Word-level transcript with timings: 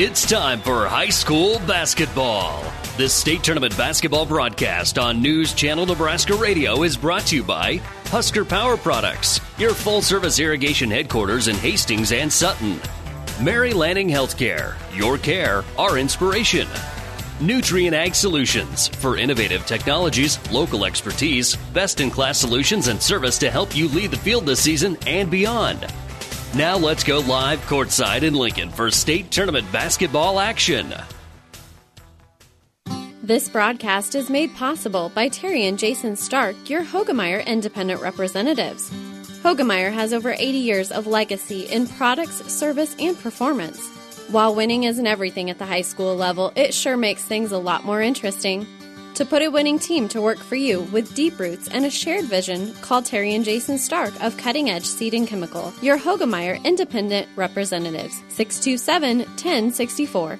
It's 0.00 0.24
time 0.24 0.60
for 0.60 0.86
high 0.86 1.08
school 1.08 1.58
basketball. 1.66 2.62
This 2.96 3.12
state 3.12 3.42
tournament 3.42 3.76
basketball 3.76 4.26
broadcast 4.26 4.96
on 4.96 5.20
News 5.20 5.52
Channel 5.52 5.86
Nebraska 5.86 6.34
Radio 6.34 6.84
is 6.84 6.96
brought 6.96 7.26
to 7.26 7.34
you 7.34 7.42
by 7.42 7.78
Husker 8.04 8.44
Power 8.44 8.76
Products, 8.76 9.40
your 9.58 9.74
full 9.74 10.00
service 10.00 10.38
irrigation 10.38 10.88
headquarters 10.88 11.48
in 11.48 11.56
Hastings 11.56 12.12
and 12.12 12.32
Sutton. 12.32 12.80
Mary 13.42 13.72
Lanning 13.72 14.08
Healthcare, 14.08 14.76
your 14.96 15.18
care, 15.18 15.64
our 15.76 15.98
inspiration. 15.98 16.68
Nutrien 17.40 17.92
Ag 17.92 18.14
Solutions 18.14 18.86
for 18.86 19.16
innovative 19.16 19.66
technologies, 19.66 20.38
local 20.52 20.84
expertise, 20.84 21.56
best 21.74 22.00
in 22.00 22.08
class 22.08 22.38
solutions, 22.38 22.86
and 22.86 23.02
service 23.02 23.36
to 23.38 23.50
help 23.50 23.74
you 23.74 23.88
lead 23.88 24.12
the 24.12 24.16
field 24.16 24.46
this 24.46 24.62
season 24.62 24.96
and 25.08 25.28
beyond. 25.28 25.92
Now 26.56 26.78
let's 26.78 27.04
go 27.04 27.18
live 27.20 27.60
courtside 27.66 28.22
in 28.22 28.32
Lincoln 28.32 28.70
for 28.70 28.90
state 28.90 29.30
tournament 29.30 29.70
basketball 29.70 30.40
action. 30.40 30.94
This 33.22 33.50
broadcast 33.50 34.14
is 34.14 34.30
made 34.30 34.54
possible 34.54 35.10
by 35.14 35.28
Terry 35.28 35.66
and 35.66 35.78
Jason 35.78 36.16
Stark, 36.16 36.70
your 36.70 36.82
Hoegemeyer 36.82 37.44
independent 37.44 38.00
representatives. 38.00 38.90
Hoegemeyer 39.42 39.92
has 39.92 40.14
over 40.14 40.30
80 40.30 40.44
years 40.44 40.90
of 40.90 41.06
legacy 41.06 41.66
in 41.66 41.86
products, 41.86 42.42
service, 42.50 42.96
and 42.98 43.18
performance. 43.18 43.86
While 44.30 44.54
winning 44.54 44.84
isn't 44.84 45.06
everything 45.06 45.50
at 45.50 45.58
the 45.58 45.66
high 45.66 45.82
school 45.82 46.16
level, 46.16 46.54
it 46.56 46.72
sure 46.72 46.96
makes 46.96 47.22
things 47.22 47.52
a 47.52 47.58
lot 47.58 47.84
more 47.84 48.00
interesting. 48.00 48.66
To 49.18 49.26
put 49.26 49.42
a 49.42 49.48
winning 49.48 49.80
team 49.80 50.06
to 50.10 50.22
work 50.22 50.38
for 50.38 50.54
you 50.54 50.82
with 50.92 51.12
deep 51.12 51.40
roots 51.40 51.66
and 51.66 51.84
a 51.84 51.90
shared 51.90 52.26
vision, 52.26 52.72
call 52.74 53.02
Terry 53.02 53.34
and 53.34 53.44
Jason 53.44 53.76
Stark 53.76 54.14
of 54.22 54.36
Cutting 54.36 54.70
Edge 54.70 54.84
Seed 54.84 55.12
and 55.12 55.26
Chemical, 55.26 55.72
your 55.82 55.98
Hoegemeyer 55.98 56.64
Independent 56.64 57.26
Representatives, 57.34 58.22
627 58.28 59.18
1064. 59.18 60.38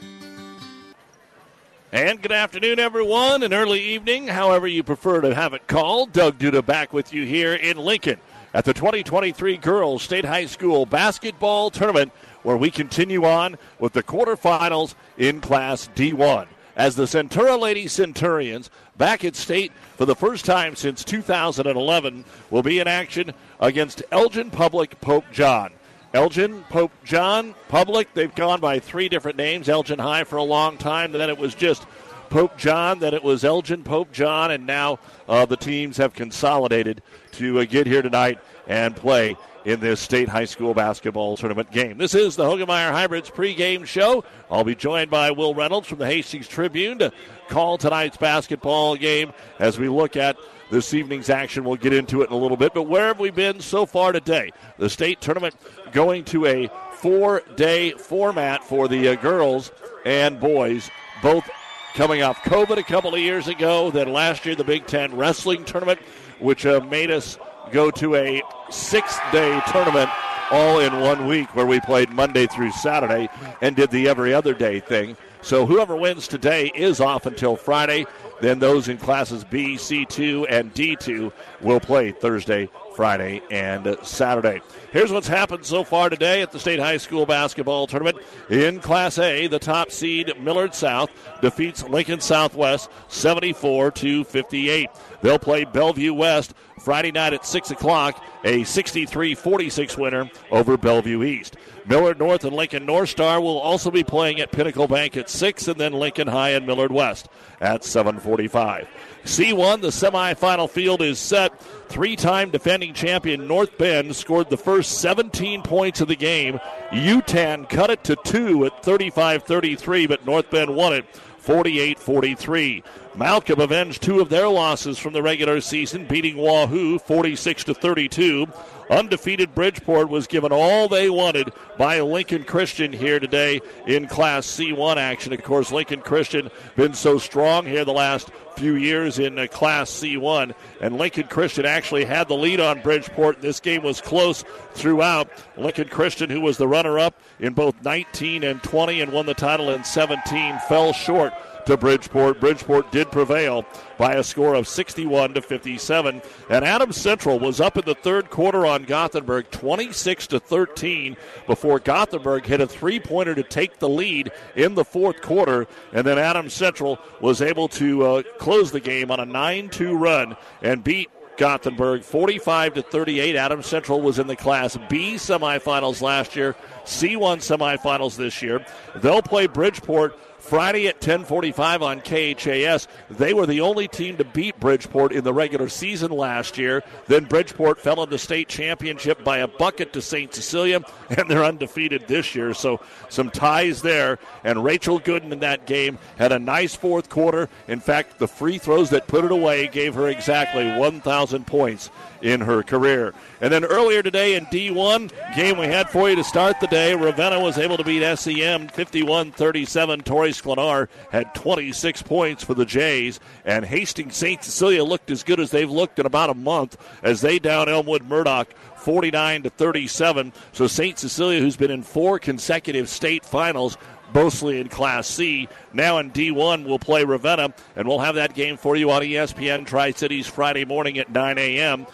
And 1.90 2.22
good 2.22 2.30
afternoon, 2.30 2.78
everyone, 2.78 3.42
and 3.42 3.52
early 3.52 3.82
evening, 3.82 4.28
however 4.28 4.68
you 4.68 4.84
prefer 4.84 5.22
to 5.22 5.34
have 5.34 5.54
it 5.54 5.66
called. 5.66 6.12
Doug 6.12 6.38
Duda 6.38 6.64
back 6.64 6.92
with 6.92 7.12
you 7.12 7.26
here 7.26 7.54
in 7.54 7.78
Lincoln 7.78 8.20
at 8.54 8.64
the 8.64 8.74
2023 8.74 9.56
Girls 9.56 10.04
State 10.04 10.24
High 10.24 10.46
School 10.46 10.86
Basketball 10.86 11.72
Tournament, 11.72 12.12
where 12.44 12.56
we 12.56 12.70
continue 12.70 13.24
on 13.24 13.58
with 13.80 13.92
the 13.92 14.04
quarterfinals 14.04 14.94
in 15.16 15.40
Class 15.40 15.90
D1 15.96 16.46
as 16.78 16.94
the 16.94 17.04
Centura 17.04 17.60
Lady 17.60 17.88
Centurions, 17.88 18.70
back 18.96 19.24
at 19.24 19.34
state 19.34 19.72
for 19.96 20.06
the 20.06 20.14
first 20.14 20.44
time 20.44 20.76
since 20.76 21.04
2011, 21.04 22.24
will 22.50 22.62
be 22.62 22.78
in 22.78 22.86
action 22.86 23.34
against 23.60 24.04
Elgin 24.12 24.50
Public 24.50 24.98
Pope 25.00 25.24
John. 25.32 25.72
Elgin, 26.14 26.62
Pope 26.70 26.92
John, 27.04 27.54
Public, 27.68 28.14
they've 28.14 28.34
gone 28.34 28.60
by 28.60 28.78
three 28.78 29.08
different 29.08 29.36
names. 29.36 29.68
Elgin 29.68 29.98
High 29.98 30.24
for 30.24 30.36
a 30.36 30.42
long 30.42 30.78
time, 30.78 31.12
then 31.12 31.28
it 31.28 31.36
was 31.36 31.54
just 31.54 31.84
Pope 32.30 32.56
John, 32.56 33.00
then 33.00 33.12
it 33.12 33.24
was 33.24 33.44
Elgin, 33.44 33.82
Pope 33.82 34.12
John, 34.12 34.52
and 34.52 34.64
now 34.64 35.00
uh, 35.28 35.44
the 35.46 35.56
teams 35.56 35.96
have 35.96 36.14
consolidated 36.14 37.02
to 37.32 37.58
uh, 37.58 37.64
get 37.64 37.86
here 37.88 38.02
tonight 38.02 38.38
and 38.68 38.94
play 38.94 39.36
in 39.68 39.80
this 39.80 40.00
state 40.00 40.30
high 40.30 40.46
school 40.46 40.72
basketball 40.72 41.36
tournament 41.36 41.70
game. 41.70 41.98
This 41.98 42.14
is 42.14 42.36
the 42.36 42.44
Hoegemeyer 42.44 42.90
Hybrids 42.90 43.28
pregame 43.28 43.84
show. 43.84 44.24
I'll 44.50 44.64
be 44.64 44.74
joined 44.74 45.10
by 45.10 45.30
Will 45.30 45.54
Reynolds 45.54 45.86
from 45.86 45.98
the 45.98 46.06
Hastings 46.06 46.48
Tribune 46.48 46.98
to 47.00 47.12
call 47.50 47.76
tonight's 47.76 48.16
basketball 48.16 48.96
game 48.96 49.34
as 49.58 49.78
we 49.78 49.90
look 49.90 50.16
at 50.16 50.38
this 50.70 50.94
evening's 50.94 51.28
action. 51.28 51.64
We'll 51.64 51.76
get 51.76 51.92
into 51.92 52.22
it 52.22 52.30
in 52.30 52.32
a 52.32 52.38
little 52.38 52.56
bit. 52.56 52.72
But 52.72 52.84
where 52.84 53.08
have 53.08 53.20
we 53.20 53.28
been 53.28 53.60
so 53.60 53.84
far 53.84 54.12
today? 54.12 54.52
The 54.78 54.88
state 54.88 55.20
tournament 55.20 55.54
going 55.92 56.24
to 56.26 56.46
a 56.46 56.70
four 56.92 57.42
day 57.54 57.90
format 57.90 58.64
for 58.64 58.88
the 58.88 59.08
uh, 59.08 59.14
girls 59.16 59.70
and 60.06 60.40
boys, 60.40 60.90
both 61.20 61.46
coming 61.92 62.22
off 62.22 62.38
COVID 62.38 62.78
a 62.78 62.82
couple 62.82 63.12
of 63.12 63.20
years 63.20 63.48
ago. 63.48 63.90
Then 63.90 64.14
last 64.14 64.46
year, 64.46 64.54
the 64.54 64.64
Big 64.64 64.86
Ten 64.86 65.14
wrestling 65.14 65.66
tournament, 65.66 66.00
which 66.38 66.64
uh, 66.64 66.80
made 66.80 67.10
us 67.10 67.38
go 67.68 67.90
to 67.92 68.16
a 68.16 68.42
six 68.70 69.18
day 69.32 69.60
tournament 69.68 70.10
all 70.50 70.80
in 70.80 71.00
one 71.00 71.26
week 71.26 71.54
where 71.54 71.66
we 71.66 71.80
played 71.80 72.10
Monday 72.10 72.46
through 72.46 72.72
Saturday 72.72 73.28
and 73.60 73.76
did 73.76 73.90
the 73.90 74.08
every 74.08 74.32
other 74.32 74.54
day 74.54 74.80
thing. 74.80 75.16
So 75.42 75.66
whoever 75.66 75.94
wins 75.94 76.26
today 76.26 76.70
is 76.74 77.00
off 77.00 77.26
until 77.26 77.56
Friday. 77.56 78.06
Then 78.40 78.58
those 78.58 78.88
in 78.88 78.98
classes 78.98 79.44
B, 79.44 79.74
C2, 79.74 80.46
and 80.48 80.72
D2 80.74 81.32
will 81.60 81.80
play 81.80 82.12
Thursday, 82.12 82.68
Friday, 82.94 83.42
and 83.50 83.96
Saturday. 84.02 84.60
Here's 84.92 85.12
what's 85.12 85.28
happened 85.28 85.64
so 85.64 85.84
far 85.84 86.08
today 86.08 86.42
at 86.42 86.52
the 86.52 86.60
State 86.60 86.78
High 86.80 86.96
School 86.96 87.26
basketball 87.26 87.86
tournament. 87.86 88.18
In 88.48 88.80
Class 88.80 89.18
A, 89.18 89.46
the 89.46 89.58
top 89.58 89.90
seed 89.90 90.32
Millard 90.40 90.74
South 90.74 91.10
defeats 91.40 91.82
Lincoln 91.84 92.20
Southwest 92.20 92.90
74 93.08 93.90
to 93.92 94.24
58. 94.24 94.88
They'll 95.20 95.38
play 95.38 95.64
Bellevue 95.64 96.14
West 96.14 96.54
Friday 96.78 97.10
night 97.10 97.32
at 97.32 97.44
6 97.44 97.70
o'clock, 97.70 98.24
a 98.44 98.64
63 98.64 99.34
46 99.34 99.98
winner 99.98 100.30
over 100.50 100.76
Bellevue 100.76 101.22
East. 101.24 101.56
Millard 101.86 102.18
North 102.18 102.44
and 102.44 102.54
Lincoln 102.54 102.84
North 102.84 103.08
Star 103.08 103.40
will 103.40 103.58
also 103.58 103.90
be 103.90 104.04
playing 104.04 104.40
at 104.40 104.52
Pinnacle 104.52 104.86
Bank 104.86 105.16
at 105.16 105.30
6 105.30 105.68
and 105.68 105.80
then 105.80 105.92
Lincoln 105.94 106.28
High 106.28 106.50
and 106.50 106.66
Millard 106.66 106.92
West 106.92 107.28
at 107.60 107.82
745. 107.82 108.86
C1, 109.24 109.80
the 109.80 109.88
semifinal 109.88 110.68
field 110.68 111.02
is 111.02 111.18
set. 111.18 111.60
Three 111.88 112.14
time 112.14 112.50
defending 112.50 112.94
champion 112.94 113.48
North 113.48 113.76
Bend 113.78 114.14
scored 114.14 114.50
the 114.50 114.56
first 114.56 115.00
17 115.00 115.62
points 115.62 116.00
of 116.00 116.08
the 116.08 116.16
game. 116.16 116.60
Yutan 116.90 117.68
cut 117.68 117.90
it 117.90 118.04
to 118.04 118.16
two 118.16 118.66
at 118.66 118.84
35 118.84 119.42
33, 119.44 120.06
but 120.06 120.26
North 120.26 120.50
Bend 120.50 120.74
won 120.74 120.92
it 120.92 121.06
48 121.48 121.98
43. 121.98 122.82
Malcolm 123.16 123.58
avenged 123.58 124.02
two 124.02 124.20
of 124.20 124.28
their 124.28 124.48
losses 124.48 124.98
from 124.98 125.14
the 125.14 125.22
regular 125.22 125.62
season, 125.62 126.04
beating 126.04 126.36
Wahoo 126.36 126.98
46 126.98 127.64
to 127.64 127.72
32. 127.72 128.46
Undefeated 128.90 129.54
Bridgeport 129.54 130.08
was 130.08 130.26
given 130.26 130.52
all 130.52 130.88
they 130.88 131.10
wanted 131.10 131.52
by 131.76 132.00
Lincoln 132.00 132.44
Christian 132.44 132.92
here 132.92 133.20
today 133.20 133.60
in 133.86 134.06
Class 134.06 134.46
C1 134.46 134.96
action. 134.96 135.32
Of 135.32 135.42
course, 135.42 135.70
Lincoln 135.70 136.00
Christian 136.00 136.50
been 136.76 136.94
so 136.94 137.18
strong 137.18 137.66
here 137.66 137.84
the 137.84 137.92
last 137.92 138.30
few 138.56 138.74
years 138.74 139.18
in 139.18 139.38
uh, 139.38 139.46
Class 139.46 139.90
C1, 139.90 140.52
and 140.80 140.98
Lincoln 140.98 141.28
Christian 141.28 141.64
actually 141.64 142.04
had 142.04 142.28
the 142.28 142.34
lead 142.34 142.60
on 142.60 142.82
Bridgeport. 142.82 143.40
This 143.40 143.60
game 143.60 143.82
was 143.82 144.00
close 144.00 144.44
throughout. 144.72 145.28
Lincoln 145.56 145.88
Christian, 145.88 146.28
who 146.28 146.40
was 146.40 146.56
the 146.56 146.66
runner-up 146.66 147.14
in 147.38 147.52
both 147.52 147.80
19 147.82 148.42
and 148.42 148.62
20 148.62 149.00
and 149.00 149.12
won 149.12 149.26
the 149.26 149.34
title 149.34 149.70
in 149.70 149.84
17, 149.84 150.58
fell 150.68 150.92
short 150.92 151.32
to 151.68 151.76
Bridgeport. 151.76 152.40
Bridgeport 152.40 152.90
did 152.90 153.12
prevail 153.12 153.66
by 153.98 154.14
a 154.14 154.24
score 154.24 154.54
of 154.54 154.66
61 154.66 155.34
to 155.34 155.42
57. 155.42 156.22
And 156.48 156.64
Adams 156.64 156.96
Central 156.96 157.38
was 157.38 157.60
up 157.60 157.76
in 157.76 157.84
the 157.84 157.94
third 157.94 158.30
quarter 158.30 158.64
on 158.64 158.84
Gothenburg 158.84 159.50
26 159.50 160.28
to 160.28 160.40
13 160.40 161.14
before 161.46 161.78
Gothenburg 161.78 162.46
hit 162.46 162.62
a 162.62 162.66
three-pointer 162.66 163.34
to 163.34 163.42
take 163.42 163.80
the 163.80 163.88
lead 163.88 164.32
in 164.56 164.76
the 164.76 164.84
fourth 164.84 165.20
quarter. 165.20 165.66
And 165.92 166.06
then 166.06 166.18
Adams 166.18 166.54
Central 166.54 166.98
was 167.20 167.42
able 167.42 167.68
to 167.68 168.02
uh, 168.02 168.22
close 168.38 168.72
the 168.72 168.80
game 168.80 169.10
on 169.10 169.20
a 169.20 169.26
9-2 169.26 170.00
run 170.00 170.38
and 170.62 170.82
beat 170.82 171.10
Gothenburg 171.36 172.02
45 172.02 172.74
to 172.74 172.82
38. 172.82 173.36
Adams 173.36 173.66
Central 173.66 174.00
was 174.00 174.18
in 174.18 174.26
the 174.26 174.36
Class 174.36 174.78
B 174.88 175.16
semifinals 175.16 176.00
last 176.00 176.34
year, 176.34 176.56
C1 176.84 177.38
semifinals 177.38 178.16
this 178.16 178.40
year. 178.40 178.64
They'll 178.96 179.22
play 179.22 179.46
Bridgeport 179.46 180.18
Friday 180.38 180.88
at 180.88 180.96
1045 180.96 181.82
on 181.82 182.00
KHAS. 182.00 182.88
They 183.10 183.34
were 183.34 183.46
the 183.46 183.60
only 183.60 183.88
team 183.88 184.16
to 184.16 184.24
beat 184.24 184.58
Bridgeport 184.58 185.12
in 185.12 185.24
the 185.24 185.32
regular 185.32 185.68
season 185.68 186.10
last 186.10 186.58
year. 186.58 186.82
Then 187.06 187.24
Bridgeport 187.24 187.78
fell 187.80 188.02
in 188.02 188.10
the 188.10 188.18
state 188.18 188.48
championship 188.48 189.24
by 189.24 189.38
a 189.38 189.48
bucket 189.48 189.92
to 189.92 190.02
St. 190.02 190.32
Cecilia, 190.32 190.80
and 191.10 191.30
they're 191.30 191.44
undefeated 191.44 192.06
this 192.06 192.34
year. 192.34 192.54
So 192.54 192.80
some 193.08 193.30
ties 193.30 193.82
there. 193.82 194.18
And 194.44 194.64
Rachel 194.64 195.00
Gooden 195.00 195.32
in 195.32 195.40
that 195.40 195.66
game 195.66 195.98
had 196.16 196.32
a 196.32 196.38
nice 196.38 196.74
fourth 196.74 197.08
quarter. 197.08 197.48
In 197.66 197.80
fact, 197.80 198.18
the 198.18 198.28
free 198.28 198.58
throws 198.58 198.90
that 198.90 199.06
put 199.06 199.24
it 199.24 199.32
away 199.32 199.68
gave 199.68 199.94
her 199.94 200.08
exactly 200.08 200.70
1,000 200.78 201.46
points 201.46 201.90
in 202.22 202.40
her 202.40 202.62
career. 202.62 203.14
And 203.40 203.52
then 203.52 203.64
earlier 203.64 204.02
today 204.02 204.34
in 204.34 204.46
D1, 204.46 205.12
game 205.36 205.58
we 205.58 205.66
had 205.66 205.88
for 205.90 206.10
you 206.10 206.16
to 206.16 206.24
start 206.24 206.60
the 206.60 206.66
day, 206.66 206.94
Ravenna 206.94 207.40
was 207.40 207.58
able 207.58 207.76
to 207.76 207.84
beat 207.84 208.02
SEM 208.16 208.68
51 208.68 209.32
37. 209.32 210.02
Tori 210.36 210.56
Sklenar 210.56 210.88
had 211.10 211.34
26 211.34 212.02
points 212.02 212.44
for 212.44 212.54
the 212.54 212.64
Jays, 212.64 213.20
and 213.44 213.64
Hastings 213.64 214.16
St. 214.16 214.42
Cecilia 214.42 214.84
looked 214.84 215.10
as 215.10 215.22
good 215.22 215.40
as 215.40 215.50
they've 215.50 215.70
looked 215.70 215.98
in 215.98 216.06
about 216.06 216.30
a 216.30 216.34
month 216.34 216.76
as 217.02 217.20
they 217.20 217.38
down 217.38 217.68
Elmwood 217.68 218.04
Murdock 218.04 218.52
49 218.76 219.44
to 219.44 219.50
37. 219.50 220.32
So 220.52 220.66
St. 220.66 220.98
Cecilia, 220.98 221.40
who's 221.40 221.56
been 221.56 221.70
in 221.70 221.82
four 221.82 222.18
consecutive 222.18 222.88
state 222.88 223.24
finals, 223.24 223.76
mostly 224.14 224.60
in 224.60 224.68
Class 224.68 225.06
C. 225.06 225.48
Now 225.72 225.98
in 225.98 226.10
D1, 226.10 226.66
we'll 226.66 226.78
play 226.78 227.04
Ravenna, 227.04 227.54
and 227.76 227.88
we'll 227.88 227.98
have 228.00 228.16
that 228.16 228.34
game 228.34 228.56
for 228.56 228.76
you 228.76 228.90
on 228.90 229.02
ESPN 229.02 229.66
Tri 229.66 229.92
Cities 229.92 230.26
Friday 230.26 230.64
morning 230.64 230.98
at 230.98 231.10
9 231.10 231.38
a.m. 231.38 231.86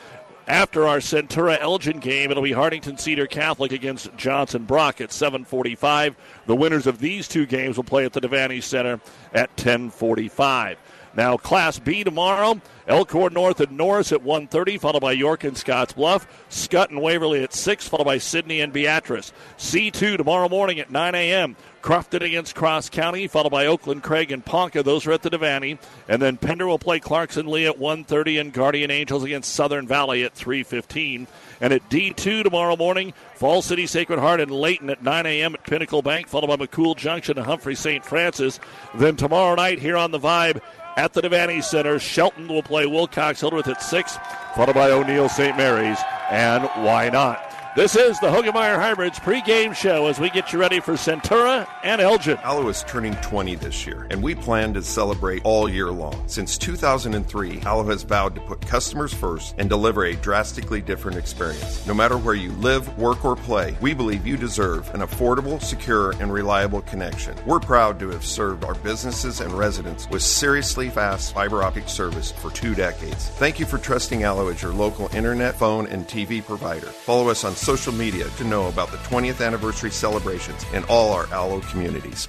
After 0.47 0.87
our 0.87 0.99
Centura 0.99 1.59
Elgin 1.59 2.01
game, 2.01 2.31
it'll 2.31 2.43
be 2.43 2.53
Hartington 2.53 2.99
Cedar 2.99 3.27
Catholic 3.27 3.73
against 3.73 4.15
Johnson 4.17 4.65
Brock 4.65 5.01
at 5.01 5.11
7:45. 5.11 6.15
The 6.47 6.55
winners 6.55 6.87
of 6.87 6.99
these 6.99 7.27
two 7.27 7.47
games 7.47 7.77
will 7.79 7.85
play 7.85 8.05
at 8.05 8.13
the 8.13 8.21
Devaney 8.21 8.63
Center 8.63 9.01
at 9.33 9.57
10:45. 9.57 10.77
Now, 11.17 11.37
Class 11.37 11.79
B 11.79 12.03
tomorrow, 12.03 12.61
Elkhorn 12.89 13.35
North 13.35 13.61
and 13.61 13.77
Norris 13.77 14.13
at 14.13 14.25
1.30, 14.25 14.81
followed 14.81 15.01
by 15.01 15.13
York 15.13 15.45
and 15.45 15.57
Scotts 15.57 15.93
Bluff. 15.93 16.27
Skutt 16.51 16.91
and 16.91 17.01
Waverly 17.01 17.43
at 17.43 17.55
6, 17.55 17.89
followed 17.89 18.05
by 18.05 18.19
Sidney 18.19 18.61
and 18.61 18.73
Beatrice. 18.73 19.33
C2 19.57 20.17
tomorrow 20.17 20.49
morning 20.49 20.81
at 20.81 20.91
9 20.91 21.15
a.m. 21.15 21.57
Crofton 21.83 22.23
against 22.23 22.55
Cross 22.55 22.89
County, 22.89 23.27
followed 23.27 23.51
by 23.51 23.67
Oakland, 23.67 24.03
Craig, 24.03 24.33
and 24.33 24.45
Ponca. 24.45 24.83
Those 24.83 25.07
are 25.07 25.13
at 25.13 25.23
the 25.23 25.29
Devaney. 25.31 25.79
And 26.09 26.21
then 26.21 26.39
Pender 26.39 26.67
will 26.67 26.79
play 26.79 26.99
Clarkson 26.99 27.47
Leigh 27.47 27.67
at 27.67 27.79
1.30 27.79 28.41
and 28.41 28.53
Guardian 28.53 28.91
Angels 28.91 29.23
against 29.23 29.53
Southern 29.53 29.87
Valley 29.87 30.25
at 30.25 30.35
3.15. 30.35 31.27
And 31.61 31.73
at 31.73 31.89
D2 31.91 32.43
tomorrow 32.43 32.77
morning, 32.77 33.13
Fall 33.35 33.61
City 33.61 33.87
Sacred 33.87 34.19
Heart 34.19 34.41
and 34.41 34.51
Leyton 34.51 34.91
at 34.91 35.03
9 35.03 35.27
a.m. 35.27 35.55
at 35.55 35.65
Pinnacle 35.65 36.03
Bank, 36.03 36.27
followed 36.27 36.47
by 36.47 36.57
McCool 36.57 36.97
Junction 36.97 37.37
and 37.37 37.47
Humphrey 37.47 37.75
St. 37.75 38.05
Francis. 38.05 38.61
Then 38.95 39.17
tomorrow 39.17 39.55
night 39.55 39.79
here 39.79 39.99
on 39.99 40.11
the 40.11 40.19
Vibe, 40.19 40.63
at 40.97 41.13
the 41.13 41.23
Devaney 41.23 41.63
Center. 41.63 41.99
Shelton 41.99 42.49
will 42.49 42.63
play 42.63 42.87
Wilcox 42.87 43.41
Hildreth 43.41 43.69
at 43.69 43.83
6, 43.83 44.19
followed 44.55 44.75
by 44.75 44.91
O'Neill 44.91 45.29
St. 45.29 45.57
Mary's, 45.57 45.99
and 46.31 46.65
why 46.85 47.09
not? 47.11 47.54
This 47.77 47.97
is 47.97 48.21
the 48.21 48.29
Hoegemeyer 48.29 48.77
Hybrids 48.77 49.19
pregame 49.19 49.75
show 49.75 50.07
as 50.07 50.21
we 50.21 50.31
get 50.31 50.53
you 50.53 50.61
ready 50.61 50.79
for 50.79 50.93
Centura 50.93 51.67
and 51.83 52.01
Elgin. 52.01 52.37
Allo 52.45 52.69
is 52.69 52.85
turning 52.87 53.17
20 53.17 53.57
this 53.57 53.85
year, 53.85 54.07
and 54.13 54.23
we 54.23 54.37
plan 54.37 54.73
to 54.75 54.83
celebrate 54.83 55.45
all 55.45 55.69
year 55.69 55.91
long. 55.91 56.23
Since 56.29 56.57
2003, 56.59 57.63
Allo 57.63 57.83
has 57.87 58.05
vowed 58.05 58.37
to 58.37 58.41
put 58.43 58.65
customers 58.65 59.13
first 59.13 59.57
and 59.59 59.69
deliver 59.69 60.05
a 60.05 60.15
drastically 60.15 60.83
different 60.83 61.19
experience. 61.19 61.85
No 61.85 61.95
matter 61.95 62.17
where 62.17 62.37
you 62.37 62.53
live, 62.53 62.97
work, 62.97 63.25
or 63.25 63.35
play, 63.35 63.77
we 63.81 63.93
believe 63.93 64.25
you 64.25 64.37
deserve 64.37 64.89
an 64.95 65.01
affordable, 65.01 65.61
secure, 65.61 66.13
and 66.21 66.33
reliable 66.33 66.83
connection. 66.83 67.37
We're 67.45 67.59
proud 67.59 67.99
to 67.99 68.11
have 68.11 68.25
served 68.25 68.63
our 68.63 68.77
businesses 68.77 69.41
and 69.41 69.53
residents 69.53 70.09
with 70.11 70.23
seriously 70.23 70.91
fast 70.91 71.35
fiber 71.35 71.65
optic 71.65 71.89
service 71.89 72.31
for 72.31 72.53
two 72.53 72.77
decades. 72.77 73.31
Thank 73.31 73.59
you 73.59 73.67
for 73.67 73.79
trusting 73.79 74.23
Allo 74.23 74.47
as 74.47 74.63
your 74.63 74.73
local 74.73 75.13
internet, 75.13 75.57
phone, 75.57 75.89
and 75.89 76.07
TV 76.07 76.41
provider. 76.41 76.87
Follow 76.87 77.31
us 77.31 77.43
on 77.43 77.57
social 77.65 77.95
media 77.95 78.29
to 78.37 78.45
know 78.45 78.69
about 78.69 78.91
the 78.91 78.99
20th 78.99 79.45
anniversary 79.45 79.91
celebrations 79.91 80.65
in 80.75 80.85
all 80.85 81.13
our 81.13 81.27
Allo 81.33 81.61
communities. 81.61 82.29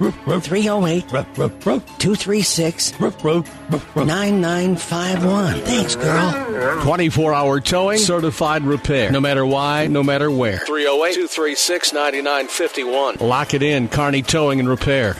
308 0.00 1.08
236 1.08 2.92
9951. 3.00 5.60
Thanks, 5.60 5.96
girl. 5.96 6.82
24 6.82 7.34
hour 7.34 7.60
towing, 7.60 7.98
certified 7.98 8.62
repair. 8.62 9.12
No 9.12 9.20
matter 9.20 9.44
why, 9.44 9.88
no 9.88 10.02
matter 10.02 10.30
where. 10.30 10.58
308 10.58 11.14
236 11.14 11.92
9951. 11.92 13.16
Lock 13.20 13.52
it 13.52 13.62
in, 13.62 13.88
Kearney 13.88 14.22
Towing 14.22 14.58
and 14.58 14.68
Repair. 14.68 15.16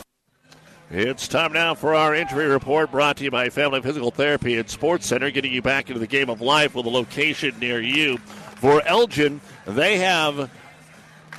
It's 0.91 1.29
time 1.29 1.53
now 1.53 1.75
for 1.75 1.95
our 1.95 2.15
injury 2.15 2.47
report 2.47 2.91
brought 2.91 3.19
to 3.19 3.25
you 3.25 3.31
by 3.31 3.49
Family 3.51 3.81
Physical 3.81 4.11
Therapy 4.11 4.59
and 4.59 4.69
Sports 4.69 5.07
Center, 5.07 5.31
getting 5.31 5.53
you 5.53 5.63
back 5.63 5.89
into 5.89 6.01
the 6.01 6.07
game 6.07 6.29
of 6.29 6.41
life 6.41 6.75
with 6.75 6.87
a 6.87 6.91
location 6.91 7.57
near 7.61 7.81
you. 7.81 8.19
For 8.57 8.83
Elgin, 8.87 9.41
they 9.67 9.99
have 9.99 10.51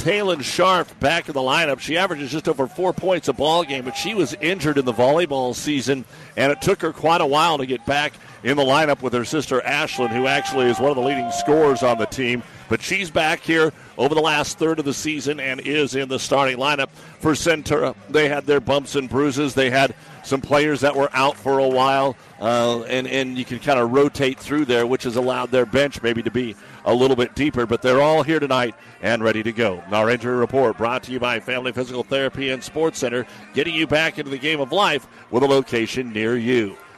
Taylon 0.01 0.41
Sharp 0.41 0.99
back 0.99 1.27
in 1.27 1.33
the 1.33 1.41
lineup. 1.41 1.79
She 1.79 1.95
averages 1.95 2.31
just 2.31 2.49
over 2.49 2.65
four 2.65 2.91
points 2.91 3.27
a 3.27 3.33
ball 3.33 3.63
game, 3.63 3.85
but 3.85 3.95
she 3.95 4.15
was 4.15 4.33
injured 4.41 4.79
in 4.79 4.85
the 4.85 4.93
volleyball 4.93 5.53
season, 5.53 6.05
and 6.35 6.51
it 6.51 6.59
took 6.59 6.81
her 6.81 6.91
quite 6.91 7.21
a 7.21 7.25
while 7.27 7.59
to 7.59 7.67
get 7.67 7.85
back 7.85 8.13
in 8.43 8.57
the 8.57 8.63
lineup 8.63 9.03
with 9.03 9.13
her 9.13 9.25
sister 9.25 9.61
Ashlyn, 9.63 10.09
who 10.09 10.25
actually 10.25 10.71
is 10.71 10.79
one 10.79 10.89
of 10.89 10.95
the 10.95 11.03
leading 11.03 11.31
scorers 11.31 11.83
on 11.83 11.99
the 11.99 12.07
team. 12.07 12.41
But 12.67 12.81
she's 12.81 13.11
back 13.11 13.41
here 13.41 13.73
over 13.95 14.15
the 14.15 14.21
last 14.21 14.57
third 14.57 14.79
of 14.79 14.85
the 14.85 14.93
season 14.93 15.39
and 15.39 15.59
is 15.59 15.93
in 15.93 16.09
the 16.09 16.17
starting 16.17 16.57
lineup 16.57 16.89
for 17.19 17.33
Centura. 17.33 17.93
They 18.09 18.27
had 18.27 18.47
their 18.47 18.59
bumps 18.59 18.95
and 18.95 19.07
bruises. 19.07 19.53
They 19.53 19.69
had 19.69 19.93
some 20.23 20.41
players 20.41 20.81
that 20.81 20.95
were 20.95 21.09
out 21.13 21.37
for 21.37 21.59
a 21.59 21.67
while, 21.67 22.15
uh, 22.39 22.81
and 22.83 23.07
and 23.07 23.37
you 23.37 23.45
can 23.45 23.59
kind 23.59 23.79
of 23.79 23.91
rotate 23.91 24.39
through 24.39 24.65
there, 24.65 24.87
which 24.87 25.03
has 25.03 25.15
allowed 25.15 25.51
their 25.51 25.65
bench 25.65 26.01
maybe 26.01 26.23
to 26.23 26.31
be 26.31 26.55
a 26.85 26.93
little 26.93 27.15
bit 27.15 27.35
deeper. 27.35 27.65
But 27.65 27.81
they're 27.81 28.01
all 28.01 28.23
here 28.23 28.39
tonight 28.39 28.75
and 29.01 29.23
ready 29.23 29.43
to 29.43 29.51
go. 29.51 29.83
Our 29.91 30.09
injury 30.09 30.35
report 30.35 30.77
brought 30.77 31.03
to 31.03 31.11
you 31.11 31.19
by 31.19 31.39
Family 31.39 31.71
Physical 31.71 32.03
Therapy 32.03 32.49
and 32.49 32.63
Sports 32.63 32.99
Center, 32.99 33.25
getting 33.53 33.73
you 33.73 33.87
back 33.87 34.19
into 34.19 34.31
the 34.31 34.37
game 34.37 34.59
of 34.59 34.71
life 34.71 35.07
with 35.29 35.43
a 35.43 35.47
location 35.47 36.11
near 36.11 36.37
you. 36.37 36.75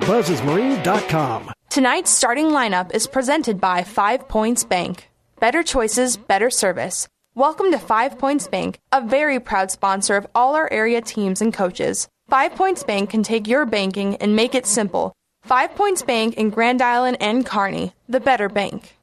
buzzesmarine.com. 0.00 1.52
Tonight's 1.70 2.10
starting 2.10 2.46
lineup 2.46 2.94
is 2.94 3.06
presented 3.06 3.60
by 3.60 3.82
Five 3.82 4.28
Points 4.28 4.64
Bank. 4.64 5.10
Better 5.40 5.62
choices, 5.62 6.16
better 6.16 6.50
service. 6.50 7.08
Welcome 7.34 7.70
to 7.70 7.78
Five 7.78 8.18
Points 8.18 8.48
Bank, 8.48 8.78
a 8.90 9.00
very 9.00 9.38
proud 9.38 9.70
sponsor 9.70 10.16
of 10.16 10.26
all 10.34 10.56
our 10.56 10.72
area 10.72 11.00
teams 11.00 11.40
and 11.40 11.52
coaches. 11.54 12.08
Five 12.28 12.54
Points 12.56 12.82
Bank 12.82 13.10
can 13.10 13.22
take 13.22 13.46
your 13.46 13.64
banking 13.64 14.16
and 14.16 14.34
make 14.34 14.54
it 14.54 14.66
simple. 14.66 15.12
Five 15.42 15.74
Points 15.76 16.02
Bank 16.02 16.34
in 16.34 16.50
Grand 16.50 16.82
Island 16.82 17.18
and 17.20 17.46
Kearney, 17.46 17.92
the 18.08 18.20
better 18.20 18.48
bank. 18.48 18.96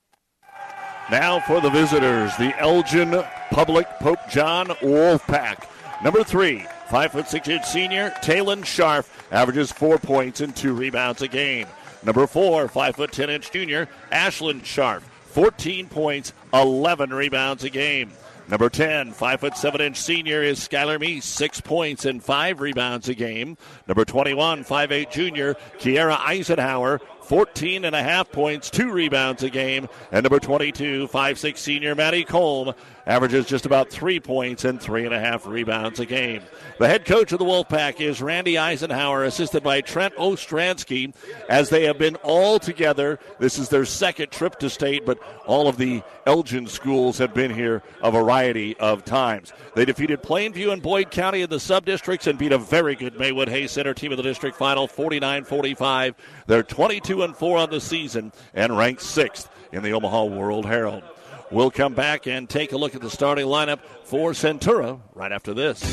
Now 1.10 1.40
for 1.40 1.62
the 1.62 1.70
visitors, 1.70 2.36
the 2.38 2.54
Elgin 2.60 3.24
Public 3.52 3.88
Pope 4.00 4.20
John 4.30 4.68
Wolfpack. 4.82 5.68
Number 6.04 6.24
three, 6.24 6.66
five 6.90 7.12
foot 7.12 7.28
six 7.28 7.48
inch 7.48 7.66
senior 7.66 8.12
Taylon 8.22 8.66
Sharp 8.66 9.06
averages 9.32 9.72
four 9.72 9.98
points 9.98 10.42
and 10.42 10.56
two 10.56 10.74
rebounds 10.74 11.22
a 11.22 11.28
game. 11.28 11.68
Number 12.04 12.28
four, 12.28 12.68
five 12.68 12.96
foot 12.96 13.12
ten 13.12 13.30
inch 13.30 13.52
junior 13.52 13.88
Ashlyn 14.12 14.64
Sharp, 14.64 15.04
14 15.26 15.88
points, 15.88 16.34
11 16.54 17.12
rebounds 17.12 17.64
a 17.64 17.70
game. 17.70 18.12
Number 18.48 18.70
10, 18.70 19.12
5 19.12 19.40
foot 19.40 19.58
7 19.58 19.82
inch 19.82 19.98
senior 19.98 20.44
is 20.44 20.60
Skylar 20.60 21.00
Meese, 21.00 21.24
6 21.24 21.62
points 21.62 22.06
and 22.06 22.24
5 22.24 22.62
rebounds 22.62 23.10
a 23.10 23.16
game. 23.16 23.58
Number 23.88 24.06
21, 24.06 24.64
5'8 24.64 25.10
junior 25.10 25.56
Kiera 25.80 26.20
Eisenhower, 26.20 27.02
14 27.24 27.86
and 27.86 27.96
a 27.96 28.04
half 28.04 28.32
points, 28.32 28.70
2 28.70 28.92
rebounds 28.92 29.42
a 29.42 29.50
game. 29.50 29.88
And 30.12 30.24
number 30.24 30.40
22, 30.40 31.08
5'6 31.08 31.58
senior 31.58 31.96
Maddie 31.96 32.24
Colm 32.24 32.76
averages 33.06 33.46
just 33.46 33.66
about 33.66 33.90
3 33.90 34.20
points 34.20 34.66
and 34.66 34.80
3.5 34.80 35.46
rebounds 35.46 36.00
a 36.00 36.06
game. 36.06 36.42
The 36.80 36.88
head 36.88 37.06
coach 37.06 37.32
of 37.32 37.40
the 37.40 37.46
Wolfpack 37.46 38.02
is 38.02 38.22
Randy 38.22 38.58
Eisenhower, 38.58 39.24
assisted 39.24 39.64
by 39.64 39.82
Trent 39.82 40.16
Ostransky, 40.16 41.14
as 41.50 41.70
they 41.70 41.86
have 41.86 41.98
been 41.98 42.16
all 42.18 42.60
together. 42.60 43.20
This 43.40 43.60
is 43.60 43.70
their 43.70 43.86
second 43.86 44.32
trip 44.32 44.60
to 44.60 44.70
state, 44.70 45.06
but 45.06 45.20
all 45.46 45.68
of 45.68 45.78
the 45.78 46.04
Elgin 46.26 46.68
schools 46.68 47.18
have 47.20 47.34
been 47.34 47.54
here 47.54 47.84
a 48.02 48.12
variety 48.12 48.76
of 48.78 49.06
times. 49.06 49.54
They 49.76 49.86
defeated 49.86 50.24
Plainview 50.24 50.72
and 50.72 50.82
Boyd 50.82 51.12
County 51.12 51.42
in 51.42 51.50
the 51.50 51.60
sub 51.60 51.86
districts 51.86 52.28
and 52.28 52.40
beat 52.40 52.52
a 52.52 52.58
very 52.58 52.96
good 52.96 53.20
Maywood 53.20 53.50
Hay 53.50 53.68
Center 53.68 53.94
team 53.94 54.12
in 54.12 54.18
the 54.18 54.24
district 54.24 54.58
final 54.58 54.88
49 54.88 55.44
45. 55.44 56.16
They're 56.48 56.64
22 56.64 57.24
and 57.24 57.36
4 57.36 57.58
on 57.58 57.70
the 57.70 57.82
season 57.82 58.32
and 58.54 58.78
ranked 58.78 59.02
sixth 59.02 59.50
in 59.72 59.84
the 59.84 59.92
Omaha 59.94 60.26
World 60.26 60.66
Herald. 60.66 61.04
We'll 61.52 61.72
come 61.72 61.94
back 61.94 62.28
and 62.28 62.50
take 62.50 62.72
a 62.72 62.78
look 62.78 62.96
at 62.96 63.02
the 63.02 63.10
starting 63.10 63.46
lineup 63.46 63.80
for 64.04 64.32
Centura 64.32 65.00
right 65.14 65.32
after 65.32 65.54
this. 65.54 65.84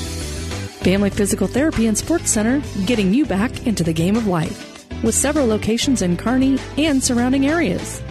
Family 0.82 1.10
Physical 1.10 1.46
Therapy 1.46 1.86
and 1.86 1.96
Sports 1.96 2.30
Center 2.30 2.62
getting 2.86 3.12
you 3.12 3.24
back 3.26 3.66
into 3.66 3.84
the 3.84 3.92
game 3.92 4.16
of 4.16 4.26
life 4.26 4.68
with 5.02 5.14
several 5.14 5.46
locations 5.46 6.02
in 6.02 6.16
Kearney 6.16 6.58
and 6.78 7.02
surrounding 7.02 7.46
areas. 7.46 8.02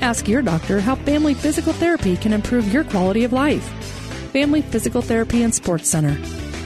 Ask 0.00 0.28
your 0.28 0.42
doctor 0.42 0.80
how 0.80 0.94
family 0.96 1.34
physical 1.34 1.72
therapy 1.72 2.16
can 2.16 2.32
improve 2.32 2.72
your 2.72 2.84
quality 2.84 3.24
of 3.24 3.32
life. 3.32 3.64
Family 4.32 4.62
Physical 4.62 5.02
Therapy 5.02 5.42
and 5.42 5.54
Sports 5.54 5.88
Center. 5.88 6.16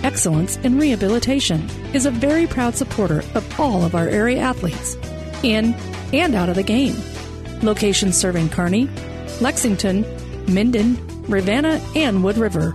Excellence 0.03 0.57
in 0.59 0.79
Rehabilitation 0.79 1.69
is 1.95 2.05
a 2.05 2.11
very 2.11 2.47
proud 2.47 2.75
supporter 2.75 3.21
of 3.35 3.61
all 3.61 3.85
of 3.85 3.95
our 3.95 4.07
area 4.09 4.41
athletes, 4.41 4.97
in 5.43 5.75
and 6.12 6.35
out 6.35 6.50
of 6.50 6.57
the 6.57 6.62
game. 6.62 6.97
Locations 7.62 8.17
serving 8.17 8.50
Kearney, 8.50 8.88
Lexington, 9.41 10.05
Minden, 10.48 10.98
Ravenna, 11.28 11.80
and 11.94 12.22
Wood 12.22 12.36
River. 12.38 12.74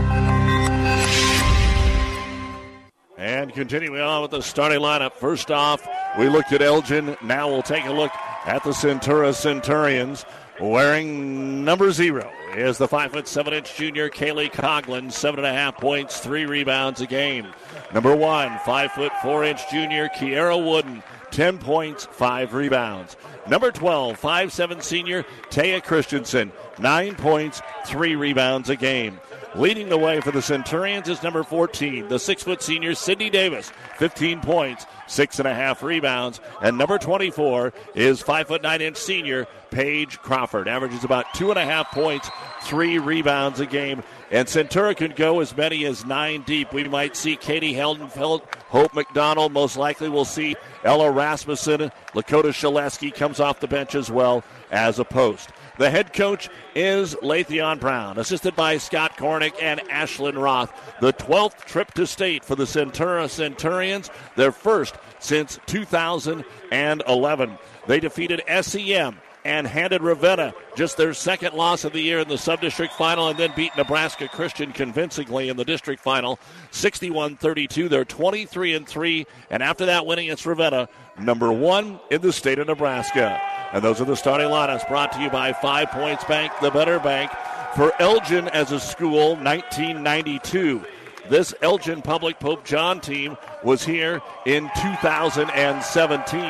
And 3.21 3.53
continuing 3.53 4.01
on 4.01 4.23
with 4.23 4.31
the 4.31 4.41
starting 4.41 4.79
lineup. 4.79 5.13
First 5.13 5.51
off, 5.51 5.87
we 6.17 6.27
looked 6.27 6.51
at 6.53 6.63
Elgin. 6.63 7.15
Now 7.21 7.47
we'll 7.47 7.61
take 7.61 7.85
a 7.85 7.91
look 7.91 8.11
at 8.47 8.63
the 8.63 8.71
Centura 8.71 9.35
Centurions. 9.35 10.25
Wearing 10.59 11.63
number 11.63 11.91
zero 11.91 12.31
is 12.55 12.79
the 12.79 12.87
five 12.87 13.11
foot 13.11 13.27
seven 13.27 13.53
inch 13.53 13.77
junior 13.77 14.09
Kaylee 14.09 14.51
Coglin, 14.51 15.11
seven 15.11 15.45
and 15.45 15.47
a 15.47 15.53
half 15.53 15.77
points, 15.77 16.19
three 16.19 16.45
rebounds 16.45 16.99
a 16.99 17.05
game. 17.05 17.45
Number 17.93 18.15
one, 18.15 18.57
five 18.65 18.91
foot 18.93 19.11
four 19.21 19.43
inch 19.43 19.69
junior 19.69 20.09
Kiera 20.09 20.57
Wooden, 20.57 21.03
10 21.29 21.59
points, 21.59 22.05
5 22.05 22.53
rebounds. 22.55 23.17
Number 23.47 23.71
12, 23.71 24.19
5'7 24.19 24.81
senior 24.81 25.23
Taya 25.49 25.83
Christensen, 25.83 26.51
9 26.79 27.15
points, 27.15 27.61
3 27.85 28.15
rebounds 28.15 28.69
a 28.69 28.75
game. 28.75 29.19
Leading 29.53 29.89
the 29.89 29.97
way 29.97 30.21
for 30.21 30.31
the 30.31 30.41
Centurions 30.41 31.09
is 31.09 31.21
number 31.23 31.43
14, 31.43 32.07
the 32.07 32.17
six 32.17 32.41
foot 32.41 32.61
senior 32.61 32.95
Sydney 32.95 33.29
Davis, 33.29 33.69
15 33.97 34.39
points, 34.39 34.85
six 35.07 35.39
and 35.39 35.47
a 35.47 35.53
half 35.53 35.83
rebounds. 35.83 36.39
And 36.61 36.77
number 36.77 36.97
24 36.97 37.73
is 37.93 38.21
five 38.21 38.47
foot 38.47 38.61
nine 38.61 38.79
inch 38.79 38.95
senior 38.95 39.47
Paige 39.69 40.19
Crawford, 40.19 40.69
averages 40.69 41.03
about 41.03 41.33
two 41.33 41.49
and 41.49 41.59
a 41.59 41.65
half 41.65 41.91
points, 41.91 42.29
three 42.61 42.97
rebounds 42.97 43.59
a 43.59 43.65
game. 43.65 44.03
And 44.31 44.47
Centura 44.47 44.95
can 44.95 45.11
go 45.11 45.41
as 45.41 45.55
many 45.55 45.85
as 45.85 46.05
nine 46.05 46.43
deep. 46.43 46.71
We 46.71 46.85
might 46.85 47.17
see 47.17 47.35
Katie 47.35 47.73
Heldenfeld, 47.73 48.43
Hope 48.69 48.93
McDonald. 48.93 49.51
Most 49.51 49.75
likely 49.75 50.07
we'll 50.07 50.23
see 50.23 50.55
Ella 50.85 51.11
Rasmussen. 51.11 51.91
Lakota 52.13 52.53
Shaleski 52.53 53.13
comes 53.13 53.41
off 53.41 53.59
the 53.59 53.67
bench 53.67 53.95
as 53.95 54.09
well 54.09 54.45
as 54.71 54.97
a 54.97 55.05
post. 55.05 55.49
The 55.81 55.89
head 55.89 56.13
coach 56.13 56.47
is 56.75 57.15
Lathion 57.23 57.79
Brown, 57.79 58.19
assisted 58.19 58.55
by 58.55 58.77
Scott 58.77 59.17
Cornick 59.17 59.55
and 59.59 59.79
Ashlyn 59.89 60.39
Roth. 60.39 60.71
The 61.01 61.11
12th 61.11 61.65
trip 61.65 61.91
to 61.95 62.05
state 62.05 62.45
for 62.45 62.55
the 62.55 62.65
Centura 62.65 63.27
Centurions, 63.27 64.11
their 64.35 64.51
first 64.51 64.93
since 65.17 65.57
2011. 65.65 67.57
They 67.87 67.99
defeated 67.99 68.43
SEM 68.61 69.17
and 69.43 69.65
handed 69.65 70.01
Ravenna 70.01 70.53
just 70.75 70.97
their 70.97 71.13
second 71.13 71.53
loss 71.53 71.83
of 71.83 71.93
the 71.93 72.01
year 72.01 72.19
in 72.19 72.27
the 72.27 72.37
sub-district 72.37 72.93
final 72.93 73.29
and 73.29 73.39
then 73.39 73.51
beat 73.55 73.75
Nebraska 73.75 74.27
Christian 74.27 74.71
convincingly 74.71 75.49
in 75.49 75.57
the 75.57 75.65
district 75.65 76.01
final 76.01 76.39
61-32 76.71 77.89
they're 77.89 78.05
23 78.05 78.75
and 78.75 78.87
3 78.87 79.25
and 79.49 79.63
after 79.63 79.85
that 79.87 80.05
winning 80.05 80.27
against 80.27 80.45
Ravenna 80.45 80.87
number 81.19 81.51
1 81.51 81.99
in 82.11 82.21
the 82.21 82.33
state 82.33 82.59
of 82.59 82.67
Nebraska. 82.67 83.41
And 83.73 83.83
those 83.83 84.01
are 84.01 84.05
the 84.05 84.15
starting 84.15 84.47
lineups 84.47 84.87
brought 84.87 85.11
to 85.13 85.21
you 85.21 85.29
by 85.29 85.53
5 85.53 85.91
Points 85.91 86.23
Bank 86.25 86.51
the 86.61 86.71
better 86.71 86.99
bank 86.99 87.31
for 87.75 87.93
Elgin 87.99 88.47
as 88.49 88.71
a 88.71 88.79
school 88.79 89.35
1992 89.37 90.83
this 91.29 91.53
Elgin 91.61 92.01
Public 92.01 92.39
Pope 92.39 92.65
John 92.65 92.99
team 92.99 93.37
was 93.63 93.85
here 93.85 94.21
in 94.45 94.69
2017 94.81 96.41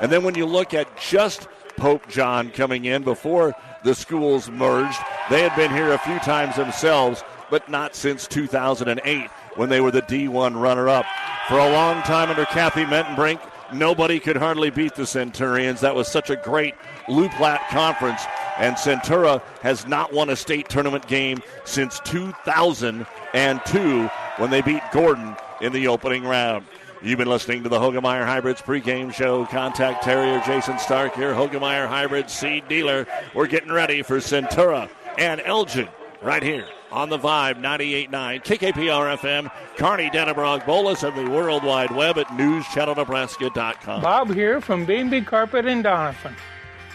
and 0.00 0.12
then 0.12 0.22
when 0.22 0.34
you 0.34 0.46
look 0.46 0.74
at 0.74 0.88
just 0.96 1.48
Pope 1.76 2.08
John 2.08 2.50
coming 2.50 2.84
in 2.84 3.02
before 3.02 3.54
the 3.84 3.94
schools 3.94 4.50
merged. 4.50 4.98
They 5.30 5.42
had 5.42 5.54
been 5.56 5.70
here 5.70 5.92
a 5.92 5.98
few 5.98 6.18
times 6.20 6.56
themselves, 6.56 7.22
but 7.50 7.68
not 7.68 7.94
since 7.94 8.26
2008 8.26 9.30
when 9.56 9.68
they 9.68 9.80
were 9.80 9.90
the 9.90 10.02
D1 10.02 10.60
runner 10.60 10.88
up. 10.88 11.04
For 11.48 11.58
a 11.58 11.72
long 11.72 12.02
time 12.02 12.30
under 12.30 12.44
Kathy 12.46 12.84
Mentenbrink, 12.84 13.40
nobody 13.72 14.20
could 14.20 14.36
hardly 14.36 14.70
beat 14.70 14.94
the 14.94 15.06
Centurions. 15.06 15.80
That 15.80 15.94
was 15.94 16.08
such 16.08 16.30
a 16.30 16.36
great 16.36 16.74
Platte 17.06 17.68
conference. 17.70 18.22
And 18.58 18.76
Centura 18.76 19.42
has 19.62 19.86
not 19.86 20.12
won 20.12 20.30
a 20.30 20.36
state 20.36 20.68
tournament 20.68 21.08
game 21.08 21.42
since 21.64 22.00
2002 22.04 24.10
when 24.36 24.50
they 24.50 24.62
beat 24.62 24.82
Gordon 24.92 25.36
in 25.60 25.72
the 25.72 25.88
opening 25.88 26.24
round. 26.24 26.64
You've 27.02 27.18
been 27.18 27.28
listening 27.28 27.64
to 27.64 27.68
the 27.68 27.80
Hoegemeyer 27.80 28.24
Hybrids 28.24 28.62
pregame 28.62 29.12
show. 29.12 29.44
Contact 29.46 30.04
Terrier 30.04 30.40
Jason 30.46 30.78
Stark 30.78 31.16
here, 31.16 31.34
Hoegemeyer 31.34 31.88
Hybrids 31.88 32.32
seed 32.32 32.68
dealer. 32.68 33.08
We're 33.34 33.48
getting 33.48 33.72
ready 33.72 34.02
for 34.02 34.18
Centura 34.18 34.88
and 35.18 35.40
Elgin 35.40 35.88
right 36.22 36.44
here 36.44 36.68
on 36.92 37.08
the 37.08 37.18
Vibe 37.18 37.60
98.9 37.60 38.44
KKPR 38.44 39.16
FM, 39.18 39.50
Kearney 39.76 40.10
Dannebrog, 40.10 40.62
Boelus, 40.62 41.02
and 41.02 41.26
the 41.26 41.28
World 41.28 41.64
Wide 41.64 41.90
Web 41.90 42.18
at 42.18 42.28
newschannelnebraska.com. 42.28 44.00
Bob 44.00 44.32
here 44.32 44.60
from 44.60 44.84
B&B 44.84 45.22
Carpet 45.22 45.66
in 45.66 45.82
Doniphan. 45.82 46.36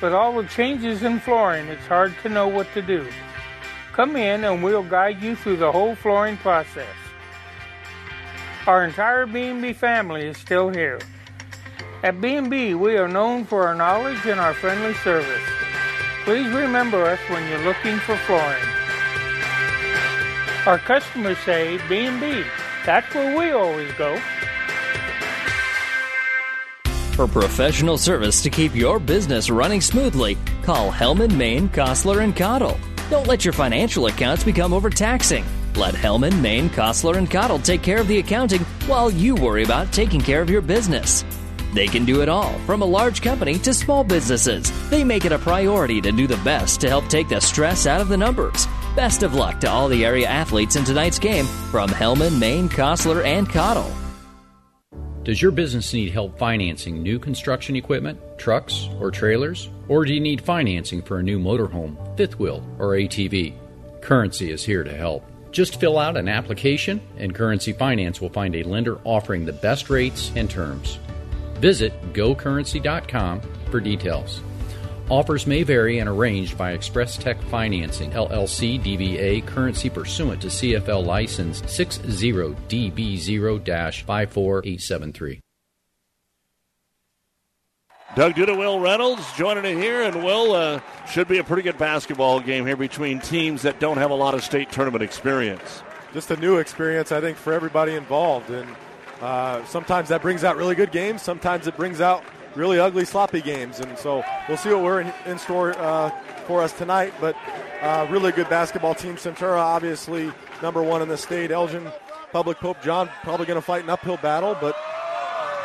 With 0.02 0.14
all 0.14 0.42
the 0.42 0.48
changes 0.48 1.04
in 1.04 1.20
flooring, 1.20 1.68
it's 1.68 1.86
hard 1.86 2.14
to 2.24 2.30
know 2.30 2.48
what 2.48 2.72
to 2.76 2.82
do. 2.82 3.10
Come 3.92 4.16
in 4.16 4.46
and 4.46 4.64
we'll 4.64 4.84
guide 4.84 5.22
you 5.22 5.36
through 5.36 5.58
the 5.58 5.72
whole 5.72 5.96
flooring 5.96 6.38
process. 6.38 6.88
Our 8.68 8.84
entire 8.84 9.26
B&B 9.26 9.72
family 9.72 10.26
is 10.26 10.36
still 10.36 10.68
here. 10.68 11.00
At 12.04 12.20
B&B, 12.20 12.74
we 12.74 12.98
are 12.98 13.08
known 13.08 13.46
for 13.46 13.66
our 13.66 13.74
knowledge 13.74 14.26
and 14.26 14.42
our 14.42 14.54
friendly 14.54 14.94
service. 14.96 15.42
Please 16.26 16.50
remember 16.54 17.06
us 17.06 17.20
when 17.30 17.48
you're 17.50 17.64
looking 17.64 17.98
for 18.00 18.18
flooring. 18.18 18.64
Our 20.66 20.80
customers 20.80 21.38
say 21.46 21.80
B&B. 21.88 22.44
That's 22.86 23.16
where 23.16 23.38
we 23.38 23.52
always 23.52 23.90
go. 23.94 24.20
For 27.14 27.26
professional 27.26 27.98
service 27.98 28.44
to 28.44 28.50
keep 28.50 28.76
your 28.76 29.00
business 29.00 29.50
running 29.50 29.80
smoothly, 29.80 30.38
call 30.62 30.92
Hellman, 30.92 31.38
Maine, 31.38 31.70
Kostler, 31.70 32.22
and 32.22 32.36
Cottle. 32.36 32.78
Don't 33.10 33.28
let 33.28 33.46
your 33.46 33.54
financial 33.54 34.08
accounts 34.08 34.44
become 34.44 34.74
overtaxing. 34.74 35.46
Let 35.78 35.94
Hellman, 35.94 36.42
Maine, 36.42 36.70
Kostler, 36.72 37.18
and 37.18 37.30
Cottle 37.30 37.60
take 37.60 37.84
care 37.84 38.02
of 38.02 38.08
the 38.08 38.18
accounting 38.18 38.62
while 38.88 39.12
you 39.12 39.36
worry 39.36 39.64
about 39.64 39.94
taking 39.94 40.20
care 40.20 40.42
of 40.42 40.50
your 40.50 40.62
business. 40.62 41.24
They 41.72 41.86
can 41.86 42.04
do 42.04 42.22
it 42.22 42.30
all, 42.30 42.58
from 42.66 42.82
a 42.82 42.86
large 42.86 43.22
company 43.22 43.60
to 43.60 43.76
small 43.76 44.04
businesses. 44.04 44.72
They 44.90 45.04
make 45.04 45.26
it 45.26 45.32
a 45.32 45.38
priority 45.38 46.02
to 46.02 46.12
do 46.12 46.26
the 46.26 46.38
best 46.38 46.82
to 46.82 46.90
help 46.90 47.08
take 47.10 47.30
the 47.30 47.40
stress 47.40 47.86
out 47.86 48.02
of 48.02 48.08
the 48.08 48.18
numbers. 48.18 48.66
Best 48.96 49.22
of 49.22 49.36
luck 49.36 49.60
to 49.60 49.70
all 49.70 49.88
the 49.88 50.04
area 50.04 50.28
athletes 50.28 50.76
in 50.76 50.84
tonight's 50.84 51.20
game 51.20 51.46
from 51.70 51.92
Hellman, 51.92 52.40
Maine, 52.40 52.70
Kostler, 52.70 53.24
and 53.24 53.48
Cottle. 53.48 53.92
Does 55.24 55.40
your 55.40 55.52
business 55.52 55.94
need 55.94 56.12
help 56.12 56.40
financing 56.40 57.04
new 57.04 57.20
construction 57.20 57.76
equipment, 57.76 58.20
trucks, 58.40 58.90
or 59.00 59.12
trailers? 59.12 59.70
Or 59.90 60.06
do 60.06 60.14
you 60.14 60.22
need 60.22 60.42
financing 60.42 61.04
for 61.04 61.20
a 61.20 61.24
new 61.24 61.38
motorhome, 61.38 62.18
fifth 62.18 62.40
wheel, 62.40 62.68
or 62.80 62.94
ATV? 62.94 63.54
Currency 64.02 64.52
is 64.52 64.64
here 64.64 64.84
to 64.84 64.96
help. 64.96 65.24
Just 65.58 65.80
fill 65.80 65.98
out 65.98 66.18
an 66.18 66.30
application, 66.30 67.02
and 67.18 67.34
Currency 67.34 67.74
Finance 67.74 68.22
will 68.22 68.30
find 68.30 68.56
a 68.56 68.62
lender 68.62 69.00
offering 69.04 69.44
the 69.44 69.54
best 69.54 69.90
rates 69.90 70.32
and 70.36 70.48
terms. 70.48 71.00
Visit 71.56 72.14
gocurrency.com 72.14 73.42
for 73.72 73.80
details. 73.80 74.42
Offers 75.10 75.48
may 75.48 75.64
vary 75.64 75.98
and 75.98 76.08
arranged 76.08 76.60
by 76.60 76.74
Express 76.74 77.18
Tech 77.18 77.42
Financing, 77.46 78.12
LLC 78.12 78.80
DBA, 78.80 79.48
currency 79.48 79.90
pursuant 79.90 80.44
to 80.44 80.48
CFL 80.48 81.04
license 81.04 81.64
60DB0 81.64 84.06
54873. 84.06 85.40
Doug 88.16 88.34
Duda, 88.34 88.58
Will 88.58 88.80
Reynolds 88.80 89.22
joining 89.34 89.66
it 89.66 89.78
here, 89.78 90.02
and 90.02 90.24
Will 90.24 90.54
uh, 90.54 90.80
should 91.08 91.28
be 91.28 91.38
a 91.38 91.44
pretty 91.44 91.62
good 91.62 91.78
basketball 91.78 92.40
game 92.40 92.66
here 92.66 92.78
between 92.78 93.20
teams 93.20 93.62
that 93.62 93.80
don't 93.80 93.98
have 93.98 94.12
a 94.12 94.16
lot 94.16 94.34
of 94.34 94.44
state 94.44 94.72
tournament 94.72 95.04
experience. 95.04 95.84
Just 96.14 96.32
a 96.32 96.38
new 96.38 96.58
experience, 96.58 97.12
I 97.12 97.22
think, 97.22 97.38
for 97.38 97.54
everybody 97.54 97.94
involved, 97.94 98.50
and 98.50 98.68
uh, 99.22 99.64
sometimes 99.66 100.10
that 100.10 100.22
brings 100.22 100.44
out 100.44 100.58
really 100.58 100.76
good 100.76 100.92
games. 100.92 101.22
Sometimes 101.22 101.68
it 101.68 101.76
brings 101.78 102.02
out 102.02 102.24
really 102.56 102.80
ugly, 102.80 103.06
sloppy 103.06 103.42
games. 103.42 103.80
And 103.80 103.98
so 103.98 104.24
we'll 104.48 104.58
see 104.58 104.70
what 104.70 104.84
we're 104.84 105.02
in, 105.02 105.14
in 105.26 105.38
store 105.38 105.78
uh, 105.78 106.10
for 106.46 106.62
us 106.62 106.74
tonight. 106.74 107.14
But 107.22 107.36
uh, 107.82 108.08
really 108.10 108.32
good 108.32 108.50
basketball 108.50 108.96
team. 108.96 109.16
Centura, 109.16 109.58
obviously, 109.58 110.32
number 110.62 110.82
one 110.82 111.02
in 111.02 111.08
the 111.08 111.18
state. 111.18 111.52
Elgin, 111.52 111.92
Public 112.32 112.58
Pope 112.58 112.82
John, 112.82 113.10
probably 113.24 113.46
going 113.46 113.60
to 113.60 113.66
fight 113.66 113.84
an 113.84 113.90
uphill 113.90 114.18
battle, 114.18 114.58
but 114.60 114.76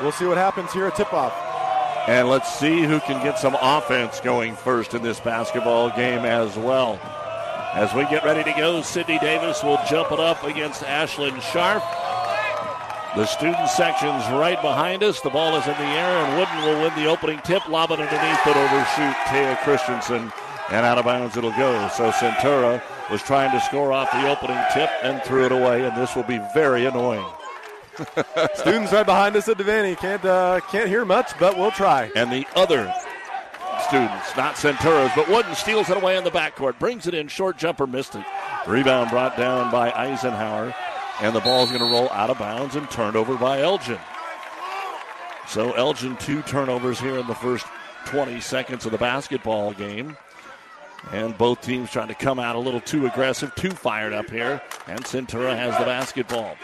we'll 0.00 0.12
see 0.12 0.26
what 0.26 0.36
happens 0.36 0.72
here 0.72 0.86
at 0.86 0.94
tip 0.94 1.12
off. 1.12 1.41
And 2.08 2.28
let's 2.28 2.52
see 2.58 2.82
who 2.82 2.98
can 3.00 3.22
get 3.22 3.38
some 3.38 3.56
offense 3.60 4.20
going 4.20 4.56
first 4.56 4.92
in 4.92 5.02
this 5.02 5.20
basketball 5.20 5.90
game 5.90 6.24
as 6.24 6.56
well. 6.56 6.98
As 7.74 7.94
we 7.94 8.02
get 8.06 8.24
ready 8.24 8.42
to 8.42 8.58
go, 8.58 8.82
Sydney 8.82 9.18
Davis 9.20 9.62
will 9.62 9.78
jump 9.88 10.10
it 10.10 10.18
up 10.18 10.42
against 10.42 10.82
Ashlyn 10.82 11.40
Sharp. 11.40 11.82
The 13.14 13.24
student 13.26 13.68
section's 13.68 14.24
right 14.32 14.60
behind 14.60 15.02
us. 15.04 15.20
The 15.20 15.30
ball 15.30 15.56
is 15.56 15.66
in 15.66 15.74
the 15.74 15.84
air, 15.84 16.24
and 16.24 16.38
Wooden 16.38 16.62
will 16.64 16.82
win 16.82 16.94
the 16.96 17.08
opening 17.08 17.40
tip. 17.42 17.68
Lob 17.68 17.90
it 17.92 18.00
underneath, 18.00 18.40
but 18.44 18.56
overshoot 18.56 19.16
Taya 19.26 19.56
Christensen, 19.62 20.32
and 20.70 20.86
out 20.86 20.98
of 20.98 21.04
bounds 21.04 21.36
it'll 21.36 21.50
go. 21.52 21.88
So 21.96 22.10
Centura 22.10 22.82
was 23.10 23.22
trying 23.22 23.52
to 23.52 23.60
score 23.60 23.92
off 23.92 24.10
the 24.10 24.28
opening 24.28 24.62
tip 24.74 24.90
and 25.02 25.22
threw 25.22 25.44
it 25.44 25.52
away, 25.52 25.84
and 25.84 25.96
this 25.96 26.16
will 26.16 26.24
be 26.24 26.40
very 26.52 26.86
annoying. 26.86 27.26
Students 28.54 28.92
right 28.92 29.06
behind 29.06 29.36
us 29.36 29.48
at 29.48 29.58
Devaney. 29.58 29.96
Can't 29.96 30.24
uh, 30.24 30.60
can't 30.70 30.88
hear 30.88 31.04
much, 31.04 31.38
but 31.38 31.56
we'll 31.58 31.70
try. 31.70 32.10
And 32.16 32.32
the 32.32 32.46
other 32.54 32.92
students, 33.86 34.36
not 34.36 34.54
Centura's, 34.54 35.12
but 35.14 35.28
Wooden 35.28 35.54
steals 35.54 35.90
it 35.90 35.96
away 35.96 36.16
in 36.16 36.24
the 36.24 36.30
backcourt, 36.30 36.78
brings 36.78 37.06
it 37.06 37.14
in, 37.14 37.28
short 37.28 37.58
jumper, 37.58 37.86
missed 37.86 38.14
it. 38.14 38.24
Rebound 38.66 39.10
brought 39.10 39.36
down 39.36 39.70
by 39.70 39.92
Eisenhower. 39.92 40.74
And 41.20 41.36
the 41.36 41.40
ball 41.40 41.64
is 41.64 41.70
going 41.70 41.82
to 41.82 41.90
roll 41.90 42.10
out 42.10 42.30
of 42.30 42.38
bounds 42.38 42.74
and 42.74 42.90
turned 42.90 43.16
over 43.16 43.36
by 43.36 43.60
Elgin. 43.60 43.98
So 45.46 45.72
Elgin, 45.72 46.16
two 46.16 46.42
turnovers 46.42 46.98
here 46.98 47.18
in 47.18 47.26
the 47.26 47.34
first 47.34 47.66
20 48.06 48.40
seconds 48.40 48.86
of 48.86 48.92
the 48.92 48.98
basketball 48.98 49.72
game. 49.72 50.16
And 51.10 51.36
both 51.36 51.60
teams 51.60 51.90
trying 51.90 52.08
to 52.08 52.14
come 52.14 52.38
out 52.38 52.56
a 52.56 52.58
little 52.58 52.80
too 52.80 53.06
aggressive, 53.06 53.54
too 53.54 53.70
fired 53.70 54.12
up 54.12 54.30
here. 54.30 54.62
And 54.86 55.04
Centura 55.04 55.56
has 55.56 55.76
the 55.78 55.84
basketball. 55.84 56.56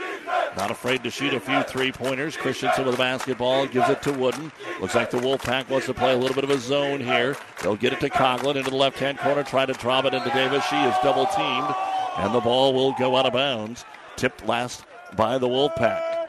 Not 0.57 0.71
afraid 0.71 1.03
to 1.05 1.11
shoot 1.11 1.35
a 1.35 1.41
few 1.41 1.63
three 1.65 1.93
pointers. 1.93 2.37
Christensen 2.37 2.85
with 2.85 2.95
the 2.95 2.99
basketball 2.99 3.67
gives 3.67 3.89
it 3.89 4.03
to 4.03 4.13
Wooden. 4.13 4.51
Looks 4.81 4.95
like 4.95 5.11
the 5.11 5.19
Wolfpack 5.19 5.69
wants 5.69 5.87
to 5.87 5.95
play 5.95 6.13
a 6.13 6.17
little 6.17 6.35
bit 6.35 6.45
of 6.45 6.51
a 6.51 6.59
zone 6.59 7.01
here. 7.01 7.37
They'll 7.63 7.77
get 7.77 7.93
it 7.93 8.01
to 8.01 8.09
Coglin 8.09 8.57
into 8.57 8.71
the 8.71 8.77
left 8.77 8.99
hand 8.99 9.19
corner, 9.19 9.43
try 9.43 9.67
to 9.67 9.73
drop 9.75 10.05
it 10.05 10.15
into 10.15 10.31
Davis. 10.31 10.65
She 10.67 10.77
is 10.77 10.95
double 11.03 11.27
teamed, 11.27 11.75
and 12.17 12.35
the 12.35 12.41
ball 12.41 12.73
will 12.73 12.93
go 12.93 13.17
out 13.17 13.27
of 13.27 13.35
bounds 13.35 13.85
tipped 14.17 14.45
last 14.47 14.85
by 15.17 15.39
the 15.39 15.49
Wolfpack. 15.49 16.29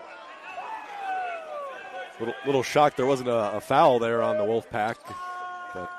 Little, 2.20 2.36
little 2.46 2.64
shock 2.64 2.96
there 2.96 3.06
wasn't 3.06 3.30
a, 3.30 3.56
a 3.56 3.62
foul 3.62 3.98
there 3.98 4.22
on 4.22 4.38
the 4.38 4.44
Wolfpack. 4.44 4.96
But 5.74 5.90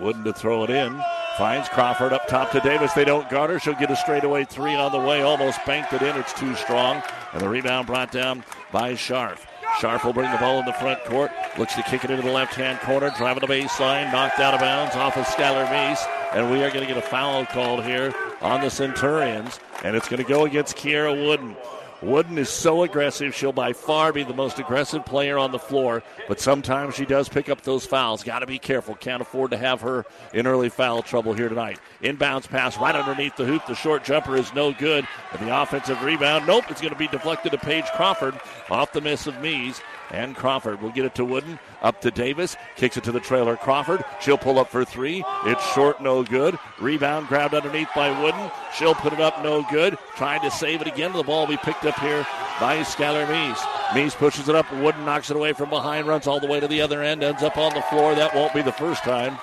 Wooden 0.00 0.24
to 0.24 0.32
throw 0.32 0.64
it 0.64 0.70
in. 0.70 1.00
Finds 1.40 1.70
Crawford 1.70 2.12
up 2.12 2.28
top 2.28 2.50
to 2.50 2.60
Davis. 2.60 2.92
They 2.92 3.06
don't 3.06 3.26
guard 3.30 3.48
her. 3.48 3.58
She'll 3.58 3.72
get 3.72 3.90
a 3.90 3.96
straightaway 3.96 4.44
three 4.44 4.74
on 4.74 4.92
the 4.92 5.00
way. 5.00 5.22
Almost 5.22 5.64
banked 5.64 5.90
it 5.94 6.02
in. 6.02 6.14
It's 6.18 6.34
too 6.34 6.54
strong. 6.54 7.02
And 7.32 7.40
the 7.40 7.48
rebound 7.48 7.86
brought 7.86 8.12
down 8.12 8.44
by 8.70 8.94
Sharp. 8.94 9.38
Sharp 9.80 10.04
will 10.04 10.12
bring 10.12 10.30
the 10.30 10.36
ball 10.36 10.58
in 10.58 10.66
the 10.66 10.74
front 10.74 11.02
court. 11.06 11.30
Looks 11.56 11.74
to 11.76 11.82
kick 11.84 12.04
it 12.04 12.10
into 12.10 12.22
the 12.22 12.30
left 12.30 12.52
hand 12.52 12.78
corner. 12.80 13.10
Driving 13.16 13.40
the 13.40 13.46
baseline. 13.46 14.12
Knocked 14.12 14.38
out 14.38 14.52
of 14.52 14.60
bounds 14.60 14.94
off 14.96 15.16
of 15.16 15.24
Skylar 15.24 15.66
Meese. 15.68 16.06
And 16.34 16.50
we 16.50 16.62
are 16.62 16.68
going 16.68 16.86
to 16.86 16.94
get 16.94 17.02
a 17.02 17.08
foul 17.08 17.46
called 17.46 17.84
here 17.84 18.12
on 18.42 18.60
the 18.60 18.68
Centurions. 18.68 19.60
And 19.82 19.96
it's 19.96 20.10
going 20.10 20.22
to 20.22 20.28
go 20.28 20.44
against 20.44 20.76
Kiera 20.76 21.26
Wooden. 21.26 21.56
Wooden 22.02 22.38
is 22.38 22.48
so 22.48 22.82
aggressive. 22.82 23.34
She'll 23.34 23.52
by 23.52 23.72
far 23.72 24.12
be 24.12 24.24
the 24.24 24.34
most 24.34 24.58
aggressive 24.58 25.04
player 25.04 25.36
on 25.36 25.52
the 25.52 25.58
floor, 25.58 26.02
but 26.28 26.40
sometimes 26.40 26.94
she 26.94 27.04
does 27.04 27.28
pick 27.28 27.48
up 27.48 27.60
those 27.62 27.84
fouls. 27.84 28.24
Got 28.24 28.38
to 28.38 28.46
be 28.46 28.58
careful. 28.58 28.94
Can't 28.94 29.20
afford 29.20 29.50
to 29.50 29.58
have 29.58 29.82
her 29.82 30.06
in 30.32 30.46
early 30.46 30.70
foul 30.70 31.02
trouble 31.02 31.34
here 31.34 31.48
tonight. 31.48 31.78
Inbounds 32.02 32.48
pass 32.48 32.78
right 32.78 32.94
underneath 32.94 33.36
the 33.36 33.44
hoop. 33.44 33.66
The 33.66 33.74
short 33.74 34.04
jumper 34.04 34.36
is 34.36 34.54
no 34.54 34.72
good. 34.72 35.06
And 35.32 35.46
the 35.46 35.60
offensive 35.60 36.02
rebound, 36.02 36.46
nope, 36.46 36.64
it's 36.70 36.80
going 36.80 36.92
to 36.94 36.98
be 36.98 37.08
deflected 37.08 37.52
to 37.52 37.58
Paige 37.58 37.86
Crawford 37.94 38.34
off 38.70 38.92
the 38.92 39.00
miss 39.00 39.26
of 39.26 39.38
Mees. 39.40 39.80
And 40.12 40.34
Crawford 40.34 40.82
will 40.82 40.90
get 40.90 41.04
it 41.04 41.14
to 41.16 41.24
Wooden. 41.24 41.58
Up 41.82 42.00
to 42.00 42.10
Davis. 42.10 42.56
Kicks 42.76 42.96
it 42.96 43.04
to 43.04 43.12
the 43.12 43.20
trailer. 43.20 43.56
Crawford. 43.56 44.04
She'll 44.20 44.38
pull 44.38 44.58
up 44.58 44.68
for 44.68 44.84
three. 44.84 45.24
It's 45.44 45.64
short, 45.72 46.02
no 46.02 46.24
good. 46.24 46.58
Rebound 46.80 47.28
grabbed 47.28 47.54
underneath 47.54 47.88
by 47.94 48.10
Wooden. 48.20 48.50
She'll 48.76 48.94
put 48.94 49.12
it 49.12 49.20
up, 49.20 49.42
no 49.42 49.64
good. 49.70 49.96
Trying 50.16 50.40
to 50.42 50.50
save 50.50 50.80
it 50.80 50.88
again. 50.88 51.12
The 51.12 51.22
ball 51.22 51.42
will 51.46 51.54
be 51.54 51.56
picked 51.58 51.84
up 51.84 51.98
here 52.00 52.26
by 52.60 52.78
Skylar 52.80 53.28
Mees. 53.30 53.58
Mees 53.94 54.14
pushes 54.14 54.48
it 54.48 54.56
up. 54.56 54.70
Wooden 54.72 55.04
knocks 55.04 55.30
it 55.30 55.36
away 55.36 55.52
from 55.52 55.70
behind. 55.70 56.06
Runs 56.06 56.26
all 56.26 56.40
the 56.40 56.48
way 56.48 56.58
to 56.58 56.68
the 56.68 56.80
other 56.80 57.02
end. 57.02 57.22
Ends 57.22 57.42
up 57.42 57.56
on 57.56 57.72
the 57.74 57.82
floor. 57.82 58.14
That 58.14 58.34
won't 58.34 58.52
be 58.52 58.62
the 58.62 58.72
first 58.72 59.04
time. 59.04 59.38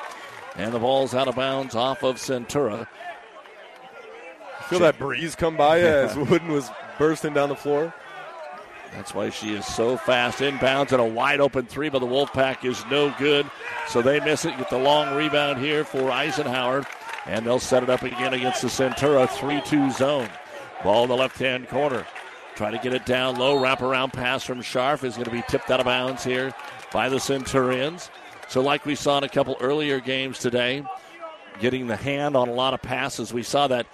And 0.57 0.73
the 0.73 0.79
ball's 0.79 1.13
out 1.13 1.27
of 1.27 1.35
bounds 1.35 1.75
off 1.75 2.03
of 2.03 2.17
Centura. 2.17 2.87
Feel 4.67 4.79
that 4.79 4.99
breeze 4.99 5.35
come 5.35 5.55
by 5.55 5.79
as 5.81 6.15
Wooden 6.15 6.51
was 6.51 6.69
bursting 6.97 7.33
down 7.33 7.49
the 7.49 7.55
floor. 7.55 7.93
That's 8.93 9.13
why 9.13 9.29
she 9.29 9.53
is 9.53 9.65
so 9.65 9.97
fast. 9.97 10.39
Inbounds 10.39 10.91
and 10.91 11.01
a 11.01 11.05
wide 11.05 11.39
open 11.39 11.65
three 11.65 11.89
by 11.89 11.99
the 11.99 12.05
Wolfpack 12.05 12.65
is 12.65 12.83
no 12.89 13.13
good. 13.19 13.49
So 13.87 14.01
they 14.01 14.19
miss 14.19 14.45
it. 14.45 14.57
Get 14.57 14.69
the 14.69 14.77
long 14.77 15.15
rebound 15.15 15.59
here 15.59 15.83
for 15.83 16.11
Eisenhower. 16.11 16.85
And 17.25 17.45
they'll 17.45 17.59
set 17.59 17.83
it 17.83 17.89
up 17.89 18.03
again 18.03 18.33
against 18.33 18.61
the 18.61 18.69
Centura 18.69 19.29
3 19.29 19.61
2 19.61 19.91
zone. 19.91 20.29
Ball 20.83 21.03
in 21.03 21.09
the 21.09 21.15
left 21.15 21.37
hand 21.37 21.67
corner. 21.67 22.05
Try 22.55 22.71
to 22.71 22.77
get 22.79 22.93
it 22.93 23.05
down 23.05 23.37
low. 23.37 23.61
Wraparound 23.61 24.13
pass 24.13 24.43
from 24.43 24.61
Sharf 24.61 25.03
is 25.03 25.15
going 25.15 25.25
to 25.25 25.31
be 25.31 25.43
tipped 25.47 25.69
out 25.69 25.79
of 25.79 25.85
bounds 25.85 26.23
here 26.23 26.53
by 26.91 27.09
the 27.09 27.19
Centurions. 27.19 28.09
So, 28.47 28.61
like 28.61 28.85
we 28.85 28.95
saw 28.95 29.17
in 29.17 29.23
a 29.23 29.29
couple 29.29 29.57
earlier 29.59 29.99
games 29.99 30.39
today, 30.39 30.83
getting 31.59 31.87
the 31.87 31.95
hand 31.95 32.35
on 32.35 32.47
a 32.47 32.53
lot 32.53 32.73
of 32.73 32.81
passes. 32.81 33.33
We 33.33 33.43
saw 33.43 33.67
that 33.67 33.85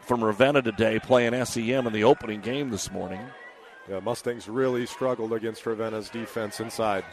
from 0.00 0.24
Ravenna 0.24 0.62
today 0.62 0.98
playing 0.98 1.44
SEM 1.44 1.86
in 1.86 1.92
the 1.92 2.04
opening 2.04 2.40
game 2.40 2.70
this 2.70 2.90
morning. 2.90 3.20
Yeah, 3.88 4.00
Mustangs 4.00 4.48
really 4.48 4.86
struggled 4.86 5.32
against 5.32 5.66
Ravenna's 5.66 6.08
defense 6.08 6.60
inside. 6.60 7.04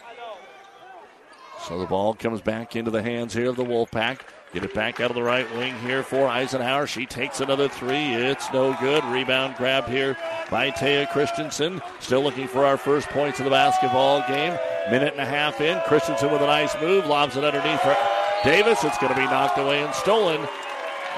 So 1.66 1.80
the 1.80 1.86
ball 1.86 2.14
comes 2.14 2.42
back 2.42 2.76
into 2.76 2.92
the 2.92 3.02
hands 3.02 3.34
here 3.34 3.50
of 3.50 3.56
the 3.56 3.66
Wolfpack. 3.66 4.20
Get 4.54 4.64
it 4.64 4.74
back 4.74 5.02
out 5.02 5.10
of 5.10 5.16
the 5.16 5.24
right 5.24 5.50
wing 5.56 5.78
here 5.80 6.04
for 6.04 6.28
Eisenhower. 6.28 6.88
She 6.88 7.06
takes 7.06 7.42
another 7.42 7.68
three. 7.68 8.14
It's 8.14 8.52
no 8.54 8.78
good. 8.80 9.04
Rebound 9.06 9.56
grab 9.58 9.88
here 9.88 10.18
by 10.50 10.72
Taya 10.72 11.10
Christensen. 11.10 11.82
Still 12.00 12.22
looking 12.22 12.48
for 12.48 12.64
our 12.64 12.78
first 12.78 13.10
points 13.10 13.40
of 13.40 13.46
the 13.46 13.52
basketball 13.52 14.26
game. 14.28 14.58
Minute 14.90 15.14
and 15.14 15.22
a 15.22 15.26
half 15.26 15.60
in. 15.60 15.82
Christensen 15.82 16.32
with 16.32 16.42
a 16.42 16.46
nice 16.46 16.80
move. 16.80 17.06
Lobs 17.08 17.36
it 17.36 17.44
underneath 17.44 17.82
for 17.82 17.98
Davis. 18.44 18.84
It's 18.86 18.98
going 19.00 19.14
to 19.14 19.20
be 19.20 19.26
knocked 19.26 19.58
away 19.58 19.84
and 19.84 19.94
stolen, 19.94 20.48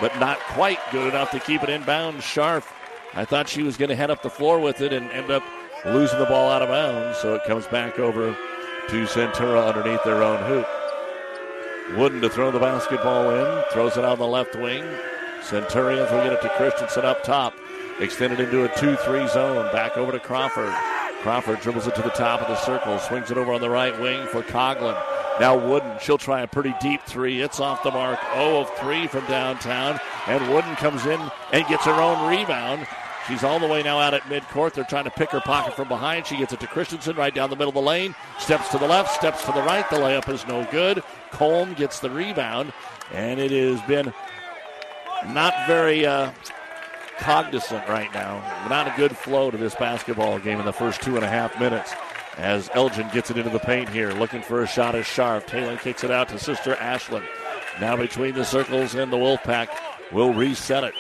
but 0.02 0.18
not 0.20 0.40
quite 0.40 0.80
good 0.92 1.08
enough 1.08 1.30
to 1.32 1.40
keep 1.40 1.62
it 1.62 1.70
inbound. 1.70 2.24
Sharp. 2.24 2.64
I 3.14 3.26
thought 3.26 3.50
she 3.50 3.64
was 3.64 3.78
going 3.78 3.90
to 3.90 3.96
head 3.96 4.12
up 4.12 4.22
the 4.22 4.30
floor 4.30 4.60
with 4.60 4.82
it 4.82 4.94
and 4.94 5.10
end 5.12 5.32
up 5.32 5.44
losing 5.86 6.20
the 6.20 6.26
ball 6.26 6.50
out 6.50 6.62
of 6.62 6.70
bounds. 6.70 7.18
So 7.18 7.36
it 7.36 7.44
comes 7.44 7.66
back 7.68 8.00
over 8.00 8.36
to 8.90 9.06
Centura 9.06 9.68
underneath 9.68 10.04
their 10.04 10.24
own 10.24 10.44
hoop. 10.46 10.68
Wooden 11.98 12.22
to 12.22 12.30
throw 12.30 12.52
the 12.52 12.60
basketball 12.60 13.32
in, 13.32 13.64
throws 13.72 13.98
it 13.98 14.06
out 14.06 14.14
on 14.14 14.20
the 14.20 14.28
left 14.28 14.56
wing. 14.56 14.84
Centurions 15.42 16.12
will 16.12 16.24
get 16.24 16.34
it 16.34 16.42
to 16.42 16.50
Christensen 16.50 17.06
up 17.06 17.24
top. 17.24 17.54
Extended 18.00 18.40
into 18.40 18.64
a 18.64 18.76
2 18.78 18.96
3 18.96 19.28
zone. 19.28 19.72
Back 19.74 19.98
over 19.98 20.12
to 20.12 20.20
Crawford. 20.20 20.74
Crawford 21.22 21.60
dribbles 21.60 21.88
it 21.88 21.96
to 21.96 22.02
the 22.02 22.10
top 22.10 22.42
of 22.42 22.48
the 22.48 22.56
circle, 22.56 22.98
swings 23.00 23.30
it 23.30 23.38
over 23.38 23.52
on 23.52 23.60
the 23.60 23.70
right 23.70 24.00
wing 24.00 24.26
for 24.28 24.42
Coglin. 24.42 24.98
Now 25.40 25.58
Wooden, 25.58 25.98
she'll 26.00 26.18
try 26.18 26.42
a 26.42 26.48
pretty 26.48 26.74
deep 26.80 27.02
three. 27.04 27.42
It's 27.42 27.60
off 27.60 27.84
the 27.84 27.92
mark. 27.92 28.20
0 28.34 28.62
of 28.62 28.70
3 28.78 29.08
from 29.08 29.26
downtown. 29.26 30.00
And 30.30 30.54
Wooden 30.54 30.76
comes 30.76 31.06
in 31.08 31.20
and 31.52 31.68
gets 31.68 31.86
her 31.86 31.92
own 31.92 32.30
rebound. 32.30 32.88
She's 33.28 33.44
all 33.44 33.60
the 33.60 33.68
way 33.68 33.82
now 33.82 34.00
out 34.00 34.14
at 34.14 34.22
midcourt. 34.24 34.74
They're 34.74 34.84
trying 34.84 35.06
to 35.06 35.12
pick 35.12 35.32
her 35.32 35.42
pocket 35.42 35.76
from 35.76 35.88
behind. 35.88 36.28
She 36.28 36.38
gets 36.38 36.54
it 36.54 36.60
to 36.60 36.68
Christensen 36.68 37.16
right 37.16 37.34
down 37.34 37.50
the 37.50 37.56
middle 37.56 37.70
of 37.70 37.76
the 37.76 37.82
lane. 37.82 38.16
Steps 38.38 38.70
to 38.70 38.78
the 38.78 38.88
left, 38.88 39.14
steps 39.14 39.44
to 39.46 39.52
the 39.52 39.62
right. 39.62 39.88
The 39.90 39.98
layup 39.98 40.30
is 40.30 40.46
no 40.48 40.68
good. 40.72 41.04
Colm 41.32 41.76
gets 41.76 42.00
the 42.00 42.10
rebound, 42.10 42.74
and 43.12 43.40
it 43.40 43.52
has 43.52 43.82
been 43.88 44.14
not 45.28 45.54
very 45.68 46.06
uh, 46.06 46.32
cognizant 47.18 47.88
right 47.88 48.12
now. 48.14 48.42
Not 48.70 48.88
a 48.88 48.94
good 48.96 49.16
flow 49.16 49.52
to 49.52 49.58
this 49.58 49.76
basketball 49.76 50.40
game 50.40 50.60
in 50.60 50.66
the 50.66 50.74
first 50.74 51.02
two 51.02 51.16
and 51.16 51.26
a 51.26 51.30
half 51.30 51.60
minutes. 51.60 51.94
As 52.38 52.70
Elgin 52.74 53.10
gets 53.14 53.30
it 53.30 53.38
into 53.38 53.50
the 53.50 53.60
paint 53.60 53.90
here, 53.90 54.12
looking 54.14 54.42
for 54.42 54.62
a 54.64 54.68
shot 54.68 54.96
is 54.96 55.06
Sharp. 55.06 55.46
Taylor 55.46 55.76
kicks 55.78 56.04
it 56.04 56.12
out 56.12 56.30
to 56.30 56.40
Sister 56.40 56.76
Ashlyn. 56.76 57.24
Now 57.82 57.98
between 57.98 58.34
the 58.34 58.46
circles 58.46 58.96
and 58.96 59.12
the 59.12 59.18
Wolfpack 59.18 59.70
will 60.12 60.34
reset 60.34 60.84
it. 60.84 60.94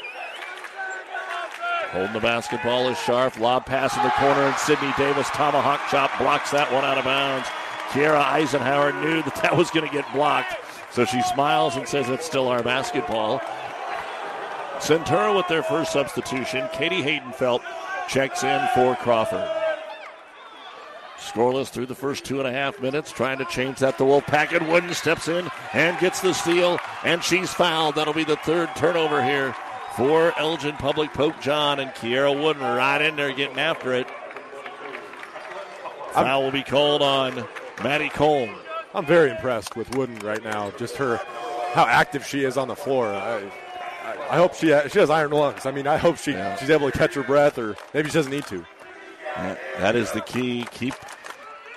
Holding 1.91 2.13
the 2.13 2.19
basketball 2.19 2.87
is 2.89 2.99
Sharp. 2.99 3.39
Lob 3.39 3.65
pass 3.65 3.97
in 3.97 4.03
the 4.03 4.11
corner, 4.11 4.41
and 4.41 4.55
Sydney 4.57 4.93
Davis 4.97 5.27
tomahawk 5.29 5.81
chop 5.89 6.15
blocks 6.19 6.51
that 6.51 6.71
one 6.71 6.85
out 6.85 6.99
of 6.99 7.03
bounds. 7.03 7.47
Kiera 7.89 8.23
Eisenhower 8.23 8.93
knew 8.93 9.23
that 9.23 9.35
that 9.37 9.57
was 9.57 9.71
going 9.71 9.87
to 9.87 9.91
get 9.91 10.05
blocked, 10.13 10.55
so 10.91 11.05
she 11.05 11.21
smiles 11.23 11.75
and 11.75 11.87
says 11.87 12.07
it's 12.07 12.25
still 12.25 12.47
our 12.47 12.61
basketball. 12.61 13.41
Centura 14.77 15.35
with 15.35 15.47
their 15.47 15.63
first 15.63 15.91
substitution. 15.91 16.69
Katie 16.71 17.01
Haydenfelt 17.01 17.61
checks 18.07 18.43
in 18.43 18.67
for 18.75 18.95
Crawford. 18.95 19.58
Scoreless 21.19 21.67
through 21.67 21.85
the 21.85 21.95
first 21.95 22.25
two 22.25 22.39
and 22.39 22.47
a 22.47 22.51
half 22.51 22.81
minutes, 22.81 23.11
trying 23.11 23.37
to 23.39 23.45
change 23.45 23.79
that. 23.79 23.97
The 23.97 24.05
Wolfpack 24.05 24.55
and 24.55 24.67
Wooden 24.69 24.93
steps 24.93 25.27
in 25.27 25.49
and 25.73 25.99
gets 25.99 26.21
the 26.21 26.33
steal, 26.33 26.79
and 27.03 27.23
she's 27.23 27.53
fouled. 27.53 27.95
That'll 27.95 28.13
be 28.13 28.23
the 28.23 28.37
third 28.37 28.69
turnover 28.75 29.23
here 29.23 29.55
for 29.95 30.33
Elgin 30.39 30.75
Public 30.77 31.13
Pope 31.13 31.39
John 31.41 31.79
and 31.79 31.91
Kiera 31.91 32.33
Wooden 32.33 32.61
right 32.61 33.01
in 33.01 33.15
there 33.15 33.33
getting 33.33 33.59
after 33.59 33.93
it. 33.93 34.07
Foul 36.13 36.43
will 36.43 36.51
be 36.51 36.63
called 36.63 37.01
on 37.01 37.45
Maddie 37.83 38.09
Cole. 38.09 38.49
I'm 38.95 39.05
very 39.05 39.29
impressed 39.29 39.75
with 39.75 39.95
Wooden 39.95 40.19
right 40.19 40.43
now. 40.43 40.71
Just 40.71 40.95
her, 40.95 41.17
how 41.73 41.85
active 41.85 42.25
she 42.25 42.43
is 42.43 42.57
on 42.57 42.69
the 42.69 42.75
floor. 42.75 43.07
I, 43.07 43.43
I 44.29 44.37
hope 44.37 44.55
she 44.55 44.69
has, 44.69 44.91
she 44.91 44.99
has 44.99 45.09
iron 45.09 45.31
lungs. 45.31 45.65
I 45.65 45.71
mean, 45.71 45.85
I 45.85 45.97
hope 45.97 46.17
she 46.17 46.31
yeah. 46.31 46.55
she's 46.55 46.69
able 46.69 46.89
to 46.89 46.97
catch 46.97 47.13
her 47.13 47.23
breath, 47.23 47.59
or 47.59 47.75
maybe 47.93 48.09
she 48.09 48.13
doesn't 48.13 48.31
need 48.31 48.45
to. 48.47 48.65
That 49.77 49.95
is 49.95 50.11
the 50.11 50.21
key. 50.21 50.65
Keep 50.71 50.95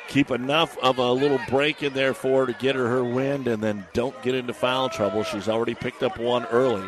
keep 0.08 0.30
enough 0.30 0.76
of 0.78 0.98
a 0.98 1.12
little 1.12 1.40
break 1.48 1.82
in 1.82 1.92
there 1.92 2.14
for 2.14 2.40
her 2.40 2.52
to 2.52 2.58
get 2.58 2.74
her 2.74 2.88
her 2.88 3.04
wind, 3.04 3.46
and 3.48 3.62
then 3.62 3.86
don't 3.92 4.20
get 4.22 4.34
into 4.34 4.52
foul 4.52 4.88
trouble. 4.88 5.22
She's 5.22 5.48
already 5.48 5.74
picked 5.74 6.02
up 6.02 6.18
one 6.18 6.46
early. 6.46 6.86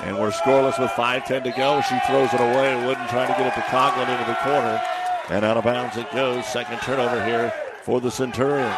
And 0.00 0.18
we're 0.18 0.32
scoreless 0.32 0.80
with 0.80 0.90
5.10 0.90 1.44
to 1.44 1.50
go. 1.52 1.80
She 1.82 1.98
throws 2.06 2.34
it 2.34 2.40
away. 2.40 2.74
Wooden 2.86 3.06
trying 3.06 3.28
to 3.28 3.38
get 3.38 3.46
it 3.46 3.54
to 3.54 3.62
Conklin 3.68 4.10
into 4.10 4.24
the 4.24 4.34
corner. 4.36 4.82
And 5.28 5.44
out 5.44 5.56
of 5.56 5.62
bounds 5.62 5.96
it 5.96 6.10
goes. 6.10 6.44
Second 6.46 6.80
turnover 6.80 7.24
here 7.24 7.52
for 7.84 8.00
the 8.00 8.10
Centurions. 8.10 8.74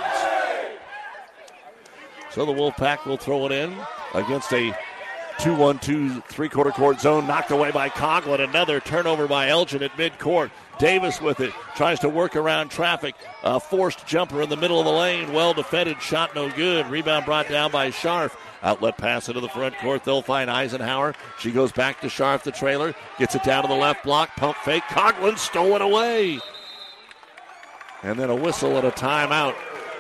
So 2.31 2.45
the 2.45 2.53
Wolfpack 2.53 3.07
will 3.07 3.17
throw 3.17 3.47
it 3.47 3.53
in 3.53 3.75
against 4.13 4.53
a 4.53 4.77
2 5.39 5.55
1 5.55 5.79
2 5.79 6.21
three 6.23 6.49
quarter 6.49 6.73
court 6.73 7.01
zone. 7.01 7.27
Knocked 7.27 7.53
away 7.53 7.71
by 7.71 7.89
Conklin. 7.89 8.41
Another 8.41 8.81
turnover 8.81 9.27
by 9.27 9.49
Elgin 9.49 9.83
at 9.83 9.93
midcourt. 9.93 10.51
Davis 10.79 11.21
with 11.21 11.41
it. 11.41 11.53
Tries 11.77 12.01
to 12.01 12.09
work 12.09 12.37
around 12.37 12.71
traffic. 12.71 13.15
A 13.43 13.61
forced 13.61 14.07
jumper 14.07 14.43
in 14.43 14.49
the 14.49 14.57
middle 14.57 14.79
of 14.79 14.85
the 14.85 14.93
lane. 14.93 15.33
Well 15.33 15.55
defended. 15.55 16.01
Shot 16.01 16.35
no 16.35 16.51
good. 16.51 16.87
Rebound 16.89 17.25
brought 17.25 17.49
down 17.49 17.71
by 17.71 17.91
Scharf. 17.91 18.37
Outlet 18.63 18.97
pass 18.97 19.29
into 19.29 19.41
the 19.41 19.49
front 19.49 19.77
court. 19.79 20.05
They'll 20.05 20.23
find 20.23 20.51
Eisenhower. 20.51 21.15
She 21.39 21.51
goes 21.51 21.71
back 21.71 22.01
to 22.01 22.09
Scharf, 22.09 22.43
the 22.43 22.51
trailer. 22.51 22.95
Gets 23.19 23.35
it 23.35 23.45
down 23.45 23.63
to 23.63 23.69
the 23.69 23.75
left 23.75 24.05
block. 24.05 24.35
Pump 24.37 24.57
fake. 24.59 24.85
Conklin 24.89 25.37
stole 25.37 25.77
it 25.77 25.83
away. 25.83 26.41
And 28.03 28.19
then 28.19 28.31
a 28.31 28.35
whistle 28.37 28.77
and 28.77 28.87
a 28.87 28.91
timeout. 28.91 29.55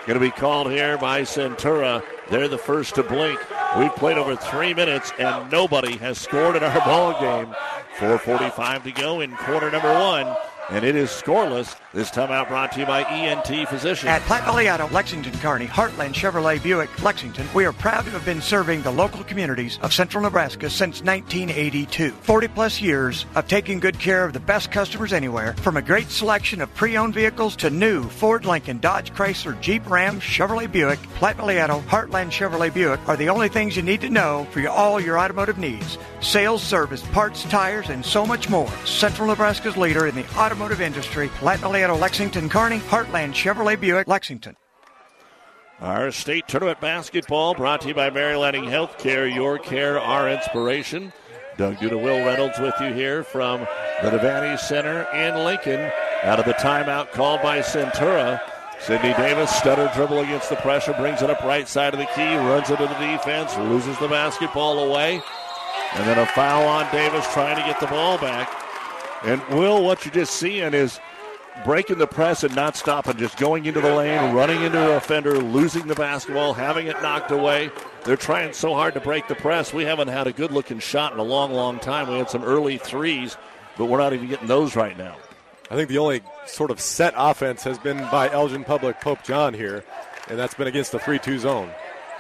Going 0.06 0.18
to 0.18 0.20
be 0.20 0.30
called 0.30 0.70
here 0.70 0.98
by 0.98 1.22
Centura. 1.22 2.02
They're 2.30 2.48
the 2.48 2.58
first 2.58 2.94
to 2.96 3.02
blink. 3.02 3.40
We've 3.78 3.94
played 3.96 4.18
over 4.18 4.36
three 4.36 4.74
minutes 4.74 5.12
and 5.18 5.50
nobody 5.50 5.96
has 5.98 6.18
scored 6.18 6.56
in 6.56 6.62
our 6.62 6.80
ball 6.80 7.18
game. 7.20 7.54
4:45 7.98 8.84
to 8.84 8.92
go 8.92 9.20
in 9.20 9.34
quarter 9.36 9.70
number 9.70 9.92
one 9.92 10.36
and 10.70 10.84
it 10.84 10.96
is 10.96 11.10
scoreless. 11.10 11.76
This 11.92 12.10
time 12.10 12.30
out 12.30 12.48
brought 12.48 12.72
to 12.72 12.80
you 12.80 12.86
by 12.86 13.02
ENT 13.04 13.68
Physicians. 13.68 14.08
At 14.08 14.22
Platte 14.22 14.44
Valley 14.44 14.68
Auto, 14.68 14.88
Lexington, 14.88 15.32
Kearney, 15.38 15.66
Heartland 15.66 16.14
Chevrolet 16.14 16.62
Buick, 16.62 17.02
Lexington, 17.02 17.46
we 17.54 17.64
are 17.64 17.72
proud 17.72 18.04
to 18.04 18.10
have 18.10 18.24
been 18.24 18.40
serving 18.40 18.82
the 18.82 18.90
local 18.90 19.22
communities 19.24 19.78
of 19.82 19.92
central 19.92 20.22
Nebraska 20.22 20.70
since 20.70 21.02
1982. 21.02 22.10
40 22.10 22.48
plus 22.48 22.80
years 22.80 23.26
of 23.34 23.46
taking 23.46 23.78
good 23.78 23.98
care 23.98 24.24
of 24.24 24.32
the 24.32 24.40
best 24.40 24.72
customers 24.72 25.12
anywhere, 25.12 25.54
from 25.54 25.76
a 25.76 25.82
great 25.82 26.10
selection 26.10 26.60
of 26.60 26.74
pre-owned 26.74 27.14
vehicles 27.14 27.54
to 27.56 27.70
new 27.70 28.02
Ford, 28.08 28.44
Lincoln, 28.44 28.78
Dodge, 28.78 29.12
Chrysler, 29.12 29.60
Jeep, 29.60 29.88
Ram, 29.88 30.18
Chevrolet 30.18 30.70
Buick, 30.70 30.98
Platte 31.14 31.36
Valley 31.36 31.60
Auto, 31.60 31.80
Heartland 31.82 32.30
Chevrolet 32.30 32.72
Buick 32.72 33.06
are 33.08 33.16
the 33.16 33.28
only 33.28 33.48
things 33.48 33.76
you 33.76 33.82
need 33.82 34.00
to 34.00 34.10
know 34.10 34.46
for 34.50 34.66
all 34.68 35.00
your 35.00 35.18
automotive 35.18 35.58
needs. 35.58 35.98
Sales, 36.20 36.62
service, 36.62 37.02
parts, 37.08 37.44
tires, 37.44 37.90
and 37.90 38.04
so 38.04 38.26
much 38.26 38.48
more. 38.48 38.70
Central 38.86 39.28
Nebraska's 39.28 39.76
leader 39.76 40.06
in 40.06 40.14
the 40.14 40.26
auto 40.36 40.53
automotive 40.54 40.80
industry. 40.80 41.28
Platte 41.40 41.58
Valley 41.58 41.84
Lexington, 41.84 42.48
Kearney, 42.48 42.78
Heartland 42.78 43.32
Chevrolet 43.32 43.80
Buick, 43.80 44.06
Lexington. 44.06 44.56
Our 45.80 46.12
state 46.12 46.46
tournament 46.46 46.80
basketball 46.80 47.54
brought 47.54 47.80
to 47.80 47.88
you 47.88 47.94
by 47.94 48.08
Mary 48.10 48.36
Lanning 48.36 48.62
Healthcare. 48.62 49.32
Your 49.34 49.58
care, 49.58 49.98
our 49.98 50.30
inspiration. 50.30 51.12
Doug 51.56 51.78
Duda, 51.78 52.00
Will 52.00 52.24
Reynolds 52.24 52.60
with 52.60 52.74
you 52.80 52.92
here 52.92 53.24
from 53.24 53.66
the 54.00 54.10
Devaney 54.10 54.56
Center 54.56 55.08
in 55.12 55.44
Lincoln. 55.44 55.90
Out 56.22 56.38
of 56.38 56.44
the 56.44 56.54
timeout 56.54 57.10
called 57.10 57.42
by 57.42 57.58
Centura. 57.58 58.40
Sydney 58.78 59.12
Davis, 59.14 59.50
stutter 59.50 59.90
dribble 59.92 60.20
against 60.20 60.50
the 60.50 60.56
pressure, 60.56 60.92
brings 60.92 61.20
it 61.20 61.30
up 61.30 61.42
right 61.42 61.66
side 61.66 61.94
of 61.94 61.98
the 61.98 62.06
key, 62.14 62.36
runs 62.36 62.70
into 62.70 62.86
the 62.86 62.94
defense, 62.94 63.56
loses 63.56 63.98
the 63.98 64.08
basketball 64.08 64.88
away. 64.88 65.20
And 65.94 66.06
then 66.06 66.18
a 66.18 66.26
foul 66.26 66.68
on 66.68 66.90
Davis 66.92 67.26
trying 67.32 67.56
to 67.56 67.62
get 67.62 67.80
the 67.80 67.88
ball 67.88 68.18
back. 68.18 68.63
And 69.24 69.42
Will, 69.48 69.82
what 69.82 70.04
you're 70.04 70.12
just 70.12 70.34
seeing 70.34 70.74
is 70.74 71.00
breaking 71.64 71.98
the 71.98 72.06
press 72.06 72.42
and 72.44 72.54
not 72.54 72.76
stopping, 72.76 73.16
just 73.16 73.38
going 73.38 73.64
into 73.64 73.80
the 73.80 73.94
lane, 73.94 74.34
running 74.34 74.62
into 74.62 74.92
a 74.92 74.96
offender, 74.96 75.38
losing 75.38 75.86
the 75.86 75.94
basketball, 75.94 76.52
having 76.52 76.88
it 76.88 77.00
knocked 77.00 77.30
away. 77.30 77.70
They're 78.04 78.16
trying 78.16 78.52
so 78.52 78.74
hard 78.74 78.94
to 78.94 79.00
break 79.00 79.28
the 79.28 79.34
press. 79.34 79.72
We 79.72 79.84
haven't 79.84 80.08
had 80.08 80.26
a 80.26 80.32
good 80.32 80.52
looking 80.52 80.78
shot 80.78 81.12
in 81.12 81.18
a 81.18 81.22
long, 81.22 81.52
long 81.52 81.78
time. 81.78 82.08
We 82.08 82.18
had 82.18 82.28
some 82.28 82.44
early 82.44 82.76
threes, 82.76 83.36
but 83.78 83.86
we're 83.86 83.98
not 83.98 84.12
even 84.12 84.28
getting 84.28 84.48
those 84.48 84.76
right 84.76 84.96
now. 84.98 85.16
I 85.70 85.76
think 85.76 85.88
the 85.88 85.98
only 85.98 86.20
sort 86.46 86.70
of 86.70 86.80
set 86.80 87.14
offense 87.16 87.62
has 87.64 87.78
been 87.78 87.98
by 88.10 88.30
Elgin 88.30 88.64
Public 88.64 89.00
Pope 89.00 89.22
John 89.22 89.54
here, 89.54 89.84
and 90.28 90.38
that's 90.38 90.54
been 90.54 90.66
against 90.66 90.92
the 90.92 90.98
3 90.98 91.18
2 91.18 91.38
zone. 91.38 91.70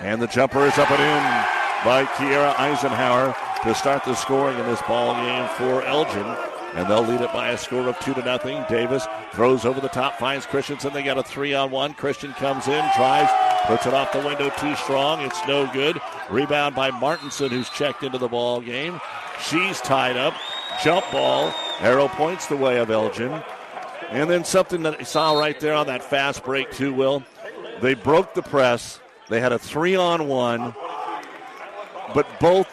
And 0.00 0.22
the 0.22 0.26
jumper 0.26 0.64
is 0.64 0.78
up 0.78 0.90
and 0.90 1.00
in 1.00 1.84
by 1.84 2.06
Kiera 2.16 2.58
Eisenhower 2.58 3.36
to 3.62 3.74
start 3.74 4.04
the 4.04 4.14
scoring 4.14 4.58
in 4.58 4.66
this 4.66 4.80
ball 4.82 5.14
game 5.14 5.48
for 5.50 5.82
Elgin 5.82 6.53
and 6.74 6.88
they'll 6.88 7.06
lead 7.06 7.20
it 7.20 7.32
by 7.32 7.50
a 7.50 7.58
score 7.58 7.88
of 7.88 7.98
two 8.00 8.14
to 8.14 8.24
nothing. 8.24 8.64
Davis 8.68 9.06
throws 9.32 9.64
over 9.64 9.80
the 9.80 9.88
top, 9.88 10.18
finds 10.18 10.46
Christensen. 10.46 10.92
They 10.92 11.02
got 11.02 11.18
a 11.18 11.22
three 11.22 11.54
on 11.54 11.70
one. 11.70 11.94
Christian 11.94 12.32
comes 12.34 12.66
in, 12.66 12.84
tries, 12.94 13.28
puts 13.66 13.86
it 13.86 13.94
off 13.94 14.12
the 14.12 14.20
window 14.20 14.50
too 14.58 14.74
strong. 14.76 15.20
It's 15.22 15.40
no 15.46 15.70
good. 15.72 16.00
Rebound 16.30 16.74
by 16.74 16.90
Martinson, 16.90 17.50
who's 17.50 17.70
checked 17.70 18.02
into 18.02 18.18
the 18.18 18.28
ball 18.28 18.60
game. 18.60 19.00
She's 19.40 19.80
tied 19.80 20.16
up. 20.16 20.34
Jump 20.82 21.04
ball. 21.10 21.54
Arrow 21.80 22.08
points 22.08 22.46
the 22.46 22.56
way 22.56 22.78
of 22.78 22.90
Elgin. 22.90 23.42
And 24.10 24.30
then 24.30 24.44
something 24.44 24.82
that 24.82 25.00
I 25.00 25.02
saw 25.02 25.38
right 25.38 25.58
there 25.58 25.74
on 25.74 25.86
that 25.86 26.04
fast 26.04 26.44
break, 26.44 26.70
too, 26.72 26.92
Will. 26.92 27.24
They 27.80 27.94
broke 27.94 28.34
the 28.34 28.42
press. 28.42 29.00
They 29.28 29.40
had 29.40 29.52
a 29.52 29.58
three 29.58 29.96
on 29.96 30.28
one, 30.28 30.74
but 32.14 32.28
both 32.40 32.68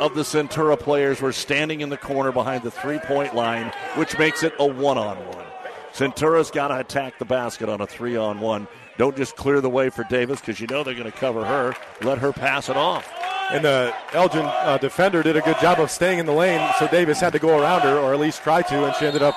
of 0.00 0.14
the 0.14 0.22
Centura 0.22 0.78
players 0.78 1.20
were 1.20 1.32
standing 1.32 1.82
in 1.82 1.90
the 1.90 1.96
corner 1.96 2.32
behind 2.32 2.62
the 2.62 2.70
three 2.70 2.98
point 2.98 3.34
line, 3.34 3.72
which 3.96 4.18
makes 4.18 4.42
it 4.42 4.54
a 4.58 4.66
one 4.66 4.98
on 4.98 5.16
one. 5.28 5.46
Centura's 5.92 6.50
got 6.50 6.68
to 6.68 6.78
attack 6.78 7.18
the 7.18 7.24
basket 7.24 7.68
on 7.68 7.80
a 7.80 7.86
three 7.86 8.16
on 8.16 8.40
one. 8.40 8.66
Don't 8.96 9.16
just 9.16 9.36
clear 9.36 9.60
the 9.60 9.70
way 9.70 9.90
for 9.90 10.04
Davis 10.04 10.40
because 10.40 10.60
you 10.60 10.66
know 10.68 10.82
they're 10.82 10.94
going 10.94 11.10
to 11.10 11.16
cover 11.16 11.44
her. 11.44 11.74
Let 12.02 12.18
her 12.18 12.32
pass 12.32 12.68
it 12.68 12.76
off. 12.76 13.10
And 13.50 13.64
the 13.64 13.94
Elgin 14.12 14.44
uh, 14.44 14.78
defender 14.78 15.22
did 15.22 15.36
a 15.36 15.40
good 15.40 15.58
job 15.60 15.80
of 15.80 15.90
staying 15.90 16.18
in 16.18 16.26
the 16.26 16.32
lane, 16.32 16.66
so 16.78 16.86
Davis 16.86 17.18
had 17.20 17.32
to 17.32 17.38
go 17.38 17.58
around 17.58 17.80
her, 17.80 17.98
or 17.98 18.14
at 18.14 18.20
least 18.20 18.42
try 18.42 18.62
to, 18.62 18.84
and 18.84 18.94
she 18.96 19.06
ended 19.06 19.22
up 19.22 19.34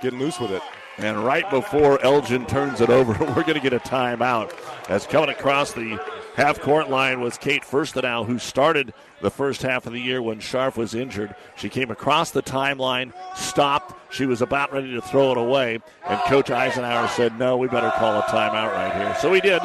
getting 0.00 0.18
loose 0.18 0.38
with 0.38 0.52
it. 0.52 0.62
And 0.98 1.24
right 1.24 1.48
before 1.50 2.00
Elgin 2.04 2.46
turns 2.46 2.80
it 2.80 2.88
over, 2.88 3.12
we're 3.34 3.42
going 3.42 3.54
to 3.54 3.60
get 3.60 3.72
a 3.72 3.80
timeout. 3.80 4.54
As 4.88 5.06
coming 5.06 5.30
across 5.30 5.72
the 5.72 5.98
half 6.36 6.60
court 6.60 6.88
line 6.88 7.20
was 7.20 7.36
Kate 7.36 7.62
Firstenau, 7.62 8.24
who 8.24 8.38
started 8.38 8.94
the 9.20 9.30
first 9.30 9.62
half 9.62 9.86
of 9.86 9.92
the 9.92 10.00
year 10.00 10.22
when 10.22 10.38
Scharf 10.38 10.76
was 10.76 10.94
injured. 10.94 11.34
She 11.56 11.68
came 11.68 11.90
across 11.90 12.30
the 12.30 12.42
timeline, 12.42 13.12
stopped. 13.36 13.94
She 14.12 14.26
was 14.26 14.42
about 14.42 14.72
ready 14.72 14.92
to 14.92 15.00
throw 15.00 15.32
it 15.32 15.38
away, 15.38 15.80
and 16.06 16.20
Coach 16.22 16.50
Eisenhower 16.50 17.08
said, 17.08 17.38
No, 17.38 17.56
we 17.56 17.68
better 17.68 17.92
call 17.96 18.18
a 18.18 18.22
timeout 18.22 18.72
right 18.72 18.94
here. 18.94 19.14
So 19.20 19.30
we 19.30 19.40
did. 19.40 19.62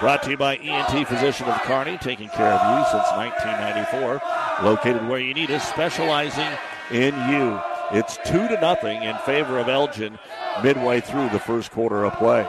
Brought 0.00 0.22
to 0.22 0.30
you 0.30 0.36
by 0.36 0.56
ENT 0.56 1.08
Physician 1.08 1.48
of 1.48 1.60
Kearney, 1.62 1.98
taking 1.98 2.28
care 2.28 2.52
of 2.52 2.78
you 2.78 2.84
since 2.90 3.10
1994. 3.16 4.64
Located 4.64 5.08
where 5.08 5.18
you 5.18 5.34
need 5.34 5.50
us, 5.50 5.68
specializing 5.68 6.46
in 6.92 7.14
you. 7.28 7.60
It's 7.90 8.16
two 8.18 8.46
to 8.46 8.60
nothing 8.60 9.02
in 9.02 9.16
favor 9.18 9.58
of 9.58 9.68
Elgin 9.68 10.18
midway 10.62 11.00
through 11.00 11.30
the 11.30 11.40
first 11.40 11.72
quarter 11.72 12.04
of 12.04 12.12
play. 12.14 12.48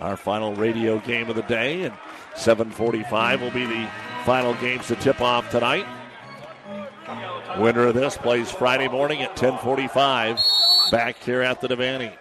Our 0.00 0.16
final 0.16 0.54
radio 0.54 0.98
game 0.98 1.30
of 1.30 1.36
the 1.36 1.42
day, 1.42 1.82
and 1.82 1.94
7:45 2.34 3.40
will 3.40 3.50
be 3.50 3.64
the 3.64 3.88
final 4.24 4.54
games 4.54 4.88
to 4.88 4.96
tip 4.96 5.20
off 5.20 5.50
tonight. 5.50 5.86
Winner 7.58 7.86
of 7.86 7.94
this 7.94 8.16
plays 8.16 8.50
Friday 8.50 8.88
morning 8.88 9.22
at 9.22 9.36
10:45 9.36 10.40
back 10.90 11.22
here 11.22 11.42
at 11.42 11.60
the 11.60 11.68
Devaney. 11.68 12.12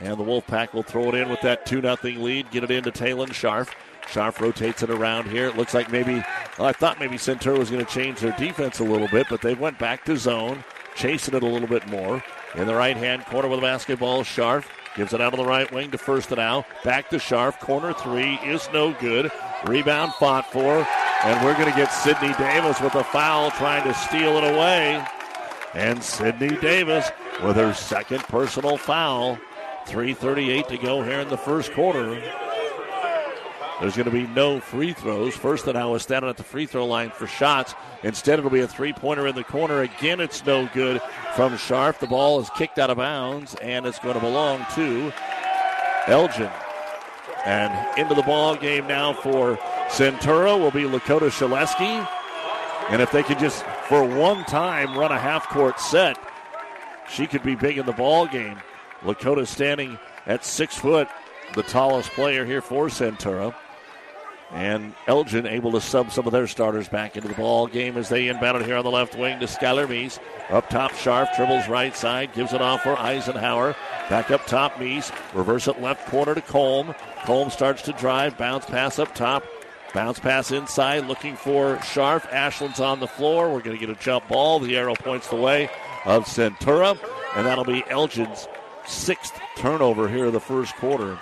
And 0.00 0.18
the 0.18 0.24
Wolfpack 0.24 0.72
will 0.72 0.82
throw 0.82 1.08
it 1.08 1.14
in 1.14 1.28
with 1.28 1.40
that 1.42 1.66
2 1.66 1.80
0 1.80 1.96
lead, 2.02 2.50
get 2.50 2.64
it 2.64 2.70
into 2.70 2.90
Talon 2.90 3.30
Scharf. 3.30 3.68
Scharf 4.06 4.40
rotates 4.40 4.82
it 4.82 4.90
around 4.90 5.28
here. 5.28 5.48
It 5.48 5.56
looks 5.56 5.74
like 5.74 5.92
maybe, 5.92 6.22
well, 6.58 6.68
I 6.68 6.72
thought 6.72 6.98
maybe 6.98 7.16
Centura 7.16 7.58
was 7.58 7.70
going 7.70 7.84
to 7.84 7.92
change 7.92 8.20
their 8.20 8.32
defense 8.32 8.78
a 8.78 8.84
little 8.84 9.08
bit, 9.08 9.26
but 9.28 9.42
they 9.42 9.54
went 9.54 9.78
back 9.78 10.04
to 10.06 10.16
zone, 10.16 10.64
chasing 10.94 11.34
it 11.34 11.42
a 11.42 11.46
little 11.46 11.68
bit 11.68 11.86
more. 11.88 12.22
In 12.54 12.66
the 12.66 12.74
right 12.74 12.96
hand 12.96 13.26
corner 13.26 13.48
with 13.48 13.60
the 13.60 13.66
basketball, 13.66 14.22
Scharf 14.22 14.64
gives 14.96 15.12
it 15.12 15.20
out 15.20 15.32
of 15.32 15.38
the 15.38 15.44
right 15.44 15.70
wing 15.72 15.90
to 15.90 15.98
Firstenau. 15.98 16.64
Back 16.84 17.10
to 17.10 17.16
Scharf. 17.16 17.58
Corner 17.60 17.92
three 17.92 18.34
is 18.44 18.68
no 18.72 18.92
good. 18.94 19.30
Rebound 19.66 20.12
fought 20.14 20.50
for. 20.52 20.86
And 21.24 21.44
we're 21.44 21.54
going 21.54 21.70
to 21.70 21.76
get 21.76 21.92
Sydney 21.92 22.32
Davis 22.34 22.80
with 22.80 22.94
a 22.94 23.04
foul 23.04 23.50
trying 23.52 23.84
to 23.84 23.94
steal 23.94 24.36
it 24.36 24.44
away. 24.44 25.04
And 25.74 26.02
Sydney 26.02 26.56
Davis 26.56 27.10
with 27.42 27.56
her 27.56 27.74
second 27.74 28.20
personal 28.20 28.76
foul. 28.76 29.38
3.38 29.86 30.68
to 30.68 30.78
go 30.78 31.02
here 31.02 31.20
in 31.20 31.28
the 31.28 31.36
first 31.36 31.72
quarter. 31.72 32.20
There's 33.80 33.94
going 33.94 34.06
to 34.06 34.10
be 34.10 34.26
no 34.26 34.58
free 34.58 34.92
throws. 34.92 35.36
Firstenau 35.36 35.94
is 35.94 36.02
standing 36.02 36.28
at 36.28 36.36
the 36.36 36.42
free 36.42 36.66
throw 36.66 36.84
line 36.84 37.10
for 37.10 37.28
shots. 37.28 37.74
Instead, 38.02 38.40
it'll 38.40 38.50
be 38.50 38.60
a 38.60 38.66
three 38.66 38.92
pointer 38.92 39.28
in 39.28 39.36
the 39.36 39.44
corner. 39.44 39.82
Again, 39.82 40.18
it's 40.18 40.44
no 40.44 40.68
good 40.74 41.00
from 41.36 41.52
Scharf. 41.52 41.98
The 41.98 42.08
ball 42.08 42.40
is 42.40 42.50
kicked 42.50 42.78
out 42.78 42.90
of 42.90 42.96
bounds, 42.96 43.54
and 43.62 43.86
it's 43.86 44.00
going 44.00 44.14
to 44.14 44.20
belong 44.20 44.66
to 44.74 45.12
Elgin. 46.08 46.50
And 47.44 47.98
into 47.98 48.16
the 48.16 48.22
ball 48.22 48.56
game 48.56 48.88
now 48.88 49.12
for 49.12 49.56
Centura 49.88 50.58
will 50.58 50.72
be 50.72 50.82
Lakota 50.82 51.30
Shaleski. 51.30 52.06
And 52.90 53.00
if 53.00 53.12
they 53.12 53.22
could 53.22 53.38
just, 53.38 53.64
for 53.88 54.02
one 54.02 54.44
time, 54.46 54.98
run 54.98 55.12
a 55.12 55.18
half 55.18 55.48
court 55.50 55.78
set, 55.78 56.18
she 57.08 57.28
could 57.28 57.44
be 57.44 57.54
big 57.54 57.78
in 57.78 57.86
the 57.86 57.92
ball 57.92 58.26
game. 58.26 58.58
Lakota 59.02 59.46
standing 59.46 59.98
at 60.26 60.44
six 60.44 60.76
foot, 60.76 61.06
the 61.54 61.62
tallest 61.62 62.10
player 62.10 62.44
here 62.44 62.60
for 62.60 62.88
Centura. 62.88 63.54
And 64.50 64.94
Elgin 65.06 65.46
able 65.46 65.72
to 65.72 65.80
sub 65.80 66.10
some 66.10 66.26
of 66.26 66.32
their 66.32 66.46
starters 66.46 66.88
back 66.88 67.16
into 67.16 67.28
the 67.28 67.34
ball 67.34 67.66
game 67.66 67.98
as 67.98 68.08
they 68.08 68.28
inbound 68.28 68.62
it 68.62 68.66
here 68.66 68.76
on 68.76 68.84
the 68.84 68.90
left 68.90 69.14
wing 69.16 69.38
to 69.40 69.46
Skylar 69.46 69.86
Meese. 69.86 70.18
Up 70.48 70.70
top, 70.70 70.92
Scharf 70.92 71.34
dribbles 71.36 71.68
right 71.68 71.94
side, 71.94 72.32
gives 72.32 72.54
it 72.54 72.62
off 72.62 72.82
for 72.82 72.98
Eisenhower. 72.98 73.76
Back 74.08 74.30
up 74.30 74.46
top, 74.46 74.74
Meese. 74.76 75.12
Reverse 75.34 75.68
it 75.68 75.82
left 75.82 76.08
corner 76.08 76.34
to 76.34 76.40
Colm. 76.40 76.96
Colm 77.24 77.52
starts 77.52 77.82
to 77.82 77.92
drive, 77.92 78.38
bounce 78.38 78.64
pass 78.64 78.98
up 78.98 79.14
top. 79.14 79.44
Bounce 79.92 80.18
pass 80.18 80.50
inside, 80.50 81.06
looking 81.06 81.36
for 81.36 81.76
Scharf. 81.76 82.22
Ashlyn's 82.30 82.80
on 82.80 83.00
the 83.00 83.06
floor. 83.06 83.52
We're 83.52 83.60
going 83.60 83.78
to 83.78 83.86
get 83.86 83.94
a 83.94 84.00
jump 84.00 84.28
ball. 84.28 84.60
The 84.60 84.76
arrow 84.76 84.94
points 84.94 85.28
the 85.28 85.36
way 85.36 85.70
of 86.04 86.24
Centura, 86.24 86.98
and 87.34 87.46
that'll 87.46 87.64
be 87.64 87.84
Elgin's 87.88 88.48
sixth 88.86 89.38
turnover 89.56 90.08
here 90.08 90.26
in 90.26 90.32
the 90.32 90.40
first 90.40 90.74
quarter. 90.76 91.18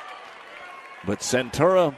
But 1.05 1.21
Centura 1.21 1.95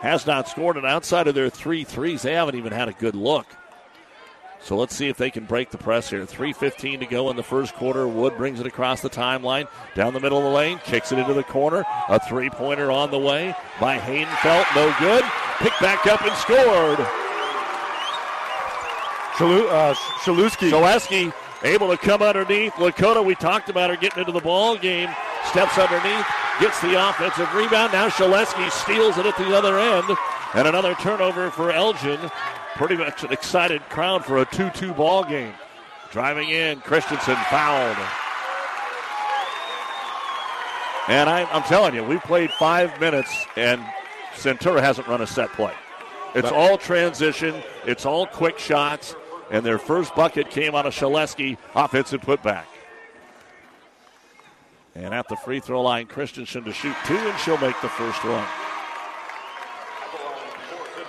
has 0.00 0.26
not 0.26 0.48
scored, 0.48 0.76
and 0.76 0.86
outside 0.86 1.26
of 1.26 1.34
their 1.34 1.50
three 1.50 1.84
threes, 1.84 2.22
they 2.22 2.34
haven't 2.34 2.56
even 2.56 2.72
had 2.72 2.88
a 2.88 2.92
good 2.92 3.14
look. 3.14 3.46
So 4.60 4.76
let's 4.76 4.94
see 4.94 5.08
if 5.08 5.16
they 5.16 5.30
can 5.30 5.44
break 5.44 5.70
the 5.70 5.78
press 5.78 6.10
here. 6.10 6.26
3.15 6.26 7.00
to 7.00 7.06
go 7.06 7.30
in 7.30 7.36
the 7.36 7.42
first 7.42 7.74
quarter. 7.74 8.08
Wood 8.08 8.36
brings 8.36 8.58
it 8.60 8.66
across 8.66 9.00
the 9.00 9.10
timeline, 9.10 9.68
down 9.94 10.14
the 10.14 10.20
middle 10.20 10.38
of 10.38 10.44
the 10.44 10.50
lane, 10.50 10.80
kicks 10.84 11.12
it 11.12 11.18
into 11.18 11.32
the 11.32 11.44
corner. 11.44 11.84
A 12.08 12.18
three 12.28 12.50
pointer 12.50 12.90
on 12.90 13.10
the 13.10 13.18
way 13.18 13.54
by 13.80 13.98
Haydenfeld. 13.98 14.66
No 14.74 14.94
good. 14.98 15.24
Picked 15.58 15.80
back 15.80 16.06
up 16.06 16.22
and 16.22 16.34
scored. 16.36 16.98
Shalu- 19.36 19.70
uh, 19.70 19.94
Shaluski. 20.24 20.70
Able 21.62 21.88
to 21.88 21.96
come 21.96 22.22
underneath. 22.22 22.72
Lakota, 22.74 23.24
we 23.24 23.34
talked 23.36 23.68
about 23.68 23.90
her 23.90 23.96
getting 23.96 24.20
into 24.20 24.32
the 24.32 24.40
ball 24.40 24.76
game. 24.76 25.08
Steps 25.46 25.78
underneath, 25.78 26.26
gets 26.60 26.80
the 26.80 27.08
offensive 27.08 27.52
rebound. 27.54 27.92
Now 27.92 28.08
Shaleski 28.08 28.70
steals 28.70 29.18
it 29.18 29.26
at 29.26 29.36
the 29.36 29.56
other 29.56 29.78
end. 29.78 30.16
And 30.54 30.66
another 30.66 30.94
turnover 30.96 31.50
for 31.50 31.70
Elgin. 31.70 32.18
Pretty 32.74 32.96
much 32.96 33.24
an 33.24 33.32
excited 33.32 33.82
crowd 33.88 34.24
for 34.24 34.38
a 34.38 34.44
2 34.46 34.70
2 34.70 34.92
ball 34.94 35.24
game. 35.24 35.52
Driving 36.10 36.48
in, 36.48 36.80
Christensen 36.80 37.36
fouled. 37.50 37.96
And 41.08 41.28
I, 41.28 41.48
am 41.54 41.62
telling 41.62 41.94
you, 41.94 42.04
we 42.04 42.18
played 42.18 42.50
five 42.50 42.98
minutes, 43.00 43.46
and 43.56 43.82
Centura 44.34 44.80
hasn't 44.80 45.06
run 45.08 45.22
a 45.22 45.26
set 45.26 45.50
play. 45.52 45.72
It's 46.34 46.50
all 46.50 46.76
transition, 46.76 47.54
it's 47.86 48.04
all 48.04 48.26
quick 48.26 48.58
shots, 48.58 49.16
and 49.50 49.64
their 49.64 49.78
first 49.78 50.14
bucket 50.14 50.50
came 50.50 50.74
on 50.74 50.84
a 50.86 50.90
Shaleski, 50.90 51.56
offensive 51.74 52.20
putback. 52.20 52.64
And 54.98 55.14
at 55.14 55.28
the 55.28 55.36
free 55.36 55.60
throw 55.60 55.80
line, 55.82 56.06
Christensen 56.06 56.64
to 56.64 56.72
shoot 56.72 56.96
two, 57.06 57.16
and 57.16 57.38
she'll 57.38 57.58
make 57.58 57.80
the 57.80 57.88
first 57.88 58.24
one. 58.24 58.44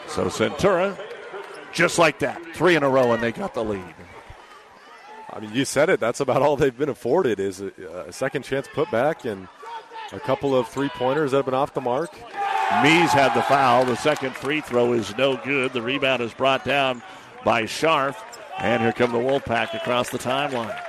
So 0.08 0.26
Centura, 0.26 0.98
just 1.74 1.98
like 1.98 2.20
that, 2.20 2.40
three 2.54 2.76
in 2.76 2.84
a 2.84 2.90
row, 2.90 3.14
and 3.14 3.24
they 3.24 3.32
got 3.32 3.56
the 3.56 3.64
lead. 3.64 3.96
I 5.32 5.40
mean, 5.40 5.54
you 5.54 5.66
said 5.66 5.90
it. 5.90 6.00
That's 6.00 6.20
about 6.20 6.44
all 6.44 6.56
they've 6.56 6.78
been 6.78 6.90
afforded 6.90 7.40
is 7.40 7.62
a, 7.62 7.72
a 8.08 8.14
second 8.14 8.44
chance 8.44 8.68
putback 8.68 9.30
and 9.30 9.48
a 10.12 10.20
couple 10.20 10.56
of 10.56 10.68
three 10.68 10.90
pointers 10.90 11.32
that 11.32 11.38
have 11.38 11.46
been 11.46 11.54
off 11.56 11.74
the 11.74 11.82
mark. 11.82 12.14
Mees 12.84 13.12
had 13.12 13.34
the 13.34 13.42
foul. 13.44 13.86
The 13.86 13.96
second 13.96 14.36
free 14.36 14.62
throw 14.62 14.94
is 14.94 15.18
no 15.18 15.38
good. 15.38 15.74
The 15.74 15.82
rebound 15.82 16.22
is 16.22 16.34
brought 16.34 16.64
down 16.64 17.02
by 17.44 17.64
Scharf. 17.64 18.16
And 18.60 18.84
here 18.84 18.92
come 18.92 19.12
the 19.12 19.18
Wolfpack 19.18 19.74
across 19.74 20.10
the 20.10 20.20
timeline. 20.20 20.80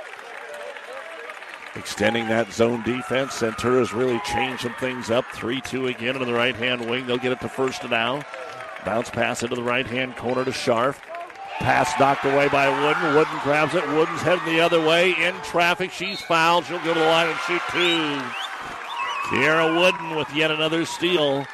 Extending 1.75 2.27
that 2.27 2.51
zone 2.51 2.83
defense. 2.83 3.33
Centura's 3.33 3.93
really 3.93 4.19
changed 4.25 4.63
some 4.63 4.73
things 4.73 5.09
up. 5.09 5.25
3 5.33 5.61
2 5.61 5.87
again 5.87 6.15
into 6.15 6.25
the 6.25 6.33
right 6.33 6.55
hand 6.55 6.89
wing. 6.89 7.07
They'll 7.07 7.17
get 7.17 7.31
it 7.31 7.39
to 7.41 7.47
Firstenau. 7.47 8.25
Bounce 8.85 9.09
pass 9.09 9.43
into 9.43 9.55
the 9.55 9.63
right 9.63 9.87
hand 9.87 10.17
corner 10.17 10.43
to 10.43 10.51
Scharf. 10.51 10.97
Pass 11.59 11.97
knocked 11.99 12.25
away 12.25 12.49
by 12.49 12.67
Wooden. 12.67 13.15
Wooden 13.15 13.39
grabs 13.43 13.75
it. 13.75 13.87
Wooden's 13.89 14.21
heading 14.21 14.45
the 14.45 14.59
other 14.59 14.81
way. 14.81 15.11
In 15.11 15.33
traffic. 15.43 15.91
She's 15.91 16.19
fouled. 16.19 16.65
She'll 16.65 16.79
go 16.79 16.93
to 16.93 16.99
the 16.99 17.05
line 17.05 17.29
and 17.29 17.39
shoot 17.41 17.61
two. 17.71 18.21
Kiera 19.29 19.79
Wooden 19.79 20.15
with 20.15 20.33
yet 20.35 20.51
another 20.51 20.85
steal. 20.85 21.45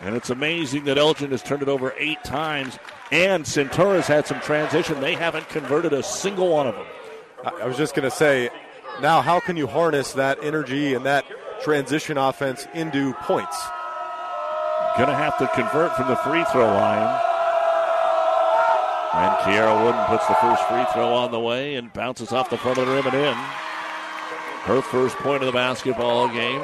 And 0.00 0.16
it's 0.16 0.30
amazing 0.30 0.84
that 0.84 0.98
Elgin 0.98 1.30
has 1.30 1.42
turned 1.42 1.62
it 1.62 1.68
over 1.68 1.94
eight 1.98 2.22
times. 2.24 2.78
And 3.12 3.44
Centura's 3.44 4.06
had 4.06 4.26
some 4.26 4.40
transition. 4.40 5.00
They 5.00 5.14
haven't 5.14 5.48
converted 5.50 5.92
a 5.92 6.02
single 6.02 6.48
one 6.48 6.66
of 6.66 6.74
them. 6.74 6.86
I 7.44 7.66
was 7.66 7.76
just 7.76 7.94
going 7.94 8.08
to 8.08 8.14
say, 8.14 8.50
now 9.00 9.20
how 9.20 9.40
can 9.40 9.56
you 9.56 9.66
harness 9.66 10.12
that 10.12 10.38
energy 10.42 10.94
and 10.94 11.04
that 11.06 11.24
transition 11.62 12.18
offense 12.18 12.66
into 12.74 13.12
points? 13.14 13.56
Going 14.96 15.08
to 15.08 15.14
have 15.14 15.36
to 15.38 15.46
convert 15.48 15.94
from 15.94 16.08
the 16.08 16.16
free 16.16 16.44
throw 16.44 16.66
line. 16.66 17.20
And 19.14 19.36
Kiera 19.38 19.84
Wooden 19.84 20.04
puts 20.06 20.26
the 20.26 20.34
first 20.34 20.62
free 20.64 20.84
throw 20.92 21.14
on 21.14 21.30
the 21.32 21.40
way 21.40 21.74
and 21.76 21.92
bounces 21.92 22.32
off 22.32 22.50
the 22.50 22.58
front 22.58 22.78
of 22.78 22.86
the 22.86 22.92
rim 22.94 23.06
and 23.06 23.14
in. 23.14 23.34
Her 24.64 24.82
first 24.82 25.16
point 25.16 25.42
of 25.42 25.46
the 25.46 25.52
basketball 25.52 26.28
game. 26.28 26.62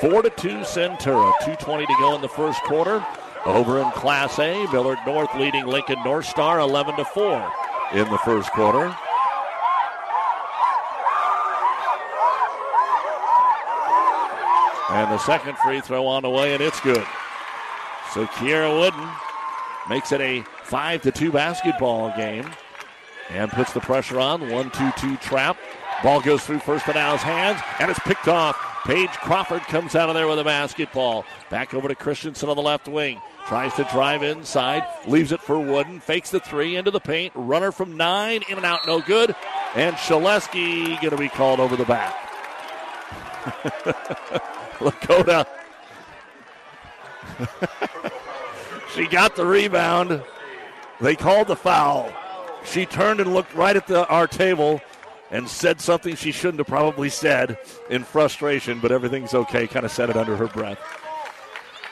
Four 0.00 0.22
to 0.22 0.30
two 0.30 0.58
Centura. 0.60 1.32
2.20 1.42 1.86
to 1.86 1.94
go 1.98 2.14
in 2.14 2.20
the 2.20 2.28
first 2.28 2.62
quarter. 2.62 3.04
Over 3.44 3.80
in 3.80 3.90
Class 3.92 4.38
A, 4.38 4.66
Millard 4.72 4.98
North 5.06 5.34
leading 5.34 5.66
Lincoln 5.66 6.02
North 6.04 6.26
Star 6.26 6.60
11 6.60 6.96
to 6.96 7.04
4 7.04 7.52
in 7.92 8.08
the 8.10 8.18
first 8.18 8.50
quarter. 8.52 8.94
And 14.98 15.12
the 15.12 15.18
second 15.18 15.56
free 15.58 15.80
throw 15.80 16.08
on 16.08 16.24
the 16.24 16.28
way, 16.28 16.54
and 16.54 16.60
it's 16.60 16.80
good. 16.80 17.06
So 18.12 18.26
Kiera 18.26 18.80
Wooden 18.80 19.08
makes 19.88 20.10
it 20.10 20.20
a 20.20 20.42
5 20.64 21.02
to 21.02 21.12
2 21.12 21.30
basketball 21.30 22.12
game 22.16 22.50
and 23.30 23.48
puts 23.48 23.72
the 23.72 23.78
pressure 23.78 24.18
on. 24.18 24.50
1 24.50 24.70
2 24.72 24.92
2 24.98 25.16
trap. 25.18 25.56
Ball 26.02 26.20
goes 26.20 26.42
through 26.42 26.58
Firstenau's 26.58 27.22
hands, 27.22 27.60
and 27.78 27.92
it's 27.92 28.00
picked 28.00 28.26
off. 28.26 28.56
Paige 28.86 29.10
Crawford 29.10 29.62
comes 29.62 29.94
out 29.94 30.08
of 30.08 30.16
there 30.16 30.26
with 30.26 30.40
a 30.40 30.44
basketball. 30.44 31.24
Back 31.48 31.74
over 31.74 31.86
to 31.86 31.94
Christensen 31.94 32.48
on 32.48 32.56
the 32.56 32.62
left 32.62 32.88
wing. 32.88 33.20
Tries 33.46 33.74
to 33.74 33.84
drive 33.84 34.24
inside, 34.24 34.82
leaves 35.06 35.30
it 35.30 35.40
for 35.40 35.60
Wooden, 35.60 36.00
fakes 36.00 36.30
the 36.30 36.40
three 36.40 36.74
into 36.74 36.90
the 36.90 36.98
paint. 36.98 37.32
Runner 37.36 37.70
from 37.70 37.96
nine, 37.96 38.42
in 38.48 38.56
and 38.56 38.66
out, 38.66 38.84
no 38.84 39.00
good. 39.00 39.36
And 39.76 39.94
Shaleski 39.94 41.00
going 41.00 41.10
to 41.10 41.16
be 41.16 41.28
called 41.28 41.60
over 41.60 41.76
the 41.76 41.84
back. 41.84 42.16
Lakota. 44.84 45.46
she 48.94 49.06
got 49.06 49.36
the 49.36 49.44
rebound. 49.46 50.22
They 51.00 51.14
called 51.16 51.48
the 51.48 51.56
foul. 51.56 52.12
She 52.64 52.86
turned 52.86 53.20
and 53.20 53.32
looked 53.32 53.54
right 53.54 53.76
at 53.76 53.86
the, 53.86 54.06
our 54.08 54.26
table 54.26 54.80
and 55.30 55.48
said 55.48 55.80
something 55.80 56.16
she 56.16 56.32
shouldn't 56.32 56.58
have 56.58 56.66
probably 56.66 57.08
said 57.08 57.58
in 57.90 58.02
frustration, 58.02 58.80
but 58.80 58.90
everything's 58.90 59.34
okay. 59.34 59.66
Kind 59.66 59.84
of 59.86 59.92
said 59.92 60.10
it 60.10 60.16
under 60.16 60.36
her 60.36 60.46
breath. 60.48 60.78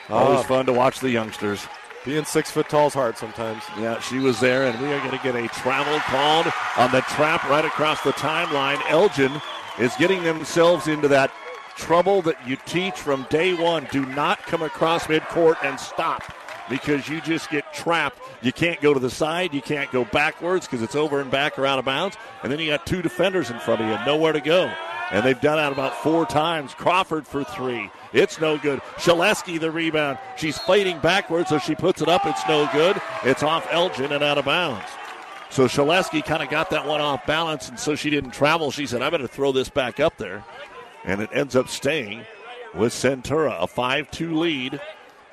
Always 0.09 0.39
Uh, 0.39 0.43
fun 0.43 0.65
to 0.65 0.73
watch 0.73 0.99
the 0.99 1.09
youngsters. 1.09 1.65
Being 2.05 2.25
six 2.25 2.49
foot 2.49 2.69
tall 2.69 2.87
is 2.87 2.93
hard 2.93 3.17
sometimes. 3.17 3.63
Yeah, 3.79 3.99
she 3.99 4.19
was 4.19 4.39
there, 4.39 4.63
and 4.65 4.79
we 4.81 4.87
are 4.93 4.99
going 4.99 5.11
to 5.11 5.23
get 5.23 5.35
a 5.35 5.47
travel 5.49 5.99
called 5.99 6.47
on 6.77 6.91
the 6.91 7.01
trap 7.01 7.43
right 7.49 7.65
across 7.65 8.01
the 8.01 8.13
timeline. 8.13 8.79
Elgin 8.89 9.41
is 9.77 9.93
getting 9.97 10.23
themselves 10.23 10.87
into 10.87 11.07
that 11.09 11.31
trouble 11.77 12.21
that 12.23 12.45
you 12.47 12.57
teach 12.65 12.95
from 12.95 13.25
day 13.29 13.53
one. 13.53 13.87
Do 13.91 14.05
not 14.05 14.39
come 14.43 14.61
across 14.61 15.05
midcourt 15.07 15.55
and 15.63 15.79
stop 15.79 16.23
because 16.69 17.07
you 17.07 17.21
just 17.21 17.49
get 17.49 17.73
trapped. 17.73 18.19
You 18.41 18.51
can't 18.51 18.81
go 18.81 18.93
to 18.93 18.99
the 18.99 19.09
side, 19.09 19.53
you 19.53 19.61
can't 19.61 19.91
go 19.91 20.03
backwards 20.05 20.67
because 20.67 20.81
it's 20.81 20.95
over 20.95 21.21
and 21.21 21.31
back 21.31 21.57
or 21.57 21.65
out 21.65 21.79
of 21.79 21.85
bounds, 21.85 22.17
and 22.43 22.51
then 22.51 22.59
you 22.59 22.67
got 22.67 22.85
two 22.85 23.01
defenders 23.01 23.49
in 23.49 23.59
front 23.59 23.81
of 23.81 23.87
you, 23.87 24.05
nowhere 24.05 24.33
to 24.33 24.41
go. 24.41 24.71
And 25.09 25.25
they've 25.25 25.39
done 25.39 25.55
that 25.55 25.71
about 25.71 25.95
four 26.03 26.25
times. 26.25 26.73
Crawford 26.73 27.25
for 27.25 27.45
three. 27.45 27.89
It's 28.11 28.41
no 28.41 28.57
good. 28.57 28.81
Shaleski 28.97 29.57
the 29.57 29.71
rebound. 29.71 30.17
She's 30.35 30.57
fighting 30.57 30.99
backwards, 30.99 31.47
so 31.47 31.59
she 31.59 31.75
puts 31.75 32.01
it 32.01 32.09
up. 32.09 32.25
It's 32.25 32.45
no 32.45 32.69
good. 32.73 33.01
It's 33.23 33.41
off 33.41 33.65
Elgin 33.71 34.11
and 34.11 34.21
out 34.21 34.37
of 34.37 34.43
bounds. 34.43 34.85
So 35.49 35.65
Shaleski 35.65 36.25
kind 36.25 36.43
of 36.43 36.49
got 36.49 36.71
that 36.71 36.85
one 36.85 36.99
off 36.99 37.25
balance, 37.25 37.69
and 37.69 37.79
so 37.79 37.95
she 37.95 38.09
didn't 38.09 38.31
travel. 38.31 38.69
She 38.69 38.85
said, 38.85 39.01
I 39.01 39.09
better 39.09 39.27
throw 39.27 39.53
this 39.53 39.69
back 39.69 40.01
up 40.01 40.17
there. 40.17 40.43
And 41.03 41.21
it 41.21 41.29
ends 41.31 41.55
up 41.55 41.69
staying 41.69 42.25
with 42.73 42.93
Centura, 42.93 43.61
a 43.61 43.67
5 43.67 44.11
2 44.11 44.37
lead. 44.37 44.79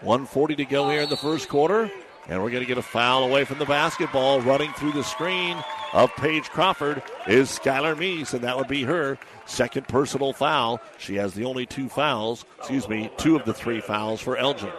140 0.01 0.57
to 0.57 0.65
go 0.65 0.91
here 0.91 1.03
in 1.03 1.09
the 1.09 1.17
first 1.17 1.49
quarter. 1.49 1.91
And 2.29 2.43
we're 2.43 2.51
going 2.51 2.63
to 2.63 2.69
get 2.69 2.79
a 2.79 2.83
foul 2.83 3.25
away 3.25 3.45
from 3.45 3.59
the 3.59 3.67
basketball. 3.67 4.41
Running 4.41 4.73
through 4.75 4.93
the 4.93 5.03
screen 5.03 5.57
of 5.93 6.11
Paige 6.17 6.51
Crawford 6.51 7.03
is 7.27 7.51
Skylar 7.51 7.97
Meese, 7.97 8.33
and 8.33 8.43
that 8.43 8.57
would 8.57 8.69
be 8.69 8.83
her 8.85 9.19
second 9.47 9.89
personal 9.89 10.33
foul. 10.33 10.81
She 10.99 11.17
has 11.17 11.35
the 11.35 11.45
only 11.45 11.67
two 11.67 11.89
fouls, 11.89 12.45
excuse 12.59 12.89
me, 12.89 13.11
two 13.19 13.37
of 13.37 13.45
the 13.45 13.53
three 13.53 13.81
fouls 13.81 14.21
for 14.21 14.37
Elgin. 14.37 14.73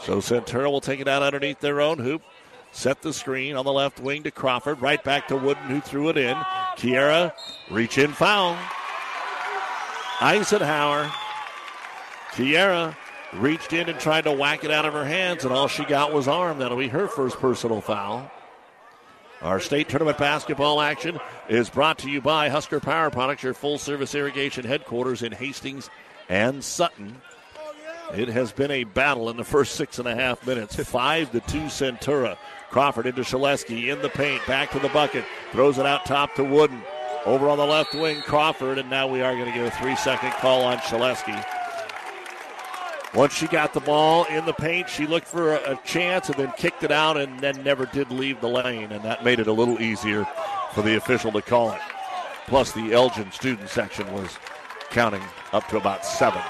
So 0.00 0.18
Centura 0.18 0.70
will 0.70 0.80
take 0.80 1.00
it 1.00 1.08
out 1.08 1.22
underneath 1.22 1.60
their 1.60 1.80
own 1.80 1.98
hoop. 1.98 2.22
Set 2.72 3.02
the 3.02 3.12
screen 3.12 3.54
on 3.54 3.64
the 3.64 3.72
left 3.72 4.00
wing 4.00 4.24
to 4.24 4.32
Crawford. 4.32 4.82
Right 4.82 5.02
back 5.02 5.28
to 5.28 5.36
Wooden, 5.36 5.64
who 5.64 5.80
threw 5.80 6.08
it 6.08 6.16
in. 6.16 6.34
Kiera, 6.76 7.32
reach 7.70 7.96
in 7.98 8.12
foul. 8.12 8.58
Eisenhower. 10.24 11.12
Kiera 12.30 12.96
reached 13.34 13.74
in 13.74 13.90
and 13.90 14.00
tried 14.00 14.24
to 14.24 14.32
whack 14.32 14.64
it 14.64 14.70
out 14.70 14.86
of 14.86 14.94
her 14.94 15.04
hands, 15.04 15.44
and 15.44 15.52
all 15.52 15.68
she 15.68 15.84
got 15.84 16.14
was 16.14 16.26
arm. 16.26 16.60
That'll 16.60 16.78
be 16.78 16.88
her 16.88 17.08
first 17.08 17.36
personal 17.36 17.82
foul. 17.82 18.30
Our 19.42 19.60
state 19.60 19.90
tournament 19.90 20.16
basketball 20.16 20.80
action 20.80 21.20
is 21.50 21.68
brought 21.68 21.98
to 21.98 22.10
you 22.10 22.22
by 22.22 22.48
Husker 22.48 22.80
Power 22.80 23.10
Products, 23.10 23.42
your 23.42 23.52
full 23.52 23.76
service 23.76 24.14
irrigation 24.14 24.64
headquarters 24.64 25.22
in 25.22 25.30
Hastings 25.30 25.90
and 26.30 26.64
Sutton. 26.64 27.20
It 28.14 28.28
has 28.28 28.50
been 28.50 28.70
a 28.70 28.84
battle 28.84 29.28
in 29.28 29.36
the 29.36 29.44
first 29.44 29.74
six 29.74 29.98
and 29.98 30.08
a 30.08 30.14
half 30.14 30.46
minutes. 30.46 30.76
Five 30.84 31.32
to 31.32 31.40
two 31.40 31.64
Centura. 31.64 32.38
Crawford 32.70 33.06
into 33.06 33.20
Shaleski 33.20 33.92
in 33.92 34.00
the 34.00 34.08
paint, 34.08 34.40
back 34.46 34.70
to 34.70 34.78
the 34.78 34.88
bucket, 34.88 35.26
throws 35.52 35.76
it 35.76 35.84
out 35.84 36.06
top 36.06 36.34
to 36.36 36.44
Wooden. 36.44 36.82
Over 37.26 37.48
on 37.48 37.56
the 37.56 37.64
left 37.64 37.94
wing, 37.94 38.20
Crawford, 38.20 38.78
and 38.78 38.90
now 38.90 39.06
we 39.06 39.22
are 39.22 39.32
going 39.34 39.46
to 39.46 39.58
get 39.58 39.66
a 39.66 39.70
three 39.78 39.96
second 39.96 40.32
call 40.32 40.62
on 40.62 40.76
Shaleski. 40.78 41.42
Once 43.14 43.32
she 43.32 43.46
got 43.46 43.72
the 43.72 43.80
ball 43.80 44.24
in 44.24 44.44
the 44.44 44.52
paint, 44.52 44.88
she 44.88 45.06
looked 45.06 45.26
for 45.26 45.54
a, 45.54 45.72
a 45.72 45.80
chance 45.84 46.28
and 46.28 46.36
then 46.36 46.52
kicked 46.56 46.82
it 46.82 46.90
out 46.90 47.16
and 47.16 47.40
then 47.40 47.62
never 47.62 47.86
did 47.86 48.10
leave 48.10 48.40
the 48.40 48.48
lane, 48.48 48.92
and 48.92 49.02
that 49.04 49.24
made 49.24 49.40
it 49.40 49.46
a 49.46 49.52
little 49.52 49.80
easier 49.80 50.26
for 50.74 50.82
the 50.82 50.96
official 50.96 51.32
to 51.32 51.40
call 51.40 51.72
it. 51.72 51.80
Plus, 52.46 52.72
the 52.72 52.92
Elgin 52.92 53.30
student 53.32 53.70
section 53.70 54.12
was 54.12 54.36
counting 54.90 55.22
up 55.52 55.66
to 55.68 55.78
about 55.78 56.04
seven. 56.04 56.42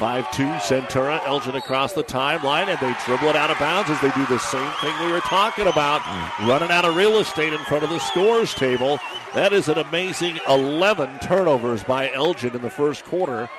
5 0.00 0.30
2 0.30 0.44
Centura, 0.44 1.22
Elgin 1.26 1.56
across 1.56 1.92
the 1.92 2.02
timeline, 2.02 2.68
and 2.68 2.78
they 2.78 2.96
dribble 3.04 3.28
it 3.28 3.36
out 3.36 3.50
of 3.50 3.58
bounds 3.58 3.90
as 3.90 4.00
they 4.00 4.10
do 4.12 4.24
the 4.28 4.38
same 4.38 4.72
thing 4.80 4.94
we 5.04 5.12
were 5.12 5.20
talking 5.20 5.66
about, 5.66 6.00
mm. 6.00 6.48
running 6.48 6.70
out 6.70 6.86
of 6.86 6.96
real 6.96 7.18
estate 7.18 7.52
in 7.52 7.58
front 7.66 7.84
of 7.84 7.90
the 7.90 7.98
scores 7.98 8.54
table. 8.54 8.98
That 9.34 9.52
is 9.52 9.68
an 9.68 9.76
amazing 9.76 10.40
11 10.48 11.18
turnovers 11.18 11.84
by 11.84 12.10
Elgin 12.12 12.56
in 12.56 12.62
the 12.62 12.70
first 12.70 13.04
quarter. 13.04 13.50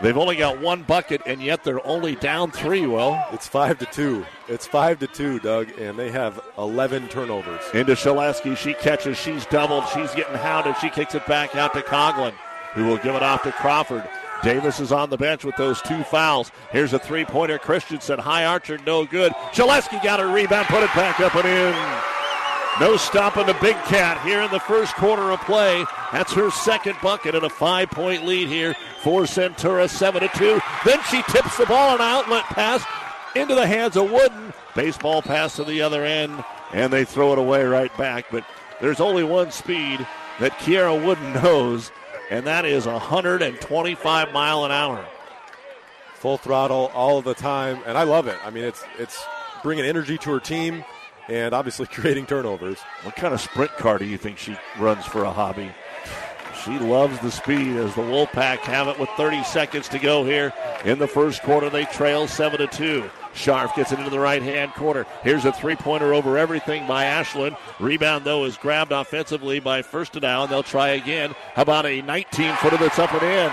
They've 0.00 0.16
only 0.16 0.36
got 0.36 0.60
one 0.60 0.84
bucket, 0.84 1.20
and 1.26 1.42
yet 1.42 1.64
they're 1.64 1.84
only 1.84 2.14
down 2.14 2.52
three. 2.52 2.86
Well, 2.86 3.26
It's 3.32 3.48
five 3.48 3.80
to 3.80 3.86
two. 3.86 4.24
It's 4.46 4.68
five 4.68 5.00
to 5.00 5.08
two, 5.08 5.40
Doug, 5.40 5.76
and 5.80 5.98
they 5.98 6.12
have 6.12 6.40
eleven 6.56 7.08
turnovers. 7.08 7.64
into 7.74 7.94
Shaleski. 7.94 8.56
She 8.56 8.74
catches. 8.74 9.18
She's 9.18 9.46
doubled. 9.46 9.82
She's 9.88 10.14
getting 10.14 10.36
hounded. 10.36 10.76
She 10.76 10.90
kicks 10.90 11.16
it 11.16 11.26
back 11.26 11.56
out 11.56 11.74
to 11.74 11.80
Coglin, 11.82 12.34
who 12.74 12.86
will 12.86 12.98
give 12.98 13.16
it 13.16 13.22
off 13.24 13.42
to 13.42 13.50
Crawford. 13.50 14.08
Davis 14.42 14.80
is 14.80 14.92
on 14.92 15.10
the 15.10 15.16
bench 15.16 15.44
with 15.44 15.56
those 15.56 15.82
two 15.82 16.02
fouls. 16.04 16.52
Here's 16.70 16.92
a 16.92 16.98
three 16.98 17.24
pointer. 17.24 17.58
Christensen, 17.58 18.18
high 18.18 18.44
archer, 18.44 18.78
no 18.86 19.04
good. 19.04 19.32
Shaleski 19.52 20.02
got 20.02 20.20
a 20.20 20.26
rebound, 20.26 20.66
put 20.68 20.82
it 20.82 20.94
back 20.94 21.20
up 21.20 21.34
and 21.34 21.46
in. 21.46 22.08
No 22.80 22.96
stopping 22.96 23.46
the 23.46 23.54
big 23.54 23.74
cat 23.86 24.24
here 24.24 24.40
in 24.40 24.50
the 24.52 24.60
first 24.60 24.94
quarter 24.94 25.32
of 25.32 25.40
play. 25.40 25.84
That's 26.12 26.32
her 26.34 26.48
second 26.52 26.96
bucket 27.02 27.34
and 27.34 27.44
a 27.44 27.50
five 27.50 27.90
point 27.90 28.24
lead 28.24 28.46
here 28.46 28.76
for 29.02 29.22
Centura, 29.22 29.90
7 29.90 30.20
to 30.20 30.28
2. 30.28 30.60
Then 30.84 31.00
she 31.10 31.22
tips 31.22 31.56
the 31.56 31.66
ball, 31.66 31.96
an 31.96 32.00
outlet 32.00 32.44
pass 32.44 32.84
into 33.34 33.56
the 33.56 33.66
hands 33.66 33.96
of 33.96 34.12
Wooden. 34.12 34.52
Baseball 34.76 35.22
pass 35.22 35.56
to 35.56 35.64
the 35.64 35.82
other 35.82 36.04
end, 36.04 36.44
and 36.72 36.92
they 36.92 37.04
throw 37.04 37.32
it 37.32 37.38
away 37.38 37.64
right 37.64 37.94
back. 37.98 38.26
But 38.30 38.44
there's 38.80 39.00
only 39.00 39.24
one 39.24 39.50
speed 39.50 40.06
that 40.38 40.56
Kiera 40.58 41.04
Wooden 41.04 41.32
knows, 41.32 41.90
and 42.30 42.46
that 42.46 42.64
is 42.64 42.86
125 42.86 44.32
mile 44.32 44.64
an 44.64 44.72
hour. 44.72 45.04
Full 46.14 46.36
throttle 46.36 46.90
all 46.94 47.22
the 47.22 47.34
time, 47.34 47.80
and 47.86 47.96
I 47.96 48.02
love 48.02 48.26
it. 48.26 48.36
I 48.44 48.50
mean, 48.50 48.64
it's 48.64 48.82
it's 48.98 49.22
bringing 49.62 49.84
energy 49.84 50.18
to 50.18 50.30
her 50.32 50.40
team, 50.40 50.84
and 51.28 51.54
obviously 51.54 51.86
creating 51.90 52.26
turnovers. 52.26 52.78
What 53.02 53.16
kind 53.16 53.32
of 53.32 53.40
sprint 53.40 53.72
car 53.72 53.98
do 53.98 54.04
you 54.04 54.18
think 54.18 54.38
she 54.38 54.56
runs 54.78 55.04
for 55.04 55.24
a 55.24 55.32
hobby? 55.32 55.70
She 56.64 56.78
loves 56.78 57.18
the 57.20 57.30
speed 57.30 57.76
as 57.76 57.94
the 57.94 58.02
Wolfpack 58.02 58.58
have 58.58 58.88
it 58.88 58.98
with 58.98 59.08
30 59.10 59.44
seconds 59.44 59.88
to 59.90 59.98
go 59.98 60.24
here 60.24 60.52
in 60.84 60.98
the 60.98 61.06
first 61.06 61.42
quarter. 61.42 61.70
They 61.70 61.84
trail 61.84 62.26
7 62.26 62.58
to 62.58 62.66
2. 62.66 63.08
Scharf 63.34 63.74
gets 63.74 63.92
it 63.92 63.98
into 63.98 64.10
the 64.10 64.18
right 64.18 64.42
hand 64.42 64.72
corner. 64.74 65.06
Here's 65.22 65.44
a 65.44 65.52
three 65.52 65.76
pointer 65.76 66.14
over 66.14 66.38
everything 66.38 66.86
by 66.86 67.04
Ashlyn. 67.04 67.56
Rebound, 67.78 68.24
though, 68.24 68.44
is 68.44 68.56
grabbed 68.56 68.92
offensively 68.92 69.60
by 69.60 69.82
Firstenau. 69.82 70.48
They'll 70.48 70.62
try 70.62 70.88
again. 70.88 71.34
How 71.54 71.62
about 71.62 71.86
a 71.86 72.02
19 72.02 72.54
footer 72.56 72.76
that's 72.76 72.98
up 72.98 73.12
and 73.12 73.22
in? 73.22 73.52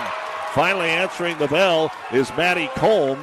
Finally 0.54 0.88
answering 0.88 1.36
the 1.38 1.48
bell 1.48 1.92
is 2.12 2.30
Maddie 2.36 2.68
Colm. 2.68 3.18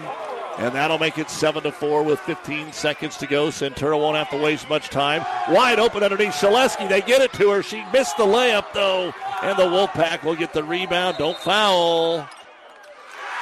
And 0.59 0.75
that'll 0.75 0.99
make 0.99 1.17
it 1.17 1.31
7 1.31 1.63
to 1.63 1.71
4 1.71 2.03
with 2.03 2.19
15 2.19 2.71
seconds 2.73 3.17
to 3.17 3.25
go. 3.25 3.47
Centura 3.47 3.99
won't 3.99 4.17
have 4.17 4.29
to 4.29 4.37
waste 4.37 4.69
much 4.69 4.89
time. 4.89 5.25
Wide 5.49 5.79
open 5.79 6.03
underneath 6.03 6.33
Shaleski. 6.33 6.87
They 6.87 7.01
get 7.01 7.21
it 7.21 7.33
to 7.33 7.49
her. 7.49 7.63
She 7.63 7.83
missed 7.91 8.17
the 8.17 8.23
layup, 8.23 8.71
though. 8.71 9.11
And 9.41 9.57
the 9.57 9.63
Wolfpack 9.63 10.23
will 10.23 10.35
get 10.35 10.53
the 10.53 10.63
rebound. 10.63 11.17
Don't 11.17 11.37
foul. 11.39 12.29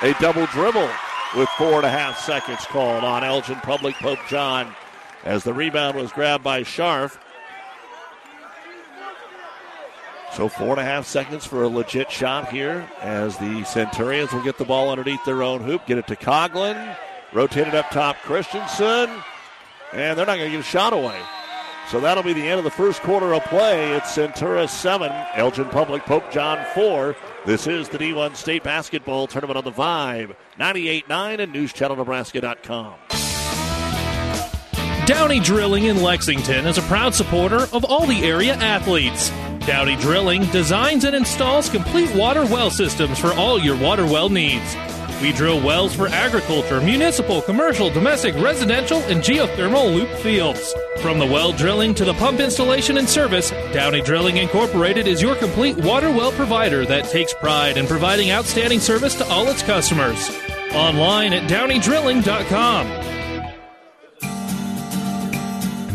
A 0.03 0.13
double 0.21 0.45
dribble 0.47 0.89
with 1.35 1.49
four 1.49 1.75
and 1.75 1.85
a 1.85 1.89
half 1.89 2.19
seconds 2.19 2.65
called 2.65 3.03
on 3.03 3.23
Elgin 3.23 3.55
Public 3.57 3.95
Pope 3.95 4.19
John 4.27 4.73
as 5.23 5.43
the 5.43 5.53
rebound 5.53 5.95
was 5.95 6.11
grabbed 6.11 6.43
by 6.43 6.63
Scharf. 6.63 7.17
So 10.33 10.47
four 10.47 10.69
and 10.69 10.79
a 10.79 10.83
half 10.83 11.05
seconds 11.05 11.45
for 11.45 11.63
a 11.63 11.67
legit 11.67 12.09
shot 12.09 12.49
here 12.51 12.87
as 13.01 13.37
the 13.37 13.63
Centurions 13.65 14.31
will 14.31 14.43
get 14.43 14.57
the 14.57 14.65
ball 14.65 14.89
underneath 14.89 15.23
their 15.25 15.43
own 15.43 15.61
hoop, 15.61 15.85
get 15.85 15.97
it 15.97 16.07
to 16.07 16.15
Coglin, 16.15 16.95
rotated 17.33 17.75
up 17.75 17.89
top 17.89 18.17
Christensen, 18.23 19.09
and 19.91 20.17
they're 20.17 20.25
not 20.25 20.37
going 20.37 20.49
to 20.49 20.57
get 20.57 20.61
a 20.61 20.63
shot 20.63 20.93
away. 20.93 21.19
So 21.89 21.99
that'll 21.99 22.23
be 22.23 22.33
the 22.33 22.47
end 22.47 22.59
of 22.59 22.63
the 22.63 22.71
first 22.71 23.01
quarter 23.01 23.33
of 23.33 23.43
play. 23.45 23.91
It's 23.91 24.15
Centura 24.15 24.69
7, 24.69 25.11
Elgin 25.35 25.65
Public 25.65 26.03
Pope 26.03 26.31
John 26.31 26.65
4. 26.73 27.15
This 27.43 27.65
is 27.65 27.89
the 27.89 27.97
D1 27.97 28.35
State 28.35 28.61
Basketball 28.61 29.25
Tournament 29.25 29.57
on 29.57 29.63
the 29.63 29.71
Vibe, 29.71 30.35
98.9 30.59 31.39
and 31.39 31.51
NewsChannelNebraska.com. 31.51 32.93
Downey 35.07 35.39
Drilling 35.39 35.85
in 35.85 36.03
Lexington 36.03 36.67
is 36.67 36.77
a 36.77 36.83
proud 36.83 37.15
supporter 37.15 37.63
of 37.73 37.83
all 37.83 38.05
the 38.05 38.23
area 38.23 38.53
athletes. 38.53 39.31
Downey 39.65 39.95
Drilling 39.95 40.45
designs 40.51 41.03
and 41.03 41.15
installs 41.15 41.67
complete 41.67 42.13
water 42.15 42.45
well 42.45 42.69
systems 42.69 43.17
for 43.17 43.33
all 43.33 43.59
your 43.59 43.75
water 43.75 44.05
well 44.05 44.29
needs. 44.29 44.75
We 45.21 45.31
drill 45.31 45.61
wells 45.61 45.95
for 45.95 46.07
agriculture, 46.07 46.81
municipal, 46.81 47.43
commercial, 47.43 47.91
domestic, 47.91 48.33
residential, 48.35 48.97
and 49.03 49.21
geothermal 49.21 49.93
loop 49.93 50.09
fields. 50.19 50.73
From 50.97 51.19
the 51.19 51.27
well 51.27 51.51
drilling 51.51 51.93
to 51.95 52.05
the 52.05 52.15
pump 52.15 52.39
installation 52.39 52.97
and 52.97 53.07
service, 53.07 53.51
Downey 53.71 54.01
Drilling 54.01 54.37
Incorporated 54.37 55.07
is 55.07 55.21
your 55.21 55.35
complete 55.35 55.77
water 55.77 56.09
well 56.09 56.31
provider 56.31 56.85
that 56.87 57.05
takes 57.05 57.35
pride 57.35 57.77
in 57.77 57.85
providing 57.85 58.31
outstanding 58.31 58.79
service 58.79 59.13
to 59.15 59.27
all 59.27 59.47
its 59.47 59.61
customers. 59.61 60.31
Online 60.73 61.33
at 61.33 61.47
downeydrilling.com. 61.47 63.11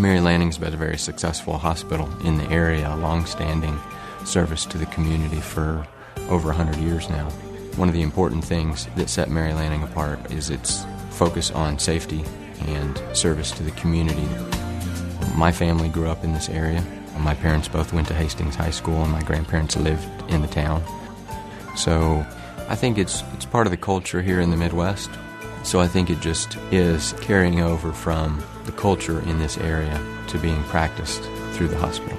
Mary 0.01 0.21
Lanning's 0.21 0.59
been 0.59 0.75
a 0.75 0.77
very 0.77 0.99
successful 0.99 1.59
hospital 1.59 2.09
in 2.23 2.39
the 2.39 2.49
area, 2.51 2.95
a 2.95 2.97
long-standing 2.97 3.77
service 4.25 4.65
to 4.67 4.79
the 4.79 4.87
community 4.87 5.41
for 5.41 5.85
over 6.29 6.49
100 6.49 6.77
years 6.77 7.09
now. 7.09 7.29
One 7.77 7.89
of 7.89 7.95
the 7.95 8.03
important 8.03 8.43
things 8.43 8.87
that 8.97 9.11
set 9.11 9.29
Mary 9.29 9.53
Lanning 9.53 9.83
apart 9.83 10.33
is 10.33 10.49
its 10.49 10.87
focus 11.11 11.51
on 11.51 11.79
safety 11.79 12.25
and 12.69 12.99
service 13.13 13.51
to 13.53 13.63
the 13.63 13.71
community. 13.73 14.27
My 15.37 15.53
family 15.53 15.91
grew 15.91 16.09
up 16.09 16.25
in 16.25 16.33
this 16.33 16.49
area. 16.49 16.83
My 17.19 17.35
parents 17.35 17.69
both 17.69 17.93
went 17.93 18.09
to 18.09 18.15
Hastings 18.15 18.55
High 18.55 18.71
School, 18.71 19.03
and 19.03 19.13
my 19.13 19.23
grandparents 19.23 19.77
lived 19.77 20.09
in 20.31 20.41
the 20.41 20.49
town. 20.49 20.83
So 21.77 22.27
I 22.69 22.77
think 22.77 22.97
it's, 22.97 23.23
it's 23.35 23.45
part 23.45 23.67
of 23.67 23.71
the 23.71 23.77
culture 23.77 24.23
here 24.23 24.41
in 24.41 24.51
the 24.51 24.57
Midwest. 24.57 25.11
So 25.63 25.79
I 25.79 25.87
think 25.87 26.09
it 26.09 26.21
just 26.21 26.57
is 26.73 27.13
carrying 27.21 27.61
over 27.61 27.93
from 27.93 28.43
the 28.65 28.73
culture 28.73 29.21
in 29.29 29.39
this 29.39 29.59
area 29.59 30.01
to 30.29 30.39
being 30.39 30.63
practiced 30.65 31.23
through 31.53 31.69
the 31.69 31.79
hospital. 31.79 32.19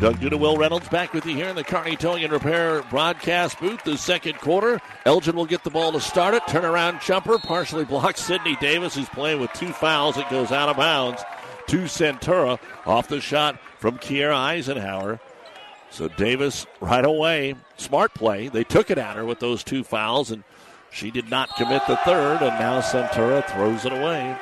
Doug 0.00 0.16
Duda, 0.16 0.38
Will 0.38 0.58
Reynolds 0.58 0.88
back 0.90 1.14
with 1.14 1.24
you 1.24 1.34
here 1.34 1.48
in 1.48 1.56
the 1.56 1.64
Kearney 1.64 1.96
Towing 1.96 2.22
and 2.22 2.32
Repair 2.32 2.82
broadcast 2.90 3.58
booth. 3.58 3.82
The 3.82 3.96
second 3.96 4.38
quarter, 4.38 4.78
Elgin 5.06 5.34
will 5.34 5.46
get 5.46 5.64
the 5.64 5.70
ball 5.70 5.90
to 5.92 6.00
start 6.02 6.34
it. 6.34 6.42
Turnaround 6.42 7.00
jumper, 7.00 7.38
partially 7.38 7.86
blocked. 7.86 8.18
Sydney 8.18 8.56
Davis, 8.56 8.94
who's 8.94 9.08
playing 9.08 9.40
with 9.40 9.50
two 9.54 9.72
fouls. 9.72 10.18
It 10.18 10.28
goes 10.28 10.52
out 10.52 10.68
of 10.68 10.76
bounds 10.76 11.24
to 11.68 11.84
Centura 11.84 12.58
off 12.84 13.08
the 13.08 13.22
shot 13.22 13.58
from 13.78 13.96
Kiera 13.96 14.34
Eisenhower. 14.34 15.18
So 15.88 16.08
Davis 16.08 16.66
right 16.80 17.04
away, 17.04 17.54
smart 17.78 18.12
play. 18.12 18.48
They 18.48 18.64
took 18.64 18.90
it 18.90 18.98
at 18.98 19.16
her 19.16 19.24
with 19.24 19.40
those 19.40 19.64
two 19.64 19.82
fouls, 19.82 20.30
and 20.30 20.44
she 20.90 21.10
did 21.10 21.30
not 21.30 21.56
commit 21.56 21.82
the 21.88 21.96
third, 21.96 22.42
and 22.42 22.58
now 22.60 22.82
Centura 22.82 23.48
throws 23.50 23.86
it 23.86 23.92
away. 23.92 24.36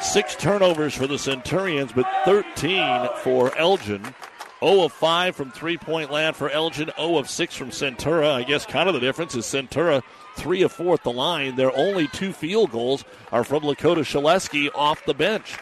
Six 0.00 0.34
turnovers 0.34 0.94
for 0.94 1.06
the 1.06 1.18
Centurions, 1.18 1.92
but 1.92 2.06
13 2.24 3.08
for 3.22 3.56
Elgin. 3.56 4.02
0 4.60 4.84
of 4.84 4.92
5 4.92 5.36
from 5.36 5.50
three 5.50 5.76
point 5.76 6.10
land 6.10 6.36
for 6.36 6.48
Elgin, 6.50 6.90
0 6.96 7.18
of 7.18 7.28
6 7.28 7.54
from 7.54 7.70
Centura. 7.70 8.32
I 8.32 8.42
guess 8.42 8.64
kind 8.64 8.88
of 8.88 8.94
the 8.94 9.00
difference 9.00 9.34
is 9.34 9.44
Centura 9.44 10.02
3 10.36 10.62
of 10.62 10.72
4 10.72 10.94
at 10.94 11.02
the 11.02 11.12
line. 11.12 11.56
Their 11.56 11.76
only 11.76 12.08
two 12.08 12.32
field 12.32 12.70
goals 12.70 13.04
are 13.32 13.44
from 13.44 13.62
Lakota 13.62 13.98
Shaleski 13.98 14.70
off 14.74 15.04
the 15.04 15.14
bench. 15.14 15.56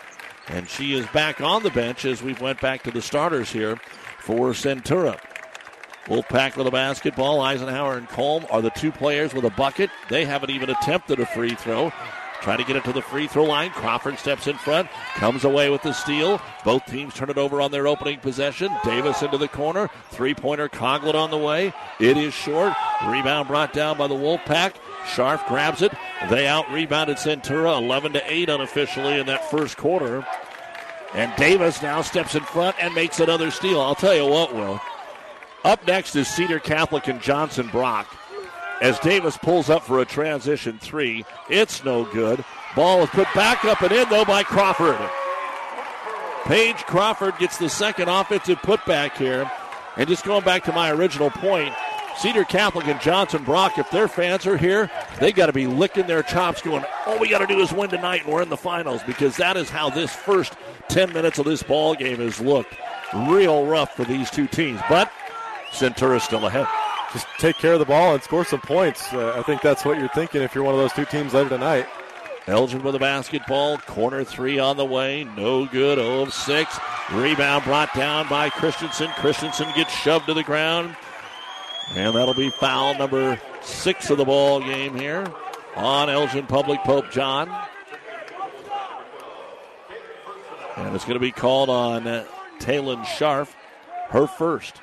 And 0.49 0.69
she 0.69 0.93
is 0.93 1.07
back 1.07 1.41
on 1.41 1.63
the 1.63 1.71
bench 1.71 2.05
as 2.05 2.23
we 2.23 2.35
went 2.35 2.61
back 2.61 2.83
to 2.83 2.91
the 2.91 3.01
starters 3.01 3.51
here 3.51 3.77
for 4.19 4.51
Centura. 4.51 5.19
Wolfpack 6.07 6.57
with 6.57 6.67
a 6.67 6.71
basketball. 6.71 7.41
Eisenhower 7.41 7.97
and 7.97 8.09
Colm 8.09 8.47
are 8.53 8.61
the 8.61 8.71
two 8.71 8.93
players 8.93 9.33
with 9.33 9.45
a 9.45 9.51
bucket. 9.51 9.91
They 10.11 10.27
haven't 10.27 10.51
even 10.51 10.69
attempted 10.69 11.19
a 11.19 11.27
free 11.27 11.55
throw. 11.55 11.93
Trying 12.45 12.59
to 12.59 12.65
get 12.65 12.77
it 12.77 12.85
to 12.85 12.93
the 12.93 13.01
free 13.01 13.27
throw 13.27 13.45
line. 13.45 13.71
Crawford 13.71 14.19
steps 14.19 14.49
in 14.49 14.59
front, 14.59 14.91
comes 15.15 15.45
away 15.45 15.71
with 15.71 15.81
the 15.81 15.95
steal. 15.95 16.43
Both 16.63 16.85
teams 16.85 17.15
turn 17.15 17.31
it 17.31 17.39
over 17.39 17.63
on 17.63 17.71
their 17.71 17.87
opening 17.87 18.21
possession. 18.21 18.71
Davis 18.85 19.23
into 19.23 19.39
the 19.39 19.49
corner. 19.49 19.89
Three 20.11 20.35
pointer 20.35 20.69
Coglin 20.69 21.15
on 21.15 21.31
the 21.31 21.39
way. 21.39 21.73
It 21.99 22.19
is 22.19 22.35
short. 22.35 22.75
Rebound 23.07 23.49
brought 23.49 23.73
down 23.73 23.97
by 23.97 24.09
the 24.09 24.15
Wolfpack. 24.15 24.75
Scharf 25.07 25.49
grabs 25.49 25.81
it. 25.81 25.95
They 26.29 26.47
out 26.47 26.71
rebounded 26.71 27.17
Centura 27.17 27.79
11 27.79 28.13
to 28.13 28.23
8 28.31 28.51
unofficially 28.51 29.19
in 29.19 29.25
that 29.25 29.51
first 29.51 29.79
quarter. 29.79 30.27
And 31.15 31.35
Davis 31.37 31.81
now 31.81 32.03
steps 32.03 32.35
in 32.35 32.43
front 32.43 32.77
and 32.79 32.95
makes 32.95 33.21
another 33.21 33.51
steal. 33.51 33.81
I'll 33.81 33.95
tell 33.95 34.15
you 34.15 34.27
what, 34.27 34.55
Will. 34.55 34.83
Up 35.65 35.87
next 35.87 36.15
is 36.15 36.29
Cedar 36.29 36.61
Catholic 36.61 37.09
and 37.09 37.23
Johnson 37.23 37.69
Brock 37.69 38.15
as 38.81 38.99
Davis 39.01 39.37
pulls 39.37 39.71
up 39.71 39.83
for 39.83 40.01
a 40.01 40.05
transition 40.05 40.79
three. 40.79 41.25
It's 41.49 41.85
no 41.85 42.05
good. 42.05 42.45
Ball 42.75 43.03
is 43.03 43.11
put 43.11 43.29
back 43.35 43.65
up 43.65 43.83
and 43.83 43.93
in, 43.93 44.09
though, 44.09 44.25
by 44.25 44.43
Crawford. 44.43 44.99
Paige 46.45 46.85
Crawford 46.85 47.39
gets 47.39 47.57
the 47.57 47.69
second 47.69 48.09
offensive 48.09 48.59
putback 48.59 49.17
here. 49.17 49.51
And 49.97 50.09
just 50.09 50.25
going 50.25 50.45
back 50.45 50.65
to 50.65 50.73
my 50.73 50.91
original 50.91 51.31
point, 51.31 51.73
Cedar 52.19 52.45
Catholic 52.45 52.87
and 52.87 53.01
Johnson 53.01 53.45
Brock, 53.45 53.79
if 53.79 53.91
their 53.91 54.09
fans 54.09 54.47
are 54.47 54.57
here, 54.57 54.91
they 55.21 55.33
got 55.33 55.47
to 55.47 55.53
be 55.53 55.67
licking 55.67 56.07
their 56.07 56.23
chops, 56.23 56.63
going, 56.63 56.85
all 57.07 57.19
we 57.19 57.29
got 57.29 57.39
to 57.39 57.47
do 57.47 57.61
is 57.61 57.73
win 57.73 57.91
tonight 57.91 58.25
and 58.25 58.33
we're 58.33 58.43
in 58.43 58.49
the 58.49 58.57
finals 58.57 59.03
because 59.07 59.37
that 59.37 59.57
is 59.57 59.71
how 59.71 59.89
this 59.89 60.15
first 60.15 60.55
10 60.89 61.13
minutes 61.13 61.39
of 61.39 61.45
this 61.45 61.63
ball 61.63 61.95
game 61.95 62.19
has 62.19 62.41
looked. 62.41 62.75
Real 63.29 63.67
rough 63.67 63.95
for 63.95 64.05
these 64.05 64.31
two 64.31 64.47
teams, 64.47 64.81
but 64.89 65.11
Centura 65.71 66.21
still 66.21 66.47
ahead 66.47 66.67
just 67.15 67.29
take 67.39 67.57
care 67.57 67.75
of 67.75 67.79
the 67.79 67.85
ball 67.85 68.13
and 68.13 68.23
score 68.23 68.45
some 68.45 68.61
points. 68.61 69.13
Uh, 69.13 69.35
I 69.39 69.43
think 69.43 69.63
that's 69.63 69.85
what 69.85 69.99
you're 69.99 70.09
thinking 70.09 70.43
if 70.43 70.53
you're 70.53 70.65
one 70.65 70.75
of 70.75 70.81
those 70.81 70.93
two 70.93 71.05
teams 71.05 71.33
later 71.33 71.49
tonight. 71.49 71.87
Elgin 72.49 72.83
with 72.83 72.97
a 72.97 72.99
basketball. 72.99 73.79
Corner 73.79 74.25
three 74.25 74.59
on 74.59 74.77
the 74.77 74.85
way. 74.85 75.25
No 75.37 75.65
good. 75.65 75.99
0 75.99 76.23
of 76.23 76.35
6. 76.35 76.79
Rebound 77.13 77.65
brought 77.65 77.95
down 77.95 78.29
by 78.29 78.51
Christensen. 78.51 79.09
Christensen 79.17 79.69
gets 79.77 79.93
shoved 79.93 80.27
to 80.27 80.35
the 80.35 80.43
ground. 80.43 80.97
And 81.95 82.17
that'll 82.17 82.35
be 82.35 82.51
foul 82.51 82.99
number 82.99 83.41
six 83.63 84.11
of 84.11 84.19
the 84.19 84.25
ball 84.25 84.61
game 84.61 84.97
here 84.97 85.25
on 85.77 86.11
Elgin 86.11 86.47
Public 86.47 86.81
Pope 86.81 87.11
John. 87.13 87.49
And 90.77 90.97
it's 90.97 91.05
going 91.05 91.15
to 91.15 91.21
be 91.21 91.31
called 91.31 91.71
on 91.71 92.09
uh, 92.09 92.27
Taylon 92.59 93.05
Scharf, 93.05 93.55
her 94.09 94.27
first. 94.27 94.81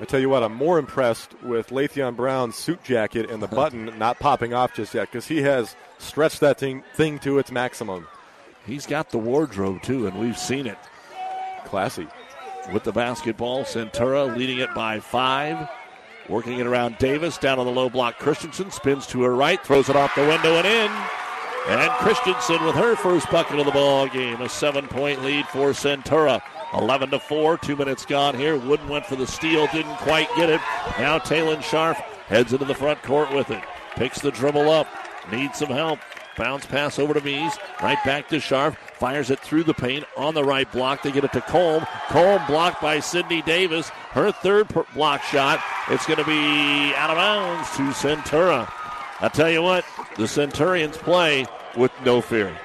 I 0.00 0.04
tell 0.04 0.20
you 0.20 0.28
what, 0.28 0.44
I'm 0.44 0.54
more 0.54 0.78
impressed 0.78 1.34
with 1.42 1.70
Lathion 1.70 2.14
Brown's 2.14 2.54
suit 2.54 2.84
jacket 2.84 3.30
and 3.30 3.42
the 3.42 3.48
button 3.60 3.98
not 3.98 4.20
popping 4.20 4.54
off 4.54 4.74
just 4.74 4.94
yet 4.94 5.10
because 5.10 5.26
he 5.26 5.42
has 5.42 5.74
stretched 5.98 6.40
that 6.40 6.58
thing, 6.58 6.84
thing 6.94 7.18
to 7.20 7.38
its 7.38 7.50
maximum. 7.50 8.06
He's 8.64 8.86
got 8.86 9.10
the 9.10 9.18
wardrobe 9.18 9.82
too, 9.82 10.06
and 10.06 10.18
we've 10.18 10.38
seen 10.38 10.66
it. 10.66 10.78
Classy. 11.64 12.06
With 12.72 12.84
the 12.84 12.92
basketball, 12.92 13.64
Centura 13.64 14.36
leading 14.36 14.58
it 14.58 14.72
by 14.74 15.00
five. 15.00 15.68
Working 16.28 16.58
it 16.58 16.66
around 16.66 16.98
Davis 16.98 17.38
down 17.38 17.58
on 17.58 17.64
the 17.64 17.72
low 17.72 17.88
block. 17.88 18.18
Christensen 18.18 18.70
spins 18.70 19.06
to 19.08 19.22
her 19.22 19.34
right, 19.34 19.64
throws 19.64 19.88
it 19.88 19.96
off 19.96 20.14
the 20.14 20.26
window 20.26 20.54
and 20.56 20.66
in. 20.66 20.90
And 21.68 21.90
Christensen 21.92 22.64
with 22.64 22.74
her 22.74 22.94
first 22.94 23.30
bucket 23.30 23.58
of 23.58 23.66
the 23.66 23.72
ball 23.72 24.06
game. 24.08 24.40
A 24.42 24.48
seven 24.48 24.86
point 24.86 25.22
lead 25.22 25.46
for 25.46 25.70
Centura. 25.70 26.42
11 26.74 27.10
to 27.10 27.18
4, 27.18 27.58
two 27.58 27.76
minutes 27.76 28.04
gone 28.04 28.34
here. 28.34 28.56
Wooden 28.56 28.88
went 28.88 29.06
for 29.06 29.16
the 29.16 29.26
steal, 29.26 29.66
didn't 29.68 29.96
quite 29.98 30.28
get 30.36 30.50
it. 30.50 30.60
Now 30.98 31.18
Taylon 31.18 31.58
Scharf 31.58 31.96
heads 32.26 32.52
into 32.52 32.64
the 32.64 32.74
front 32.74 33.02
court 33.02 33.32
with 33.32 33.50
it. 33.50 33.62
Picks 33.94 34.20
the 34.20 34.30
dribble 34.30 34.70
up, 34.70 34.86
needs 35.30 35.58
some 35.58 35.70
help. 35.70 35.98
Bounce 36.36 36.66
pass 36.66 37.00
over 37.00 37.14
to 37.14 37.20
Mees. 37.20 37.58
Right 37.82 37.98
back 38.04 38.28
to 38.28 38.36
Scharf. 38.36 38.76
Fires 38.76 39.30
it 39.30 39.40
through 39.40 39.64
the 39.64 39.74
paint 39.74 40.04
on 40.16 40.34
the 40.34 40.44
right 40.44 40.70
block. 40.70 41.02
They 41.02 41.10
get 41.10 41.24
it 41.24 41.32
to 41.32 41.40
Colm. 41.40 41.80
Colm 42.06 42.46
blocked 42.46 42.80
by 42.80 43.00
Sydney 43.00 43.42
Davis. 43.42 43.88
Her 43.88 44.30
third 44.30 44.68
block 44.94 45.22
shot. 45.22 45.60
It's 45.88 46.06
going 46.06 46.20
to 46.20 46.24
be 46.24 46.94
out 46.94 47.10
of 47.10 47.16
bounds 47.16 47.68
to 47.76 47.82
Centura. 48.08 48.72
I 49.20 49.28
tell 49.28 49.50
you 49.50 49.62
what, 49.62 49.84
the 50.16 50.28
Centurions 50.28 50.96
play 50.96 51.44
with 51.76 51.90
no 52.04 52.20
fear. 52.20 52.56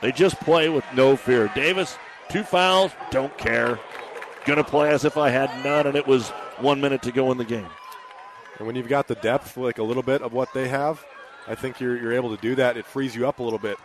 They 0.00 0.10
just 0.10 0.40
play 0.40 0.68
with 0.68 0.84
no 0.94 1.14
fear. 1.14 1.46
Davis 1.54 1.96
Two 2.32 2.42
fouls, 2.42 2.92
don't 3.10 3.36
care. 3.36 3.78
Gonna 4.46 4.64
play 4.64 4.88
as 4.88 5.04
if 5.04 5.18
I 5.18 5.28
had 5.28 5.50
none, 5.62 5.86
and 5.86 5.94
it 5.94 6.06
was 6.06 6.30
one 6.60 6.80
minute 6.80 7.02
to 7.02 7.12
go 7.12 7.30
in 7.30 7.36
the 7.36 7.44
game. 7.44 7.68
And 8.56 8.66
when 8.66 8.74
you've 8.74 8.88
got 8.88 9.06
the 9.06 9.16
depth, 9.16 9.58
like 9.58 9.76
a 9.76 9.82
little 9.82 10.02
bit 10.02 10.22
of 10.22 10.32
what 10.32 10.50
they 10.54 10.66
have, 10.68 11.04
I 11.46 11.54
think 11.54 11.78
you're, 11.78 11.94
you're 11.98 12.14
able 12.14 12.34
to 12.34 12.40
do 12.40 12.54
that. 12.54 12.78
It 12.78 12.86
frees 12.86 13.14
you 13.14 13.28
up 13.28 13.40
a 13.40 13.42
little 13.42 13.58
bit. 13.58 13.76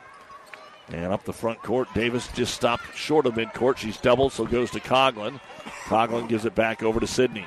And 0.87 1.11
up 1.11 1.25
the 1.25 1.33
front 1.33 1.61
court, 1.61 1.89
Davis 1.93 2.29
just 2.29 2.53
stopped 2.53 2.95
short 2.95 3.25
of 3.25 3.33
midcourt. 3.33 3.75
She's 3.75 3.97
doubled, 3.97 4.31
so 4.31 4.45
goes 4.45 4.71
to 4.71 4.79
Coglin. 4.79 5.41
Coglin 5.83 6.29
gives 6.29 6.45
it 6.45 6.55
back 6.55 6.83
over 6.83 7.01
to 7.01 7.07
Sydney. 7.07 7.45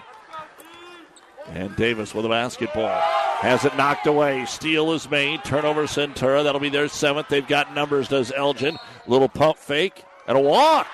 And 1.46 1.74
Davis 1.76 2.14
with 2.14 2.26
a 2.26 2.28
basketball. 2.28 3.00
Has 3.38 3.64
it 3.64 3.74
knocked 3.74 4.06
away. 4.06 4.44
Steal 4.44 4.92
is 4.92 5.10
made. 5.10 5.44
Turnover 5.44 5.84
Centura. 5.84 6.44
That'll 6.44 6.60
be 6.60 6.68
their 6.68 6.88
seventh. 6.88 7.28
They've 7.28 7.48
got 7.48 7.74
numbers, 7.74 8.08
does 8.08 8.30
Elgin. 8.32 8.78
Little 9.06 9.30
pump 9.30 9.56
fake 9.56 10.04
and 10.30 10.38
a 10.38 10.40
walk. 10.40 10.86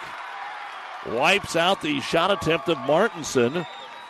Wipes 1.11 1.57
out 1.57 1.83
the 1.83 2.01
shot 2.01 2.31
attempt 2.31 2.71
of 2.71 2.79
Martinson. 2.79 3.67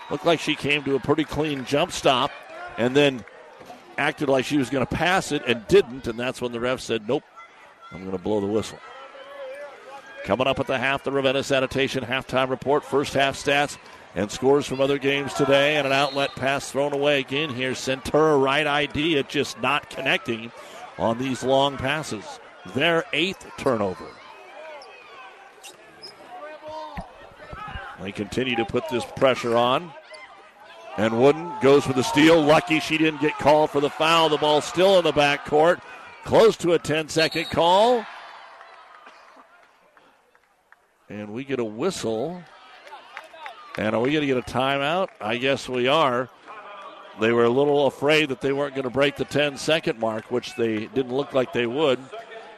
Looked 0.09 0.24
like 0.24 0.39
she 0.39 0.55
came 0.55 0.85
to 0.85 0.95
a 0.95 1.01
pretty 1.01 1.24
clean 1.24 1.64
jump 1.64 1.91
stop 1.91 2.31
and 2.79 2.95
then 2.97 3.24
acted 3.99 4.29
like 4.29 4.45
she 4.45 4.57
was 4.57 4.70
going 4.70 4.87
to 4.87 4.95
pass 4.95 5.33
it 5.33 5.43
and 5.45 5.66
didn't. 5.66 6.07
And 6.07 6.16
that's 6.16 6.41
when 6.41 6.53
the 6.53 6.61
ref 6.61 6.81
said, 6.81 7.09
Nope, 7.09 7.24
I'm 7.91 8.03
going 8.03 8.16
to 8.16 8.22
blow 8.22 8.41
the 8.41 8.47
whistle. 8.47 8.79
Coming 10.24 10.47
up 10.47 10.61
at 10.61 10.68
the 10.68 10.79
half, 10.79 11.03
the 11.03 11.11
Ravenna 11.11 11.43
Sanitation 11.43 12.05
halftime 12.05 12.49
report. 12.49 12.85
First 12.85 13.12
half 13.12 13.37
stats 13.37 13.79
and 14.14 14.31
scores 14.31 14.64
from 14.64 14.81
other 14.81 14.99
games 14.99 15.35
today, 15.35 15.77
and 15.77 15.89
an 15.89 15.93
outlet 15.93 16.31
pass 16.37 16.70
thrown 16.70 16.93
away 16.93 17.18
again 17.18 17.51
here. 17.51 17.72
Centura 17.72 18.41
right 18.41 18.66
idea, 18.66 19.24
just 19.24 19.61
not 19.61 19.91
connecting 19.91 20.53
on 20.99 21.18
these 21.18 21.43
long 21.43 21.77
passes. 21.77 22.24
Their 22.74 23.05
eighth 23.12 23.45
turnover. 23.59 24.07
They 28.01 28.12
continue 28.12 28.57
to 28.57 28.64
put 28.64 28.88
this 28.88 29.05
pressure 29.16 29.57
on. 29.57 29.92
And 30.97 31.20
Wooden 31.20 31.53
goes 31.61 31.84
for 31.84 31.92
the 31.92 32.03
steal. 32.03 32.40
Lucky 32.40 32.80
she 32.80 32.99
didn't 32.99 33.20
get 33.20 33.36
called 33.38 33.70
for 33.70 33.80
the 33.80 33.90
foul. 33.90 34.28
The 34.28 34.38
ball 34.38 34.61
still 34.61 34.99
in 34.99 35.05
the 35.05 35.12
back 35.12 35.44
court. 35.44 35.80
Close 36.24 36.57
to 36.59 36.72
a 36.72 36.78
10 36.78 37.09
second 37.09 37.47
call. 37.47 38.05
And 41.09 41.32
we 41.32 41.44
get 41.44 41.61
a 41.61 41.64
whistle. 41.64 42.42
And 43.78 43.94
are 43.94 44.01
we 44.01 44.11
going 44.11 44.22
to 44.22 44.26
get 44.26 44.38
a 44.38 44.51
timeout? 44.53 45.09
I 45.20 45.36
guess 45.36 45.68
we 45.68 45.86
are. 45.86 46.30
They 47.20 47.32
were 47.32 47.44
a 47.44 47.51
little 47.51 47.86
afraid 47.86 48.30
that 48.30 48.40
they 48.40 48.53
weren't 48.53 48.74
going 48.74 48.84
to 48.84 48.90
break 48.90 49.16
the 49.16 49.24
10 49.24 49.57
second 49.57 49.99
mark, 49.99 50.30
which 50.30 50.55
they 50.57 50.86
didn't 50.86 51.14
look 51.14 51.32
like 51.32 51.53
they 51.53 51.66
would. 51.66 51.99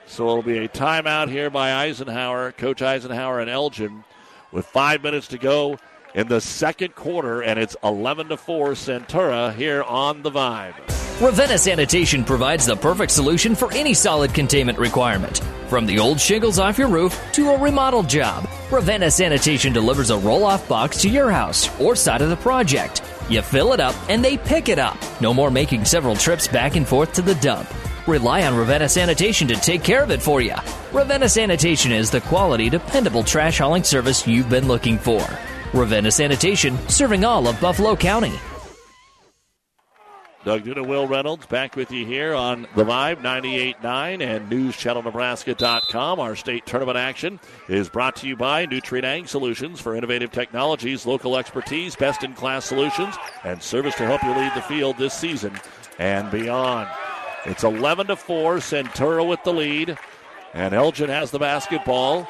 So 0.07 0.25
it'll 0.29 0.43
be 0.43 0.59
a 0.59 0.69
timeout 0.69 1.29
here 1.29 1.51
by 1.51 1.75
Eisenhower, 1.75 2.53
Coach 2.53 2.83
Eisenhower 2.83 3.41
and 3.41 3.51
Elgin, 3.51 4.05
with 4.53 4.67
five 4.67 5.03
minutes 5.03 5.29
to 5.29 5.39
go 5.39 5.79
in 6.15 6.29
the 6.29 6.41
second 6.41 6.95
quarter, 6.95 7.43
and 7.43 7.59
it's 7.59 7.77
11 7.85 8.29
to 8.29 8.37
4 8.37 8.71
Centura 8.71 9.55
here 9.55 9.83
on 9.83 10.23
the 10.23 10.31
Vibe. 10.31 10.75
Ravenna 11.21 11.59
Sanitation 11.59 12.25
provides 12.25 12.65
the 12.65 12.77
perfect 12.77 13.11
solution 13.11 13.55
for 13.55 13.73
any 13.73 13.93
solid 13.93 14.33
containment 14.33 14.79
requirement. 14.79 15.39
From 15.69 15.85
the 15.85 15.99
old 15.99 16.21
shingles 16.21 16.59
off 16.59 16.79
your 16.79 16.89
roof 16.89 17.21
to 17.33 17.51
a 17.51 17.59
remodel 17.59 18.05
job, 18.05 18.49
Ravenna 18.71 19.11
Sanitation 19.11 19.73
delivers 19.73 20.11
a 20.11 20.19
roll 20.19 20.45
off 20.45 20.69
box 20.69 21.03
to 21.03 21.09
your 21.09 21.31
house 21.31 21.69
or 21.81 21.97
side 21.97 22.23
of 22.23 22.31
the 22.31 22.37
project. 22.37 23.03
You 23.29 23.43
fill 23.43 23.73
it 23.73 23.81
up 23.81 23.95
and 24.09 24.25
they 24.25 24.39
pick 24.39 24.69
it 24.69 24.79
up. 24.79 24.97
No 25.21 25.35
more 25.35 25.51
making 25.51 25.85
several 25.85 26.15
trips 26.15 26.49
back 26.49 26.77
and 26.77 26.87
forth 26.87 27.13
to 27.15 27.23
the 27.23 27.35
dump. 27.37 27.69
Rely 28.07 28.47
on 28.47 28.57
Ravenna 28.57 28.89
Sanitation 28.89 29.49
to 29.49 29.57
take 29.57 29.83
care 29.83 30.03
of 30.03 30.11
it 30.11 30.23
for 30.23 30.41
you. 30.41 30.55
Ravenna 30.93 31.29
Sanitation 31.29 31.93
is 31.93 32.11
the 32.11 32.21
quality, 32.23 32.71
dependable 32.71 33.23
trash 33.23 33.59
hauling 33.59 33.85
service 33.85 34.27
you've 34.27 34.49
been 34.49 34.69
looking 34.69 34.99
for. 34.99 35.27
Ravenna 35.75 36.11
Sanitation, 36.11 36.79
serving 36.89 37.25
all 37.25 37.47
of 37.49 37.61
Buffalo 37.61 37.95
County. 37.97 38.33
Doug 40.45 40.63
Duda, 40.63 40.87
Will 40.87 41.07
Reynolds 41.07 41.45
back 41.47 41.77
with 41.77 41.91
you 41.91 42.07
here 42.07 42.33
on 42.33 42.63
The 42.75 42.85
Vibe 42.85 43.21
98.9 43.21 44.23
and 44.23 44.51
NewsChannelNebraska.com. 44.51 46.21
Our 46.21 46.37
state 46.37 46.65
tournament 46.65 46.97
action 46.97 47.39
is 47.69 47.91
brought 47.91 48.17
to 48.17 48.27
you 48.27 48.35
by 48.35 48.65
Nutrien 48.65 49.05
Ag 49.05 49.29
Solutions 49.29 49.81
for 49.81 49.95
innovative 49.95 50.33
technologies, 50.33 51.05
local 51.05 51.37
expertise, 51.37 51.97
best 51.97 52.23
in 52.23 52.33
class 52.35 52.65
solutions, 52.65 53.15
and 53.45 53.63
service 53.63 53.97
to 53.97 54.07
help 54.07 54.23
you 54.23 54.31
lead 54.31 54.53
the 54.55 54.63
field 54.63 54.97
this 54.97 55.13
season 55.13 55.53
and 55.99 56.31
beyond. 56.31 56.89
It's 57.49 57.65
11 57.65 58.09
to 58.09 58.17
4, 58.17 58.57
Centura 58.57 59.27
with 59.27 59.43
the 59.43 59.55
lead, 59.55 59.97
and 60.53 60.75
Elgin 60.75 61.09
has 61.09 61.31
the 61.31 61.39
basketball. 61.39 62.29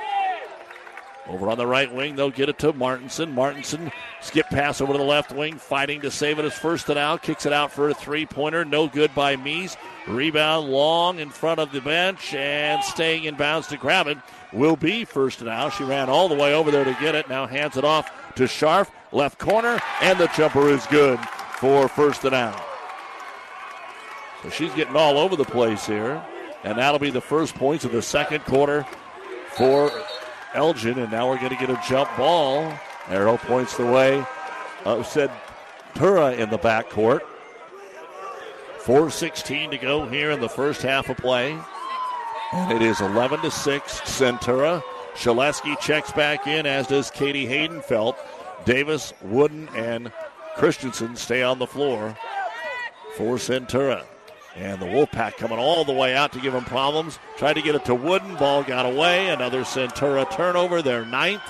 Over 1.28 1.50
on 1.50 1.58
the 1.58 1.66
right 1.66 1.92
wing, 1.92 2.14
they'll 2.14 2.30
get 2.30 2.48
it 2.48 2.58
to 2.60 2.72
Martinson. 2.72 3.34
Martinson 3.34 3.90
skip 4.20 4.46
pass 4.46 4.80
over 4.80 4.92
to 4.92 4.98
the 4.98 5.04
left 5.04 5.32
wing, 5.32 5.58
fighting 5.58 6.00
to 6.02 6.10
save 6.12 6.38
it 6.38 6.44
as 6.44 6.52
Firstenau. 6.52 7.20
Kicks 7.20 7.46
it 7.46 7.52
out 7.52 7.72
for 7.72 7.90
a 7.90 7.94
three 7.94 8.26
pointer. 8.26 8.64
No 8.64 8.86
good 8.86 9.12
by 9.12 9.34
Mees. 9.34 9.76
Rebound 10.06 10.70
long 10.70 11.18
in 11.18 11.30
front 11.30 11.58
of 11.58 11.72
the 11.72 11.80
bench 11.80 12.32
and 12.32 12.82
staying 12.84 13.24
in 13.24 13.34
bounds 13.34 13.66
to 13.66 13.76
grab 13.76 14.06
it 14.06 14.18
will 14.52 14.76
be 14.76 15.04
Firstenau. 15.04 15.72
She 15.72 15.82
ran 15.82 16.08
all 16.08 16.28
the 16.28 16.34
way 16.36 16.54
over 16.54 16.70
there 16.70 16.84
to 16.84 16.96
get 17.00 17.16
it. 17.16 17.28
Now 17.28 17.46
hands 17.46 17.76
it 17.76 17.84
off 17.84 18.08
to 18.36 18.44
Scharf. 18.44 18.88
Left 19.10 19.38
corner, 19.38 19.80
and 20.00 20.18
the 20.18 20.28
jumper 20.28 20.68
is 20.68 20.86
good 20.86 21.18
for 21.58 21.88
Firstenau. 21.88 22.67
So 24.42 24.50
she's 24.50 24.72
getting 24.74 24.96
all 24.96 25.18
over 25.18 25.36
the 25.36 25.44
place 25.44 25.86
here. 25.86 26.22
And 26.64 26.78
that'll 26.78 26.98
be 26.98 27.10
the 27.10 27.20
first 27.20 27.54
points 27.54 27.84
of 27.84 27.92
the 27.92 28.02
second 28.02 28.44
quarter 28.44 28.86
for 29.56 29.90
Elgin, 30.54 30.98
and 30.98 31.10
now 31.10 31.28
we're 31.28 31.38
going 31.38 31.50
to 31.50 31.56
get 31.56 31.70
a 31.70 31.80
jump 31.88 32.10
ball. 32.16 32.72
Arrow 33.08 33.36
points 33.36 33.76
the 33.76 33.86
way. 33.86 34.24
Uh, 34.84 35.02
said 35.02 35.30
Tura 35.94 36.32
in 36.32 36.50
the 36.50 36.58
backcourt. 36.58 37.20
4.16 38.80 39.70
to 39.70 39.78
go 39.78 40.06
here 40.06 40.30
in 40.30 40.40
the 40.40 40.48
first 40.48 40.82
half 40.82 41.08
of 41.08 41.16
play. 41.16 41.58
And 42.52 42.72
it 42.72 42.82
is 42.82 43.00
11 43.00 43.40
to 43.40 43.50
6, 43.50 44.00
Centura. 44.00 44.82
Shaleski 45.14 45.78
checks 45.80 46.10
back 46.12 46.46
in, 46.46 46.64
as 46.64 46.86
does 46.86 47.10
Katie 47.10 47.46
Haydenfeld. 47.46 48.16
Davis, 48.64 49.12
Wooden, 49.22 49.68
and 49.74 50.10
Christensen 50.56 51.16
stay 51.16 51.42
on 51.42 51.58
the 51.58 51.66
floor 51.66 52.16
for 53.16 53.36
Centura. 53.36 54.04
And 54.58 54.80
the 54.80 54.86
Wolfpack 54.86 55.36
coming 55.36 55.58
all 55.58 55.84
the 55.84 55.92
way 55.92 56.16
out 56.16 56.32
to 56.32 56.40
give 56.40 56.52
them 56.52 56.64
problems. 56.64 57.18
Tried 57.36 57.54
to 57.54 57.62
get 57.62 57.76
it 57.76 57.84
to 57.84 57.94
Wooden. 57.94 58.34
Ball 58.36 58.64
got 58.64 58.86
away. 58.86 59.28
Another 59.28 59.62
Centura 59.62 60.28
turnover. 60.30 60.82
Their 60.82 61.04
ninth. 61.04 61.42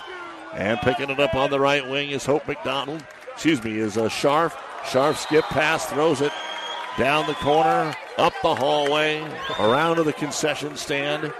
And 0.54 0.78
picking 0.80 1.08
it 1.08 1.18
up 1.18 1.34
on 1.34 1.50
the 1.50 1.58
right 1.58 1.88
wing 1.88 2.10
is 2.10 2.26
Hope 2.26 2.46
McDonald. 2.46 3.02
Excuse 3.32 3.62
me, 3.64 3.78
is 3.78 3.96
a 3.96 4.08
Scharf. 4.08 4.52
Scharf 4.82 5.16
skip 5.16 5.44
pass, 5.46 5.86
throws 5.86 6.20
it 6.20 6.32
down 6.98 7.26
the 7.26 7.34
corner, 7.34 7.94
up 8.16 8.32
the 8.42 8.54
hallway, 8.54 9.22
around 9.58 9.96
to 9.96 10.02
the 10.02 10.12
concession 10.12 10.76
stand. 10.76 11.32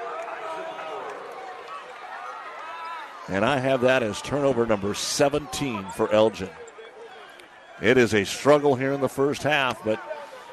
And 3.29 3.45
I 3.45 3.59
have 3.59 3.83
that 3.83 4.03
as 4.03 4.23
turnover 4.23 4.65
number 4.67 4.95
17 4.95 5.85
for 5.97 6.11
Elgin. 6.13 6.49
It 7.83 7.99
is 7.99 8.15
a 8.15 8.25
struggle 8.25 8.75
here 8.75 8.93
in 8.93 9.01
the 9.01 9.09
first 9.09 9.43
half, 9.43 9.83
but 9.85 10.01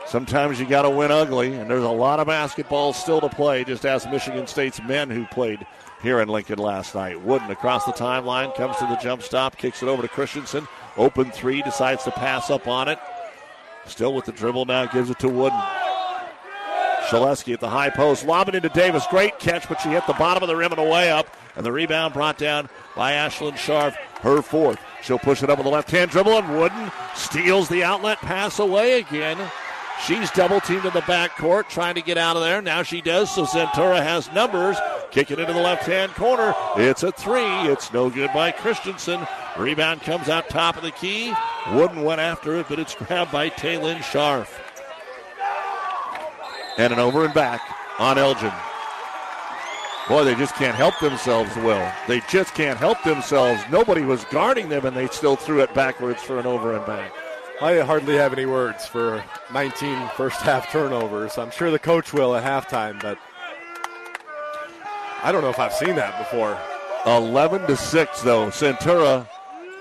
sometimes 0.08 0.60
you 0.60 0.66
got 0.66 0.84
to 0.84 0.89
win 0.89 1.12
ugly, 1.12 1.53
and 1.56 1.70
there's 1.70 1.84
a 1.84 1.89
lot 1.89 2.20
of 2.20 2.28
basketball 2.28 2.93
still 2.93 3.22
to 3.22 3.30
play. 3.30 3.64
Just 3.64 3.86
ask 3.86 4.10
Michigan 4.10 4.47
State's 4.47 4.82
men 4.84 5.10
who 5.10 5.26
played 5.26 5.66
here 6.01 6.20
in 6.20 6.30
Lincoln 6.30 6.60
last 6.60 6.95
night. 6.95 7.22
Wooden 7.22 7.49
across 7.51 7.86
the 7.86 7.91
timeline 7.91 8.56
comes 8.56 8.78
to 8.78 8.86
the 8.86 8.97
jump 8.97 9.24
stop, 9.24 9.58
kicks 9.58 9.82
it 9.82 9.89
over 9.89 10.01
to 10.01 10.08
Christensen. 10.08 10.68
Open 10.97 11.32
three, 11.32 11.62
decides 11.62 12.03
to 12.03 12.12
pass 12.12 12.49
up 12.49 12.68
on 12.68 12.88
it. 12.88 12.99
Still 13.86 14.14
with 14.14 14.26
the 14.26 14.32
dribble 14.32 14.66
now, 14.66 14.86
gives 14.86 15.10
it 15.10 15.20
to 15.20 15.30
Wooden. 15.30 15.60
Shaleski 17.08 17.53
at 17.53 17.60
the 17.60 17.70
high 17.70 17.89
post, 17.91 18.26
lobbing 18.26 18.56
into 18.56 18.70
Davis. 18.70 19.06
Great 19.10 19.38
catch, 19.38 19.70
but 19.70 19.80
she 19.80 19.89
hit 19.89 20.08
the 20.08 20.14
bottom 20.14 20.41
of 20.41 20.47
the 20.47 20.56
rim 20.56 20.72
and 20.72 20.80
away 20.80 21.12
up. 21.12 21.28
And 21.56 21.66
the 21.66 21.72
rebound 21.72 22.14
brought 22.14 22.38
down 22.38 22.68
by 22.95 23.14
Ashlyn 23.14 23.53
Scharf, 23.53 23.95
her 24.22 24.41
fourth. 24.41 24.80
She'll 25.03 25.20
push 25.20 25.43
it 25.43 25.49
up 25.49 25.60
with 25.60 25.66
the 25.66 25.72
left 25.72 25.91
hand 25.91 26.12
dribble, 26.12 26.38
and 26.38 26.58
Wooden 26.58 26.91
steals 27.16 27.70
the 27.70 27.84
outlet 27.84 28.18
pass 28.20 28.60
away 28.60 28.99
again. 28.99 29.38
She's 30.04 30.30
double 30.32 30.60
teamed 30.60 30.86
in 30.86 30.93
the 30.93 31.02
backcourt, 31.02 31.70
trying 31.70 31.96
to 31.96 32.02
get 32.02 32.18
out 32.18 32.36
of 32.36 32.43
there. 32.43 32.62
Now 32.62 32.84
she 32.84 33.02
does, 33.02 33.34
so 33.34 33.46
Centura 33.46 34.04
has 34.04 34.32
numbers. 34.34 34.78
Kicking 35.12 35.38
it 35.38 35.41
into 35.41 35.54
the 35.54 35.62
left 35.62 35.86
hand 35.86 36.14
corner. 36.14 36.54
It's 36.76 37.04
a 37.04 37.12
three. 37.12 37.41
It's 37.70 37.93
no 37.93 38.10
good 38.10 38.32
by 38.34 38.52
Christensen. 38.52 39.26
Rebound 39.58 40.02
comes 40.02 40.28
out 40.28 40.50
top 40.50 40.76
of 40.76 40.84
the 40.84 40.91
key. 40.91 41.34
Wooden 41.72 42.04
went 42.04 42.20
after 42.20 42.58
it, 42.58 42.68
but 42.68 42.80
it's 42.80 42.93
grabbed 42.93 43.32
by 43.32 43.50
Taylin 43.50 44.00
Scharf. 44.00 44.50
And 46.78 46.91
an 46.91 47.00
over 47.00 47.24
and 47.24 47.34
back 47.34 47.62
on 47.98 48.18
Elgin. 48.18 48.52
Boy, 50.10 50.24
they 50.24 50.36
just 50.36 50.54
can't 50.56 50.76
help 50.76 51.00
themselves, 51.00 51.56
Will. 51.56 51.91
They 52.08 52.20
just 52.30 52.54
can't 52.54 52.78
help 52.78 53.02
themselves. 53.04 53.64
Nobody 53.72 54.02
was 54.02 54.26
guarding 54.26 54.70
them, 54.70 54.86
and 54.86 54.96
they 54.96 55.08
still 55.08 55.36
threw 55.36 55.62
it 55.62 55.74
backwards 55.74 56.22
for 56.22 56.38
an 56.38 56.46
over 56.46 56.76
and 56.76 56.86
back. 56.86 57.12
I 57.62 57.80
hardly 57.80 58.16
have 58.16 58.34
any 58.34 58.45
words 58.45 58.86
for 58.86 59.24
19 59.53 60.10
first 60.18 60.41
half 60.41 60.70
turnovers. 60.72 61.38
I'm 61.38 61.51
sure 61.51 61.72
the 61.72 61.80
coach 61.80 62.12
will 62.12 62.36
at 62.36 62.43
halftime, 62.43 63.01
but 63.01 63.18
I 65.24 65.32
don't 65.32 65.41
know 65.41 65.49
if 65.49 65.60
I've 65.60 65.74
seen 65.74 65.95
that 65.95 66.18
before. 66.18 66.58
11 67.06 67.66
to 67.68 67.78
6, 67.78 68.22
though. 68.24 68.47
Centura, 68.47 69.28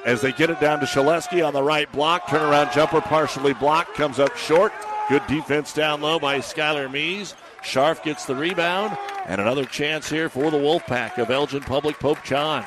as 0.05 0.20
they 0.20 0.31
get 0.31 0.51
it 0.51 0.61
down 0.61 0.79
to 0.81 0.87
Shaleski 0.87 1.45
on 1.45 1.53
the 1.53 1.62
right 1.62 1.91
block, 1.91 2.27
turnaround 2.27 2.72
jumper 2.72 3.01
partially 3.01 3.55
blocked, 3.55 3.95
comes 3.95 4.20
up 4.20 4.37
short. 4.37 4.72
Good 5.09 5.27
defense 5.27 5.72
down 5.72 6.01
low 6.01 6.20
by 6.20 6.39
Skylar 6.39 6.91
Mees. 6.91 7.35
Scharf 7.62 8.03
gets 8.05 8.25
the 8.25 8.37
rebound, 8.37 8.97
and 9.27 9.41
another 9.41 9.64
chance 9.64 10.09
here 10.09 10.29
for 10.29 10.51
the 10.51 10.59
Wolfpack 10.59 11.18
of 11.18 11.31
Elgin 11.31 11.62
Public 11.62 11.99
Pope 11.99 12.22
John. 12.22 12.64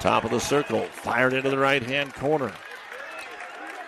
Top 0.00 0.24
of 0.24 0.30
the 0.32 0.40
circle, 0.40 0.84
fired 0.84 1.32
into 1.32 1.48
the 1.48 1.58
right 1.58 1.82
hand 1.82 2.12
corner. 2.14 2.52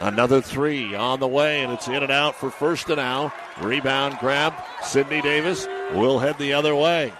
Another 0.00 0.42
three 0.42 0.94
on 0.94 1.20
the 1.20 1.28
way, 1.28 1.62
and 1.62 1.72
it's 1.72 1.88
in 1.88 2.02
and 2.02 2.12
out 2.12 2.34
for 2.34 2.50
Firstenau. 2.50 3.32
Rebound 3.60 4.18
grab. 4.18 4.54
Sydney 4.82 5.22
Davis 5.22 5.66
will 5.94 6.18
head 6.18 6.38
the 6.38 6.52
other 6.52 6.74
way. 6.74 7.12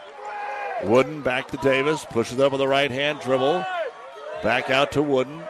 Wooden 0.85 1.23
back 1.23 1.49
to 1.49 1.57
Davis, 1.59 2.05
pushes 2.05 2.39
up 2.39 2.53
with 2.53 2.59
the 2.59 2.69
right 2.69 2.91
hand 2.91 3.21
dribble. 3.21 3.65
Back 4.43 4.69
out 4.69 4.93
to 4.93 5.03
Wooden. 5.03 5.43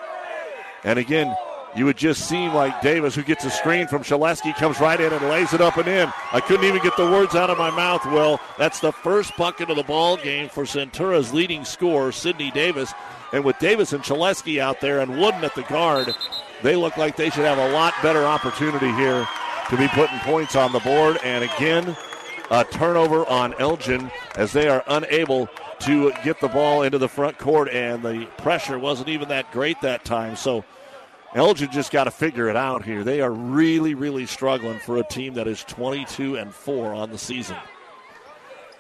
And 0.85 1.01
again, 1.01 1.35
you 1.77 1.85
would 1.85 1.97
just 1.97 2.29
seem 2.29 2.55
like 2.55 2.81
Davis, 2.81 3.15
who 3.15 3.23
gets 3.23 3.45
a 3.45 3.51
screen 3.51 3.87
from 3.87 4.03
Shaleski, 4.03 4.55
comes 4.57 4.81
right 4.81 5.01
in 5.01 5.13
and 5.13 5.29
lays 5.29 5.53
it 5.53 5.61
up 5.61 5.77
and 5.77 5.87
in. 5.87 6.11
I 6.33 6.41
couldn't 6.41 6.65
even 6.65 6.83
get 6.83 6.97
the 6.97 7.05
words 7.05 7.35
out 7.35 7.51
of 7.51 7.59
my 7.59 7.71
mouth. 7.71 8.05
Well, 8.07 8.41
that's 8.59 8.81
the 8.81 8.93
first 8.93 9.37
bucket 9.37 9.69
of 9.69 9.77
the 9.77 9.83
ball 9.83 10.17
game 10.17 10.49
for 10.49 10.65
Centura's 10.65 11.35
leading 11.35 11.65
scorer, 11.65 12.13
Sydney 12.13 12.51
Davis. 12.51 12.95
And 13.33 13.45
with 13.45 13.59
Davis 13.59 13.93
and 13.93 14.03
Shaleski 14.03 14.59
out 14.59 14.81
there 14.81 15.01
and 15.01 15.21
Wooden 15.21 15.45
at 15.45 15.55
the 15.55 15.63
guard, 15.65 16.15
they 16.63 16.77
look 16.77 16.97
like 16.97 17.17
they 17.17 17.29
should 17.29 17.45
have 17.45 17.59
a 17.59 17.73
lot 17.73 17.93
better 18.03 18.25
opportunity 18.25 18.91
here 18.93 19.29
to 19.69 19.77
be 19.77 19.89
putting 19.89 20.19
points 20.21 20.57
on 20.57 20.73
the 20.73 20.81
board. 20.81 21.19
And 21.23 21.45
again, 21.45 21.95
a 22.51 22.65
turnover 22.65 23.27
on 23.27 23.55
Elgin 23.55 24.11
as 24.37 24.53
they 24.53 24.69
are 24.69 24.83
unable 24.87 25.49
to 25.81 26.13
get 26.25 26.41
the 26.41 26.49
ball 26.49 26.83
into 26.83 26.97
the 26.97 27.09
front 27.09 27.37
court, 27.39 27.69
and 27.69 28.03
the 28.03 28.27
pressure 28.39 28.79
wasn't 28.79 29.09
even 29.09 29.29
that 29.29 29.53
great 29.53 29.79
that 29.83 30.05
time. 30.05 30.37
So 30.37 30.65
Elgin 31.37 31.71
just 31.71 31.93
got 31.93 32.05
to 32.05 32.11
figure 32.11 32.49
it 32.49 32.57
out 32.57 32.83
here. 32.83 33.05
They 33.05 33.21
are 33.21 33.31
really, 33.31 33.95
really 33.95 34.25
struggling 34.25 34.79
for 34.79 34.97
a 34.97 35.03
team 35.05 35.35
that 35.35 35.47
is 35.47 35.63
22 35.65 36.39
and 36.39 36.53
4 36.53 36.95
on 36.95 37.11
the 37.11 37.19
season. 37.19 37.59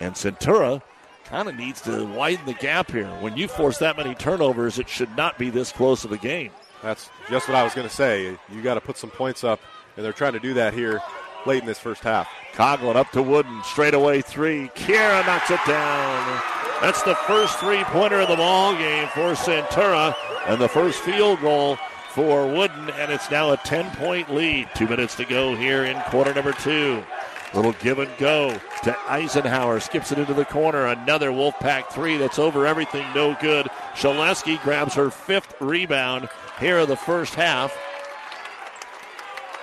And 0.01 0.15
Centura 0.15 0.81
kind 1.27 1.51
of 1.51 1.55
needs 1.55 1.83
to 1.83 2.07
widen 2.07 2.47
the 2.47 2.55
gap 2.55 2.91
here. 2.91 3.11
When 3.21 3.37
you 3.37 3.47
force 3.47 3.77
that 3.79 3.99
many 3.99 4.15
turnovers, 4.15 4.79
it 4.79 4.89
should 4.89 5.15
not 5.19 5.37
be 5.37 5.51
this 5.51 5.71
close 5.71 6.07
of 6.07 6.13
a 6.13 6.17
game. 6.17 6.51
That's 6.83 7.11
just 7.29 7.47
what 7.47 7.57
I 7.57 7.63
was 7.63 7.75
going 7.75 7.89
to 7.89 7.95
say. 7.95 8.39
You 8.51 8.63
got 8.63 8.75
to 8.75 8.81
put 8.81 8.97
some 8.97 9.11
points 9.11 9.45
up, 9.45 9.61
and 9.97 10.05
they're 10.05 10.15
trying 10.15 10.33
to 10.33 10.41
do 10.41 10.55
that 10.55 10.73
here 10.73 11.03
late 11.45 11.61
in 11.61 11.67
this 11.67 11.79
first 11.79 12.03
half. 12.03 12.27
Coglin 12.55 12.97
up 12.97 13.11
to 13.13 13.23
Wooden, 13.23 13.63
straightaway 13.65 14.23
three. 14.23 14.69
Kiera 14.75 15.27
knocks 15.27 15.51
it 15.51 15.61
down. 15.67 16.43
That's 16.81 17.03
the 17.03 17.15
first 17.15 17.59
three 17.59 17.85
pointer 17.85 18.21
of 18.21 18.29
the 18.29 18.37
ball 18.37 18.75
game 18.77 19.09
for 19.09 19.33
Centura, 19.33 20.15
and 20.47 20.59
the 20.59 20.69
first 20.69 21.01
field 21.01 21.41
goal 21.43 21.79
for 22.17 22.47
Wooden, 22.47 22.89
and 22.89 23.13
it's 23.13 23.31
now 23.31 23.53
a 23.53 23.59
10 23.59 23.95
point 23.97 24.35
lead. 24.35 24.71
Two 24.75 24.89
minutes 24.89 25.15
to 25.17 25.27
go 25.27 25.55
here 25.55 25.85
in 25.85 26.01
quarter 26.05 26.33
number 26.33 26.53
two. 26.53 27.05
Little 27.53 27.73
give 27.75 27.99
and 27.99 28.11
go 28.17 28.59
to 28.85 28.97
Eisenhower. 29.07 29.81
Skips 29.81 30.13
it 30.13 30.19
into 30.19 30.33
the 30.33 30.47
corner. 30.47 30.87
Another 30.87 31.31
Wolfpack 31.31 31.91
three 31.91 32.17
that's 32.17 32.39
over 32.39 32.67
everything. 32.67 33.07
No 33.15 33.37
good. 33.39 33.67
Shaleski 33.95 34.59
grabs 34.63 34.95
her 34.95 35.11
fifth 35.11 35.61
rebound 35.61 36.31
here 36.59 36.79
in 36.79 36.89
the 36.89 36.97
first 36.97 37.35
half. 37.35 37.77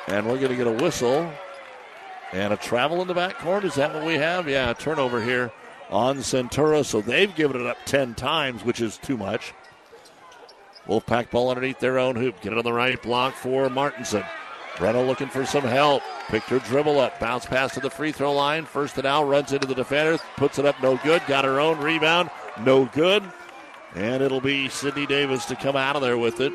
And 0.05 0.27
we're 0.27 0.37
going 0.37 0.51
to 0.51 0.55
get 0.55 0.67
a 0.67 0.83
whistle 0.83 1.33
and 2.33 2.53
a 2.53 2.57
travel 2.57 3.01
in 3.01 3.07
the 3.07 3.15
backcourt. 3.15 3.63
Is 3.63 3.73
that 3.75 3.95
what 3.95 4.05
we 4.05 4.13
have? 4.13 4.47
Yeah, 4.47 4.73
turnover 4.73 5.23
here 5.23 5.51
on 5.89 6.17
Centura. 6.19 6.85
So 6.85 7.01
they've 7.01 7.33
given 7.33 7.59
it 7.59 7.65
up 7.65 7.77
10 7.85 8.13
times, 8.13 8.63
which 8.63 8.79
is 8.79 8.99
too 8.99 9.17
much. 9.17 9.55
Wolfpack 10.87 11.31
ball 11.31 11.49
underneath 11.49 11.79
their 11.79 11.99
own 11.99 12.15
hoop. 12.15 12.41
Get 12.41 12.53
it 12.53 12.57
on 12.57 12.63
the 12.63 12.73
right 12.73 13.01
block 13.01 13.35
for 13.35 13.69
Martinson. 13.69 14.23
Brenna 14.75 15.05
looking 15.05 15.27
for 15.27 15.45
some 15.45 15.63
help. 15.63 16.01
Picked 16.29 16.49
her 16.49 16.59
dribble 16.59 16.99
up. 16.99 17.19
Bounce 17.19 17.45
pass 17.45 17.73
to 17.75 17.79
the 17.79 17.89
free 17.89 18.11
throw 18.11 18.33
line. 18.33 18.65
Firstenau. 18.65 19.29
Runs 19.29 19.53
into 19.53 19.67
the 19.67 19.75
defender. 19.75 20.17
Puts 20.35 20.59
it 20.59 20.65
up. 20.65 20.81
No 20.81 20.97
good. 20.97 21.21
Got 21.27 21.45
her 21.45 21.59
own 21.59 21.79
rebound. 21.79 22.29
No 22.61 22.85
good. 22.85 23.23
And 23.95 24.23
it'll 24.23 24.41
be 24.41 24.69
Sydney 24.69 25.05
Davis 25.05 25.45
to 25.45 25.55
come 25.55 25.75
out 25.75 25.95
of 25.95 26.01
there 26.01 26.17
with 26.17 26.41
it. 26.41 26.51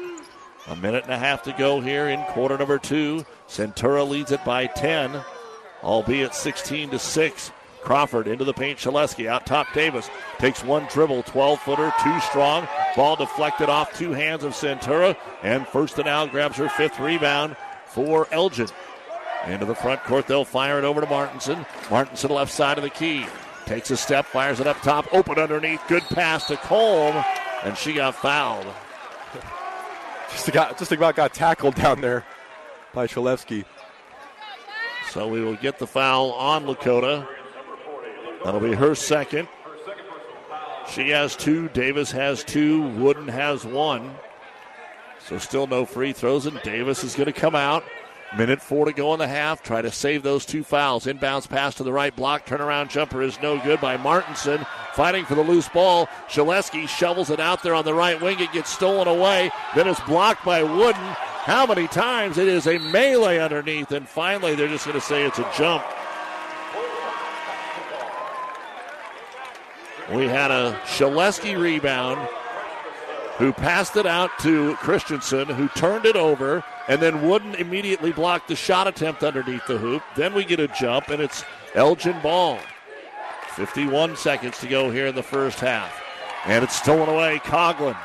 A 0.66 0.76
minute 0.76 1.04
and 1.04 1.12
a 1.12 1.18
half 1.18 1.44
to 1.44 1.52
go 1.52 1.80
here 1.80 2.08
in 2.08 2.22
quarter 2.24 2.58
number 2.58 2.78
two. 2.78 3.24
Centura 3.48 4.06
leads 4.06 4.32
it 4.32 4.44
by 4.44 4.66
10, 4.66 5.18
albeit 5.82 6.34
16 6.34 6.90
to 6.90 6.98
6. 6.98 7.52
Crawford 7.88 8.28
into 8.28 8.44
the 8.44 8.52
paint. 8.52 8.78
Shaleski 8.78 9.28
out 9.28 9.46
top. 9.46 9.72
Davis 9.72 10.10
takes 10.36 10.62
one 10.62 10.86
dribble, 10.92 11.22
12 11.22 11.58
footer, 11.58 11.90
too 12.04 12.20
strong. 12.20 12.68
Ball 12.94 13.16
deflected 13.16 13.70
off 13.70 13.96
two 13.96 14.12
hands 14.12 14.44
of 14.44 14.52
Centura. 14.52 15.16
And 15.42 15.64
Firstenau 15.64 16.30
grabs 16.30 16.58
her 16.58 16.68
fifth 16.68 17.00
rebound 17.00 17.56
for 17.86 18.28
Elgin. 18.30 18.68
Into 19.46 19.64
the 19.64 19.74
front 19.74 20.04
court, 20.04 20.26
they'll 20.26 20.44
fire 20.44 20.76
it 20.78 20.84
over 20.84 21.00
to 21.00 21.06
Martinson. 21.06 21.64
Martinson 21.90 22.30
left 22.30 22.52
side 22.52 22.76
of 22.76 22.84
the 22.84 22.90
key. 22.90 23.24
Takes 23.64 23.90
a 23.90 23.96
step, 23.96 24.26
fires 24.26 24.60
it 24.60 24.66
up 24.66 24.78
top, 24.82 25.06
open 25.14 25.38
underneath. 25.38 25.80
Good 25.88 26.02
pass 26.02 26.46
to 26.48 26.56
Colm, 26.56 27.24
and 27.64 27.74
she 27.74 27.94
got 27.94 28.16
fouled. 28.16 28.66
Just 30.30 30.48
about, 30.48 30.76
just 30.76 30.92
about 30.92 31.16
got 31.16 31.32
tackled 31.32 31.74
down 31.74 32.02
there 32.02 32.22
by 32.92 33.06
Shaleski. 33.06 33.64
So 35.10 35.26
we 35.26 35.40
will 35.40 35.56
get 35.56 35.78
the 35.78 35.86
foul 35.86 36.32
on 36.32 36.66
Lakota. 36.66 37.26
That'll 38.44 38.60
be 38.60 38.74
her 38.74 38.94
second. 38.94 39.48
She 40.90 41.10
has 41.10 41.36
two. 41.36 41.68
Davis 41.70 42.10
has 42.12 42.42
two. 42.44 42.88
Wooden 42.90 43.28
has 43.28 43.64
one. 43.64 44.14
So 45.20 45.38
still 45.38 45.66
no 45.66 45.84
free 45.84 46.12
throws, 46.12 46.46
and 46.46 46.60
Davis 46.62 47.04
is 47.04 47.14
going 47.14 47.26
to 47.26 47.32
come 47.32 47.54
out. 47.54 47.84
Minute 48.36 48.60
four 48.60 48.84
to 48.84 48.92
go 48.92 49.12
in 49.14 49.18
the 49.18 49.26
half. 49.26 49.62
Try 49.62 49.80
to 49.80 49.90
save 49.90 50.22
those 50.22 50.44
two 50.44 50.62
fouls. 50.62 51.06
Inbounds 51.06 51.48
pass 51.48 51.74
to 51.76 51.82
the 51.82 51.92
right 51.92 52.14
block. 52.14 52.46
Turnaround 52.46 52.90
jumper 52.90 53.22
is 53.22 53.40
no 53.40 53.58
good 53.58 53.80
by 53.80 53.96
Martinson. 53.96 54.66
Fighting 54.92 55.24
for 55.24 55.34
the 55.34 55.42
loose 55.42 55.68
ball. 55.68 56.06
Shaleski 56.28 56.86
shovels 56.88 57.30
it 57.30 57.40
out 57.40 57.62
there 57.62 57.74
on 57.74 57.84
the 57.84 57.94
right 57.94 58.20
wing. 58.20 58.38
It 58.40 58.52
gets 58.52 58.70
stolen 58.70 59.08
away. 59.08 59.50
Then 59.74 59.88
it's 59.88 60.00
blocked 60.00 60.44
by 60.44 60.62
Wooden. 60.62 61.00
How 61.00 61.66
many 61.66 61.88
times? 61.88 62.36
It 62.36 62.48
is 62.48 62.66
a 62.66 62.78
melee 62.78 63.38
underneath, 63.38 63.92
and 63.92 64.06
finally 64.06 64.54
they're 64.54 64.68
just 64.68 64.84
going 64.84 64.98
to 64.98 65.06
say 65.06 65.24
it's 65.24 65.38
a 65.38 65.50
jump. 65.56 65.82
We 70.12 70.26
had 70.26 70.50
a 70.50 70.78
Shaleski 70.86 71.58
rebound 71.60 72.28
who 73.36 73.52
passed 73.52 73.96
it 73.96 74.06
out 74.06 74.30
to 74.40 74.74
Christensen, 74.76 75.48
who 75.48 75.68
turned 75.68 76.06
it 76.06 76.16
over, 76.16 76.64
and 76.88 77.00
then 77.00 77.28
Wooden 77.28 77.54
immediately 77.54 78.10
block 78.12 78.46
the 78.46 78.56
shot 78.56 78.88
attempt 78.88 79.22
underneath 79.22 79.66
the 79.66 79.78
hoop. 79.78 80.02
Then 80.16 80.34
we 80.34 80.44
get 80.44 80.60
a 80.60 80.68
jump, 80.68 81.08
and 81.08 81.22
it's 81.22 81.44
Elgin 81.74 82.20
ball. 82.20 82.58
51 83.50 84.16
seconds 84.16 84.58
to 84.58 84.66
go 84.66 84.90
here 84.90 85.06
in 85.06 85.14
the 85.14 85.22
first 85.22 85.60
half. 85.60 86.02
And 86.46 86.64
it's 86.64 86.76
stolen 86.76 87.08
away. 87.08 87.38
Coglin. 87.44 87.96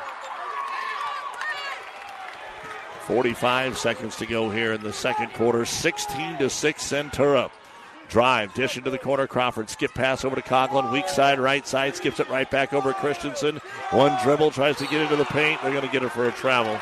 45 3.06 3.78
seconds 3.78 4.16
to 4.16 4.26
go 4.26 4.50
here 4.50 4.72
in 4.72 4.82
the 4.82 4.92
second 4.92 5.32
quarter. 5.32 5.64
16 5.64 6.38
to 6.38 6.50
6 6.50 6.82
Centura. 6.82 7.50
Drive, 8.08 8.54
dish 8.54 8.76
into 8.76 8.90
the 8.90 8.98
corner. 8.98 9.26
Crawford 9.26 9.68
skip 9.70 9.92
pass 9.94 10.24
over 10.24 10.36
to 10.36 10.42
Coglin. 10.42 10.92
Weak 10.92 11.08
side, 11.08 11.40
right 11.40 11.66
side, 11.66 11.96
skips 11.96 12.20
it 12.20 12.28
right 12.28 12.50
back 12.50 12.72
over 12.72 12.92
Christensen. 12.92 13.58
One 13.90 14.16
dribble, 14.22 14.50
tries 14.52 14.76
to 14.78 14.86
get 14.86 15.00
into 15.00 15.16
the 15.16 15.24
paint. 15.24 15.60
They're 15.62 15.72
going 15.72 15.86
to 15.86 15.90
get 15.90 16.02
her 16.02 16.08
for 16.08 16.28
a 16.28 16.32
travel. 16.32 16.78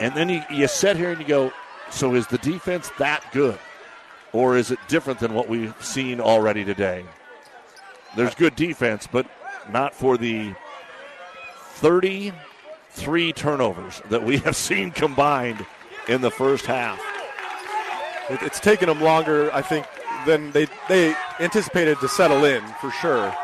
And 0.00 0.14
then 0.14 0.28
you, 0.28 0.42
you 0.50 0.66
sit 0.66 0.96
here 0.96 1.10
and 1.10 1.20
you 1.20 1.26
go, 1.26 1.52
so 1.90 2.14
is 2.14 2.26
the 2.26 2.38
defense 2.38 2.90
that 2.98 3.24
good? 3.32 3.58
Or 4.32 4.56
is 4.56 4.72
it 4.72 4.78
different 4.88 5.20
than 5.20 5.34
what 5.34 5.48
we've 5.48 5.74
seen 5.84 6.20
already 6.20 6.64
today? 6.64 7.04
There's 8.16 8.34
good 8.34 8.56
defense, 8.56 9.06
but 9.10 9.26
not 9.70 9.94
for 9.94 10.16
the 10.16 10.54
33 11.74 13.32
turnovers 13.32 14.02
that 14.10 14.24
we 14.24 14.38
have 14.38 14.56
seen 14.70 14.90
combined 14.90 15.64
in 16.08 16.20
the 16.20 16.30
first 16.30 16.66
half. 16.66 17.00
It's 18.30 18.60
taken 18.60 18.88
them 18.88 19.00
longer, 19.00 19.52
I 19.52 19.62
think, 19.62 19.86
than 20.26 20.50
they 20.52 20.66
they 20.88 21.14
anticipated 21.40 21.98
to 22.00 22.08
settle 22.08 22.44
in 22.44 22.62
for 22.80 22.90
sure. 22.90 23.34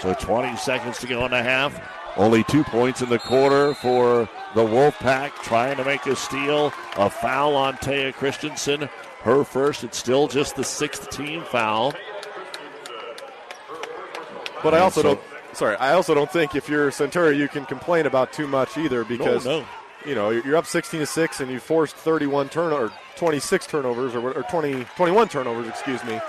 So 0.00 0.14
20 0.14 0.56
seconds 0.56 0.98
to 0.98 1.06
go 1.06 1.24
in 1.24 1.30
the 1.30 1.42
half. 1.42 1.80
Only 2.16 2.44
two 2.44 2.62
points 2.62 3.02
in 3.02 3.08
the 3.08 3.18
quarter 3.18 3.74
for 3.74 4.28
the 4.54 4.62
Wolfpack, 4.62 5.32
trying 5.42 5.76
to 5.78 5.84
make 5.84 6.06
a 6.06 6.14
steal. 6.14 6.72
A 6.96 7.10
foul 7.10 7.56
on 7.56 7.74
Taya 7.74 8.12
Christensen. 8.12 8.88
Her 9.22 9.42
first. 9.42 9.82
It's 9.82 9.98
still 9.98 10.28
just 10.28 10.54
the 10.54 10.64
sixth 10.64 11.10
team 11.10 11.42
foul. 11.42 11.92
But 14.62 14.74
I 14.74 14.78
also 14.78 15.02
so, 15.02 15.14
don't. 15.14 15.20
Sorry, 15.54 15.76
I 15.76 15.92
also 15.92 16.14
don't 16.14 16.30
think 16.30 16.54
if 16.54 16.68
you're 16.68 16.90
Centura, 16.90 17.36
you 17.36 17.48
can 17.48 17.64
complain 17.64 18.06
about 18.06 18.32
too 18.32 18.46
much 18.46 18.76
either 18.76 19.04
because 19.04 19.44
no, 19.44 19.60
no 19.60 19.66
you 20.04 20.14
know, 20.14 20.30
you're 20.30 20.56
up 20.56 20.66
16 20.66 21.00
to 21.00 21.06
6 21.06 21.40
and 21.40 21.50
you 21.50 21.58
forced 21.58 21.96
31 21.96 22.48
turnovers, 22.48 22.92
26 23.16 23.66
turnovers, 23.66 24.14
or, 24.14 24.32
or 24.32 24.42
20, 24.44 24.84
21 24.96 25.28
turnovers, 25.28 25.68
excuse 25.68 26.02
me. 26.04 26.20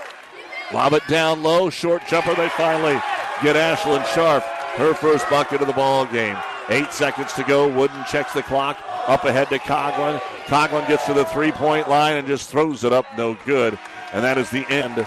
Lob 0.72 0.94
it 0.94 1.06
down 1.08 1.42
low, 1.42 1.70
short 1.70 2.02
jumper. 2.08 2.34
They 2.34 2.48
finally 2.50 3.00
get 3.42 3.56
Ashlyn 3.56 4.02
Scharf, 4.06 4.42
her 4.76 4.94
first 4.94 5.28
bucket 5.30 5.60
of 5.60 5.66
the 5.66 5.72
ball 5.72 6.06
game. 6.06 6.36
Eight 6.68 6.92
seconds 6.92 7.32
to 7.34 7.44
go. 7.44 7.68
Wooden 7.68 8.04
checks 8.06 8.32
the 8.32 8.42
clock. 8.42 8.78
Up 9.06 9.24
ahead 9.24 9.48
to 9.50 9.58
Coglin. 9.60 10.18
Coglin 10.46 10.86
gets 10.88 11.06
to 11.06 11.14
the 11.14 11.24
three 11.26 11.52
point 11.52 11.88
line 11.88 12.16
and 12.16 12.26
just 12.26 12.50
throws 12.50 12.82
it 12.82 12.92
up. 12.92 13.06
No 13.16 13.38
good. 13.44 13.78
And 14.12 14.24
that 14.24 14.36
is 14.38 14.50
the 14.50 14.66
end 14.68 15.06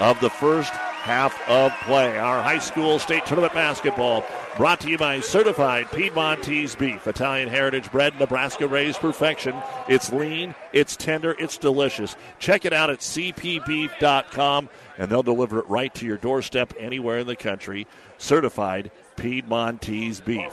of 0.00 0.20
the 0.20 0.28
first 0.28 0.72
half 1.08 1.48
of 1.48 1.72
play. 1.86 2.18
Our 2.18 2.42
high 2.42 2.58
school 2.58 2.98
state 2.98 3.24
tournament 3.24 3.54
basketball 3.54 4.24
brought 4.58 4.80
to 4.80 4.90
you 4.90 4.98
by 4.98 5.20
certified 5.20 5.90
Piedmontese 5.90 6.76
beef, 6.76 7.06
Italian 7.06 7.48
heritage 7.48 7.90
bred, 7.90 8.20
Nebraska 8.20 8.68
raised 8.68 9.00
perfection. 9.00 9.56
It's 9.88 10.12
lean, 10.12 10.54
it's 10.74 10.96
tender, 10.96 11.34
it's 11.38 11.56
delicious. 11.56 12.14
Check 12.38 12.66
it 12.66 12.74
out 12.74 12.90
at 12.90 12.98
cpbeef.com 12.98 14.68
and 14.98 15.10
they'll 15.10 15.22
deliver 15.22 15.60
it 15.60 15.68
right 15.68 15.94
to 15.94 16.04
your 16.04 16.18
doorstep 16.18 16.74
anywhere 16.78 17.18
in 17.18 17.26
the 17.26 17.36
country. 17.36 17.86
Certified 18.18 18.90
Piedmontese 19.16 20.20
beef. 20.20 20.52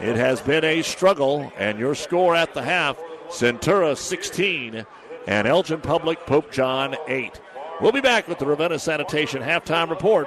It 0.00 0.14
has 0.14 0.40
been 0.40 0.64
a 0.64 0.82
struggle, 0.82 1.52
and 1.58 1.76
your 1.76 1.96
score 1.96 2.36
at 2.36 2.54
the 2.54 2.62
half 2.62 2.96
Centura 3.30 3.96
16 3.96 4.86
and 5.26 5.48
Elgin 5.48 5.80
Public 5.80 6.24
Pope 6.24 6.52
John 6.52 6.96
8. 7.08 7.40
We'll 7.80 7.92
be 7.92 8.00
back 8.00 8.26
with 8.26 8.40
the 8.40 8.46
Ravenna 8.46 8.78
Sanitation 8.80 9.40
halftime 9.40 9.88
report 9.88 10.26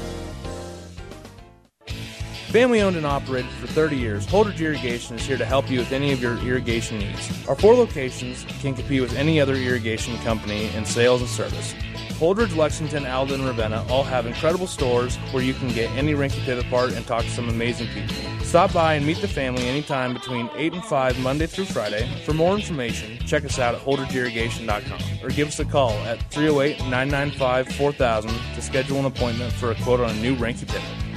Family 2.51 2.81
owned 2.81 2.97
and 2.97 3.05
operated 3.05 3.49
for 3.51 3.67
30 3.67 3.95
years, 3.95 4.27
Holdrege 4.27 4.59
Irrigation 4.59 5.15
is 5.15 5.25
here 5.25 5.37
to 5.37 5.45
help 5.45 5.71
you 5.71 5.79
with 5.79 5.93
any 5.93 6.11
of 6.11 6.21
your 6.21 6.37
irrigation 6.39 6.99
needs. 6.99 7.47
Our 7.47 7.55
four 7.55 7.75
locations 7.75 8.43
can 8.59 8.73
compete 8.73 8.99
with 8.99 9.15
any 9.15 9.39
other 9.39 9.55
irrigation 9.55 10.17
company 10.17 10.69
in 10.75 10.85
sales 10.85 11.21
and 11.21 11.29
service. 11.29 11.73
Holdrege, 12.19 12.53
Lexington, 12.57 13.05
Alden, 13.05 13.39
and 13.39 13.47
Ravenna 13.47 13.85
all 13.89 14.03
have 14.03 14.25
incredible 14.25 14.67
stores 14.67 15.15
where 15.31 15.41
you 15.41 15.53
can 15.53 15.69
get 15.69 15.89
any 15.91 16.13
Reinke 16.13 16.43
Pivot 16.43 16.69
part 16.69 16.91
and 16.91 17.07
talk 17.07 17.23
to 17.23 17.29
some 17.29 17.47
amazing 17.47 17.87
people. 17.87 18.13
Stop 18.43 18.73
by 18.73 18.95
and 18.95 19.07
meet 19.07 19.21
the 19.21 19.29
family 19.29 19.65
anytime 19.69 20.13
between 20.13 20.49
8 20.53 20.73
and 20.73 20.83
5 20.83 21.19
Monday 21.21 21.47
through 21.47 21.65
Friday. 21.65 22.05
For 22.25 22.33
more 22.33 22.53
information, 22.53 23.17
check 23.25 23.45
us 23.45 23.59
out 23.59 23.75
at 23.75 23.81
holdregeirrigation.com 23.81 25.23
or 25.23 25.29
give 25.29 25.47
us 25.47 25.59
a 25.61 25.65
call 25.65 25.93
at 25.99 26.21
308 26.31 26.79
995 26.89 27.69
4000 27.77 28.29
to 28.55 28.61
schedule 28.61 28.99
an 28.99 29.05
appointment 29.05 29.53
for 29.53 29.71
a 29.71 29.75
quote 29.75 30.01
on 30.01 30.09
a 30.09 30.19
new 30.21 30.35
Reinke 30.35 30.67
Pivot. 30.67 31.10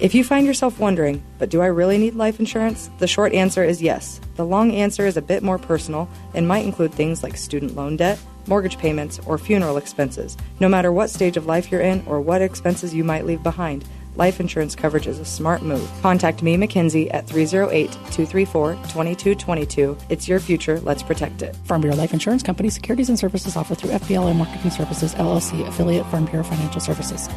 If 0.00 0.14
you 0.14 0.24
find 0.24 0.46
yourself 0.46 0.80
wondering, 0.80 1.22
but 1.38 1.50
do 1.50 1.60
I 1.60 1.66
really 1.66 1.98
need 1.98 2.14
life 2.14 2.40
insurance? 2.40 2.88
The 3.00 3.06
short 3.06 3.34
answer 3.34 3.62
is 3.62 3.82
yes. 3.82 4.18
The 4.36 4.46
long 4.46 4.72
answer 4.72 5.06
is 5.06 5.18
a 5.18 5.22
bit 5.22 5.42
more 5.42 5.58
personal 5.58 6.08
and 6.32 6.48
might 6.48 6.64
include 6.64 6.94
things 6.94 7.22
like 7.22 7.36
student 7.36 7.76
loan 7.76 7.98
debt, 7.98 8.18
mortgage 8.46 8.78
payments, 8.78 9.20
or 9.26 9.36
funeral 9.36 9.76
expenses. 9.76 10.38
No 10.58 10.70
matter 10.70 10.90
what 10.90 11.10
stage 11.10 11.36
of 11.36 11.44
life 11.44 11.70
you're 11.70 11.82
in 11.82 12.02
or 12.06 12.18
what 12.18 12.40
expenses 12.40 12.94
you 12.94 13.04
might 13.04 13.26
leave 13.26 13.42
behind, 13.42 13.84
life 14.16 14.40
insurance 14.40 14.74
coverage 14.74 15.06
is 15.06 15.18
a 15.18 15.24
smart 15.26 15.60
move. 15.60 15.86
Contact 16.00 16.42
me, 16.42 16.56
Mackenzie, 16.56 17.10
at 17.10 17.26
308 17.26 17.92
234 17.92 18.72
2222. 18.72 19.98
It's 20.08 20.26
your 20.26 20.40
future. 20.40 20.80
Let's 20.80 21.02
protect 21.02 21.42
it. 21.42 21.54
Farm 21.66 21.82
Bureau 21.82 21.96
Life 21.96 22.14
Insurance 22.14 22.42
Company 22.42 22.70
securities 22.70 23.10
and 23.10 23.18
services 23.18 23.54
offered 23.54 23.76
through 23.76 23.90
FBLA 23.90 24.34
Marketing 24.34 24.70
Services, 24.70 25.14
LLC, 25.16 25.68
affiliate 25.68 26.06
Farm 26.06 26.24
Bureau 26.24 26.42
Financial 26.42 26.80
Services. 26.80 27.28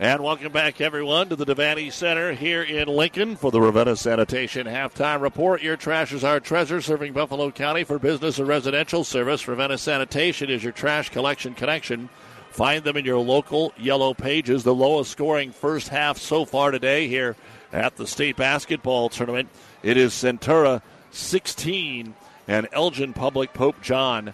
And 0.00 0.22
welcome 0.22 0.52
back, 0.52 0.80
everyone, 0.80 1.28
to 1.28 1.34
the 1.34 1.44
Devaney 1.44 1.92
Center 1.92 2.32
here 2.32 2.62
in 2.62 2.86
Lincoln 2.86 3.34
for 3.34 3.50
the 3.50 3.60
Ravenna 3.60 3.96
Sanitation 3.96 4.68
Halftime 4.68 5.20
Report. 5.20 5.60
Your 5.60 5.76
trash 5.76 6.12
is 6.12 6.22
our 6.22 6.38
treasure, 6.38 6.80
serving 6.80 7.14
Buffalo 7.14 7.50
County 7.50 7.82
for 7.82 7.98
business 7.98 8.38
and 8.38 8.46
residential 8.46 9.02
service. 9.02 9.48
Ravenna 9.48 9.76
Sanitation 9.76 10.50
is 10.50 10.62
your 10.62 10.70
trash 10.70 11.08
collection 11.08 11.52
connection. 11.52 12.10
Find 12.52 12.84
them 12.84 12.96
in 12.96 13.04
your 13.04 13.18
local 13.18 13.72
yellow 13.76 14.14
pages. 14.14 14.62
The 14.62 14.72
lowest 14.72 15.10
scoring 15.10 15.50
first 15.50 15.88
half 15.88 16.16
so 16.16 16.44
far 16.44 16.70
today 16.70 17.08
here 17.08 17.34
at 17.72 17.96
the 17.96 18.06
state 18.06 18.36
basketball 18.36 19.08
tournament. 19.08 19.48
It 19.82 19.96
is 19.96 20.12
Centura 20.12 20.80
16 21.10 22.14
and 22.46 22.68
Elgin 22.70 23.14
Public 23.14 23.52
Pope 23.52 23.82
John 23.82 24.32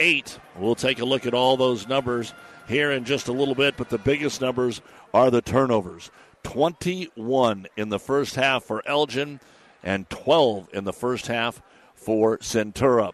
8. 0.00 0.40
We'll 0.58 0.74
take 0.74 0.98
a 0.98 1.04
look 1.04 1.24
at 1.24 1.34
all 1.34 1.56
those 1.56 1.86
numbers 1.86 2.34
here 2.66 2.90
in 2.90 3.04
just 3.04 3.28
a 3.28 3.32
little 3.32 3.54
bit, 3.54 3.76
but 3.76 3.90
the 3.90 3.98
biggest 3.98 4.40
numbers 4.40 4.80
are 5.14 5.30
the 5.30 5.40
turnovers 5.40 6.10
21 6.42 7.66
in 7.76 7.88
the 7.88 7.98
first 7.98 8.34
half 8.34 8.64
for 8.64 8.86
Elgin 8.86 9.40
and 9.82 10.10
12 10.10 10.68
in 10.74 10.84
the 10.84 10.92
first 10.92 11.28
half 11.28 11.62
for 11.94 12.36
Centura. 12.38 13.12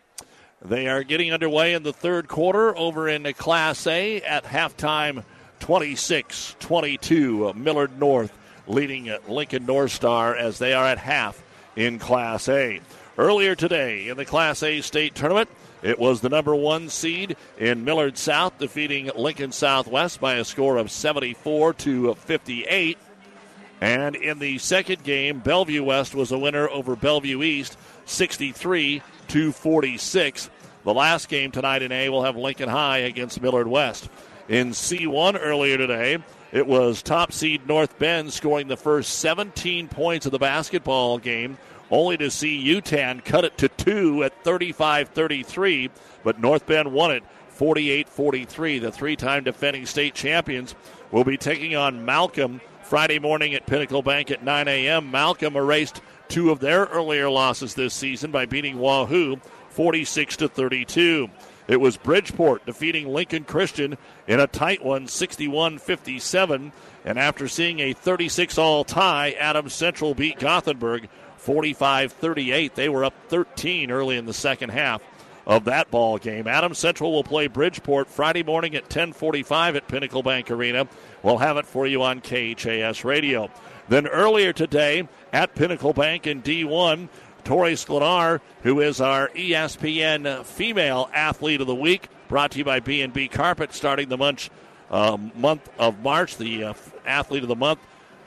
They 0.62 0.88
are 0.88 1.04
getting 1.04 1.32
underway 1.32 1.74
in 1.74 1.82
the 1.82 1.92
third 1.92 2.26
quarter 2.26 2.76
over 2.76 3.06
in 3.06 3.30
Class 3.34 3.86
A 3.86 4.20
at 4.22 4.44
halftime 4.44 5.24
26 5.60 6.56
22. 6.58 7.52
Millard 7.54 7.98
North 8.00 8.36
leading 8.66 9.14
Lincoln 9.28 9.66
North 9.66 9.92
Star 9.92 10.34
as 10.34 10.58
they 10.58 10.72
are 10.72 10.86
at 10.86 10.98
half 10.98 11.42
in 11.76 11.98
Class 11.98 12.48
A. 12.48 12.80
Earlier 13.18 13.54
today 13.54 14.08
in 14.08 14.16
the 14.16 14.24
Class 14.24 14.62
A 14.62 14.80
state 14.80 15.14
tournament, 15.14 15.50
it 15.82 15.98
was 15.98 16.20
the 16.20 16.28
number 16.28 16.54
one 16.54 16.88
seed 16.88 17.36
in 17.58 17.84
Millard 17.84 18.18
South, 18.18 18.58
defeating 18.58 19.10
Lincoln 19.16 19.52
Southwest 19.52 20.20
by 20.20 20.34
a 20.34 20.44
score 20.44 20.76
of 20.76 20.90
74 20.90 21.74
to 21.74 22.14
58. 22.14 22.98
And 23.80 24.14
in 24.14 24.38
the 24.38 24.58
second 24.58 25.02
game, 25.04 25.40
Bellevue 25.40 25.82
West 25.82 26.14
was 26.14 26.32
a 26.32 26.38
winner 26.38 26.68
over 26.68 26.96
Bellevue 26.96 27.42
East, 27.42 27.78
63 28.04 29.02
to 29.28 29.52
46. 29.52 30.50
The 30.84 30.94
last 30.94 31.28
game 31.28 31.50
tonight 31.50 31.82
in 31.82 31.92
A 31.92 32.08
will 32.10 32.24
have 32.24 32.36
Lincoln 32.36 32.68
High 32.68 32.98
against 32.98 33.40
Millard 33.40 33.68
West. 33.68 34.08
In 34.48 34.70
C1 34.70 35.38
earlier 35.40 35.78
today, 35.78 36.18
it 36.52 36.66
was 36.66 37.02
top 37.02 37.32
seed 37.32 37.66
North 37.68 37.98
Bend 37.98 38.32
scoring 38.32 38.68
the 38.68 38.76
first 38.76 39.20
17 39.20 39.88
points 39.88 40.26
of 40.26 40.32
the 40.32 40.38
basketball 40.38 41.18
game 41.18 41.56
only 41.90 42.16
to 42.18 42.30
see 42.30 42.64
Yutan 42.64 43.24
cut 43.24 43.44
it 43.44 43.58
to 43.58 43.68
two 43.68 44.22
at 44.24 44.44
35 44.44 45.08
33. 45.10 45.90
But 46.22 46.40
North 46.40 46.66
Bend 46.66 46.92
won 46.92 47.10
it 47.10 47.24
48 47.48 48.08
43. 48.08 48.78
The 48.78 48.92
three 48.92 49.16
time 49.16 49.44
defending 49.44 49.86
state 49.86 50.14
champions 50.14 50.74
will 51.10 51.24
be 51.24 51.36
taking 51.36 51.76
on 51.76 52.04
Malcolm 52.04 52.60
Friday 52.82 53.18
morning 53.18 53.54
at 53.54 53.66
Pinnacle 53.66 54.02
Bank 54.02 54.30
at 54.30 54.42
9 54.42 54.66
a.m. 54.68 55.10
Malcolm 55.10 55.56
erased 55.56 56.00
two 56.28 56.50
of 56.50 56.60
their 56.60 56.86
earlier 56.86 57.28
losses 57.28 57.74
this 57.74 57.94
season 57.94 58.30
by 58.30 58.46
beating 58.46 58.78
Wahoo 58.78 59.36
46 59.70 60.36
to 60.38 60.48
32. 60.48 61.28
It 61.68 61.80
was 61.80 61.96
Bridgeport 61.96 62.66
defeating 62.66 63.06
Lincoln 63.06 63.44
Christian 63.44 63.96
in 64.26 64.40
a 64.40 64.48
tight 64.48 64.84
one, 64.84 65.06
61 65.06 65.78
57. 65.78 66.72
And 67.04 67.18
after 67.18 67.46
seeing 67.46 67.78
a 67.78 67.92
36 67.92 68.58
all 68.58 68.82
tie, 68.82 69.30
Adams 69.38 69.72
Central 69.72 70.14
beat 70.14 70.40
Gothenburg 70.40 71.08
45 71.50 72.12
38. 72.12 72.76
They 72.76 72.88
were 72.88 73.04
up 73.04 73.14
13 73.26 73.90
early 73.90 74.16
in 74.16 74.24
the 74.24 74.32
second 74.32 74.68
half 74.68 75.02
of 75.44 75.64
that 75.64 75.90
ball 75.90 76.16
game. 76.16 76.46
Adams 76.46 76.78
Central 76.78 77.10
will 77.10 77.24
play 77.24 77.48
Bridgeport 77.48 78.06
Friday 78.06 78.44
morning 78.44 78.76
at 78.76 78.88
10:45 78.88 79.74
at 79.74 79.88
Pinnacle 79.88 80.22
Bank 80.22 80.48
Arena. 80.48 80.86
We'll 81.24 81.38
have 81.38 81.56
it 81.56 81.66
for 81.66 81.88
you 81.88 82.04
on 82.04 82.20
KHAS 82.20 83.04
Radio. 83.04 83.50
Then 83.88 84.06
earlier 84.06 84.52
today 84.52 85.08
at 85.32 85.56
Pinnacle 85.56 85.92
Bank 85.92 86.28
in 86.28 86.40
D1, 86.40 87.08
Tori 87.42 87.72
Sklenar, 87.72 88.38
who 88.62 88.78
is 88.78 89.00
our 89.00 89.30
ESPN 89.30 90.44
Female 90.44 91.10
Athlete 91.12 91.60
of 91.60 91.66
the 91.66 91.74
Week, 91.74 92.08
brought 92.28 92.52
to 92.52 92.58
you 92.58 92.64
by 92.64 92.78
B&B 92.78 93.26
Carpet, 93.26 93.74
starting 93.74 94.08
the 94.08 94.16
month, 94.16 94.50
uh, 94.88 95.18
month 95.34 95.68
of 95.80 95.98
March, 95.98 96.36
the 96.36 96.62
uh, 96.62 96.74
Athlete 97.04 97.42
of 97.42 97.48
the 97.48 97.56
Month 97.56 97.80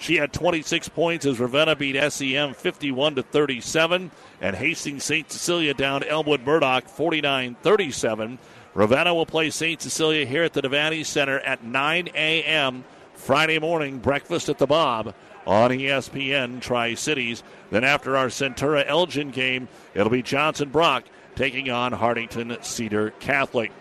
she 0.04 0.18
had 0.18 0.34
26 0.34 0.90
points 0.90 1.26
as 1.26 1.40
Ravenna 1.40 1.78
beat 1.78 1.96
SEM 2.12 2.54
51 2.54 3.16
to 3.16 3.24
37, 3.24 4.12
and 4.42 4.56
Hastings 4.56 5.06
St. 5.06 5.32
Cecilia 5.32 5.74
down 5.74 6.04
Elmwood 6.04 6.46
Murdock 6.46 6.90
49 6.90 7.56
37. 7.62 8.38
Ravenna 8.74 9.14
will 9.14 9.26
play 9.26 9.50
St. 9.50 9.82
Cecilia 9.82 10.26
here 10.26 10.44
at 10.44 10.52
the 10.52 10.62
Devaney 10.62 11.06
Center 11.06 11.40
at 11.40 11.64
9 11.64 12.10
a.m. 12.16 12.84
Friday 13.14 13.60
morning. 13.60 14.00
Breakfast 14.00 14.50
at 14.50 14.58
the 14.58 14.68
Bob 14.68 15.16
on 15.48 15.72
ESPN 15.72 16.60
Tri 16.60 16.96
Cities. 16.96 17.42
Then 17.72 17.86
after 17.86 18.18
our 18.18 18.28
Centura 18.28 18.84
Elgin 18.86 19.32
game, 19.32 19.70
it'll 19.94 20.10
be 20.10 20.22
Johnson 20.22 20.68
Brock 20.68 21.06
taking 21.36 21.70
on 21.70 21.94
Hartington 21.94 22.62
Cedar 22.62 23.12
Catholic. 23.22 23.72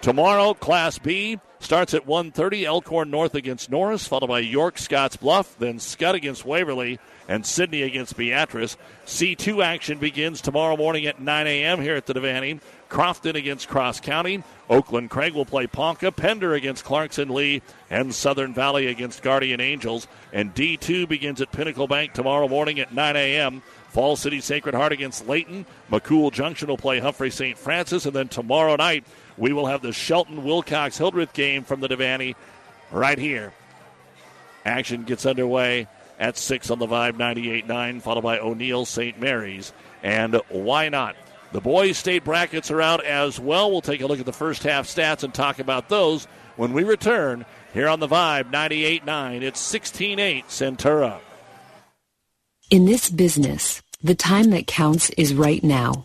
Tomorrow, 0.00 0.54
Class 0.54 0.98
B 0.98 1.38
starts 1.60 1.94
at 1.94 2.06
1.30. 2.06 2.64
Elkhorn 2.64 3.10
North 3.10 3.34
against 3.34 3.70
Norris, 3.70 4.06
followed 4.06 4.28
by 4.28 4.40
York 4.40 4.78
Scotts 4.78 5.16
Bluff, 5.16 5.58
then 5.58 5.78
Skutt 5.78 6.14
against 6.14 6.44
Waverly, 6.44 6.98
and 7.28 7.44
Sidney 7.44 7.82
against 7.82 8.16
Beatrice. 8.16 8.76
C2 9.06 9.62
action 9.62 9.98
begins 9.98 10.40
tomorrow 10.40 10.76
morning 10.76 11.06
at 11.06 11.20
9 11.20 11.46
a.m. 11.46 11.80
here 11.80 11.96
at 11.96 12.06
the 12.06 12.14
Devaney. 12.14 12.60
Crofton 12.88 13.36
against 13.36 13.68
Cross 13.68 14.00
County. 14.00 14.42
Oakland 14.70 15.10
Craig 15.10 15.34
will 15.34 15.44
play 15.44 15.66
Ponca. 15.66 16.10
Pender 16.10 16.54
against 16.54 16.84
Clarkson 16.84 17.28
Leigh. 17.28 17.60
And 17.90 18.14
Southern 18.14 18.54
Valley 18.54 18.86
against 18.86 19.22
Guardian 19.22 19.60
Angels. 19.60 20.08
And 20.32 20.54
D2 20.54 21.06
begins 21.06 21.40
at 21.42 21.52
Pinnacle 21.52 21.86
Bank 21.86 22.14
tomorrow 22.14 22.48
morning 22.48 22.80
at 22.80 22.94
9 22.94 23.16
a.m. 23.16 23.62
Falls 23.90 24.20
City 24.20 24.40
Sacred 24.40 24.74
Heart 24.74 24.92
against 24.92 25.28
Leyton. 25.28 25.66
McCool 25.90 26.32
Junction 26.32 26.68
will 26.68 26.78
play 26.78 26.98
Humphrey 26.98 27.30
St. 27.30 27.58
Francis. 27.58 28.06
And 28.06 28.16
then 28.16 28.28
tomorrow 28.28 28.76
night, 28.76 29.04
we 29.38 29.52
will 29.52 29.66
have 29.66 29.82
the 29.82 29.92
Shelton 29.92 30.44
Wilcox 30.44 30.98
Hildreth 30.98 31.32
game 31.32 31.64
from 31.64 31.80
the 31.80 31.88
Devaney 31.88 32.34
right 32.90 33.18
here. 33.18 33.52
Action 34.64 35.04
gets 35.04 35.24
underway 35.24 35.86
at 36.18 36.36
6 36.36 36.70
on 36.70 36.78
the 36.78 36.86
Vibe 36.86 37.14
98.9, 37.14 38.02
followed 38.02 38.22
by 38.22 38.38
O'Neill 38.38 38.84
St. 38.84 39.18
Mary's. 39.20 39.72
And 40.02 40.40
why 40.48 40.88
not? 40.88 41.16
The 41.52 41.60
boys' 41.60 41.96
state 41.96 42.24
brackets 42.24 42.70
are 42.70 42.82
out 42.82 43.04
as 43.04 43.40
well. 43.40 43.70
We'll 43.70 43.80
take 43.80 44.02
a 44.02 44.06
look 44.06 44.20
at 44.20 44.26
the 44.26 44.32
first 44.32 44.64
half 44.64 44.86
stats 44.86 45.22
and 45.22 45.32
talk 45.32 45.58
about 45.58 45.88
those 45.88 46.26
when 46.56 46.72
we 46.72 46.84
return 46.84 47.46
here 47.72 47.88
on 47.88 48.00
the 48.00 48.08
Vibe 48.08 48.50
98.9. 48.50 49.42
It's 49.42 49.60
16 49.60 50.18
8 50.18 50.46
Centura. 50.48 51.20
In 52.70 52.84
this 52.84 53.08
business, 53.08 53.80
the 54.02 54.14
time 54.14 54.50
that 54.50 54.66
counts 54.66 55.08
is 55.10 55.32
right 55.32 55.64
now. 55.64 56.04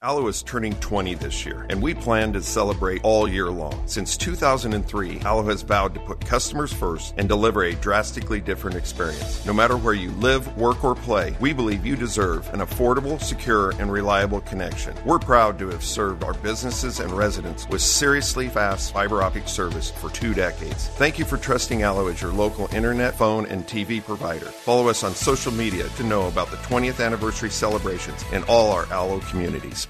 Allo 0.00 0.28
is 0.28 0.44
turning 0.44 0.76
20 0.76 1.14
this 1.14 1.44
year, 1.44 1.66
and 1.70 1.82
we 1.82 1.92
plan 1.92 2.32
to 2.32 2.40
celebrate 2.40 3.00
all 3.02 3.26
year 3.26 3.50
long. 3.50 3.82
Since 3.86 4.16
2003, 4.16 5.18
Allo 5.22 5.42
has 5.42 5.62
vowed 5.62 5.92
to 5.94 5.98
put 5.98 6.24
customers 6.24 6.72
first 6.72 7.14
and 7.18 7.28
deliver 7.28 7.64
a 7.64 7.74
drastically 7.74 8.40
different 8.40 8.76
experience. 8.76 9.44
No 9.44 9.52
matter 9.52 9.76
where 9.76 9.94
you 9.94 10.12
live, 10.12 10.56
work, 10.56 10.84
or 10.84 10.94
play, 10.94 11.36
we 11.40 11.52
believe 11.52 11.84
you 11.84 11.96
deserve 11.96 12.48
an 12.54 12.60
affordable, 12.60 13.20
secure, 13.20 13.72
and 13.80 13.90
reliable 13.90 14.40
connection. 14.42 14.94
We're 15.04 15.18
proud 15.18 15.58
to 15.58 15.68
have 15.70 15.82
served 15.82 16.22
our 16.22 16.34
businesses 16.34 17.00
and 17.00 17.10
residents 17.10 17.68
with 17.68 17.82
seriously 17.82 18.48
fast 18.48 18.92
fiber 18.92 19.20
optic 19.20 19.48
service 19.48 19.90
for 19.90 20.10
two 20.10 20.32
decades. 20.32 20.86
Thank 20.90 21.18
you 21.18 21.24
for 21.24 21.38
trusting 21.38 21.82
Allo 21.82 22.06
as 22.06 22.22
your 22.22 22.32
local 22.32 22.72
internet, 22.72 23.16
phone, 23.16 23.46
and 23.46 23.66
TV 23.66 24.00
provider. 24.00 24.46
Follow 24.46 24.86
us 24.86 25.02
on 25.02 25.16
social 25.16 25.50
media 25.50 25.88
to 25.88 26.04
know 26.04 26.28
about 26.28 26.52
the 26.52 26.56
20th 26.58 27.04
anniversary 27.04 27.50
celebrations 27.50 28.24
in 28.32 28.44
all 28.44 28.70
our 28.70 28.86
Allo 28.92 29.18
communities. 29.18 29.88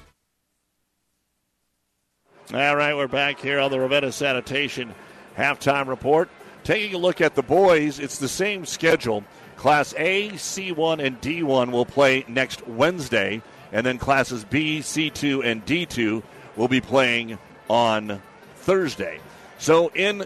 All 2.55 2.77
right, 2.77 2.97
we're 2.97 3.09
back 3.09 3.41
here 3.41 3.61
on 3.61 3.71
the 3.71 3.79
Ravenna 3.79 4.11
Sanitation 4.11 4.95
halftime 5.37 5.87
report. 5.87 6.31
Taking 6.65 6.95
a 6.95 6.99
look 6.99 7.21
at 7.21 7.35
the 7.35 7.43
boys, 7.43 7.99
it's 7.99 8.17
the 8.17 8.27
same 8.27 8.65
schedule. 8.65 9.23
Class 9.57 9.93
A, 9.99 10.31
C1, 10.31 11.05
and 11.05 11.21
D1 11.21 11.71
will 11.71 11.85
play 11.85 12.25
next 12.27 12.67
Wednesday, 12.67 13.43
and 13.71 13.85
then 13.85 13.99
classes 13.99 14.47
B, 14.47 14.79
C2, 14.79 15.45
and 15.45 15.63
D2 15.67 16.23
will 16.57 16.69
be 16.69 16.81
playing 16.81 17.39
on 17.69 18.23
Thursday. 18.57 19.21
So 19.59 19.89
in 19.89 20.25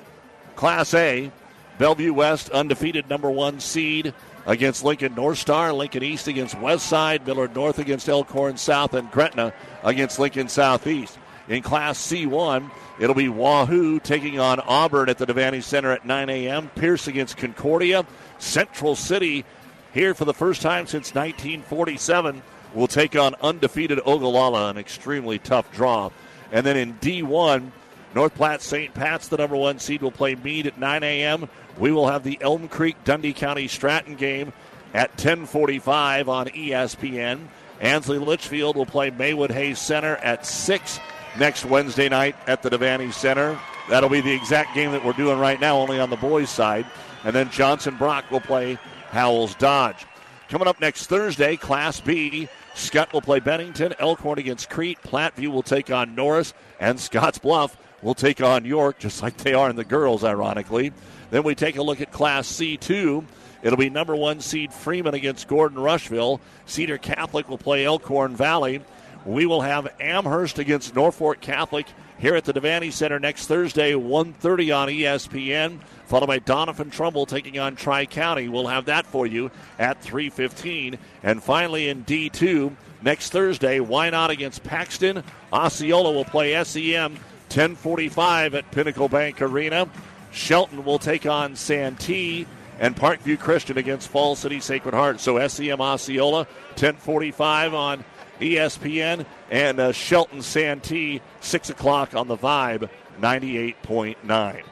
Class 0.54 0.94
A, 0.94 1.32
Bellevue 1.78 2.14
West, 2.14 2.50
undefeated 2.50 3.10
number 3.10 3.32
one 3.32 3.58
seed 3.58 4.14
against 4.46 4.84
Lincoln 4.84 5.16
North 5.16 5.38
Star, 5.38 5.72
Lincoln 5.72 6.04
East 6.04 6.28
against 6.28 6.56
West 6.60 6.86
Side, 6.86 7.26
Millard 7.26 7.56
North 7.56 7.80
against 7.80 8.08
Elkhorn 8.08 8.58
South, 8.58 8.94
and 8.94 9.10
Gretna 9.10 9.52
against 9.82 10.20
Lincoln 10.20 10.48
Southeast. 10.48 11.18
In 11.48 11.62
Class 11.62 11.98
C1, 11.98 12.70
it'll 13.00 13.14
be 13.14 13.28
Wahoo 13.28 13.98
taking 13.98 14.38
on 14.38 14.60
Auburn 14.60 15.08
at 15.08 15.18
the 15.18 15.26
Devaney 15.26 15.62
Center 15.62 15.90
at 15.90 16.06
9 16.06 16.30
a.m. 16.30 16.70
Pierce 16.76 17.08
against 17.08 17.36
Concordia. 17.36 18.06
Central 18.38 18.94
City, 18.94 19.44
here 19.92 20.14
for 20.14 20.24
the 20.24 20.34
first 20.34 20.62
time 20.62 20.86
since 20.86 21.14
1947, 21.14 22.42
will 22.74 22.86
take 22.86 23.16
on 23.16 23.34
undefeated 23.42 24.00
Ogallala, 24.06 24.70
an 24.70 24.78
extremely 24.78 25.38
tough 25.38 25.70
draw. 25.72 26.10
And 26.52 26.64
then 26.64 26.76
in 26.76 26.94
D1, 26.94 27.70
North 28.14 28.34
Platte 28.34 28.62
St. 28.62 28.94
Pat's, 28.94 29.28
the 29.28 29.38
number 29.38 29.56
one 29.56 29.78
seed, 29.78 30.02
will 30.02 30.10
play 30.10 30.34
Mead 30.34 30.66
at 30.66 30.78
9 30.78 31.02
a.m. 31.02 31.48
We 31.78 31.92
will 31.92 32.08
have 32.08 32.24
the 32.24 32.38
Elm 32.40 32.68
Creek 32.68 33.02
Dundy 33.04 33.32
County 33.32 33.68
Stratton 33.68 34.14
game 34.14 34.52
at 34.94 35.16
10:45 35.16 36.28
on 36.28 36.48
ESPN. 36.48 37.48
Ansley 37.80 38.18
Litchfield 38.18 38.76
will 38.76 38.86
play 38.86 39.10
Maywood 39.10 39.50
Hayes 39.50 39.78
Center 39.78 40.16
at 40.16 40.46
6 40.46 41.00
next 41.38 41.64
Wednesday 41.64 42.08
night 42.08 42.36
at 42.46 42.62
the 42.62 42.70
Devaney 42.70 43.12
Center. 43.12 43.58
That'll 43.88 44.08
be 44.08 44.20
the 44.20 44.32
exact 44.32 44.74
game 44.74 44.92
that 44.92 45.04
we're 45.04 45.12
doing 45.12 45.38
right 45.38 45.60
now, 45.60 45.78
only 45.78 45.98
on 45.98 46.10
the 46.10 46.16
boys' 46.16 46.50
side. 46.50 46.86
And 47.24 47.34
then 47.34 47.50
Johnson 47.50 47.96
Brock 47.96 48.30
will 48.30 48.40
play 48.40 48.78
Howells 49.10 49.54
Dodge. 49.56 50.06
Coming 50.48 50.68
up 50.68 50.80
next 50.80 51.06
Thursday, 51.06 51.56
Class 51.56 52.00
B, 52.00 52.48
Skutt 52.74 53.12
will 53.12 53.22
play 53.22 53.40
Bennington, 53.40 53.94
Elkhorn 53.98 54.38
against 54.38 54.70
Crete, 54.70 54.98
Platteview 55.02 55.48
will 55.48 55.62
take 55.62 55.90
on 55.90 56.14
Norris, 56.14 56.52
and 56.78 57.00
Scotts 57.00 57.38
Bluff 57.38 57.76
will 58.02 58.14
take 58.14 58.42
on 58.42 58.64
York, 58.64 58.98
just 58.98 59.22
like 59.22 59.36
they 59.38 59.54
are 59.54 59.70
in 59.70 59.76
the 59.76 59.84
girls, 59.84 60.24
ironically. 60.24 60.92
Then 61.30 61.42
we 61.42 61.54
take 61.54 61.76
a 61.76 61.82
look 61.82 62.00
at 62.00 62.12
Class 62.12 62.46
C2. 62.48 63.24
It'll 63.62 63.78
be 63.78 63.90
number 63.90 64.16
one 64.16 64.40
seed 64.40 64.72
Freeman 64.72 65.14
against 65.14 65.48
Gordon 65.48 65.78
Rushville. 65.78 66.40
Cedar 66.66 66.98
Catholic 66.98 67.48
will 67.48 67.58
play 67.58 67.84
Elkhorn 67.84 68.36
Valley. 68.36 68.82
We 69.24 69.46
will 69.46 69.60
have 69.60 69.94
Amherst 70.00 70.58
against 70.58 70.94
Norfolk 70.94 71.40
Catholic 71.40 71.86
here 72.18 72.34
at 72.34 72.44
the 72.44 72.52
Devaney 72.52 72.92
Center 72.92 73.18
next 73.18 73.46
Thursday, 73.46 73.92
1.30 73.92 74.76
on 74.76 74.88
ESPN, 74.88 75.80
followed 76.06 76.26
by 76.26 76.38
Doniphan 76.38 76.92
Trumbull 76.92 77.26
taking 77.26 77.58
on 77.58 77.76
Tri-County. 77.76 78.48
We'll 78.48 78.68
have 78.68 78.84
that 78.86 79.06
for 79.06 79.26
you 79.26 79.50
at 79.78 80.02
3.15. 80.02 80.98
And 81.22 81.42
finally 81.42 81.88
in 81.88 82.04
D2, 82.04 82.74
next 83.02 83.30
Thursday, 83.30 83.78
Wynot 83.78 84.30
against 84.30 84.62
Paxton? 84.62 85.24
Osceola 85.52 86.12
will 86.12 86.24
play 86.24 86.62
SEM 86.64 87.12
1045 87.48 88.54
at 88.54 88.70
Pinnacle 88.70 89.08
Bank 89.08 89.42
Arena. 89.42 89.88
Shelton 90.30 90.84
will 90.84 90.98
take 90.98 91.26
on 91.26 91.56
Santee 91.56 92.46
and 92.78 92.96
Parkview 92.96 93.38
Christian 93.38 93.78
against 93.78 94.08
Falls 94.08 94.38
City 94.38 94.60
Sacred 94.60 94.94
Heart. 94.94 95.20
So 95.20 95.46
SEM 95.46 95.80
Osceola 95.80 96.46
1045 96.70 97.74
on 97.74 98.04
ESPN, 98.40 99.26
and 99.50 99.80
uh, 99.80 99.92
Shelton 99.92 100.42
Santee, 100.42 101.20
6 101.40 101.70
o'clock 101.70 102.14
on 102.14 102.28
the 102.28 102.36
Vibe 102.36 102.88
98.9. 103.20 104.62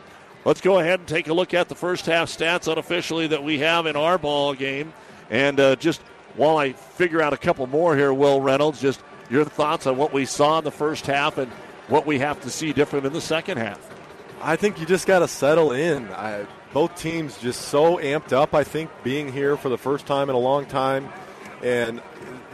Let's 0.45 0.61
go 0.61 0.79
ahead 0.79 1.01
and 1.01 1.09
take 1.09 1.29
a 1.29 1.35
look 1.35 1.53
at 1.53 1.69
the 1.69 1.75
first 1.75 2.07
half 2.07 2.29
stats 2.29 2.71
unofficially 2.71 3.27
that 3.29 3.45
we 3.45 3.59
have 3.59 3.87
in 3.87 3.95
our 3.97 4.17
ball 4.17 4.55
game. 4.55 4.93
And 5.29 5.61
uh, 5.61 5.77
just 5.77 6.01
while 6.37 6.57
I 6.57 6.73
figure 6.73 7.21
out 7.21 7.33
a 7.33 7.37
couple 7.37 7.67
more 7.67 7.95
here, 7.97 8.13
Will 8.13 8.41
Reynolds, 8.41 8.81
just 8.81 9.03
your 9.29 9.45
thoughts 9.45 9.87
on 9.87 9.97
what 9.97 10.13
we 10.13 10.25
saw 10.25 10.59
in 10.59 10.65
the 10.65 10.71
first 10.71 11.07
half 11.07 11.39
and 11.39 11.51
what 11.89 12.07
we 12.07 12.19
have 12.21 12.41
to 12.43 12.51
see 12.51 12.73
different 12.73 13.07
in 13.07 13.13
the 13.13 13.21
second 13.21 13.59
half. 13.59 13.79
I 14.41 14.57
think 14.57 14.81
you 14.81 14.87
just 14.87 15.07
got 15.07 15.19
to 15.19 15.29
settle 15.29 15.73
in. 15.73 16.09
I, 16.09 16.47
both 16.73 16.97
teams 16.97 17.37
just 17.39 17.63
so 17.63 17.99
amped 17.99 18.33
up, 18.33 18.55
I 18.55 18.65
think, 18.65 18.91
being 19.03 19.31
here 19.31 19.57
for 19.57 19.69
the 19.69 19.79
first 19.79 20.07
time 20.07 20.31
in 20.31 20.37
a 20.37 20.39
long 20.39 20.67
time. 20.67 21.09
And 21.63 22.01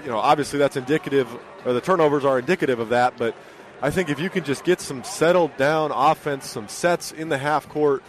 you 0.02 0.10
know, 0.10 0.18
obviously 0.18 0.58
that's 0.58 0.76
indicative, 0.76 1.28
or 1.64 1.72
the 1.72 1.80
turnovers 1.80 2.24
are 2.24 2.38
indicative 2.38 2.78
of 2.78 2.90
that. 2.90 3.16
But 3.16 3.34
I 3.82 3.90
think 3.90 4.08
if 4.08 4.20
you 4.20 4.30
can 4.30 4.44
just 4.44 4.64
get 4.64 4.80
some 4.80 5.04
settled 5.04 5.56
down 5.56 5.90
offense, 5.92 6.48
some 6.48 6.68
sets 6.68 7.12
in 7.12 7.28
the 7.28 7.38
half 7.38 7.68
court, 7.68 8.02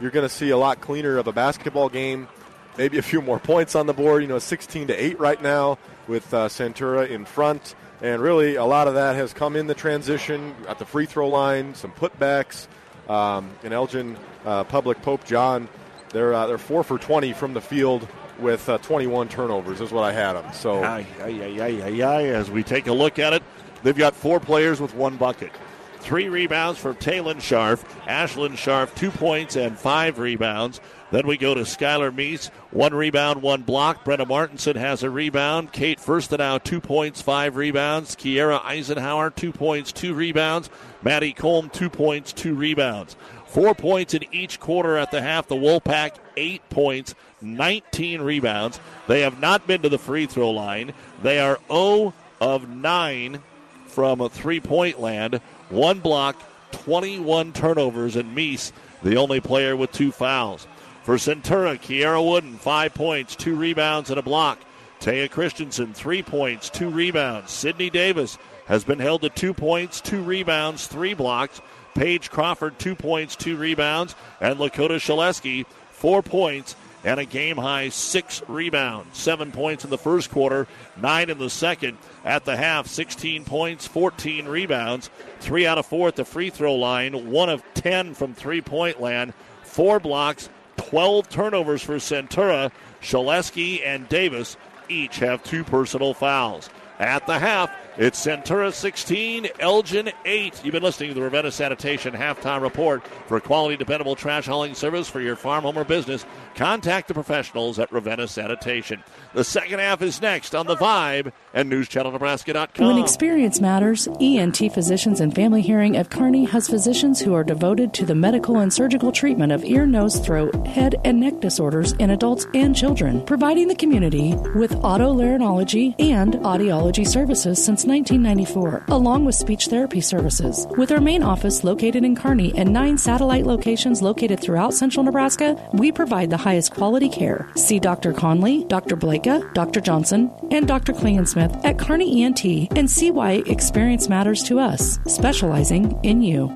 you're 0.00 0.10
going 0.10 0.26
to 0.26 0.34
see 0.34 0.50
a 0.50 0.56
lot 0.56 0.80
cleaner 0.80 1.16
of 1.18 1.26
a 1.26 1.32
basketball 1.32 1.88
game. 1.88 2.28
Maybe 2.76 2.98
a 2.98 3.02
few 3.02 3.22
more 3.22 3.38
points 3.38 3.76
on 3.76 3.86
the 3.86 3.92
board. 3.92 4.22
You 4.22 4.28
know, 4.28 4.40
16 4.40 4.88
to 4.88 4.94
eight 4.94 5.18
right 5.20 5.40
now 5.40 5.78
with 6.08 6.32
uh, 6.34 6.48
Centura 6.48 7.08
in 7.08 7.24
front, 7.24 7.74
and 8.02 8.20
really 8.20 8.56
a 8.56 8.64
lot 8.64 8.88
of 8.88 8.94
that 8.94 9.14
has 9.14 9.32
come 9.32 9.54
in 9.54 9.68
the 9.68 9.74
transition 9.74 10.54
at 10.68 10.78
the 10.78 10.84
free 10.84 11.06
throw 11.06 11.28
line, 11.28 11.74
some 11.74 11.92
putbacks. 11.92 12.66
Um, 13.08 13.50
and 13.62 13.72
Elgin 13.72 14.16
uh, 14.44 14.64
Public 14.64 15.02
Pope 15.02 15.24
John, 15.24 15.68
they're 16.10 16.34
uh, 16.34 16.46
they're 16.46 16.58
four 16.58 16.82
for 16.82 16.98
20 16.98 17.32
from 17.34 17.54
the 17.54 17.60
field 17.60 18.08
with 18.38 18.68
uh, 18.68 18.78
21 18.78 19.28
turnovers 19.28 19.80
is 19.80 19.90
what 19.90 20.04
I 20.04 20.12
had 20.12 20.34
them. 20.34 20.52
So, 20.52 20.82
aye, 20.82 21.06
aye, 21.20 21.58
aye, 21.60 22.02
aye, 22.02 22.24
as 22.24 22.50
we 22.50 22.62
take 22.62 22.86
a 22.86 22.92
look 22.92 23.18
at 23.18 23.32
it, 23.32 23.42
they've 23.82 23.96
got 23.96 24.14
four 24.14 24.40
players 24.40 24.80
with 24.80 24.94
one 24.94 25.16
bucket. 25.16 25.52
Three 26.00 26.28
rebounds 26.28 26.78
for 26.78 26.92
Taylon 26.92 27.36
Scharf. 27.36 27.82
Ashlyn 28.06 28.52
Scharf, 28.52 28.94
two 28.94 29.10
points 29.10 29.56
and 29.56 29.78
five 29.78 30.18
rebounds. 30.18 30.78
Then 31.10 31.26
we 31.26 31.38
go 31.38 31.54
to 31.54 31.62
Skylar 31.62 32.14
Meese, 32.14 32.50
one 32.72 32.92
rebound, 32.92 33.40
one 33.40 33.62
block. 33.62 34.04
Brenna 34.04 34.26
Martinson 34.26 34.76
has 34.76 35.02
a 35.02 35.08
rebound. 35.08 35.72
Kate 35.72 35.98
Firstenau, 35.98 36.62
two 36.62 36.80
points, 36.80 37.22
five 37.22 37.56
rebounds. 37.56 38.16
Kiera 38.16 38.62
Eisenhower, 38.64 39.30
two 39.30 39.50
points, 39.52 39.92
two 39.92 40.12
rebounds. 40.12 40.68
Maddie 41.02 41.32
Colm, 41.32 41.72
two 41.72 41.88
points, 41.88 42.34
two 42.34 42.54
rebounds. 42.54 43.16
Four 43.54 43.76
points 43.76 44.14
in 44.14 44.24
each 44.32 44.58
quarter 44.58 44.96
at 44.96 45.12
the 45.12 45.22
half. 45.22 45.46
The 45.46 45.54
Wolfpack, 45.54 46.16
eight 46.36 46.68
points, 46.70 47.14
19 47.40 48.20
rebounds. 48.20 48.80
They 49.06 49.20
have 49.20 49.38
not 49.38 49.64
been 49.68 49.82
to 49.82 49.88
the 49.88 49.96
free 49.96 50.26
throw 50.26 50.50
line. 50.50 50.92
They 51.22 51.38
are 51.38 51.60
0 51.68 52.14
of 52.40 52.68
9 52.68 53.40
from 53.86 54.20
a 54.20 54.28
three 54.28 54.58
point 54.58 55.00
land. 55.00 55.36
One 55.70 56.00
block, 56.00 56.42
21 56.72 57.52
turnovers, 57.52 58.16
and 58.16 58.36
Meese, 58.36 58.72
the 59.04 59.18
only 59.18 59.40
player 59.40 59.76
with 59.76 59.92
two 59.92 60.10
fouls. 60.10 60.66
For 61.04 61.14
Centura, 61.14 61.78
Kiera 61.78 62.28
Wooden, 62.28 62.54
five 62.54 62.92
points, 62.92 63.36
two 63.36 63.54
rebounds, 63.54 64.10
and 64.10 64.18
a 64.18 64.22
block. 64.22 64.58
Taya 64.98 65.30
Christensen, 65.30 65.94
three 65.94 66.24
points, 66.24 66.70
two 66.70 66.88
rebounds. 66.88 67.52
Sydney 67.52 67.88
Davis 67.88 68.36
has 68.66 68.82
been 68.82 68.98
held 68.98 69.22
to 69.22 69.28
two 69.28 69.54
points, 69.54 70.00
two 70.00 70.22
rebounds, 70.22 70.88
three 70.88 71.14
blocks. 71.14 71.60
Paige 71.94 72.30
Crawford, 72.30 72.78
two 72.78 72.94
points, 72.94 73.36
two 73.36 73.56
rebounds. 73.56 74.14
And 74.40 74.58
Lakota 74.58 74.96
Shaleski, 74.96 75.66
four 75.90 76.22
points 76.22 76.76
and 77.04 77.20
a 77.20 77.24
game 77.24 77.58
high 77.58 77.90
six 77.90 78.42
rebounds. 78.48 79.18
Seven 79.18 79.52
points 79.52 79.84
in 79.84 79.90
the 79.90 79.98
first 79.98 80.30
quarter, 80.30 80.66
nine 80.96 81.30
in 81.30 81.38
the 81.38 81.50
second. 81.50 81.98
At 82.24 82.46
the 82.46 82.56
half, 82.56 82.86
16 82.86 83.44
points, 83.44 83.86
14 83.86 84.46
rebounds. 84.46 85.10
Three 85.40 85.66
out 85.66 85.78
of 85.78 85.86
four 85.86 86.08
at 86.08 86.16
the 86.16 86.24
free 86.24 86.50
throw 86.50 86.74
line, 86.74 87.30
one 87.30 87.50
of 87.50 87.62
10 87.74 88.14
from 88.14 88.34
three 88.34 88.62
point 88.62 89.00
land, 89.00 89.34
four 89.62 90.00
blocks, 90.00 90.48
12 90.78 91.28
turnovers 91.28 91.82
for 91.82 91.96
Centura. 91.96 92.72
Shaleski 93.02 93.84
and 93.84 94.08
Davis 94.08 94.56
each 94.88 95.18
have 95.18 95.44
two 95.44 95.62
personal 95.62 96.14
fouls. 96.14 96.70
At 96.98 97.26
the 97.26 97.38
half, 97.38 97.70
it's 97.96 98.26
Centura 98.26 98.72
16, 98.72 99.48
Elgin 99.60 100.10
8. 100.24 100.64
You've 100.64 100.72
been 100.72 100.82
listening 100.82 101.10
to 101.10 101.14
the 101.14 101.22
Ravenna 101.22 101.52
Sanitation 101.52 102.12
halftime 102.12 102.60
report 102.60 103.06
for 103.26 103.38
quality, 103.38 103.76
dependable 103.76 104.16
trash 104.16 104.46
hauling 104.46 104.74
service 104.74 105.08
for 105.08 105.20
your 105.20 105.36
farm, 105.36 105.62
home, 105.62 105.78
or 105.78 105.84
business. 105.84 106.26
Contact 106.56 107.06
the 107.06 107.14
professionals 107.14 107.78
at 107.78 107.92
Ravenna 107.92 108.26
Sanitation. 108.26 109.04
The 109.32 109.44
second 109.44 109.78
half 109.78 110.02
is 110.02 110.20
next 110.20 110.56
on 110.56 110.66
The 110.66 110.74
Vibe 110.74 111.32
and 111.52 111.70
NewsChannelNebraska.com. 111.70 112.86
When 112.86 112.98
experience 112.98 113.60
matters, 113.60 114.08
ENT 114.20 114.56
Physicians 114.72 115.20
and 115.20 115.32
Family 115.32 115.62
Hearing 115.62 115.96
of 115.96 116.10
Kearney 116.10 116.44
has 116.46 116.68
physicians 116.68 117.20
who 117.20 117.32
are 117.34 117.44
devoted 117.44 117.94
to 117.94 118.04
the 118.04 118.14
medical 118.16 118.58
and 118.58 118.72
surgical 118.72 119.12
treatment 119.12 119.52
of 119.52 119.64
ear, 119.64 119.86
nose, 119.86 120.18
throat, 120.18 120.66
head, 120.66 120.96
and 121.04 121.20
neck 121.20 121.38
disorders 121.38 121.92
in 121.92 122.10
adults 122.10 122.46
and 122.54 122.74
children, 122.74 123.24
providing 123.24 123.68
the 123.68 123.76
community 123.76 124.34
with 124.56 124.72
otolaryngology 124.82 125.94
and 126.00 126.34
audiology 126.34 127.06
services 127.06 127.64
since 127.64 127.83
1994, 127.86 128.84
along 128.88 129.24
with 129.24 129.34
speech 129.34 129.66
therapy 129.66 130.00
services. 130.00 130.66
With 130.76 130.92
our 130.92 131.00
main 131.00 131.22
office 131.22 131.64
located 131.64 132.04
in 132.04 132.16
Kearney 132.16 132.52
and 132.56 132.72
nine 132.72 132.98
satellite 132.98 133.46
locations 133.46 134.02
located 134.02 134.40
throughout 134.40 134.74
central 134.74 135.04
Nebraska, 135.04 135.56
we 135.72 135.92
provide 135.92 136.30
the 136.30 136.36
highest 136.36 136.72
quality 136.72 137.08
care. 137.08 137.48
See 137.56 137.78
Dr. 137.78 138.12
Conley, 138.12 138.64
Dr. 138.64 138.96
Blakea, 138.96 139.52
Dr. 139.54 139.80
Johnson, 139.80 140.30
and 140.50 140.66
Dr. 140.66 140.92
Klingensmith 140.92 141.64
at 141.64 141.78
Kearney 141.78 142.22
ENT 142.22 142.44
and 142.76 142.90
see 142.90 143.10
why 143.10 143.42
experience 143.46 144.08
matters 144.08 144.42
to 144.44 144.58
us, 144.58 144.98
specializing 145.06 145.98
in 146.02 146.22
you. 146.22 146.50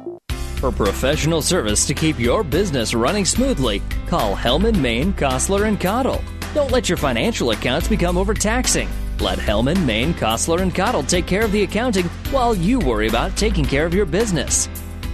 For 0.57 0.72
professional 0.72 1.41
service 1.41 1.87
to 1.87 1.95
keep 1.95 2.18
your 2.18 2.43
business 2.43 2.93
running 2.93 3.24
smoothly, 3.24 3.81
call 4.09 4.35
Hellman, 4.35 4.81
Maine, 4.81 5.12
Kostler, 5.12 5.68
and 5.68 5.81
Cottle. 5.81 6.20
Don't 6.53 6.72
let 6.72 6.89
your 6.89 6.99
financial 6.99 7.53
accounts 7.53 7.87
become 7.87 8.18
overtaxing. 8.18 8.89
Let 9.21 9.39
Hellman, 9.39 9.85
Maine, 9.85 10.14
Kostler, 10.14 10.61
and 10.61 10.75
Cottle 10.75 11.03
take 11.03 11.27
care 11.27 11.45
of 11.45 11.51
the 11.51 11.64
accounting 11.64 12.07
while 12.31 12.55
you 12.55 12.79
worry 12.79 13.09
about 13.09 13.37
taking 13.37 13.64
care 13.64 13.85
of 13.85 13.93
your 13.93 14.07
business. 14.07 14.69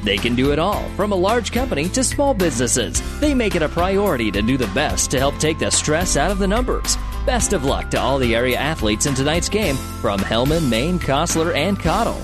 They 0.04 0.18
can 0.18 0.34
do 0.34 0.52
it 0.52 0.58
all, 0.58 0.86
from 0.90 1.12
a 1.12 1.16
large 1.16 1.52
company 1.52 1.88
to 1.88 2.04
small 2.04 2.34
businesses. 2.34 3.00
They 3.20 3.32
make 3.32 3.54
it 3.54 3.62
a 3.62 3.68
priority 3.68 4.30
to 4.30 4.42
do 4.42 4.58
the 4.58 4.66
best 4.68 5.10
to 5.12 5.18
help 5.18 5.38
take 5.38 5.58
the 5.58 5.70
stress 5.70 6.18
out 6.18 6.30
of 6.30 6.38
the 6.38 6.46
numbers. 6.46 6.98
Best 7.24 7.54
of 7.54 7.64
luck 7.64 7.90
to 7.92 8.00
all 8.00 8.18
the 8.18 8.34
area 8.34 8.58
athletes 8.58 9.06
in 9.06 9.14
tonight's 9.14 9.48
game 9.48 9.76
from 10.02 10.20
Hellman, 10.20 10.68
Maine, 10.68 10.98
Kostler, 10.98 11.54
and 11.54 11.80
Cottle. 11.80 12.20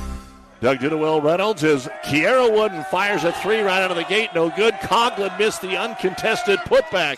Doug 0.60 0.82
Will 0.82 1.22
Reynolds 1.22 1.64
as 1.64 1.88
Kiera 2.04 2.54
Wooden 2.54 2.84
fires 2.84 3.24
a 3.24 3.32
three 3.32 3.60
right 3.60 3.82
out 3.82 3.90
of 3.90 3.96
the 3.96 4.04
gate. 4.04 4.28
No 4.34 4.50
good. 4.50 4.74
Conklin 4.82 5.32
missed 5.38 5.62
the 5.62 5.78
uncontested 5.78 6.58
putback. 6.60 7.16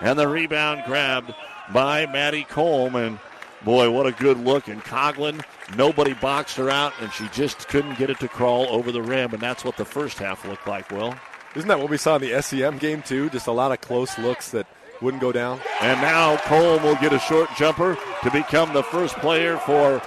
And 0.00 0.16
the 0.16 0.28
rebound 0.28 0.84
grabbed 0.86 1.34
by 1.72 2.06
Maddie 2.06 2.44
Colm. 2.44 3.18
Boy, 3.64 3.90
what 3.90 4.06
a 4.06 4.12
good 4.12 4.38
look. 4.38 4.68
And 4.68 4.82
Coglin, 4.82 5.42
Nobody 5.76 6.14
boxed 6.14 6.56
her 6.58 6.70
out, 6.70 6.92
and 7.00 7.12
she 7.12 7.26
just 7.28 7.68
couldn't 7.68 7.98
get 7.98 8.10
it 8.10 8.20
to 8.20 8.28
crawl 8.28 8.66
over 8.68 8.92
the 8.92 9.02
rim, 9.02 9.32
and 9.32 9.42
that's 9.42 9.64
what 9.64 9.76
the 9.76 9.84
first 9.84 10.18
half 10.18 10.46
looked 10.46 10.66
like, 10.66 10.90
Will. 10.90 11.14
Isn't 11.56 11.68
that 11.68 11.80
what 11.80 11.90
we 11.90 11.96
saw 11.96 12.16
in 12.16 12.22
the 12.22 12.40
SEM 12.42 12.78
game, 12.78 13.02
too? 13.02 13.30
Just 13.30 13.46
a 13.46 13.52
lot 13.52 13.72
of 13.72 13.80
close 13.80 14.18
looks 14.18 14.50
that 14.50 14.66
wouldn't 15.00 15.20
go 15.20 15.32
down. 15.32 15.60
And 15.80 16.00
now 16.00 16.36
Cole 16.38 16.78
will 16.80 16.96
get 16.96 17.12
a 17.12 17.18
short 17.18 17.48
jumper 17.56 17.96
to 18.22 18.30
become 18.30 18.72
the 18.72 18.82
first 18.82 19.16
player 19.16 19.56
for 19.58 20.02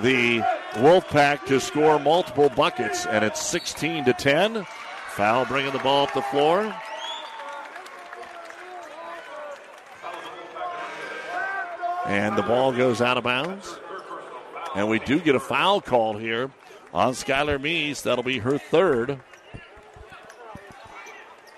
the 0.00 0.40
Wolfpack 0.74 1.44
to 1.46 1.60
score 1.60 1.98
multiple 1.98 2.48
buckets, 2.48 3.06
and 3.06 3.24
it's 3.24 3.40
16 3.42 4.06
to 4.06 4.12
10. 4.12 4.66
Foul 5.10 5.44
bringing 5.44 5.72
the 5.72 5.78
ball 5.78 6.06
up 6.06 6.14
the 6.14 6.22
floor. 6.22 6.74
And 12.06 12.36
the 12.36 12.42
ball 12.42 12.72
goes 12.72 13.00
out 13.00 13.16
of 13.16 13.24
bounds. 13.24 13.78
And 14.74 14.88
we 14.88 14.98
do 15.00 15.18
get 15.20 15.34
a 15.34 15.40
foul 15.40 15.80
call 15.80 16.16
here 16.16 16.50
on 16.92 17.14
Skylar 17.14 17.58
Meese. 17.58 18.02
That'll 18.02 18.22
be 18.22 18.38
her 18.38 18.58
third. 18.58 19.20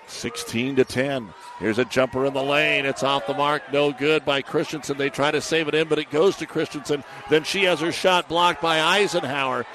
16 0.07 0.77
to 0.77 0.85
10. 0.85 1.29
Here's 1.59 1.77
a 1.77 1.85
jumper 1.85 2.25
in 2.25 2.33
the 2.33 2.43
lane. 2.43 2.85
It's 2.85 3.03
off 3.03 3.27
the 3.27 3.33
mark. 3.33 3.71
No 3.71 3.91
good 3.91 4.25
by 4.25 4.41
Christensen. 4.41 4.97
They 4.97 5.09
try 5.09 5.31
to 5.31 5.41
save 5.41 5.67
it 5.67 5.75
in, 5.75 5.87
but 5.87 5.99
it 5.99 6.09
goes 6.09 6.35
to 6.37 6.45
Christensen. 6.45 7.03
Then 7.29 7.43
she 7.43 7.63
has 7.63 7.79
her 7.81 7.91
shot 7.91 8.27
blocked 8.27 8.61
by 8.61 8.81
Eisenhower. 8.81 9.65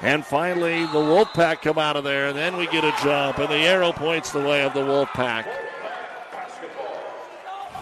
And 0.00 0.24
finally, 0.24 0.80
the 0.86 1.00
Wolfpack 1.00 1.62
come 1.62 1.78
out 1.78 1.96
of 1.96 2.04
there. 2.04 2.28
And 2.28 2.36
then 2.36 2.56
we 2.56 2.66
get 2.66 2.84
a 2.84 2.94
jump, 3.02 3.38
and 3.38 3.48
the 3.48 3.56
arrow 3.56 3.92
points 3.92 4.30
the 4.30 4.40
way 4.40 4.62
of 4.62 4.74
the 4.74 4.80
Wolfpack. 4.80 5.46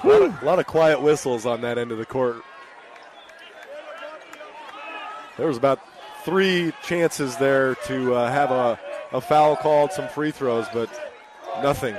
A 0.03 0.09
lot, 0.09 0.23
of, 0.23 0.43
a 0.43 0.45
lot 0.45 0.59
of 0.59 0.67
quiet 0.67 1.03
whistles 1.03 1.45
on 1.45 1.61
that 1.61 1.77
end 1.77 1.93
of 1.93 1.99
the 1.99 2.07
court 2.07 2.43
there 5.41 5.49
was 5.49 5.57
about 5.57 5.81
three 6.23 6.71
chances 6.83 7.35
there 7.39 7.75
to 7.87 8.15
uh, 8.15 8.31
have 8.31 8.51
a, 8.51 8.79
a 9.13 9.23
foul 9.23 9.57
called, 9.57 9.91
some 9.91 10.07
free 10.07 10.31
throws, 10.31 10.67
but 10.71 10.91
nothing. 11.63 11.97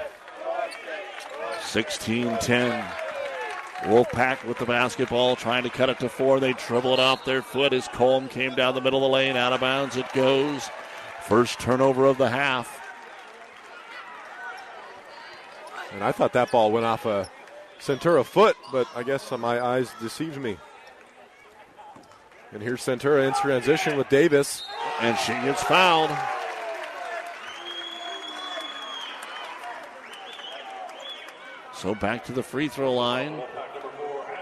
16 1.64 2.38
10. 2.38 2.86
Wolfpack 3.86 4.46
with 4.46 4.60
the 4.60 4.66
basketball, 4.68 5.36
trying 5.36 5.64
to 5.64 5.72
cut 5.72 5.90
it 5.90 6.00
to 6.00 6.08
four. 6.08 6.40
They 6.40 6.54
dribble 6.54 6.94
it 6.94 7.00
off 7.00 7.26
their 7.26 7.42
foot 7.42 7.74
as 7.74 7.88
Colm 7.88 8.30
came 8.30 8.54
down 8.54 8.76
the 8.76 8.82
middle 8.82 9.04
of 9.04 9.10
the 9.10 9.14
lane. 9.16 9.36
Out 9.36 9.54
of 9.54 9.62
bounds 9.62 9.98
it 9.98 10.06
goes. 10.14 10.70
First 11.24 11.60
turnover 11.60 12.06
of 12.06 12.20
the 12.20 12.30
half. 12.30 12.80
And 15.94 16.04
I 16.04 16.12
thought 16.12 16.34
that 16.34 16.52
ball 16.52 16.72
went 16.72 16.86
off 16.86 17.08
a 17.08 17.28
Centura 17.82 18.24
foot, 18.24 18.56
but 18.72 18.88
I 18.96 19.04
guess 19.04 19.32
my 19.32 19.60
eyes 19.60 19.92
deceived 20.00 20.38
me. 20.38 20.58
And 22.52 22.62
here's 22.62 22.82
Centura 22.82 23.28
in 23.28 23.34
transition 23.34 23.98
with 23.98 24.08
Davis. 24.10 24.64
And 25.00 25.18
she 25.18 25.32
gets 25.32 25.64
fouled. 25.64 26.12
So 31.74 31.96
back 31.96 32.26
to 32.26 32.34
the 32.34 32.44
free 32.44 32.68
throw 32.68 32.94
line. 32.94 33.42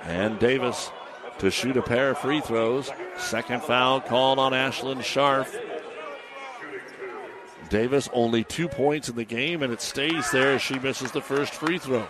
And 0.04 0.38
Davis 0.40 0.92
to 1.38 1.50
shoot 1.50 1.78
a 1.78 1.82
pair 1.82 2.10
of 2.10 2.18
free 2.18 2.42
throws. 2.42 2.92
Second 3.18 3.64
foul 3.64 4.02
called 4.02 4.40
on 4.40 4.52
Ashlyn 4.52 4.98
Scharf. 4.98 5.58
Davis 7.70 8.10
only 8.12 8.44
two 8.44 8.68
points 8.68 9.08
in 9.08 9.16
the 9.16 9.24
game, 9.24 9.62
and 9.62 9.72
it 9.72 9.80
stays 9.80 10.30
there 10.32 10.56
as 10.56 10.62
she 10.62 10.80
misses 10.80 11.12
the 11.12 11.22
first 11.22 11.54
free 11.54 11.78
throw. 11.78 12.06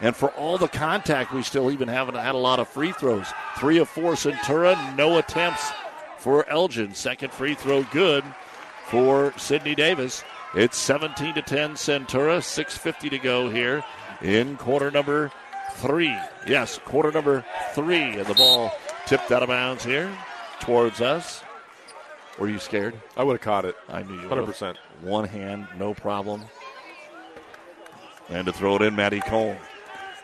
And 0.00 0.14
for 0.14 0.30
all 0.30 0.58
the 0.58 0.68
contact, 0.68 1.32
we 1.32 1.42
still 1.42 1.70
even 1.70 1.88
haven't 1.88 2.16
had 2.16 2.34
a 2.34 2.38
lot 2.38 2.60
of 2.60 2.68
free 2.68 2.92
throws. 2.92 3.26
Three 3.58 3.78
of 3.78 3.88
four 3.88 4.12
Centura, 4.12 4.96
no 4.96 5.18
attempts 5.18 5.70
for 6.18 6.48
Elgin. 6.48 6.94
Second 6.94 7.32
free 7.32 7.54
throw 7.54 7.82
good 7.84 8.24
for 8.88 9.32
Sydney 9.38 9.74
Davis. 9.74 10.22
It's 10.54 10.76
17 10.76 11.34
to 11.34 11.42
10 11.42 11.74
Centura, 11.74 12.38
6.50 12.38 13.10
to 13.10 13.18
go 13.18 13.50
here 13.50 13.84
in 14.20 14.56
quarter 14.56 14.90
number 14.90 15.32
three. 15.74 16.16
Yes, 16.46 16.78
quarter 16.84 17.10
number 17.10 17.44
three. 17.72 18.02
And 18.02 18.26
the 18.26 18.34
ball 18.34 18.72
tipped 19.06 19.32
out 19.32 19.42
of 19.42 19.48
bounds 19.48 19.84
here 19.84 20.10
towards 20.60 21.00
us. 21.00 21.42
Were 22.38 22.48
you 22.48 22.58
scared? 22.58 23.00
I 23.16 23.24
would 23.24 23.32
have 23.32 23.40
caught 23.40 23.64
it. 23.64 23.76
I 23.88 24.02
knew 24.02 24.20
you 24.20 24.28
100%. 24.28 24.76
One 25.00 25.26
hand, 25.26 25.68
no 25.78 25.94
problem. 25.94 26.42
And 28.28 28.46
to 28.46 28.52
throw 28.52 28.76
it 28.76 28.82
in, 28.82 28.94
Maddie 28.94 29.20
Cole. 29.20 29.56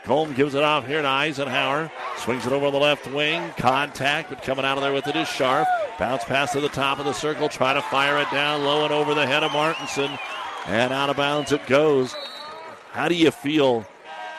Colm 0.04 0.34
gives 0.34 0.54
it 0.54 0.62
off 0.62 0.86
here 0.86 1.00
to 1.00 1.08
Eisenhower. 1.08 1.90
Swings 2.18 2.44
it 2.44 2.52
over 2.52 2.70
the 2.70 2.78
left 2.78 3.06
wing. 3.12 3.50
Contact, 3.56 4.30
but 4.30 4.42
coming 4.42 4.64
out 4.64 4.76
of 4.76 4.82
there 4.82 4.92
with 4.92 5.06
it 5.06 5.14
is 5.14 5.28
Scharf. 5.28 5.64
Bounce 5.98 6.24
pass 6.24 6.52
to 6.52 6.60
the 6.60 6.68
top 6.68 6.98
of 6.98 7.04
the 7.04 7.12
circle. 7.12 7.48
Try 7.48 7.72
to 7.72 7.82
fire 7.82 8.18
it 8.18 8.30
down 8.32 8.64
low 8.64 8.84
and 8.84 8.92
over 8.92 9.14
the 9.14 9.26
head 9.26 9.44
of 9.44 9.52
Martinson. 9.52 10.10
And 10.66 10.92
out 10.92 11.08
of 11.08 11.16
bounds 11.16 11.52
it 11.52 11.64
goes. 11.66 12.14
How 12.90 13.08
do 13.08 13.14
you 13.14 13.30
feel, 13.30 13.86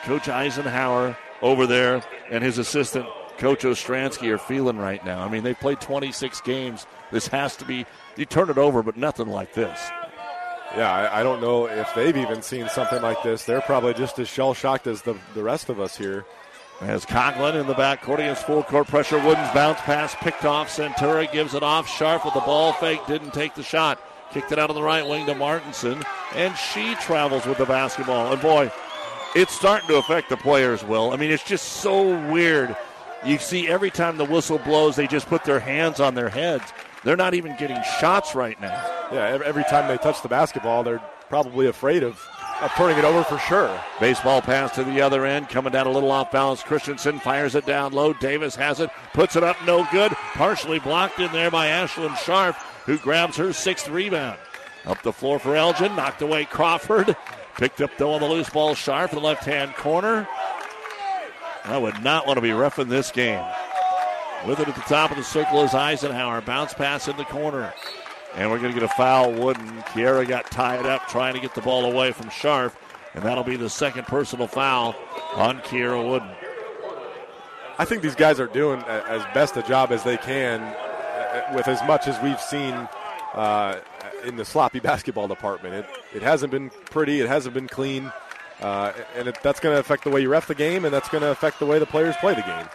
Coach 0.04 0.28
Eisenhower 0.28 1.16
over 1.40 1.66
there 1.66 2.02
and 2.30 2.44
his 2.44 2.58
assistant, 2.58 3.06
Coach 3.38 3.62
Ostransky, 3.62 4.28
are 4.28 4.38
feeling 4.38 4.76
right 4.76 5.04
now? 5.04 5.24
I 5.24 5.28
mean, 5.28 5.44
they 5.44 5.54
played 5.54 5.80
26 5.80 6.42
games. 6.42 6.86
This 7.10 7.26
has 7.28 7.56
to 7.56 7.64
be, 7.64 7.86
you 8.16 8.26
turn 8.26 8.50
it 8.50 8.58
over, 8.58 8.82
but 8.82 8.96
nothing 8.96 9.28
like 9.28 9.54
this. 9.54 9.80
Yeah, 10.76 10.92
I, 10.92 11.20
I 11.20 11.22
don't 11.22 11.40
know 11.40 11.66
if 11.66 11.94
they've 11.94 12.16
even 12.16 12.42
seen 12.42 12.68
something 12.68 13.00
like 13.00 13.22
this. 13.22 13.44
They're 13.44 13.60
probably 13.60 13.94
just 13.94 14.18
as 14.18 14.28
shell 14.28 14.54
shocked 14.54 14.86
as 14.86 15.02
the, 15.02 15.16
the 15.34 15.42
rest 15.42 15.68
of 15.68 15.78
us 15.78 15.96
here. 15.96 16.24
As 16.80 17.04
Conklin 17.04 17.54
in 17.54 17.68
the 17.68 17.74
backcourt 17.74 18.14
against 18.14 18.44
full 18.44 18.64
court 18.64 18.88
pressure, 18.88 19.16
Wooden's 19.18 19.52
bounce 19.54 19.80
pass 19.82 20.14
picked 20.16 20.44
off. 20.44 20.68
Centura 20.68 21.30
gives 21.32 21.54
it 21.54 21.62
off. 21.62 21.86
Scharf 21.86 22.24
with 22.24 22.34
the 22.34 22.40
ball 22.40 22.72
fake, 22.72 23.00
didn't 23.06 23.32
take 23.32 23.54
the 23.54 23.62
shot. 23.62 24.00
Kicked 24.32 24.50
it 24.50 24.58
out 24.58 24.68
of 24.68 24.74
the 24.74 24.82
right 24.82 25.06
wing 25.06 25.26
to 25.26 25.34
Martinson, 25.36 26.02
and 26.34 26.56
she 26.56 26.96
travels 26.96 27.46
with 27.46 27.58
the 27.58 27.66
basketball. 27.66 28.32
And 28.32 28.42
boy, 28.42 28.72
it's 29.36 29.54
starting 29.54 29.86
to 29.88 29.96
affect 29.98 30.28
the 30.28 30.36
players, 30.36 30.82
Will. 30.82 31.12
I 31.12 31.16
mean, 31.16 31.30
it's 31.30 31.44
just 31.44 31.64
so 31.64 32.02
weird. 32.32 32.76
You 33.24 33.38
see 33.38 33.68
every 33.68 33.90
time 33.90 34.16
the 34.16 34.24
whistle 34.24 34.58
blows, 34.58 34.96
they 34.96 35.06
just 35.06 35.28
put 35.28 35.44
their 35.44 35.60
hands 35.60 36.00
on 36.00 36.16
their 36.16 36.28
heads. 36.28 36.64
They're 37.04 37.16
not 37.16 37.34
even 37.34 37.56
getting 37.56 37.80
shots 38.00 38.34
right 38.34 38.58
now. 38.60 39.08
Yeah, 39.12 39.38
every 39.44 39.64
time 39.64 39.88
they 39.88 39.98
touch 39.98 40.22
the 40.22 40.28
basketball, 40.28 40.82
they're 40.82 41.02
probably 41.28 41.66
afraid 41.66 42.02
of, 42.02 42.20
of 42.62 42.70
turning 42.72 42.98
it 42.98 43.04
over 43.04 43.22
for 43.24 43.38
sure. 43.38 43.78
Baseball 44.00 44.40
pass 44.40 44.74
to 44.76 44.84
the 44.84 45.00
other 45.00 45.26
end, 45.26 45.48
coming 45.48 45.72
down 45.72 45.86
a 45.86 45.90
little 45.90 46.10
off 46.10 46.32
balance. 46.32 46.62
Christensen 46.62 47.18
fires 47.18 47.54
it 47.54 47.66
down 47.66 47.92
low. 47.92 48.14
Davis 48.14 48.56
has 48.56 48.80
it, 48.80 48.90
puts 49.12 49.36
it 49.36 49.44
up, 49.44 49.56
no 49.66 49.86
good. 49.92 50.12
Partially 50.32 50.78
blocked 50.78 51.20
in 51.20 51.30
there 51.32 51.50
by 51.50 51.68
Ashlyn 51.68 52.14
Scharf, 52.14 52.54
who 52.86 52.98
grabs 52.98 53.36
her 53.36 53.52
sixth 53.52 53.88
rebound. 53.88 54.38
Up 54.86 55.02
the 55.02 55.12
floor 55.12 55.38
for 55.38 55.56
Elgin, 55.56 55.94
knocked 55.96 56.22
away 56.22 56.44
Crawford. 56.44 57.16
Picked 57.56 57.80
up 57.80 57.90
though 57.98 58.12
on 58.14 58.20
the 58.20 58.28
loose 58.28 58.50
ball, 58.50 58.74
Scharf 58.74 59.10
in 59.10 59.16
the 59.16 59.24
left 59.24 59.44
hand 59.44 59.74
corner. 59.74 60.26
I 61.64 61.78
would 61.78 62.02
not 62.02 62.26
want 62.26 62.36
to 62.36 62.42
be 62.42 62.52
roughing 62.52 62.88
this 62.88 63.10
game. 63.10 63.44
With 64.46 64.60
it 64.60 64.68
at 64.68 64.74
the 64.74 64.82
top 64.82 65.10
of 65.10 65.16
the 65.16 65.24
circle 65.24 65.62
is 65.62 65.74
Eisenhower. 65.74 66.42
Bounce 66.42 66.74
pass 66.74 67.08
in 67.08 67.16
the 67.16 67.24
corner. 67.24 67.72
And 68.34 68.50
we're 68.50 68.58
going 68.58 68.74
to 68.74 68.78
get 68.78 68.88
a 68.88 68.94
foul. 68.94 69.32
Wooden. 69.32 69.66
Kiera 69.82 70.28
got 70.28 70.50
tied 70.50 70.84
up 70.84 71.08
trying 71.08 71.34
to 71.34 71.40
get 71.40 71.54
the 71.54 71.62
ball 71.62 71.90
away 71.90 72.12
from 72.12 72.26
Scharf. 72.26 72.74
And 73.14 73.24
that'll 73.24 73.44
be 73.44 73.56
the 73.56 73.70
second 73.70 74.06
personal 74.06 74.46
foul 74.46 74.94
on 75.34 75.60
Kiera 75.60 76.06
Wooden. 76.06 76.30
I 77.78 77.84
think 77.84 78.02
these 78.02 78.14
guys 78.14 78.38
are 78.38 78.46
doing 78.46 78.82
as 78.82 79.22
best 79.32 79.56
a 79.56 79.62
job 79.62 79.92
as 79.92 80.04
they 80.04 80.16
can 80.16 80.60
uh, 80.60 81.52
with 81.54 81.66
as 81.66 81.82
much 81.88 82.06
as 82.06 82.20
we've 82.22 82.40
seen 82.40 82.74
uh, 83.34 83.80
in 84.24 84.36
the 84.36 84.44
sloppy 84.44 84.78
basketball 84.80 85.26
department. 85.26 85.74
It, 85.74 85.86
it 86.16 86.22
hasn't 86.22 86.52
been 86.52 86.70
pretty, 86.90 87.20
it 87.20 87.28
hasn't 87.28 87.54
been 87.54 87.66
clean, 87.66 88.12
uh, 88.60 88.92
and 89.16 89.28
it, 89.28 89.38
that's 89.42 89.58
going 89.58 89.74
to 89.74 89.80
affect 89.80 90.04
the 90.04 90.10
way 90.10 90.20
you 90.20 90.28
ref 90.28 90.46
the 90.46 90.54
game, 90.54 90.84
and 90.84 90.94
that's 90.94 91.08
going 91.08 91.22
to 91.22 91.30
affect 91.30 91.58
the 91.58 91.66
way 91.66 91.78
the 91.78 91.86
players 91.86 92.14
play 92.16 92.34
the 92.34 92.42
game. 92.42 92.66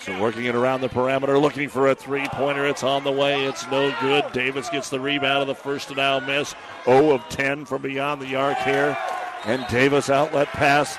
So 0.00 0.20
working 0.20 0.44
it 0.44 0.54
around 0.54 0.80
the 0.80 0.88
perimeter, 0.88 1.38
looking 1.38 1.68
for 1.68 1.88
a 1.88 1.94
three 1.94 2.26
pointer. 2.28 2.66
It's 2.66 2.82
on 2.82 3.04
the 3.04 3.12
way. 3.12 3.44
It's 3.44 3.66
no 3.68 3.94
good. 4.00 4.30
Davis 4.32 4.68
gets 4.68 4.90
the 4.90 5.00
rebound 5.00 5.48
of 5.48 5.48
the 5.48 5.54
Firstenau 5.54 6.24
miss. 6.24 6.54
0 6.84 7.10
of 7.10 7.28
10 7.28 7.64
from 7.64 7.82
beyond 7.82 8.22
the 8.22 8.36
arc 8.36 8.58
here. 8.58 8.96
And 9.44 9.66
Davis 9.68 10.08
outlet 10.08 10.48
pass 10.48 10.98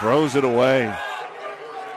throws 0.00 0.34
it 0.34 0.44
away. 0.44 0.92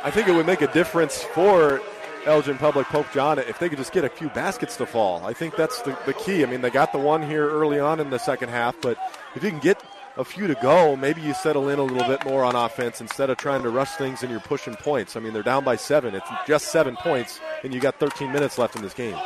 I 0.04 0.12
think 0.12 0.28
it 0.28 0.34
would 0.34 0.46
make 0.46 0.62
a 0.62 0.72
difference 0.74 1.24
for 1.24 1.82
Elgin 2.26 2.58
Public 2.58 2.88
Pope 2.88 3.12
John 3.14 3.40
if 3.40 3.60
they 3.60 3.70
could 3.70 3.78
just 3.78 3.92
get 3.92 4.04
a 4.04 4.10
few 4.10 4.30
baskets 4.30 4.78
to 4.78 4.86
fall. 4.86 5.26
I 5.26 5.34
think 5.34 5.56
that's 5.56 5.82
the, 5.82 5.98
the 6.06 6.14
key. 6.14 6.44
I 6.44 6.46
mean, 6.46 6.62
they 6.62 6.70
got 6.70 6.92
the 6.92 7.00
one 7.00 7.22
here 7.22 7.50
early 7.50 7.80
on 7.80 8.00
in 8.00 8.10
the 8.10 8.20
second 8.20 8.50
half, 8.50 8.76
but 8.82 8.98
if 9.36 9.44
you 9.44 9.50
can 9.50 9.60
get 9.60 9.82
a 10.16 10.24
few 10.24 10.48
to 10.48 10.56
go, 10.56 10.96
maybe 10.96 11.22
you 11.22 11.34
settle 11.34 11.70
in 11.70 11.80
a 11.80 11.84
little 11.84 12.08
bit 12.08 12.24
more 12.26 12.44
on 12.44 12.56
offense 12.56 13.02
instead 13.02 13.30
of 13.30 13.38
trying 13.38 13.64
to 13.64 13.70
rush 13.70 13.92
things 13.96 14.22
and 14.22 14.32
you're 14.32 14.40
pushing 14.40 14.76
points. 14.76 15.16
I 15.16 15.20
mean, 15.20 15.34
they're 15.34 15.44
down 15.44 15.64
by 15.64 15.76
seven. 15.76 16.14
It's 16.14 16.30
just 16.48 16.72
seven 16.72 16.96
points, 16.96 17.40
and 17.64 17.74
you 17.74 17.80
got 17.80 18.00
13 18.00 18.32
minutes 18.32 18.58
left 18.58 18.76
in 18.76 18.82
this 18.82 18.94
game. 18.94 19.18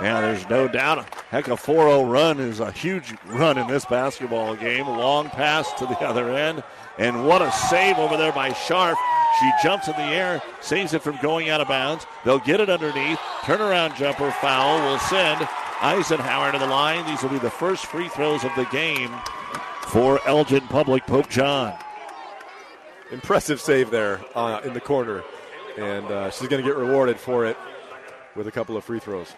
Yeah, 0.00 0.20
there's 0.20 0.46
no 0.50 0.68
doubt. 0.68 1.06
Heck, 1.30 1.48
a 1.48 1.56
4 1.56 1.74
0 1.74 2.04
run 2.04 2.38
is 2.38 2.60
a 2.60 2.70
huge 2.70 3.14
run 3.26 3.56
in 3.56 3.66
this 3.66 3.86
basketball 3.86 4.54
game. 4.54 4.86
Long 4.86 5.30
pass 5.30 5.72
to 5.74 5.86
the 5.86 5.98
other 6.00 6.30
end. 6.30 6.62
And 6.98 7.26
what 7.26 7.40
a 7.40 7.50
save 7.50 7.96
over 7.96 8.18
there 8.18 8.32
by 8.32 8.50
Scharf. 8.50 8.96
She 9.40 9.50
jumps 9.62 9.88
in 9.88 9.94
the 9.94 10.02
air, 10.02 10.42
saves 10.60 10.92
it 10.92 11.02
from 11.02 11.18
going 11.22 11.48
out 11.48 11.62
of 11.62 11.68
bounds. 11.68 12.06
They'll 12.24 12.38
get 12.38 12.60
it 12.60 12.68
underneath. 12.68 13.18
Turnaround 13.40 13.96
jumper 13.96 14.30
foul 14.32 14.80
will 14.80 14.98
send 14.98 15.48
Eisenhower 15.80 16.52
to 16.52 16.58
the 16.58 16.66
line. 16.66 17.06
These 17.06 17.22
will 17.22 17.30
be 17.30 17.38
the 17.38 17.50
first 17.50 17.86
free 17.86 18.08
throws 18.08 18.44
of 18.44 18.52
the 18.54 18.64
game 18.66 19.10
for 19.86 20.20
Elgin 20.26 20.62
Public 20.68 21.06
Pope 21.06 21.28
John. 21.28 21.74
Impressive 23.10 23.60
save 23.60 23.90
there 23.90 24.20
uh, 24.34 24.60
in 24.64 24.72
the 24.72 24.80
corner. 24.80 25.22
And 25.78 26.06
uh, 26.06 26.30
she's 26.30 26.48
going 26.48 26.62
to 26.62 26.68
get 26.68 26.76
rewarded 26.76 27.18
for 27.18 27.46
it 27.46 27.56
with 28.34 28.48
a 28.48 28.52
couple 28.52 28.76
of 28.76 28.84
free 28.84 28.98
throws. 28.98 29.34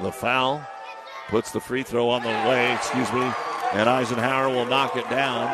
The 0.00 0.10
foul 0.10 0.66
puts 1.28 1.52
the 1.52 1.60
free 1.60 1.82
throw 1.82 2.08
on 2.08 2.22
the 2.22 2.28
way, 2.28 2.74
excuse 2.74 3.12
me, 3.12 3.30
and 3.72 3.88
Eisenhower 3.88 4.48
will 4.48 4.64
knock 4.64 4.96
it 4.96 5.08
down. 5.10 5.46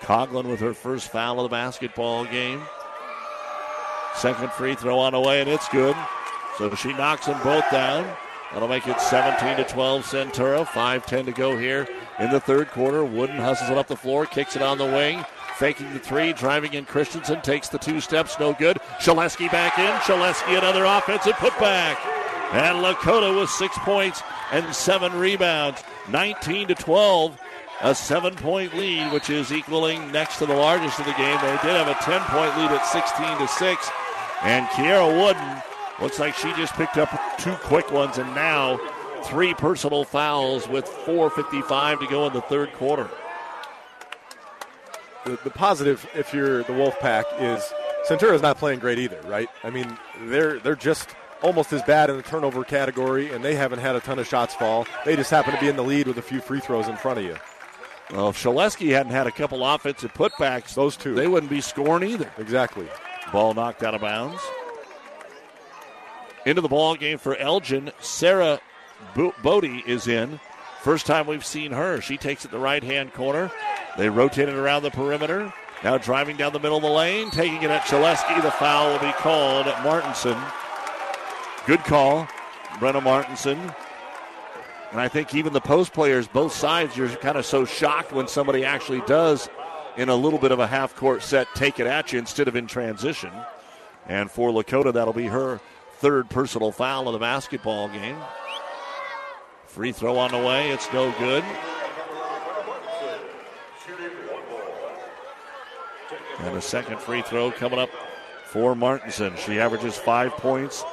Coglin 0.00 0.48
with 0.48 0.60
her 0.60 0.72
first 0.72 1.10
foul 1.10 1.40
of 1.40 1.50
the 1.50 1.54
basketball 1.54 2.24
game. 2.24 2.62
Second 4.14 4.52
free 4.52 4.76
throw 4.76 5.00
on 5.00 5.12
the 5.12 5.20
way, 5.20 5.40
and 5.40 5.50
it's 5.50 5.68
good. 5.68 5.96
So 6.58 6.74
she 6.74 6.92
knocks 6.94 7.26
them 7.26 7.38
both 7.42 7.70
down. 7.70 8.06
That'll 8.52 8.68
make 8.68 8.86
it 8.86 9.00
17 9.00 9.56
to 9.56 9.64
12 9.64 10.04
Centura. 10.04 10.64
5-10 10.64 11.26
to 11.26 11.32
go 11.32 11.56
here 11.56 11.86
in 12.18 12.30
the 12.30 12.40
third 12.40 12.68
quarter. 12.68 13.04
Wooden 13.04 13.36
hustles 13.36 13.70
it 13.70 13.76
up 13.76 13.88
the 13.88 13.96
floor, 13.96 14.24
kicks 14.24 14.56
it 14.56 14.62
on 14.62 14.78
the 14.78 14.84
wing. 14.84 15.24
Faking 15.56 15.92
the 15.92 15.98
three, 15.98 16.32
driving 16.32 16.74
in 16.74 16.84
Christensen, 16.84 17.40
takes 17.40 17.68
the 17.68 17.78
two 17.78 18.00
steps, 18.00 18.38
no 18.38 18.52
good. 18.52 18.78
Shaleski 19.00 19.50
back 19.50 19.78
in. 19.78 19.90
Shaleski 20.00 20.58
another 20.58 20.84
offensive 20.84 21.32
putback. 21.34 21.96
And 22.52 22.84
Lakota 22.84 23.38
with 23.38 23.50
six 23.50 23.76
points 23.78 24.22
and 24.52 24.74
seven 24.74 25.12
rebounds. 25.18 25.82
19 26.10 26.68
to 26.68 26.74
12. 26.74 27.40
A 27.82 27.94
seven 27.94 28.34
point 28.34 28.74
lead, 28.74 29.12
which 29.12 29.28
is 29.28 29.52
equaling 29.52 30.10
next 30.10 30.38
to 30.38 30.46
the 30.46 30.54
largest 30.54 30.98
of 30.98 31.04
the 31.04 31.12
game. 31.12 31.38
They 31.42 31.58
did 31.62 31.76
have 31.76 31.88
a 31.88 32.02
10 32.02 32.20
point 32.22 32.56
lead 32.56 32.70
at 32.70 32.86
16 32.86 33.38
to 33.38 33.48
6. 33.48 33.90
And 34.42 34.66
Kiera 34.68 35.06
Wooden 35.06 35.62
looks 36.00 36.18
like 36.18 36.34
she 36.34 36.52
just 36.54 36.74
picked 36.74 36.98
up 36.98 37.08
two 37.38 37.54
quick 37.54 37.90
ones 37.90 38.18
and 38.18 38.34
now 38.34 38.78
three 39.24 39.54
personal 39.54 40.04
fouls 40.04 40.68
with 40.68 40.86
4.55 40.86 42.00
to 42.00 42.06
go 42.06 42.26
in 42.26 42.32
the 42.32 42.42
third 42.42 42.72
quarter. 42.74 43.08
The, 45.24 45.38
the 45.42 45.50
positive, 45.50 46.06
if 46.14 46.32
you're 46.32 46.62
the 46.64 46.72
Wolfpack, 46.72 47.24
is 47.40 47.72
Centura's 48.08 48.42
not 48.42 48.58
playing 48.58 48.78
great 48.78 48.98
either, 48.98 49.20
right? 49.22 49.48
I 49.64 49.70
mean, 49.70 49.98
they're 50.26 50.60
they're 50.60 50.76
just 50.76 51.08
almost 51.42 51.72
as 51.72 51.82
bad 51.82 52.10
in 52.10 52.16
the 52.16 52.22
turnover 52.22 52.62
category, 52.64 53.32
and 53.32 53.44
they 53.44 53.54
haven't 53.54 53.80
had 53.80 53.96
a 53.96 54.00
ton 54.00 54.18
of 54.18 54.26
shots 54.26 54.54
fall. 54.54 54.86
They 55.04 55.16
just 55.16 55.30
happen 55.30 55.52
to 55.54 55.60
be 55.60 55.68
in 55.68 55.76
the 55.76 55.82
lead 55.82 56.06
with 56.06 56.18
a 56.18 56.22
few 56.22 56.40
free 56.40 56.60
throws 56.60 56.88
in 56.88 56.96
front 56.96 57.18
of 57.18 57.24
you. 57.24 57.36
Well, 58.12 58.28
if 58.28 58.40
Shaleski 58.40 58.92
hadn't 58.92 59.12
had 59.12 59.26
a 59.26 59.32
couple 59.32 59.66
offensive 59.66 60.14
putbacks, 60.14 60.74
those 60.74 60.96
two, 60.96 61.14
they 61.14 61.26
wouldn't 61.26 61.50
be 61.50 61.60
scoring 61.60 62.08
either. 62.08 62.30
Exactly. 62.38 62.86
Ball 63.32 63.52
knocked 63.54 63.82
out 63.82 63.94
of 63.94 64.00
bounds. 64.00 64.40
Into 66.46 66.62
the 66.62 66.68
ball 66.68 66.94
game 66.94 67.18
for 67.18 67.36
Elgin. 67.36 67.90
Sarah 68.00 68.60
Bodie 69.42 69.82
is 69.84 70.06
in. 70.06 70.38
First 70.80 71.04
time 71.04 71.26
we've 71.26 71.44
seen 71.44 71.72
her. 71.72 72.00
She 72.00 72.16
takes 72.16 72.44
it 72.44 72.52
the 72.52 72.58
right 72.58 72.84
hand 72.84 73.12
corner. 73.12 73.50
They 73.98 74.08
rotate 74.08 74.48
it 74.48 74.54
around 74.54 74.84
the 74.84 74.92
perimeter. 74.92 75.52
Now 75.82 75.98
driving 75.98 76.36
down 76.36 76.52
the 76.52 76.60
middle 76.60 76.76
of 76.76 76.84
the 76.84 76.88
lane, 76.88 77.32
taking 77.32 77.64
it 77.64 77.70
at 77.70 77.82
Shaleski. 77.82 78.40
The 78.40 78.52
foul 78.52 78.92
will 78.92 79.00
be 79.00 79.12
called 79.14 79.66
at 79.66 79.82
Martinson. 79.82 80.38
Good 81.66 81.80
call, 81.80 82.28
Brenna 82.74 83.02
Martinson. 83.02 83.58
And 84.92 85.00
I 85.00 85.08
think 85.08 85.34
even 85.34 85.52
the 85.52 85.60
post 85.60 85.92
players, 85.92 86.28
both 86.28 86.52
sides, 86.52 86.96
you're 86.96 87.08
kind 87.08 87.36
of 87.36 87.44
so 87.44 87.64
shocked 87.64 88.12
when 88.12 88.28
somebody 88.28 88.64
actually 88.64 89.00
does, 89.00 89.48
in 89.96 90.08
a 90.08 90.14
little 90.14 90.38
bit 90.38 90.52
of 90.52 90.60
a 90.60 90.66
half 90.68 90.94
court 90.94 91.24
set, 91.24 91.48
take 91.56 91.80
it 91.80 91.88
at 91.88 92.12
you 92.12 92.20
instead 92.20 92.46
of 92.46 92.54
in 92.54 92.68
transition. 92.68 93.32
And 94.06 94.30
for 94.30 94.50
Lakota, 94.50 94.92
that'll 94.92 95.12
be 95.12 95.26
her 95.26 95.60
third 95.98 96.28
personal 96.28 96.72
foul 96.72 97.08
of 97.08 97.14
the 97.14 97.18
basketball 97.18 97.88
game. 97.88 98.16
Free 99.66 99.92
throw 99.92 100.18
on 100.18 100.30
the 100.30 100.38
way. 100.38 100.70
It's 100.70 100.92
no 100.92 101.10
good. 101.18 101.44
And 106.40 106.56
a 106.56 106.60
second 106.60 107.00
free 107.00 107.22
throw 107.22 107.50
coming 107.50 107.78
up 107.78 107.90
for 108.44 108.74
Martinson. 108.74 109.34
She 109.36 109.58
averages 109.58 109.96
five 109.96 110.32
points 110.32 110.84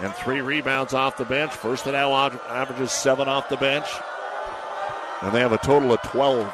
and 0.00 0.12
three 0.14 0.40
rebounds 0.40 0.94
off 0.94 1.16
the 1.16 1.24
bench. 1.24 1.52
Firstenau 1.52 2.38
averages 2.48 2.92
seven 2.92 3.28
off 3.28 3.48
the 3.48 3.56
bench. 3.56 3.86
And 5.22 5.32
they 5.34 5.40
have 5.40 5.52
a 5.52 5.58
total 5.58 5.92
of 5.92 6.02
12. 6.02 6.52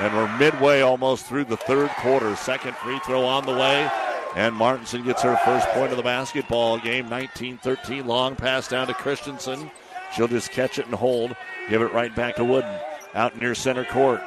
And 0.00 0.14
we're 0.14 0.38
midway 0.38 0.80
almost 0.80 1.26
through 1.26 1.44
the 1.44 1.56
third 1.56 1.90
quarter. 1.90 2.34
Second 2.36 2.76
free 2.76 2.98
throw 3.00 3.24
on 3.24 3.46
the 3.46 3.52
way. 3.52 3.88
And 4.36 4.54
Martinson 4.54 5.02
gets 5.04 5.22
her 5.22 5.36
first 5.44 5.66
point 5.68 5.90
of 5.90 5.96
the 5.96 6.02
basketball 6.02 6.78
game. 6.78 7.08
19 7.08 7.58
13 7.58 8.06
long 8.06 8.36
pass 8.36 8.68
down 8.68 8.86
to 8.86 8.94
Christensen. 8.94 9.70
She'll 10.14 10.28
just 10.28 10.50
catch 10.50 10.78
it 10.78 10.86
and 10.86 10.94
hold. 10.94 11.34
Give 11.68 11.82
it 11.82 11.92
right 11.92 12.14
back 12.14 12.36
to 12.36 12.44
Wooden. 12.44 12.74
Out 13.14 13.40
near 13.40 13.54
center 13.54 13.84
court. 13.84 14.22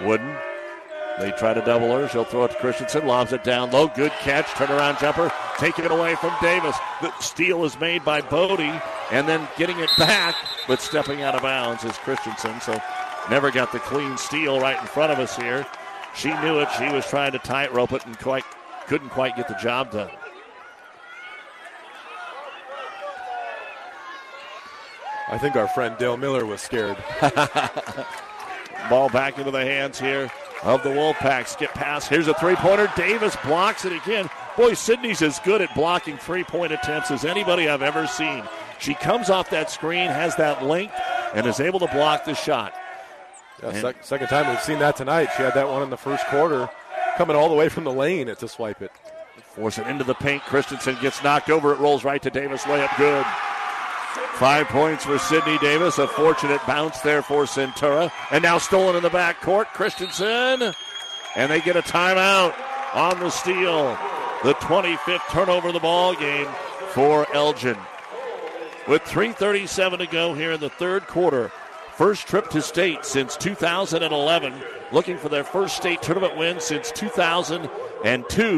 Wooden. 0.00 0.36
They 1.20 1.30
try 1.32 1.54
to 1.54 1.60
double 1.60 1.92
her. 1.92 2.08
She'll 2.08 2.24
throw 2.24 2.44
it 2.44 2.52
to 2.52 2.56
Christensen. 2.56 3.06
Lobs 3.06 3.32
it 3.32 3.44
down 3.44 3.70
low. 3.70 3.86
Good 3.88 4.12
catch. 4.12 4.46
Turnaround 4.46 4.98
jumper. 4.98 5.30
Taking 5.58 5.84
it 5.84 5.92
away 5.92 6.16
from 6.16 6.34
Davis. 6.40 6.76
The 7.00 7.12
steal 7.20 7.64
is 7.64 7.78
made 7.78 8.04
by 8.04 8.20
Bodie. 8.20 8.80
And 9.10 9.28
then 9.28 9.46
getting 9.56 9.78
it 9.78 9.90
back, 9.98 10.34
but 10.66 10.80
stepping 10.80 11.22
out 11.22 11.34
of 11.34 11.42
bounds 11.42 11.84
is 11.84 11.96
Christensen. 11.98 12.60
So 12.62 12.80
never 13.30 13.50
got 13.50 13.70
the 13.72 13.78
clean 13.80 14.16
steal 14.16 14.58
right 14.58 14.80
in 14.80 14.86
front 14.86 15.12
of 15.12 15.18
us 15.18 15.36
here. 15.36 15.66
She 16.14 16.28
knew 16.40 16.60
it. 16.60 16.68
She 16.78 16.90
was 16.90 17.06
trying 17.06 17.32
to 17.32 17.38
tightrope 17.38 17.92
it 17.92 18.04
and 18.06 18.18
quite 18.18 18.44
couldn't 18.86 19.10
quite 19.10 19.36
get 19.36 19.48
the 19.48 19.54
job 19.54 19.90
done. 19.90 20.10
I 25.28 25.38
think 25.38 25.56
our 25.56 25.68
friend 25.68 25.96
Dale 25.98 26.18
Miller 26.18 26.44
was 26.44 26.60
scared. 26.60 26.96
Ball 28.90 29.08
back 29.08 29.38
into 29.38 29.50
the 29.50 29.64
hands 29.64 29.98
here 29.98 30.30
of 30.62 30.82
the 30.82 30.90
Wolfpack. 30.90 31.46
Skip 31.46 31.70
past. 31.70 32.08
Here's 32.08 32.28
a 32.28 32.34
three 32.34 32.56
pointer. 32.56 32.92
Davis 32.96 33.34
blocks 33.44 33.86
it 33.86 33.92
again. 33.92 34.28
Boy, 34.56 34.74
Sydney's 34.74 35.22
as 35.22 35.38
good 35.40 35.62
at 35.62 35.74
blocking 35.74 36.18
three 36.18 36.44
point 36.44 36.72
attempts 36.72 37.10
as 37.10 37.24
anybody 37.24 37.68
I've 37.68 37.80
ever 37.80 38.06
seen. 38.06 38.44
She 38.78 38.94
comes 38.94 39.30
off 39.30 39.48
that 39.50 39.70
screen, 39.70 40.10
has 40.10 40.36
that 40.36 40.64
length, 40.64 40.94
and 41.34 41.46
is 41.46 41.60
able 41.60 41.78
to 41.78 41.86
block 41.86 42.24
the 42.26 42.34
shot. 42.34 42.74
Yeah, 43.62 43.80
sec- 43.80 44.04
second 44.04 44.26
time 44.28 44.48
we've 44.48 44.60
seen 44.60 44.78
that 44.80 44.96
tonight. 44.96 45.28
She 45.36 45.42
had 45.42 45.54
that 45.54 45.68
one 45.68 45.82
in 45.82 45.90
the 45.90 45.96
first 45.96 46.26
quarter, 46.26 46.68
coming 47.16 47.36
all 47.36 47.48
the 47.48 47.54
way 47.54 47.68
from 47.68 47.84
the 47.84 47.92
lane 47.92 48.26
to 48.34 48.48
swipe 48.48 48.82
it. 48.82 48.90
Force 49.54 49.78
it 49.78 49.86
into 49.86 50.04
the 50.04 50.14
paint. 50.14 50.42
Christensen 50.44 50.96
gets 51.00 51.22
knocked 51.22 51.50
over. 51.50 51.72
It 51.72 51.78
rolls 51.78 52.04
right 52.04 52.20
to 52.22 52.30
Davis. 52.30 52.62
Layup 52.62 52.96
good. 52.96 53.24
Five 54.34 54.66
points 54.68 55.04
for 55.04 55.18
Sydney 55.18 55.58
Davis. 55.58 55.98
A 55.98 56.08
fortunate 56.08 56.60
bounce 56.66 57.00
there 57.00 57.22
for 57.22 57.44
Centura. 57.44 58.10
And 58.30 58.42
now 58.42 58.58
stolen 58.58 58.96
in 58.96 59.02
the 59.02 59.10
back 59.10 59.40
court. 59.42 59.68
Christensen. 59.74 60.74
And 61.36 61.50
they 61.50 61.60
get 61.60 61.76
a 61.76 61.82
timeout 61.82 62.54
on 62.94 63.20
the 63.20 63.30
steal. 63.30 63.96
The 64.42 64.54
25th 64.54 65.28
turnover 65.30 65.68
of 65.68 65.74
the 65.74 65.80
ball 65.80 66.14
game 66.14 66.48
for 66.90 67.26
Elgin. 67.34 67.76
With 68.88 69.02
3.37 69.04 69.98
to 69.98 70.06
go 70.06 70.34
here 70.34 70.52
in 70.52 70.60
the 70.60 70.70
third 70.70 71.06
quarter. 71.06 71.52
First 72.02 72.26
trip 72.26 72.50
to 72.50 72.60
state 72.60 73.04
since 73.04 73.36
2011. 73.36 74.52
Looking 74.90 75.16
for 75.16 75.28
their 75.28 75.44
first 75.44 75.76
state 75.76 76.02
tournament 76.02 76.36
win 76.36 76.58
since 76.58 76.90
2002. 76.90 77.68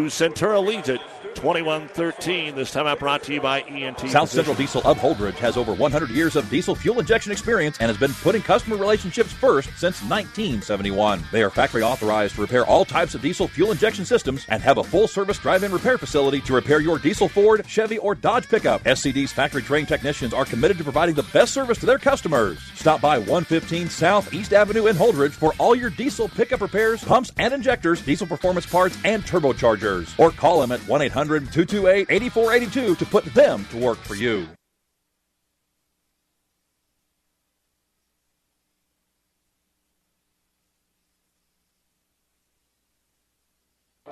Centura 0.06 0.66
leads 0.66 0.88
it 0.88 1.02
21 1.34 1.88
13. 1.88 2.54
This 2.54 2.70
time 2.70 2.86
out 2.86 2.98
brought 2.98 3.22
to 3.24 3.34
you 3.34 3.40
by 3.40 3.60
ENT. 3.62 4.00
South 4.10 4.30
Central 4.30 4.54
Diesel 4.54 4.82
of 4.84 4.98
Holdrege 4.98 5.34
has 5.34 5.56
over 5.56 5.72
100 5.72 6.10
years 6.10 6.36
of 6.36 6.48
diesel 6.48 6.74
fuel 6.74 7.00
injection 7.00 7.32
experience 7.32 7.76
and 7.80 7.88
has 7.88 7.96
been 7.96 8.12
putting 8.14 8.42
customer 8.42 8.76
relationships 8.76 9.32
first 9.32 9.68
since 9.70 10.00
1971. 10.02 11.24
They 11.32 11.42
are 11.42 11.50
factory 11.50 11.82
authorized 11.82 12.36
to 12.36 12.40
repair 12.40 12.64
all 12.64 12.84
types 12.84 13.14
of 13.14 13.22
diesel 13.22 13.48
fuel 13.48 13.72
injection 13.72 14.04
systems 14.04 14.46
and 14.48 14.62
have 14.62 14.78
a 14.78 14.84
full 14.84 15.08
service 15.08 15.38
drive 15.38 15.62
in 15.62 15.72
repair 15.72 15.98
facility 15.98 16.40
to 16.42 16.54
repair 16.54 16.80
your 16.80 16.98
diesel 16.98 17.28
Ford, 17.28 17.64
Chevy, 17.66 17.98
or 17.98 18.14
Dodge 18.14 18.48
pickup. 18.48 18.82
SCD's 18.84 19.32
factory 19.32 19.62
trained 19.62 19.88
technicians 19.88 20.32
are 20.32 20.44
committed 20.44 20.78
to 20.78 20.84
providing 20.84 21.14
the 21.14 21.22
best 21.24 21.52
service 21.52 21.78
to 21.78 21.86
their 21.86 21.98
customers. 21.98 22.58
Stop 22.74 23.00
by 23.00 23.18
115 23.18 23.88
South 23.88 24.32
East 24.32 24.52
Avenue 24.52 24.86
in 24.86 24.96
Holdrege 24.96 25.32
for 25.32 25.52
all 25.58 25.74
your 25.74 25.90
diesel 25.90 26.28
pickup 26.28 26.60
repairs, 26.60 27.02
pumps 27.02 27.32
and 27.38 27.52
injectors, 27.52 28.00
diesel 28.00 28.26
performance 28.26 28.66
parts, 28.66 28.96
and 29.04 29.24
turbochargers. 29.24 30.18
Or 30.18 30.30
call 30.30 30.60
them 30.60 30.72
at 30.72 30.80
1 30.80 31.02
800 31.02 31.23
228 31.26 32.06
8482 32.10 32.94
to 32.96 33.06
put 33.06 33.24
them 33.34 33.64
to 33.70 33.76
work 33.78 33.98
for 33.98 34.14
you. 34.14 34.46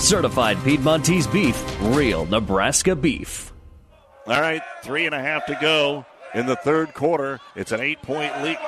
Certified 0.00 0.56
Piedmontese 0.64 1.26
beef, 1.26 1.62
real 1.80 2.24
Nebraska 2.24 2.96
beef. 2.96 3.52
All 4.26 4.40
right, 4.40 4.62
three 4.82 5.04
and 5.04 5.14
a 5.14 5.20
half 5.20 5.44
to 5.46 5.58
go 5.60 6.06
in 6.34 6.46
the 6.46 6.56
third 6.56 6.94
quarter. 6.94 7.38
It's 7.54 7.70
an 7.70 7.80
eight 7.80 8.00
point 8.00 8.42
lead 8.42 8.58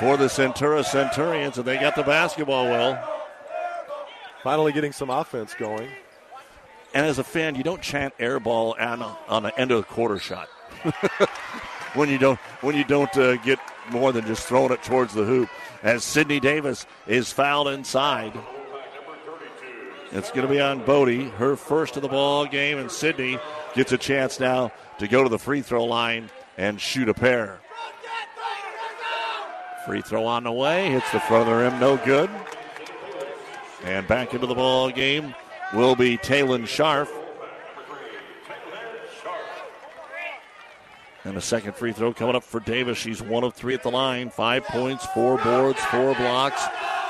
for 0.00 0.16
the 0.16 0.26
Centura 0.26 0.82
Centurions, 0.82 1.58
and 1.58 1.66
they 1.66 1.76
got 1.76 1.94
the 1.94 2.02
basketball 2.02 2.64
well. 2.64 2.98
Finally 4.42 4.72
getting 4.72 4.92
some 4.92 5.10
offense 5.10 5.54
going. 5.54 5.90
And 6.94 7.04
as 7.04 7.18
a 7.18 7.24
fan, 7.24 7.54
you 7.54 7.62
don't 7.62 7.82
chant 7.82 8.14
air 8.18 8.40
ball 8.40 8.74
on, 8.80 9.02
on 9.28 9.42
the 9.42 9.60
end 9.60 9.70
of 9.70 9.82
the 9.82 9.86
quarter 9.92 10.18
shot. 10.18 10.48
when 11.94 12.08
you 12.08 12.16
don't 12.16 12.38
when 12.62 12.74
you 12.74 12.84
don't 12.84 13.14
uh, 13.18 13.36
get 13.36 13.58
more 13.90 14.10
than 14.10 14.26
just 14.26 14.48
throwing 14.48 14.72
it 14.72 14.82
towards 14.82 15.12
the 15.12 15.24
hoop. 15.24 15.50
As 15.82 16.02
Sydney 16.02 16.40
Davis 16.40 16.86
is 17.06 17.30
fouled 17.30 17.68
inside. 17.68 18.32
It's 20.10 20.30
going 20.30 20.46
to 20.46 20.52
be 20.52 20.60
on 20.60 20.84
Bodie, 20.84 21.28
her 21.30 21.54
first 21.54 21.96
of 21.96 22.02
the 22.02 22.08
ball 22.08 22.46
game, 22.46 22.78
and 22.78 22.90
Sydney 22.90 23.38
gets 23.74 23.92
a 23.92 23.98
chance 23.98 24.40
now 24.40 24.72
to 24.98 25.06
go 25.06 25.22
to 25.22 25.28
the 25.28 25.38
free 25.38 25.60
throw 25.60 25.84
line 25.84 26.30
and 26.56 26.80
shoot 26.80 27.08
a 27.08 27.14
pair. 27.14 27.60
Free 29.84 30.00
throw 30.00 30.24
on 30.24 30.44
the 30.44 30.52
way, 30.52 30.90
hits 30.90 31.10
the 31.12 31.20
front 31.20 31.48
of 31.48 31.54
the 31.54 31.62
rim, 31.62 31.78
no 31.78 31.98
good. 31.98 32.30
And 33.84 34.08
back 34.08 34.32
into 34.32 34.46
the 34.46 34.54
ball 34.54 34.90
game 34.90 35.34
will 35.74 35.94
be 35.94 36.16
Taylon 36.16 36.62
Scharf. 36.62 37.08
And 41.24 41.36
a 41.36 41.40
second 41.40 41.74
free 41.76 41.92
throw 41.92 42.14
coming 42.14 42.34
up 42.34 42.44
for 42.44 42.60
Davis. 42.60 42.96
She's 42.96 43.20
one 43.20 43.44
of 43.44 43.52
three 43.52 43.74
at 43.74 43.82
the 43.82 43.90
line. 43.90 44.30
Five 44.30 44.64
points, 44.64 45.04
four 45.06 45.36
boards, 45.38 45.78
four 45.86 46.14
blocks. 46.14 46.62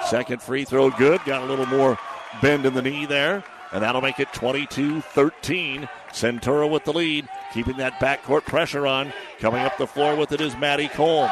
Second 0.08 0.42
free 0.42 0.64
throw 0.64 0.90
good. 0.90 1.20
Got 1.24 1.42
a 1.42 1.46
little 1.46 1.66
more 1.66 1.96
bend 2.40 2.66
in 2.66 2.74
the 2.74 2.82
knee 2.82 3.06
there. 3.06 3.44
And 3.72 3.82
that'll 3.82 4.00
make 4.00 4.18
it 4.18 4.32
22 4.32 5.00
13. 5.00 5.88
Centura 6.10 6.70
with 6.70 6.84
the 6.84 6.92
lead, 6.92 7.28
keeping 7.52 7.76
that 7.76 8.00
backcourt 8.00 8.44
pressure 8.46 8.86
on. 8.86 9.12
Coming 9.40 9.60
up 9.60 9.76
the 9.76 9.86
floor 9.86 10.16
with 10.16 10.32
it 10.32 10.40
is 10.40 10.56
Maddie 10.56 10.88
Cole. 10.88 11.28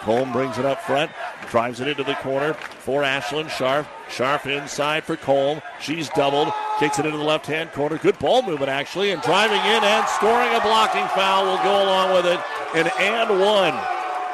Cole 0.00 0.24
brings 0.26 0.56
it 0.56 0.64
up 0.64 0.80
front, 0.80 1.10
drives 1.50 1.80
it 1.80 1.88
into 1.88 2.02
the 2.02 2.14
corner 2.14 2.54
for 2.54 3.02
Ashlyn 3.02 3.48
Scharf. 3.48 3.86
Scharf 4.08 4.46
inside 4.46 5.04
for 5.04 5.16
Cole. 5.16 5.60
She's 5.78 6.08
doubled, 6.10 6.52
kicks 6.78 6.98
it 6.98 7.04
into 7.04 7.18
the 7.18 7.24
left 7.24 7.46
hand 7.46 7.70
corner. 7.72 7.98
Good 7.98 8.18
ball 8.18 8.42
movement, 8.42 8.70
actually, 8.70 9.10
and 9.10 9.20
driving 9.20 9.60
in 9.60 9.84
and 9.84 10.08
scoring 10.08 10.54
a 10.54 10.60
blocking 10.60 11.06
foul 11.08 11.44
will 11.44 11.62
go 11.62 11.84
along 11.84 12.14
with 12.14 12.26
it. 12.26 12.40
An 12.74 12.90
and 12.98 13.40
one. 13.40 13.74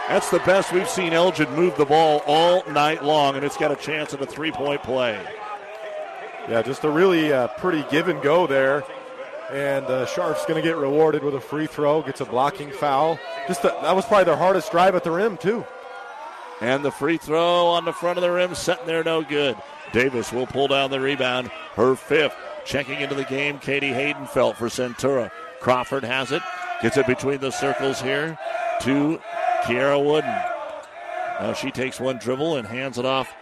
That's 0.09 0.31
the 0.31 0.39
best 0.41 0.73
we've 0.73 0.89
seen 0.89 1.13
Elgin 1.13 1.53
move 1.57 1.77
the 1.77 1.85
ball 1.85 2.23
all 2.27 2.65
night 2.71 3.03
long, 3.03 3.35
and 3.35 3.45
it's 3.45 3.57
got 3.57 3.73
a 3.73 3.77
chance 3.77 4.15
at 4.15 4.23
a 4.23 4.27
three 4.27 4.53
point 4.53 4.85
play. 4.85 5.19
Yeah, 6.49 6.63
just 6.63 6.85
a 6.85 6.91
really 6.91 7.33
uh, 7.33 7.49
pretty 7.49 7.85
give 7.91 8.09
and 8.09 8.23
go 8.23 8.47
there. 8.47 8.85
And 9.51 9.87
uh, 9.87 10.07
Scharf's 10.07 10.45
going 10.47 10.61
to 10.61 10.69
get 10.69 10.77
rewarded 10.77 11.23
with 11.23 11.35
a 11.35 11.41
free 11.41 11.67
throw, 11.67 12.03
gets 12.03 12.21
a 12.21 12.25
blocking 12.25 12.71
foul. 12.71 13.19
Just 13.47 13.63
that 13.63 13.95
was 13.95 14.05
probably 14.05 14.25
their 14.25 14.37
hardest 14.37 14.71
drive 14.71 14.95
at 14.95 15.05
the 15.05 15.11
rim, 15.11 15.37
too. 15.37 15.65
And 16.61 16.85
the 16.85 16.91
free 16.91 17.19
throw 17.19 17.67
on 17.67 17.85
the 17.85 17.93
front 17.93 18.19
of 18.19 18.23
the 18.23 18.31
rim, 18.31 18.55
setting 18.55 18.87
there, 18.87 19.05
no 19.05 19.23
good. 19.23 19.57
Davis 19.93 20.33
will 20.33 20.47
pull 20.47 20.69
down 20.69 20.91
the 20.91 21.01
rebound, 21.01 21.49
her 21.75 21.95
fifth. 21.95 22.35
Checking 22.65 23.01
into 23.01 23.15
the 23.15 23.25
game, 23.25 23.61
Katie 23.61 23.91
Haydenfeld 23.91 24.57
for 24.57 24.67
Centura. 24.67 25.31
Crawford 25.61 26.03
has 26.03 26.33
it, 26.33 26.43
gets 26.83 26.97
it 26.97 27.07
between 27.07 27.39
the 27.39 27.53
circles 27.53 28.01
here 28.01 28.37
to 28.81 29.21
Kiera 29.63 30.05
Wooden. 30.05 30.31
Now 31.41 31.53
she 31.53 31.71
takes 31.71 32.01
one 32.01 32.19
dribble 32.19 32.57
and 32.57 32.67
hands 32.67 32.99
it 32.99 33.05
off 33.05 33.33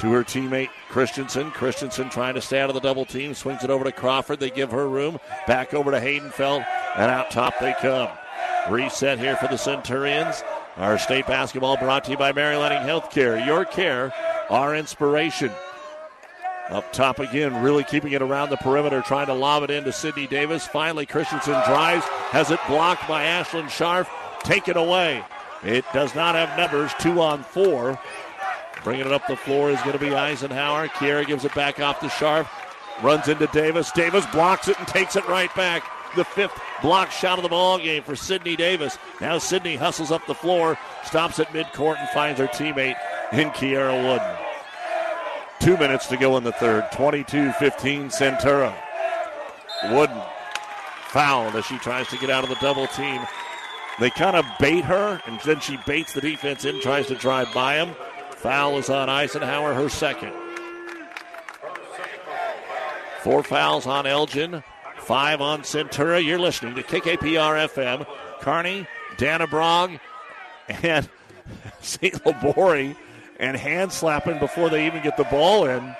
to 0.00 0.12
her 0.12 0.22
teammate 0.22 0.70
Christensen. 0.88 1.50
Christensen 1.50 2.08
trying 2.10 2.34
to 2.34 2.40
stay 2.40 2.60
out 2.60 2.70
of 2.70 2.74
the 2.74 2.80
double 2.80 3.04
team, 3.04 3.34
swings 3.34 3.64
it 3.64 3.70
over 3.70 3.84
to 3.84 3.92
Crawford. 3.92 4.40
They 4.40 4.50
give 4.50 4.70
her 4.70 4.88
room. 4.88 5.18
Back 5.46 5.74
over 5.74 5.90
to 5.90 6.00
Haydenfeld, 6.00 6.64
and 6.96 7.10
out 7.10 7.30
top 7.30 7.54
they 7.60 7.74
come. 7.80 8.08
Reset 8.70 9.18
here 9.18 9.36
for 9.36 9.48
the 9.48 9.56
Centurions. 9.56 10.42
Our 10.76 10.98
state 10.98 11.26
basketball 11.26 11.76
brought 11.76 12.04
to 12.04 12.12
you 12.12 12.16
by 12.16 12.32
Mary 12.32 12.56
Lanning 12.56 12.86
Healthcare. 12.86 13.44
Your 13.44 13.64
care, 13.64 14.12
our 14.48 14.76
inspiration. 14.76 15.50
Up 16.70 16.92
top 16.92 17.18
again, 17.18 17.62
really 17.62 17.82
keeping 17.82 18.12
it 18.12 18.20
around 18.20 18.50
the 18.50 18.56
perimeter, 18.58 19.00
trying 19.00 19.26
to 19.26 19.34
lob 19.34 19.62
it 19.62 19.70
into 19.70 19.90
Sydney 19.90 20.26
Davis. 20.26 20.66
Finally, 20.66 21.06
Christensen 21.06 21.54
drives, 21.66 22.04
has 22.04 22.50
it 22.50 22.60
blocked 22.68 23.08
by 23.08 23.24
Ashlyn 23.24 23.64
Scharf. 23.64 24.06
Take 24.40 24.68
it 24.68 24.76
away. 24.76 25.24
It 25.64 25.84
does 25.92 26.14
not 26.14 26.34
have 26.34 26.56
numbers, 26.58 26.92
two 27.00 27.20
on 27.20 27.42
four. 27.42 27.98
Bringing 28.84 29.06
it 29.06 29.12
up 29.12 29.26
the 29.26 29.36
floor 29.36 29.70
is 29.70 29.80
going 29.80 29.92
to 29.92 29.98
be 29.98 30.14
Eisenhower. 30.14 30.88
Kiera 30.88 31.26
gives 31.26 31.44
it 31.44 31.54
back 31.54 31.80
off 31.80 32.00
to 32.00 32.06
Scharf. 32.06 32.48
Runs 33.02 33.28
into 33.28 33.46
Davis. 33.48 33.92
Davis 33.92 34.26
blocks 34.26 34.68
it 34.68 34.78
and 34.78 34.88
takes 34.88 35.16
it 35.16 35.26
right 35.28 35.54
back. 35.54 35.84
The 36.16 36.24
fifth 36.24 36.58
block 36.80 37.10
shot 37.10 37.38
of 37.38 37.42
the 37.42 37.48
ball 37.48 37.78
game 37.78 38.02
for 38.02 38.16
Sydney 38.16 38.56
Davis. 38.56 38.98
Now 39.20 39.38
Sydney 39.38 39.76
hustles 39.76 40.10
up 40.10 40.26
the 40.26 40.34
floor, 40.34 40.78
stops 41.04 41.38
at 41.38 41.48
midcourt, 41.48 41.98
and 41.98 42.08
finds 42.10 42.40
her 42.40 42.46
teammate 42.46 42.96
in 43.32 43.50
Kiera 43.50 43.94
Wooden. 44.02 44.36
Two 45.60 45.76
minutes 45.76 46.06
to 46.06 46.16
go 46.16 46.36
in 46.36 46.44
the 46.44 46.52
third. 46.52 46.90
22 46.92 47.52
15 47.52 48.08
Centura. 48.08 48.74
Wooden 49.90 50.22
fouled 51.08 51.54
as 51.56 51.64
she 51.66 51.78
tries 51.78 52.06
to 52.08 52.18
get 52.18 52.30
out 52.30 52.44
of 52.44 52.50
the 52.50 52.56
double 52.56 52.86
team. 52.88 53.20
They 53.98 54.10
kind 54.10 54.36
of 54.36 54.44
bait 54.60 54.84
her, 54.84 55.20
and 55.26 55.40
then 55.40 55.60
she 55.60 55.76
baits 55.86 56.12
the 56.12 56.20
defense 56.20 56.64
in, 56.64 56.80
tries 56.80 57.08
to 57.08 57.16
drive 57.16 57.52
by 57.52 57.76
him. 57.76 57.94
Foul 58.38 58.78
is 58.78 58.88
on 58.88 59.08
Eisenhower, 59.08 59.74
her 59.74 59.88
second. 59.88 60.32
Four 63.22 63.42
fouls 63.42 63.84
on 63.84 64.06
Elgin, 64.06 64.62
five 64.98 65.40
on 65.40 65.62
Centura. 65.62 66.24
You're 66.24 66.38
listening 66.38 66.76
to 66.76 66.84
KKPR 66.84 67.68
FM. 67.68 68.06
Kearney, 68.40 68.86
Dannebrog, 69.16 69.98
and 70.68 71.08
St. 71.80 72.24
Libory, 72.24 72.96
and 73.40 73.56
hand 73.56 73.92
slapping 73.92 74.38
before 74.38 74.70
they 74.70 74.86
even 74.86 75.02
get 75.02 75.16
the 75.16 75.24
ball 75.24 75.64
in 75.64 75.96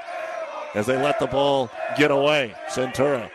as 0.75 0.87
they 0.87 0.97
let 0.97 1.19
the 1.19 1.27
ball 1.27 1.69
get 1.97 2.13
away. 2.13 2.55
Centura 2.69 3.29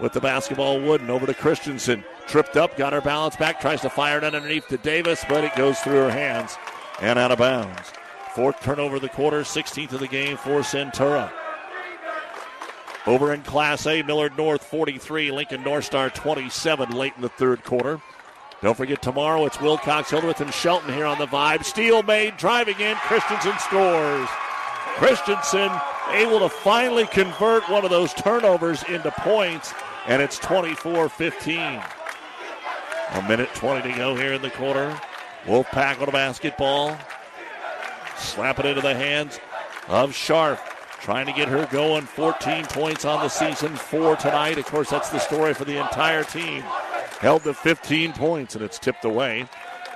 with 0.00 0.14
the 0.14 0.20
basketball 0.20 0.80
wooden 0.80 1.10
over 1.10 1.26
to 1.26 1.34
Christensen. 1.34 2.02
Tripped 2.26 2.56
up, 2.56 2.78
got 2.78 2.94
her 2.94 3.02
balance 3.02 3.36
back, 3.36 3.60
tries 3.60 3.82
to 3.82 3.90
fire 3.90 4.16
it 4.16 4.24
underneath 4.24 4.66
to 4.68 4.78
Davis, 4.78 5.24
but 5.28 5.44
it 5.44 5.54
goes 5.56 5.78
through 5.80 5.96
her 5.96 6.10
hands 6.10 6.56
and 7.02 7.18
out 7.18 7.32
of 7.32 7.38
bounds. 7.38 7.92
Fourth 8.34 8.60
turnover 8.60 8.96
of 8.96 9.02
the 9.02 9.08
quarter, 9.08 9.40
16th 9.40 9.92
of 9.92 10.00
the 10.00 10.06
game 10.06 10.36
for 10.36 10.60
Centura. 10.60 11.32
Over 13.06 13.32
in 13.32 13.42
Class 13.42 13.86
A, 13.86 14.02
Millard 14.02 14.36
North 14.36 14.62
43, 14.64 15.32
Lincoln 15.32 15.64
North 15.64 15.84
Star 15.84 16.10
27 16.10 16.90
late 16.90 17.14
in 17.16 17.22
the 17.22 17.28
third 17.28 17.64
quarter. 17.64 18.00
Don't 18.62 18.76
forget 18.76 19.00
tomorrow 19.00 19.46
it's 19.46 19.60
Wilcox, 19.60 20.10
Hildreth, 20.10 20.40
and 20.40 20.52
Shelton 20.52 20.92
here 20.92 21.06
on 21.06 21.18
the 21.18 21.26
Vibe. 21.26 21.64
Steal 21.64 22.02
made, 22.02 22.36
driving 22.36 22.78
in, 22.78 22.94
Christensen 22.96 23.58
scores. 23.58 24.28
Christensen 24.96 25.70
able 26.12 26.40
to 26.40 26.48
finally 26.48 27.06
convert 27.06 27.68
one 27.70 27.84
of 27.84 27.90
those 27.90 28.12
turnovers 28.12 28.82
into 28.84 29.10
points, 29.12 29.72
and 30.06 30.20
it's 30.20 30.38
24 30.38 31.08
15. 31.08 31.82
A 33.12 33.22
minute 33.22 33.48
20 33.54 33.90
to 33.90 33.96
go 33.96 34.14
here 34.14 34.34
in 34.34 34.42
the 34.42 34.50
quarter. 34.50 35.00
Wolfpack 35.44 36.00
on 36.02 36.08
a 36.08 36.12
basketball. 36.12 36.96
Slap 38.20 38.58
it 38.58 38.66
into 38.66 38.82
the 38.82 38.94
hands 38.94 39.40
of 39.88 40.12
Scharf. 40.12 40.60
Trying 41.00 41.26
to 41.26 41.32
get 41.32 41.48
her 41.48 41.66
going. 41.72 42.02
14 42.02 42.66
points 42.66 43.06
on 43.06 43.20
the 43.22 43.28
season, 43.30 43.74
four 43.74 44.16
tonight. 44.16 44.58
Of 44.58 44.66
course, 44.66 44.90
that's 44.90 45.08
the 45.08 45.18
story 45.18 45.54
for 45.54 45.64
the 45.64 45.78
entire 45.78 46.24
team. 46.24 46.62
Held 47.20 47.44
to 47.44 47.54
15 47.54 48.12
points, 48.12 48.54
and 48.54 48.62
it's 48.62 48.78
tipped 48.78 49.06
away, 49.06 49.48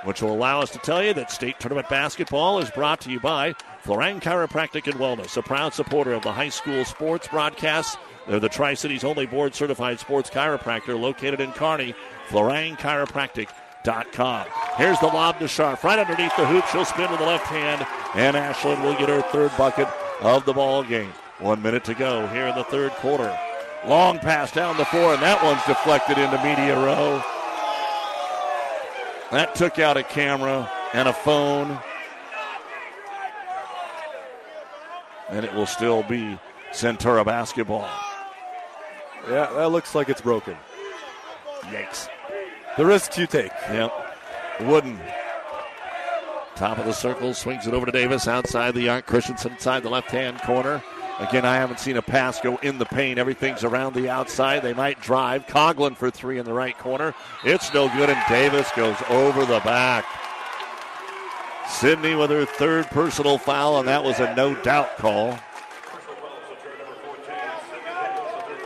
which 0.03 0.23
will 0.23 0.33
allow 0.33 0.61
us 0.61 0.71
to 0.71 0.79
tell 0.79 1.03
you 1.03 1.13
that 1.13 1.31
state 1.31 1.59
tournament 1.59 1.87
basketball 1.89 2.59
is 2.59 2.71
brought 2.71 3.01
to 3.01 3.11
you 3.11 3.19
by 3.19 3.53
Florang 3.83 4.19
Chiropractic 4.19 4.87
and 4.87 4.95
Wellness, 4.95 5.37
a 5.37 5.43
proud 5.43 5.75
supporter 5.75 6.13
of 6.13 6.23
the 6.23 6.31
high 6.31 6.49
school 6.49 6.83
sports 6.85 7.27
broadcasts. 7.27 7.97
They're 8.27 8.39
the 8.39 8.49
Tri 8.49 8.73
Cities 8.73 9.03
only 9.03 9.27
board 9.27 9.53
certified 9.53 9.99
sports 9.99 10.31
chiropractor 10.31 10.99
located 10.99 11.39
in 11.39 11.51
Kearney. 11.51 11.93
Florang 12.29 12.77
Chiropractic 12.79 13.49
Com. 13.85 14.45
Here's 14.77 14.99
the 14.99 15.07
lob 15.07 15.39
to 15.39 15.45
Scharf. 15.45 15.83
Right 15.83 15.99
underneath 15.99 16.35
the 16.35 16.45
hoop. 16.45 16.65
She'll 16.67 16.85
spin 16.85 17.09
with 17.11 17.19
the 17.19 17.25
left 17.25 17.45
hand, 17.45 17.85
and 18.15 18.35
Ashlyn 18.35 18.81
will 18.81 18.95
get 18.95 19.09
her 19.09 19.21
third 19.21 19.51
bucket 19.57 19.87
of 20.21 20.45
the 20.45 20.53
ball 20.53 20.83
game. 20.83 21.11
One 21.39 21.61
minute 21.61 21.83
to 21.85 21.93
go 21.93 22.25
here 22.27 22.47
in 22.47 22.55
the 22.55 22.63
third 22.63 22.91
quarter. 22.93 23.37
Long 23.85 24.17
pass 24.17 24.51
down 24.51 24.77
the 24.77 24.85
floor, 24.85 25.13
and 25.13 25.21
that 25.21 25.43
one's 25.43 25.63
deflected 25.65 26.17
into 26.17 26.37
media 26.37 26.75
row. 26.75 27.23
That 29.31 29.53
took 29.53 29.77
out 29.77 29.97
a 29.97 30.03
camera 30.03 30.71
and 30.93 31.07
a 31.07 31.13
phone. 31.13 31.77
And 35.29 35.45
it 35.45 35.53
will 35.53 35.65
still 35.65 36.03
be 36.03 36.39
Centura 36.71 37.25
basketball. 37.25 37.89
Yeah, 39.29 39.51
that 39.53 39.71
looks 39.71 39.93
like 39.93 40.09
it's 40.09 40.21
broken. 40.21 40.55
Yikes. 41.63 42.09
The 42.77 42.85
risks 42.85 43.17
you 43.17 43.27
take. 43.27 43.51
Yep. 43.69 43.91
Wooden. 44.61 44.99
Top 46.55 46.77
of 46.77 46.85
the 46.85 46.93
circle, 46.93 47.33
swings 47.33 47.67
it 47.67 47.73
over 47.73 47.85
to 47.85 47.91
Davis 47.91 48.27
outside 48.27 48.75
the 48.75 48.89
arc. 48.89 49.05
Christensen 49.05 49.53
inside 49.53 49.83
the 49.83 49.89
left 49.89 50.09
hand 50.11 50.41
corner. 50.41 50.81
Again, 51.19 51.45
I 51.45 51.55
haven't 51.55 51.79
seen 51.79 51.95
a 51.95 52.01
pass 52.01 52.41
go 52.41 52.57
in 52.57 52.77
the 52.77 52.85
paint. 52.85 53.17
Everything's 53.17 53.63
around 53.63 53.93
the 53.93 54.09
outside. 54.09 54.61
They 54.61 54.73
might 54.73 55.01
drive. 55.01 55.47
Coglin 55.47 55.95
for 55.95 56.11
three 56.11 56.37
in 56.39 56.45
the 56.45 56.53
right 56.53 56.77
corner. 56.77 57.13
It's 57.45 57.73
no 57.73 57.87
good, 57.89 58.09
and 58.09 58.21
Davis 58.27 58.69
goes 58.75 58.97
over 59.09 59.45
the 59.45 59.61
back. 59.61 60.05
Sydney 61.69 62.15
with 62.15 62.29
her 62.31 62.45
third 62.45 62.87
personal 62.87 63.37
foul, 63.37 63.79
and 63.79 63.87
that 63.87 64.03
was 64.03 64.19
a 64.19 64.35
no 64.35 64.55
doubt 64.55 64.97
call. 64.97 65.39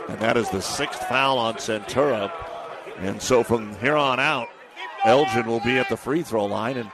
And 0.08 0.18
that 0.18 0.36
is 0.36 0.50
the 0.50 0.60
sixth 0.60 1.06
foul 1.08 1.38
on 1.38 1.54
Centura. 1.54 2.32
And 3.00 3.20
so 3.20 3.42
from 3.42 3.74
here 3.76 3.96
on 3.96 4.20
out, 4.20 4.48
Elgin 5.04 5.46
will 5.46 5.60
be 5.60 5.78
at 5.78 5.88
the 5.88 5.96
free 5.96 6.22
throw 6.22 6.44
line. 6.44 6.76
And 6.76 6.90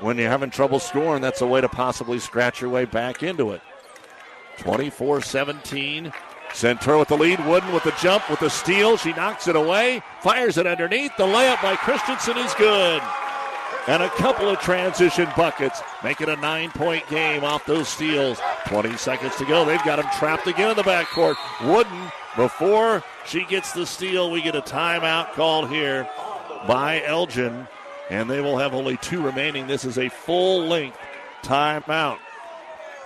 when 0.00 0.16
you're 0.16 0.30
having 0.30 0.50
trouble 0.50 0.78
scoring, 0.78 1.20
that's 1.20 1.40
a 1.40 1.46
way 1.46 1.60
to 1.60 1.68
possibly 1.68 2.18
scratch 2.18 2.60
your 2.60 2.70
way 2.70 2.84
back 2.84 3.22
into 3.22 3.52
it. 3.52 3.60
24 4.58 5.20
17. 5.20 6.12
Centura 6.50 6.98
with 6.98 7.08
the 7.08 7.16
lead. 7.16 7.44
Wooden 7.46 7.72
with 7.72 7.84
the 7.84 7.94
jump, 8.00 8.28
with 8.30 8.40
the 8.40 8.48
steal. 8.48 8.96
She 8.96 9.12
knocks 9.12 9.48
it 9.48 9.56
away, 9.56 10.02
fires 10.22 10.56
it 10.56 10.66
underneath. 10.66 11.16
The 11.16 11.24
layup 11.24 11.60
by 11.62 11.76
Christensen 11.76 12.38
is 12.38 12.54
good. 12.54 13.02
And 13.86 14.02
a 14.02 14.08
couple 14.10 14.48
of 14.48 14.58
transition 14.60 15.28
buckets 15.36 15.80
make 16.04 16.20
it 16.20 16.28
a 16.28 16.36
nine 16.36 16.70
point 16.70 17.08
game 17.08 17.42
off 17.42 17.64
those 17.64 17.88
steals. 17.88 18.38
20 18.66 18.96
seconds 18.96 19.34
to 19.36 19.46
go. 19.46 19.64
They've 19.64 19.82
got 19.82 19.98
him 19.98 20.06
trapped 20.18 20.46
again 20.46 20.70
in 20.70 20.76
the 20.76 20.82
backcourt. 20.82 21.36
Wooden, 21.64 22.12
before 22.38 23.02
she 23.26 23.44
gets 23.44 23.72
the 23.72 23.84
steal, 23.84 24.30
we 24.30 24.40
get 24.40 24.54
a 24.54 24.62
timeout 24.62 25.32
called 25.32 25.68
here 25.68 26.08
by 26.68 27.02
Elgin. 27.04 27.66
And 28.10 28.30
they 28.30 28.40
will 28.40 28.56
have 28.56 28.72
only 28.72 28.96
two 28.98 29.20
remaining. 29.20 29.66
This 29.66 29.84
is 29.84 29.98
a 29.98 30.08
full 30.08 30.64
length 30.64 30.96
timeout. 31.42 32.18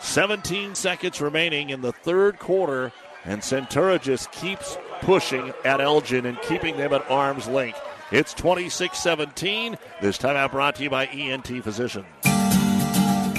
17 0.01 0.75
seconds 0.75 1.21
remaining 1.21 1.71
in 1.71 1.81
the 1.81 1.93
third 1.93 2.39
quarter, 2.39 2.93
and 3.25 3.41
Centura 3.41 4.01
just 4.01 4.31
keeps 4.33 4.77
pushing 5.01 5.53
at 5.65 5.81
Elgin 5.81 6.27
and 6.27 6.41
keeping 6.43 6.77
them 6.77 6.93
at 6.93 7.11
arm's 7.11 7.49
length. 7.49 7.81
It's 8.11 8.35
26 8.35 8.99
17. 8.99 9.79
This 10.03 10.19
timeout 10.19 10.53
brought 10.53 10.77
to 10.77 10.83
you 10.83 10.91
by 10.91 11.07
ENT 11.07 11.49
Physicians. 11.65 12.32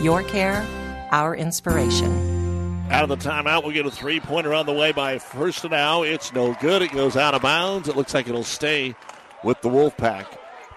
Your 0.00 0.22
care, 0.24 0.66
our 1.12 1.34
inspiration. 1.34 2.84
Out 2.90 3.04
of 3.04 3.08
the 3.08 3.16
timeout, 3.16 3.64
we 3.64 3.72
get 3.72 3.86
a 3.86 3.90
three 3.90 4.20
pointer 4.20 4.52
on 4.52 4.66
the 4.66 4.72
way 4.72 4.92
by 4.92 5.16
Firstenau. 5.16 6.06
It's 6.06 6.32
no 6.32 6.54
good. 6.60 6.82
It 6.82 6.92
goes 6.92 7.16
out 7.16 7.32
of 7.32 7.42
bounds. 7.42 7.88
It 7.88 7.96
looks 7.96 8.12
like 8.12 8.28
it'll 8.28 8.44
stay 8.44 8.94
with 9.42 9.60
the 9.62 9.70
Wolfpack. 9.70 10.26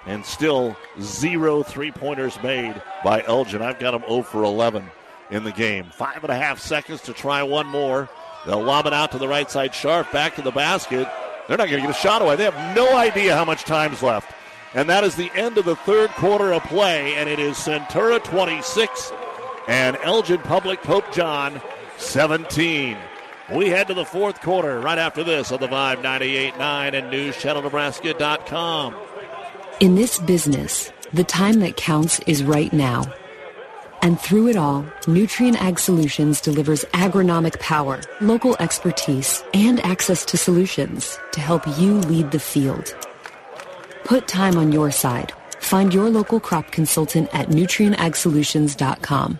And 0.05 0.25
still 0.25 0.77
zero 1.01 1.63
three 1.63 1.91
pointers 1.91 2.41
made 2.41 2.81
by 3.03 3.23
Elgin. 3.23 3.61
I've 3.61 3.79
got 3.79 3.91
them 3.91 4.03
0 4.07 4.21
for 4.21 4.43
11 4.43 4.89
in 5.31 5.43
the 5.43 5.51
game. 5.51 5.85
Five 5.91 6.23
and 6.23 6.31
a 6.31 6.37
half 6.37 6.59
seconds 6.59 7.01
to 7.01 7.13
try 7.13 7.43
one 7.43 7.67
more. 7.67 8.07
They'll 8.45 8.63
lob 8.63 8.85
it 8.85 8.93
out 8.93 9.11
to 9.11 9.17
the 9.17 9.27
right 9.27 9.51
side. 9.51 9.73
Scharf 9.73 10.09
back 10.13 10.35
to 10.35 10.41
the 10.41 10.51
basket. 10.51 11.09
They're 11.47 11.57
not 11.57 11.67
going 11.69 11.81
to 11.81 11.87
get 11.87 11.95
a 11.95 11.99
shot 11.99 12.21
away. 12.21 12.37
They 12.37 12.45
have 12.45 12.75
no 12.75 12.95
idea 12.95 13.35
how 13.35 13.43
much 13.43 13.63
time's 13.65 14.01
left. 14.01 14.31
And 14.73 14.89
that 14.89 15.03
is 15.03 15.15
the 15.15 15.31
end 15.33 15.57
of 15.57 15.65
the 15.65 15.75
third 15.75 16.09
quarter 16.11 16.53
of 16.53 16.63
play. 16.63 17.15
And 17.15 17.29
it 17.29 17.39
is 17.39 17.57
Centura 17.57 18.23
26 18.23 19.11
and 19.67 19.97
Elgin 20.03 20.39
Public 20.39 20.81
Pope 20.81 21.11
John 21.11 21.61
17. 21.97 22.97
We 23.53 23.69
head 23.69 23.87
to 23.87 23.93
the 23.93 24.05
fourth 24.05 24.41
quarter 24.41 24.79
right 24.79 24.97
after 24.97 25.23
this 25.23 25.51
on 25.51 25.59
the 25.61 25.67
Vibe 25.67 26.01
98.9 26.01 26.93
and 26.93 27.13
NewsChannelNebraska.com. 27.13 28.95
In 29.79 29.95
this 29.95 30.19
business, 30.19 30.91
the 31.13 31.23
time 31.23 31.59
that 31.59 31.77
counts 31.77 32.19
is 32.21 32.43
right 32.43 32.73
now. 32.73 33.05
And 34.01 34.19
through 34.19 34.49
it 34.49 34.57
all, 34.57 34.83
Nutrien 35.03 35.55
Ag 35.55 35.79
Solutions 35.79 36.41
delivers 36.41 36.83
agronomic 36.93 37.59
power, 37.59 38.01
local 38.21 38.55
expertise, 38.59 39.43
and 39.53 39.79
access 39.85 40.25
to 40.25 40.37
solutions 40.37 41.17
to 41.31 41.39
help 41.39 41.65
you 41.79 41.95
lead 42.01 42.31
the 42.31 42.39
field. 42.39 42.95
Put 44.07 44.25
time 44.25 44.57
on 44.57 44.71
your 44.71 44.89
side. 44.89 45.33
Find 45.59 45.93
your 45.93 46.09
local 46.09 46.39
crop 46.39 46.71
consultant 46.71 47.29
at 47.33 47.49
nutrienagsolutions.com. 47.49 49.39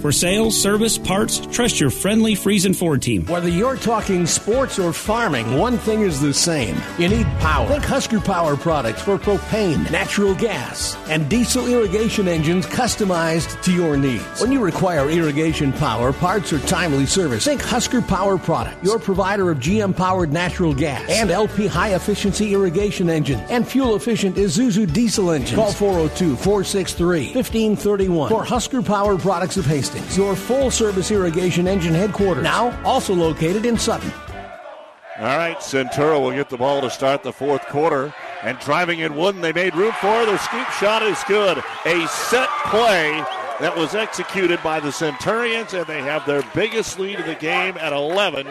For 0.00 0.12
sales, 0.12 0.58
service, 0.58 0.96
parts, 0.96 1.46
trust 1.52 1.78
your 1.78 1.90
friendly 1.90 2.32
Friesen 2.34 2.74
Ford 2.74 3.02
team. 3.02 3.26
Whether 3.26 3.50
you're 3.50 3.76
talking 3.76 4.24
sports 4.24 4.78
or 4.78 4.94
farming, 4.94 5.58
one 5.58 5.76
thing 5.76 6.00
is 6.00 6.22
the 6.22 6.32
same. 6.32 6.74
You 6.98 7.10
need 7.10 7.26
power. 7.38 7.68
Think 7.68 7.84
Husker 7.84 8.18
Power 8.18 8.56
products 8.56 9.02
for 9.02 9.18
propane, 9.18 9.90
natural 9.90 10.34
gas, 10.34 10.96
and 11.10 11.28
diesel 11.28 11.66
irrigation 11.66 12.28
engines 12.28 12.64
customized 12.64 13.62
to 13.62 13.74
your 13.74 13.98
needs. 13.98 14.40
When 14.40 14.50
you 14.50 14.60
require 14.60 15.10
irrigation 15.10 15.70
power, 15.74 16.14
parts, 16.14 16.50
or 16.50 16.60
timely 16.60 17.04
service, 17.04 17.44
think 17.44 17.60
Husker 17.60 18.00
Power 18.00 18.38
products, 18.38 18.82
your 18.82 18.98
provider 18.98 19.50
of 19.50 19.58
GM 19.58 19.94
powered 19.94 20.32
natural 20.32 20.72
gas 20.72 21.06
and 21.10 21.30
LP 21.30 21.66
high 21.66 21.94
efficiency 21.94 22.54
irrigation 22.54 23.10
engines 23.10 23.42
and 23.50 23.68
fuel 23.68 23.96
efficient 23.96 24.36
Isuzu 24.36 24.90
diesel 24.94 25.30
engines. 25.30 25.56
Call 25.56 25.72
402 25.72 26.36
463 26.36 27.34
1531 27.34 28.30
for 28.30 28.44
Husker 28.44 28.80
Power 28.80 29.18
products 29.18 29.58
of 29.58 29.66
Hastings, 29.66 29.89
your 30.16 30.36
full 30.36 30.70
service 30.70 31.10
irrigation 31.10 31.66
engine 31.66 31.94
headquarters. 31.94 32.44
Now 32.44 32.78
also 32.84 33.14
located 33.14 33.66
in 33.66 33.78
Sutton. 33.78 34.12
All 35.18 35.36
right, 35.36 35.58
Centura 35.58 36.18
will 36.18 36.30
get 36.30 36.48
the 36.48 36.56
ball 36.56 36.80
to 36.80 36.88
start 36.88 37.22
the 37.22 37.32
fourth 37.32 37.66
quarter. 37.66 38.14
And 38.42 38.58
driving 38.60 39.00
in 39.00 39.16
one, 39.16 39.42
they 39.42 39.52
made 39.52 39.74
room 39.74 39.92
for. 40.00 40.24
Their 40.24 40.38
scoop 40.38 40.66
shot 40.70 41.02
is 41.02 41.22
good. 41.24 41.58
A 41.84 42.08
set 42.08 42.48
play 42.66 43.22
that 43.60 43.76
was 43.76 43.94
executed 43.94 44.62
by 44.62 44.80
the 44.80 44.90
Centurions, 44.90 45.74
and 45.74 45.86
they 45.86 46.00
have 46.00 46.24
their 46.24 46.42
biggest 46.54 46.98
lead 46.98 47.20
of 47.20 47.26
the 47.26 47.34
game 47.34 47.76
at 47.76 47.92
11, 47.92 48.46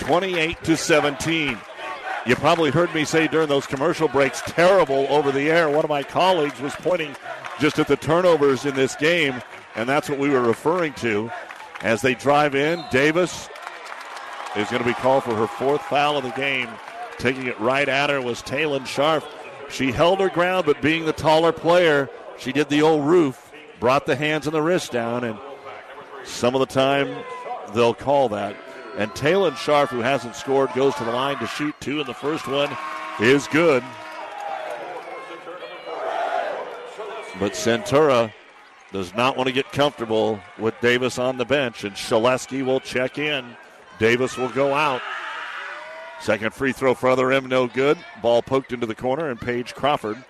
28 0.00 0.64
to 0.64 0.76
17. 0.76 1.56
You 2.26 2.34
probably 2.34 2.72
heard 2.72 2.92
me 2.92 3.04
say 3.04 3.28
during 3.28 3.48
those 3.48 3.66
commercial 3.66 4.08
breaks, 4.08 4.42
terrible 4.44 5.06
over 5.08 5.30
the 5.30 5.50
air. 5.50 5.70
One 5.70 5.84
of 5.84 5.88
my 5.88 6.02
colleagues 6.02 6.60
was 6.60 6.74
pointing 6.74 7.14
just 7.60 7.78
at 7.78 7.86
the 7.86 7.96
turnovers 7.96 8.66
in 8.66 8.74
this 8.74 8.96
game, 8.96 9.40
and 9.78 9.88
that's 9.88 10.10
what 10.10 10.18
we 10.18 10.28
were 10.28 10.42
referring 10.42 10.92
to. 10.94 11.30
As 11.82 12.02
they 12.02 12.14
drive 12.14 12.56
in, 12.56 12.84
Davis 12.90 13.48
is 14.56 14.68
going 14.70 14.82
to 14.82 14.88
be 14.88 14.94
called 14.94 15.22
for 15.22 15.36
her 15.36 15.46
fourth 15.46 15.82
foul 15.82 16.16
of 16.16 16.24
the 16.24 16.30
game. 16.30 16.68
Taking 17.18 17.46
it 17.46 17.58
right 17.60 17.88
at 17.88 18.10
her 18.10 18.20
was 18.20 18.42
Taylon 18.42 18.80
Scharf. 18.80 19.24
She 19.70 19.92
held 19.92 20.18
her 20.18 20.30
ground, 20.30 20.66
but 20.66 20.82
being 20.82 21.04
the 21.04 21.12
taller 21.12 21.52
player, 21.52 22.10
she 22.38 22.50
did 22.50 22.68
the 22.68 22.82
old 22.82 23.06
roof, 23.06 23.52
brought 23.78 24.04
the 24.04 24.16
hands 24.16 24.48
and 24.48 24.54
the 24.54 24.62
wrist 24.62 24.90
down, 24.90 25.22
and 25.22 25.38
some 26.24 26.56
of 26.56 26.60
the 26.60 26.66
time 26.66 27.24
they'll 27.72 27.94
call 27.94 28.28
that. 28.30 28.56
And 28.96 29.12
Taylon 29.12 29.52
Scharf, 29.52 29.88
who 29.90 30.00
hasn't 30.00 30.34
scored, 30.34 30.72
goes 30.74 30.96
to 30.96 31.04
the 31.04 31.12
line 31.12 31.38
to 31.38 31.46
shoot 31.46 31.76
two, 31.78 32.00
and 32.00 32.08
the 32.08 32.14
first 32.14 32.48
one 32.48 32.76
is 33.20 33.46
good. 33.46 33.84
But 37.38 37.52
Centura 37.52 38.32
does 38.92 39.14
not 39.14 39.36
want 39.36 39.48
to 39.48 39.52
get 39.52 39.70
comfortable 39.72 40.40
with 40.58 40.74
Davis 40.80 41.18
on 41.18 41.36
the 41.36 41.44
bench, 41.44 41.84
and 41.84 41.94
Shaleski 41.94 42.64
will 42.64 42.80
check 42.80 43.18
in. 43.18 43.44
Davis 43.98 44.36
will 44.36 44.48
go 44.48 44.74
out. 44.74 45.02
Second 46.20 46.52
free 46.52 46.72
throw 46.72 46.94
for 46.94 47.08
other 47.08 47.30
M, 47.30 47.46
no 47.46 47.66
good. 47.66 47.98
Ball 48.22 48.42
poked 48.42 48.72
into 48.72 48.86
the 48.86 48.94
corner, 48.94 49.30
and 49.30 49.40
Paige 49.40 49.74
Crawford 49.74 50.22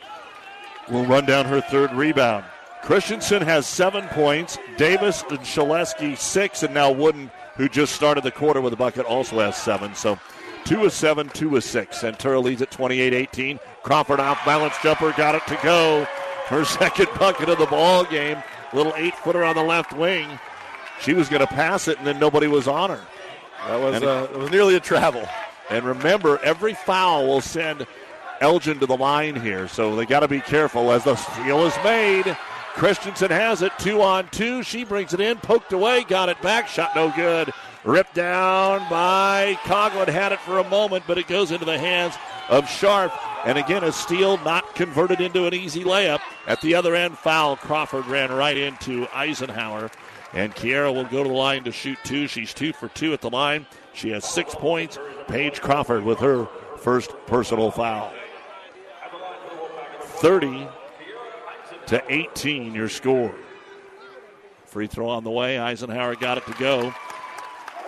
will 0.90 1.06
run 1.06 1.24
down 1.24 1.46
her 1.46 1.60
third 1.60 1.92
rebound. 1.92 2.44
Christensen 2.82 3.42
has 3.42 3.66
seven 3.66 4.06
points. 4.08 4.58
Davis 4.76 5.22
and 5.30 5.40
Shaleski 5.40 6.16
six, 6.16 6.62
and 6.62 6.74
now 6.74 6.90
Wooden, 6.90 7.30
who 7.56 7.68
just 7.68 7.94
started 7.94 8.24
the 8.24 8.30
quarter 8.30 8.60
with 8.60 8.72
a 8.72 8.76
bucket, 8.76 9.06
also 9.06 9.38
has 9.40 9.56
seven. 9.56 9.94
So 9.94 10.18
two 10.64 10.84
is 10.84 10.94
seven, 10.94 11.28
two 11.28 11.56
is 11.56 11.64
six. 11.64 12.00
Centura 12.00 12.42
leads 12.42 12.62
at 12.62 12.70
28-18. 12.70 13.58
Crawford 13.82 14.20
off 14.20 14.44
balance 14.44 14.74
jumper, 14.82 15.12
got 15.12 15.34
it 15.34 15.46
to 15.46 15.58
go. 15.62 16.06
Her 16.48 16.64
second 16.64 17.08
bucket 17.18 17.48
of 17.48 17.58
the 17.58 17.66
ball 17.66 18.04
game. 18.04 18.42
Little 18.72 18.92
eight 18.96 19.14
footer 19.14 19.44
on 19.44 19.56
the 19.56 19.62
left 19.62 19.92
wing. 19.92 20.28
She 21.00 21.14
was 21.14 21.28
going 21.28 21.40
to 21.40 21.46
pass 21.46 21.88
it, 21.88 21.98
and 21.98 22.06
then 22.06 22.18
nobody 22.18 22.48
was 22.48 22.66
on 22.66 22.90
her. 22.90 23.00
That 23.66 23.80
was, 23.80 24.02
uh, 24.02 24.28
it 24.32 24.38
was 24.38 24.50
nearly 24.50 24.74
a 24.74 24.80
travel. 24.80 25.26
And 25.70 25.84
remember, 25.84 26.38
every 26.42 26.74
foul 26.74 27.26
will 27.26 27.40
send 27.40 27.86
Elgin 28.40 28.78
to 28.80 28.86
the 28.86 28.96
line 28.96 29.40
here, 29.40 29.68
so 29.68 29.94
they 29.94 30.06
got 30.06 30.20
to 30.20 30.28
be 30.28 30.40
careful 30.40 30.90
as 30.92 31.04
the 31.04 31.16
steal 31.16 31.66
is 31.66 31.74
made. 31.84 32.36
Christensen 32.74 33.30
has 33.30 33.62
it, 33.62 33.72
two 33.78 34.02
on 34.02 34.28
two. 34.28 34.62
She 34.62 34.84
brings 34.84 35.12
it 35.12 35.20
in, 35.20 35.38
poked 35.38 35.72
away, 35.72 36.04
got 36.04 36.28
it 36.28 36.40
back, 36.42 36.68
shot 36.68 36.94
no 36.94 37.12
good. 37.14 37.52
Ripped 37.84 38.14
down 38.14 38.88
by 38.90 39.58
Coglin, 39.62 40.08
had 40.08 40.32
it 40.32 40.40
for 40.40 40.58
a 40.58 40.68
moment, 40.68 41.04
but 41.06 41.18
it 41.18 41.26
goes 41.26 41.50
into 41.50 41.64
the 41.64 41.78
hands 41.78 42.14
of 42.48 42.64
Scharf. 42.64 43.12
And 43.44 43.58
again, 43.58 43.84
a 43.84 43.92
steal 43.92 44.38
not 44.38 44.74
converted 44.74 45.20
into 45.20 45.46
an 45.46 45.54
easy 45.54 45.84
layup. 45.84 46.20
At 46.46 46.60
the 46.60 46.74
other 46.74 46.94
end, 46.94 47.16
foul. 47.16 47.56
Crawford 47.56 48.06
ran 48.06 48.32
right 48.32 48.56
into 48.56 49.06
Eisenhower. 49.14 49.90
And 50.32 50.54
Kiera 50.54 50.94
will 50.94 51.04
go 51.04 51.22
to 51.22 51.28
the 51.28 51.34
line 51.34 51.64
to 51.64 51.72
shoot 51.72 51.98
two. 52.04 52.26
She's 52.26 52.52
two 52.52 52.72
for 52.72 52.88
two 52.88 53.12
at 53.12 53.20
the 53.20 53.30
line. 53.30 53.66
She 53.94 54.10
has 54.10 54.24
six 54.24 54.54
points. 54.54 54.98
Paige 55.28 55.60
Crawford 55.60 56.04
with 56.04 56.18
her 56.18 56.46
first 56.78 57.14
personal 57.26 57.70
foul. 57.70 58.12
30 60.00 60.68
to 61.86 62.02
18, 62.08 62.74
your 62.74 62.88
score. 62.88 63.34
Free 64.66 64.86
throw 64.86 65.08
on 65.08 65.24
the 65.24 65.30
way. 65.30 65.58
Eisenhower 65.58 66.14
got 66.14 66.36
it 66.36 66.46
to 66.46 66.52
go. 66.54 66.92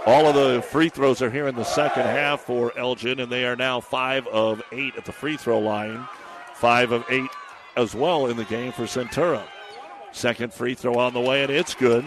All 0.06 0.26
of 0.26 0.34
the 0.34 0.62
free 0.62 0.88
throws 0.88 1.20
are 1.20 1.30
here 1.30 1.46
in 1.46 1.54
the 1.54 1.64
second 1.64 2.04
half 2.04 2.40
for 2.40 2.76
Elgin, 2.76 3.20
and 3.20 3.30
they 3.30 3.44
are 3.44 3.56
now 3.56 3.80
five 3.80 4.26
of 4.28 4.62
eight 4.72 4.96
at 4.96 5.04
the 5.04 5.12
free 5.12 5.36
throw 5.36 5.58
line. 5.58 6.06
Five 6.54 6.92
of 6.92 7.04
eight 7.10 7.30
as 7.76 7.94
well 7.94 8.26
in 8.26 8.36
the 8.36 8.44
game 8.44 8.72
for 8.72 8.84
Centura. 8.84 9.42
Second 10.12 10.54
free 10.54 10.74
throw 10.74 10.94
on 10.94 11.12
the 11.12 11.20
way, 11.20 11.42
and 11.42 11.52
it's 11.52 11.74
good. 11.74 12.04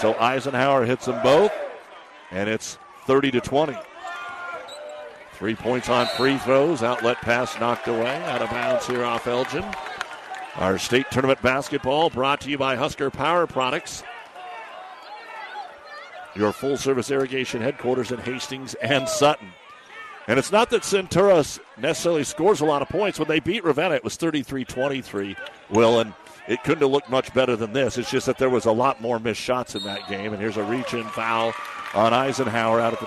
So 0.00 0.14
Eisenhower 0.18 0.84
hits 0.84 1.06
them 1.06 1.22
both, 1.22 1.52
and 2.30 2.48
it's 2.48 2.76
30 3.06 3.30
to 3.32 3.40
20. 3.40 3.76
Three 5.34 5.54
points 5.54 5.88
on 5.88 6.06
free 6.16 6.38
throws. 6.38 6.82
Outlet 6.82 7.18
pass 7.18 7.58
knocked 7.60 7.88
away. 7.88 8.16
Out 8.24 8.42
of 8.42 8.50
bounds 8.50 8.86
here 8.86 9.04
off 9.04 9.26
Elgin. 9.26 9.64
Our 10.56 10.78
state 10.78 11.06
tournament 11.10 11.40
basketball 11.40 12.10
brought 12.10 12.40
to 12.42 12.50
you 12.50 12.58
by 12.58 12.74
Husker 12.74 13.10
Power 13.10 13.46
Products. 13.46 14.02
Your 16.36 16.52
full 16.52 16.76
service 16.76 17.10
irrigation 17.10 17.62
headquarters 17.62 18.12
in 18.12 18.18
Hastings 18.18 18.74
and 18.74 19.08
Sutton. 19.08 19.48
And 20.28 20.38
it's 20.38 20.50
not 20.50 20.70
that 20.70 20.82
Centura 20.82 21.58
necessarily 21.78 22.24
scores 22.24 22.60
a 22.60 22.64
lot 22.64 22.82
of 22.82 22.88
points. 22.88 23.18
When 23.18 23.28
they 23.28 23.40
beat 23.40 23.64
Ravenna, 23.64 23.94
it 23.94 24.04
was 24.04 24.16
33 24.16 24.64
23, 24.64 25.36
Will, 25.70 26.00
and 26.00 26.12
it 26.48 26.62
couldn't 26.64 26.82
have 26.82 26.90
looked 26.90 27.10
much 27.10 27.32
better 27.32 27.56
than 27.56 27.72
this. 27.72 27.96
It's 27.96 28.10
just 28.10 28.26
that 28.26 28.38
there 28.38 28.50
was 28.50 28.66
a 28.66 28.72
lot 28.72 29.00
more 29.00 29.18
missed 29.18 29.40
shots 29.40 29.74
in 29.74 29.84
that 29.84 30.08
game. 30.08 30.32
And 30.32 30.42
here's 30.42 30.56
a 30.56 30.64
reach 30.64 30.94
in 30.94 31.04
foul 31.04 31.54
on 31.94 32.12
Eisenhower 32.12 32.80
out 32.80 32.94
at 32.94 33.00
the 33.00 33.06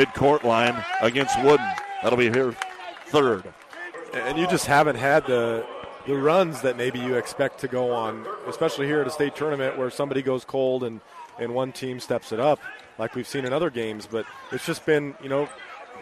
midcourt 0.00 0.44
line 0.44 0.82
against 1.00 1.36
Wooden. 1.42 1.66
That'll 2.02 2.18
be 2.18 2.30
here 2.30 2.54
third. 3.06 3.52
And 4.14 4.38
you 4.38 4.46
just 4.46 4.66
haven't 4.66 4.96
had 4.96 5.26
the 5.26 5.66
the 6.06 6.16
runs 6.16 6.62
that 6.62 6.76
maybe 6.76 6.98
you 6.98 7.14
expect 7.14 7.60
to 7.60 7.68
go 7.68 7.92
on, 7.92 8.26
especially 8.46 8.86
here 8.86 9.00
at 9.00 9.06
a 9.06 9.10
state 9.10 9.36
tournament 9.36 9.76
where 9.76 9.90
somebody 9.90 10.22
goes 10.22 10.44
cold 10.44 10.82
and, 10.82 11.00
and 11.40 11.54
one 11.54 11.72
team 11.72 11.98
steps 11.98 12.30
it 12.32 12.38
up, 12.38 12.60
like 12.98 13.14
we've 13.14 13.26
seen 13.26 13.44
in 13.44 13.52
other 13.52 13.70
games. 13.70 14.06
But 14.06 14.26
it's 14.52 14.66
just 14.66 14.86
been, 14.86 15.14
you 15.22 15.28
know, 15.28 15.48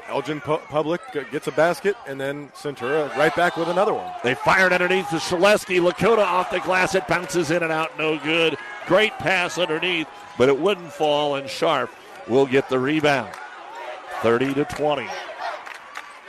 Elgin 0.08 0.40
Pu- 0.40 0.58
Public 0.68 1.00
gets 1.30 1.46
a 1.46 1.52
basket, 1.52 1.96
and 2.06 2.20
then 2.20 2.48
Centura 2.50 3.14
right 3.16 3.34
back 3.34 3.56
with 3.56 3.68
another 3.68 3.94
one. 3.94 4.10
They 4.22 4.34
fired 4.34 4.72
underneath 4.72 5.08
to 5.10 5.16
Shaleski. 5.16 5.80
Lakota 5.80 6.18
off 6.18 6.50
the 6.50 6.60
glass. 6.60 6.94
It 6.94 7.06
bounces 7.06 7.50
in 7.50 7.62
and 7.62 7.72
out. 7.72 7.96
No 7.98 8.18
good. 8.18 8.56
Great 8.86 9.12
pass 9.18 9.58
underneath, 9.58 10.08
but 10.36 10.48
it 10.48 10.58
wouldn't 10.58 10.92
fall, 10.92 11.36
and 11.36 11.46
Scharf 11.46 11.90
will 12.26 12.46
get 12.46 12.68
the 12.68 12.78
rebound. 12.78 13.32
30 14.22 14.54
to 14.54 14.64
20. 14.64 15.06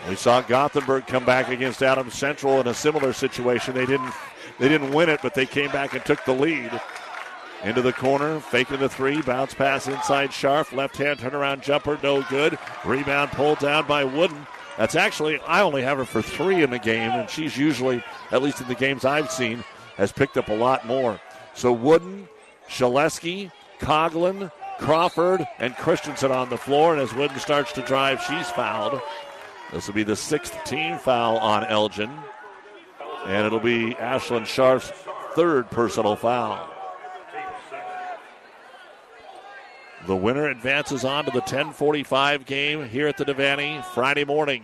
We 0.08 0.16
saw 0.16 0.42
Gothenburg 0.42 1.08
come 1.08 1.26
back 1.26 1.50
against 1.50 1.84
Adams 1.84 2.14
Central 2.14 2.62
in 2.62 2.68
a 2.68 2.74
similar 2.74 3.14
situation. 3.14 3.74
They 3.74 3.86
didn't 3.86 4.14
they 4.60 4.68
didn't 4.68 4.92
win 4.92 5.10
it, 5.10 5.22
but 5.22 5.34
they 5.34 5.46
came 5.46 5.72
back 5.72 5.94
and 5.94 6.04
took 6.04 6.24
the 6.26 6.34
lead. 6.34 6.70
Into 7.64 7.82
the 7.82 7.92
corner, 7.92 8.40
faking 8.40 8.80
the 8.80 8.88
three, 8.88 9.22
bounce 9.22 9.54
pass 9.54 9.88
inside 9.88 10.30
Scharf, 10.30 10.72
left 10.72 10.96
hand 10.96 11.20
turnaround 11.20 11.62
jumper, 11.62 12.00
no 12.02 12.22
good. 12.24 12.58
Rebound 12.86 13.32
pulled 13.32 13.60
down 13.60 13.86
by 13.86 14.06
Wooden. 14.06 14.48
That's 14.78 14.96
actually 14.96 15.40
I 15.42 15.62
only 15.62 15.82
have 15.82 15.98
her 15.98 16.06
for 16.06 16.22
three 16.22 16.64
in 16.64 16.70
the 16.70 16.80
game, 16.80 17.12
and 17.12 17.30
she's 17.30 17.58
usually, 17.58 18.02
at 18.32 18.42
least 18.42 18.62
in 18.62 18.70
the 18.70 18.76
games 18.76 19.04
I've 19.04 19.30
seen, 19.30 19.66
has 19.98 20.14
picked 20.14 20.38
up 20.38 20.48
a 20.48 20.54
lot 20.54 20.88
more. 20.88 21.20
So 21.54 21.74
Wooden, 21.74 22.30
Shaleski, 22.70 23.52
Coglin, 23.80 24.52
Crawford, 24.78 25.46
and 25.58 25.76
Christensen 25.76 26.32
on 26.32 26.48
the 26.50 26.58
floor, 26.58 26.94
and 26.94 27.02
as 27.02 27.14
Wooden 27.14 27.40
starts 27.40 27.74
to 27.74 27.82
drive, 27.82 28.22
she's 28.22 28.50
fouled. 28.52 29.02
This 29.74 29.86
will 29.86 29.96
be 29.96 30.04
the 30.04 30.16
sixth 30.16 30.64
team 30.64 30.98
foul 30.98 31.38
on 31.40 31.66
Elgin. 31.66 32.10
And 33.26 33.46
it'll 33.46 33.60
be 33.60 33.96
Ashlyn 33.96 34.44
Scharf's 34.44 34.92
third 35.36 35.70
personal 35.70 36.16
foul. 36.16 36.74
The 40.10 40.16
winner 40.16 40.48
advances 40.48 41.06
on 41.06 41.26
to 41.26 41.30
the 41.30 41.38
1045 41.38 42.48
game 42.48 42.90
here 42.90 43.08
at 43.08 43.18
the 43.18 43.24
Devaney 43.24 43.86
Friday 43.86 44.26
morning. 44.26 44.64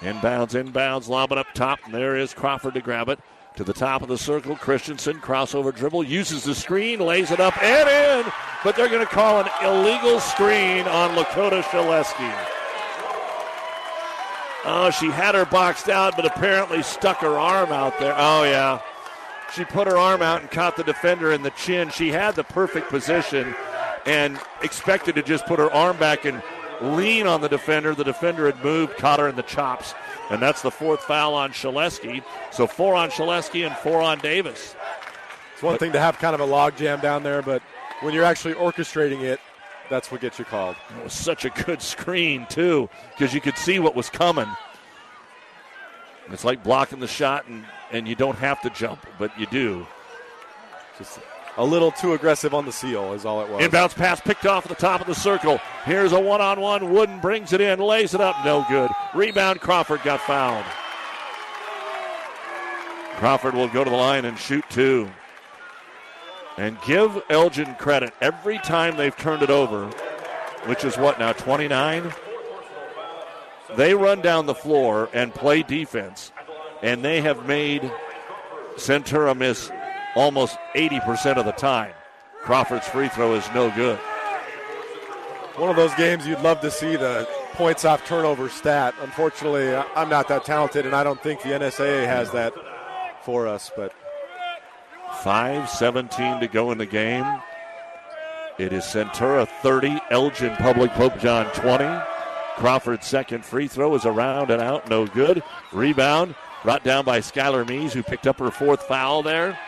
Inbounds, 0.00 0.54
inbounds, 0.54 1.10
lobbing 1.10 1.36
up 1.36 1.48
top, 1.52 1.80
and 1.84 1.92
there 1.92 2.16
is 2.16 2.32
Crawford 2.32 2.72
to 2.72 2.80
grab 2.80 3.10
it. 3.10 3.18
To 3.56 3.64
the 3.64 3.74
top 3.74 4.00
of 4.00 4.08
the 4.08 4.16
circle, 4.16 4.56
Christensen, 4.56 5.20
crossover 5.20 5.76
dribble, 5.76 6.04
uses 6.04 6.42
the 6.42 6.54
screen, 6.54 7.00
lays 7.00 7.32
it 7.32 7.38
up 7.38 7.62
and 7.62 7.86
in, 7.86 8.32
but 8.64 8.76
they're 8.76 8.88
going 8.88 9.06
to 9.06 9.12
call 9.12 9.42
an 9.42 9.50
illegal 9.62 10.18
screen 10.20 10.86
on 10.86 11.14
Lakota 11.14 11.62
Shaleski. 11.64 12.48
Oh, 14.64 14.90
she 14.98 15.10
had 15.10 15.34
her 15.34 15.44
boxed 15.44 15.90
out, 15.90 16.16
but 16.16 16.24
apparently 16.24 16.82
stuck 16.82 17.18
her 17.18 17.38
arm 17.38 17.72
out 17.72 18.00
there. 18.00 18.14
Oh, 18.16 18.44
yeah. 18.44 18.80
She 19.54 19.66
put 19.66 19.86
her 19.86 19.98
arm 19.98 20.22
out 20.22 20.40
and 20.40 20.50
caught 20.50 20.78
the 20.78 20.82
defender 20.82 21.30
in 21.30 21.42
the 21.42 21.50
chin. 21.50 21.90
She 21.90 22.08
had 22.08 22.36
the 22.36 22.44
perfect 22.44 22.88
position 22.88 23.54
and 24.06 24.38
expected 24.62 25.14
to 25.14 25.22
just 25.22 25.46
put 25.46 25.58
her 25.58 25.70
arm 25.72 25.96
back 25.98 26.24
and 26.24 26.42
lean 26.80 27.26
on 27.26 27.40
the 27.40 27.48
defender. 27.48 27.94
The 27.94 28.04
defender 28.04 28.46
had 28.46 28.62
moved, 28.62 28.96
caught 28.96 29.20
her 29.20 29.28
in 29.28 29.36
the 29.36 29.42
chops. 29.42 29.94
And 30.30 30.40
that's 30.40 30.62
the 30.62 30.70
fourth 30.70 31.00
foul 31.00 31.34
on 31.34 31.52
Shaleski. 31.52 32.22
So 32.50 32.66
four 32.66 32.94
on 32.94 33.10
Shaleski 33.10 33.66
and 33.66 33.76
four 33.76 34.00
on 34.00 34.18
Davis. 34.18 34.74
It's 35.52 35.62
one 35.62 35.74
but, 35.74 35.80
thing 35.80 35.92
to 35.92 36.00
have 36.00 36.18
kind 36.18 36.34
of 36.34 36.40
a 36.40 36.44
log 36.44 36.76
jam 36.76 37.00
down 37.00 37.22
there, 37.22 37.42
but 37.42 37.62
when 38.00 38.14
you're 38.14 38.24
actually 38.24 38.54
orchestrating 38.54 39.22
it, 39.22 39.40
that's 39.90 40.10
what 40.10 40.20
gets 40.20 40.38
you 40.38 40.44
called. 40.44 40.76
It 40.98 41.04
was 41.04 41.12
such 41.12 41.44
a 41.44 41.50
good 41.50 41.82
screen, 41.82 42.46
too, 42.48 42.88
because 43.16 43.34
you 43.34 43.40
could 43.40 43.56
see 43.58 43.78
what 43.78 43.94
was 43.94 44.08
coming. 44.08 44.48
It's 46.30 46.44
like 46.44 46.64
blocking 46.64 47.00
the 47.00 47.06
shot, 47.06 47.46
and, 47.46 47.64
and 47.92 48.08
you 48.08 48.14
don't 48.14 48.38
have 48.38 48.60
to 48.62 48.70
jump, 48.70 49.06
but 49.18 49.38
you 49.38 49.46
do. 49.46 49.86
Just 50.98 51.20
a 51.56 51.64
little 51.64 51.92
too 51.92 52.14
aggressive 52.14 52.52
on 52.54 52.64
the 52.64 52.72
seal, 52.72 53.12
is 53.12 53.24
all 53.24 53.40
it 53.40 53.48
was. 53.48 53.62
Inbounds 53.62 53.94
pass 53.94 54.20
picked 54.20 54.46
off 54.46 54.64
at 54.64 54.68
the 54.68 54.74
top 54.74 55.00
of 55.00 55.06
the 55.06 55.14
circle. 55.14 55.60
Here's 55.84 56.12
a 56.12 56.20
one 56.20 56.40
on 56.40 56.60
one. 56.60 56.92
Wooden 56.92 57.20
brings 57.20 57.52
it 57.52 57.60
in, 57.60 57.78
lays 57.78 58.14
it 58.14 58.20
up. 58.20 58.44
No 58.44 58.64
good. 58.68 58.90
Rebound, 59.14 59.60
Crawford 59.60 60.02
got 60.02 60.20
fouled. 60.20 60.64
Crawford 63.16 63.54
will 63.54 63.68
go 63.68 63.84
to 63.84 63.90
the 63.90 63.96
line 63.96 64.24
and 64.24 64.38
shoot 64.38 64.64
two. 64.68 65.08
And 66.56 66.80
give 66.82 67.22
Elgin 67.30 67.74
credit. 67.76 68.12
Every 68.20 68.58
time 68.58 68.96
they've 68.96 69.16
turned 69.16 69.42
it 69.42 69.50
over, 69.50 69.86
which 70.66 70.84
is 70.84 70.96
what 70.96 71.18
now, 71.18 71.32
29? 71.32 72.12
They 73.76 73.94
run 73.94 74.20
down 74.20 74.46
the 74.46 74.54
floor 74.54 75.08
and 75.12 75.34
play 75.34 75.62
defense, 75.62 76.32
and 76.82 77.04
they 77.04 77.20
have 77.20 77.46
made 77.46 77.90
Centura 78.76 79.36
miss 79.36 79.70
almost 80.14 80.58
80% 80.74 81.36
of 81.36 81.44
the 81.44 81.52
time. 81.52 81.92
Crawford's 82.42 82.86
free 82.88 83.08
throw 83.08 83.34
is 83.34 83.48
no 83.54 83.70
good. 83.70 83.98
One 85.56 85.70
of 85.70 85.76
those 85.76 85.94
games 85.94 86.26
you'd 86.26 86.40
love 86.40 86.60
to 86.62 86.70
see 86.70 86.96
the 86.96 87.28
points 87.52 87.84
off 87.84 88.04
turnover 88.04 88.48
stat. 88.48 88.94
Unfortunately, 89.00 89.74
I'm 89.74 90.08
not 90.08 90.28
that 90.28 90.44
talented, 90.44 90.84
and 90.84 90.94
I 90.94 91.04
don't 91.04 91.22
think 91.22 91.42
the 91.42 91.50
NSAA 91.50 92.06
has 92.06 92.30
that 92.32 92.52
for 93.22 93.46
us, 93.46 93.70
but 93.76 93.92
5.17 95.22 96.40
to 96.40 96.48
go 96.48 96.72
in 96.72 96.78
the 96.78 96.86
game. 96.86 97.24
It 98.58 98.72
is 98.72 98.84
Centura 98.84 99.48
30, 99.62 100.00
Elgin 100.10 100.54
Public 100.56 100.90
Pope 100.92 101.18
John 101.18 101.46
20. 101.54 101.84
Crawford's 102.56 103.06
second 103.06 103.44
free 103.44 103.66
throw 103.66 103.94
is 103.94 104.04
around 104.04 104.50
and 104.50 104.60
out, 104.60 104.88
no 104.88 105.06
good. 105.06 105.42
Rebound 105.72 106.34
brought 106.62 106.84
down 106.84 107.04
by 107.04 107.20
Skylar 107.20 107.68
Mees, 107.68 107.92
who 107.92 108.02
picked 108.02 108.26
up 108.26 108.38
her 108.38 108.50
fourth 108.50 108.82
foul 108.82 109.22
there. 109.22 109.58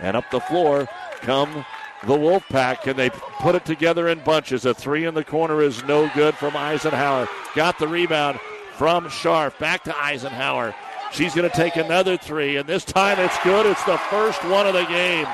And 0.00 0.16
up 0.16 0.30
the 0.30 0.40
floor 0.40 0.88
come 1.20 1.64
the 2.02 2.14
Wolfpack, 2.14 2.86
and 2.86 2.98
they 2.98 3.10
put 3.10 3.54
it 3.54 3.64
together 3.64 4.08
in 4.08 4.22
bunches. 4.24 4.66
A 4.66 4.74
three 4.74 5.06
in 5.06 5.14
the 5.14 5.24
corner 5.24 5.62
is 5.62 5.82
no 5.84 6.10
good 6.14 6.34
from 6.34 6.56
Eisenhower. 6.56 7.28
Got 7.54 7.78
the 7.78 7.88
rebound 7.88 8.38
from 8.76 9.06
Scharf. 9.06 9.58
Back 9.58 9.84
to 9.84 9.96
Eisenhower. 9.96 10.74
She's 11.12 11.34
going 11.34 11.48
to 11.48 11.56
take 11.56 11.76
another 11.76 12.16
three, 12.16 12.56
and 12.56 12.68
this 12.68 12.84
time 12.84 13.18
it's 13.20 13.38
good. 13.44 13.66
It's 13.66 13.84
the 13.84 13.98
first 14.10 14.44
one 14.44 14.66
of 14.66 14.74
the 14.74 14.84
game. 14.84 15.26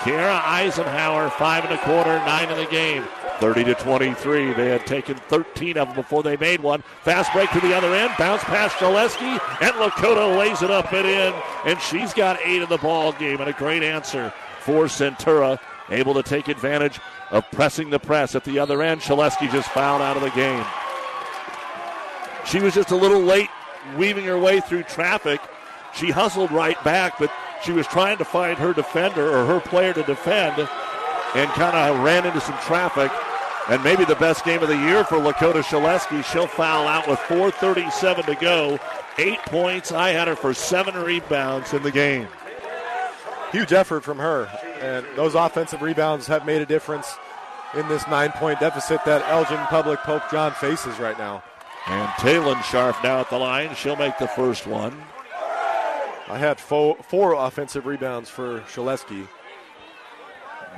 Kiara 0.00 0.40
Eisenhower, 0.44 1.28
five 1.30 1.64
and 1.64 1.74
a 1.74 1.78
quarter, 1.78 2.18
nine 2.20 2.48
in 2.50 2.56
the 2.56 2.66
game. 2.66 3.04
30 3.40 3.64
to 3.64 3.74
23. 3.74 4.52
They 4.52 4.68
had 4.68 4.86
taken 4.86 5.16
13 5.16 5.76
of 5.76 5.88
them 5.88 5.96
before 5.96 6.22
they 6.22 6.36
made 6.36 6.60
one. 6.60 6.82
Fast 7.02 7.32
break 7.32 7.50
to 7.50 7.60
the 7.60 7.74
other 7.74 7.94
end. 7.94 8.12
Bounce 8.18 8.42
past 8.44 8.76
Shaleski, 8.76 9.40
and 9.60 9.74
Lakota 9.74 10.38
lays 10.38 10.62
it 10.62 10.70
up 10.70 10.92
and 10.92 11.06
in. 11.06 11.34
And 11.64 11.80
she's 11.80 12.12
got 12.14 12.38
eight 12.44 12.62
in 12.62 12.68
the 12.68 12.78
ball 12.78 13.12
game, 13.12 13.40
and 13.40 13.48
a 13.48 13.52
great 13.52 13.82
answer 13.82 14.32
for 14.60 14.84
Centura. 14.84 15.58
Able 15.90 16.14
to 16.14 16.22
take 16.22 16.48
advantage 16.48 17.00
of 17.30 17.50
pressing 17.50 17.90
the 17.90 17.98
press 17.98 18.34
at 18.34 18.44
the 18.44 18.58
other 18.58 18.82
end. 18.82 19.00
Shaleski 19.00 19.50
just 19.50 19.68
fouled 19.70 20.02
out 20.02 20.16
of 20.16 20.22
the 20.22 20.30
game. 20.30 20.64
She 22.44 22.60
was 22.60 22.74
just 22.74 22.90
a 22.90 22.96
little 22.96 23.20
late 23.20 23.50
weaving 23.96 24.26
her 24.26 24.38
way 24.38 24.60
through 24.60 24.84
traffic. 24.84 25.40
She 25.94 26.10
hustled 26.10 26.52
right 26.52 26.82
back, 26.84 27.18
but 27.18 27.30
she 27.62 27.72
was 27.72 27.86
trying 27.86 28.18
to 28.18 28.24
find 28.24 28.58
her 28.58 28.72
defender 28.72 29.30
or 29.30 29.44
her 29.46 29.60
player 29.60 29.92
to 29.92 30.02
defend 30.02 30.68
and 31.34 31.50
kind 31.50 31.76
of 31.76 32.02
ran 32.02 32.26
into 32.26 32.40
some 32.40 32.58
traffic. 32.58 33.10
And 33.68 33.82
maybe 33.84 34.04
the 34.04 34.16
best 34.16 34.44
game 34.44 34.62
of 34.62 34.68
the 34.68 34.76
year 34.76 35.04
for 35.04 35.16
Lakota 35.16 35.62
Shaleski. 35.62 36.24
She'll 36.24 36.46
foul 36.46 36.88
out 36.88 37.06
with 37.06 37.18
4.37 37.20 38.24
to 38.24 38.34
go. 38.36 38.78
Eight 39.18 39.40
points. 39.40 39.92
I 39.92 40.10
had 40.10 40.26
her 40.28 40.36
for 40.36 40.54
seven 40.54 40.94
rebounds 40.94 41.74
in 41.74 41.82
the 41.82 41.90
game. 41.90 42.28
Huge 43.52 43.72
effort 43.72 44.04
from 44.04 44.18
her. 44.18 44.46
And 44.80 45.04
those 45.16 45.34
offensive 45.34 45.82
rebounds 45.82 46.26
have 46.28 46.46
made 46.46 46.62
a 46.62 46.66
difference 46.66 47.14
in 47.74 47.86
this 47.88 48.06
nine 48.08 48.30
point 48.32 48.60
deficit 48.60 49.04
that 49.04 49.22
Elgin 49.28 49.58
Public 49.66 49.98
Pope 50.00 50.22
John 50.30 50.52
faces 50.52 50.98
right 50.98 51.18
now. 51.18 51.42
And 51.86 52.08
Taylon 52.12 52.56
Scharf 52.56 53.02
now 53.02 53.20
at 53.20 53.30
the 53.30 53.38
line. 53.38 53.74
She'll 53.74 53.96
make 53.96 54.18
the 54.18 54.28
first 54.28 54.66
one. 54.66 55.02
I 56.30 56.38
had 56.38 56.60
four, 56.60 56.96
four 57.02 57.34
offensive 57.34 57.86
rebounds 57.86 58.28
for 58.28 58.60
Shaleski. 58.60 59.26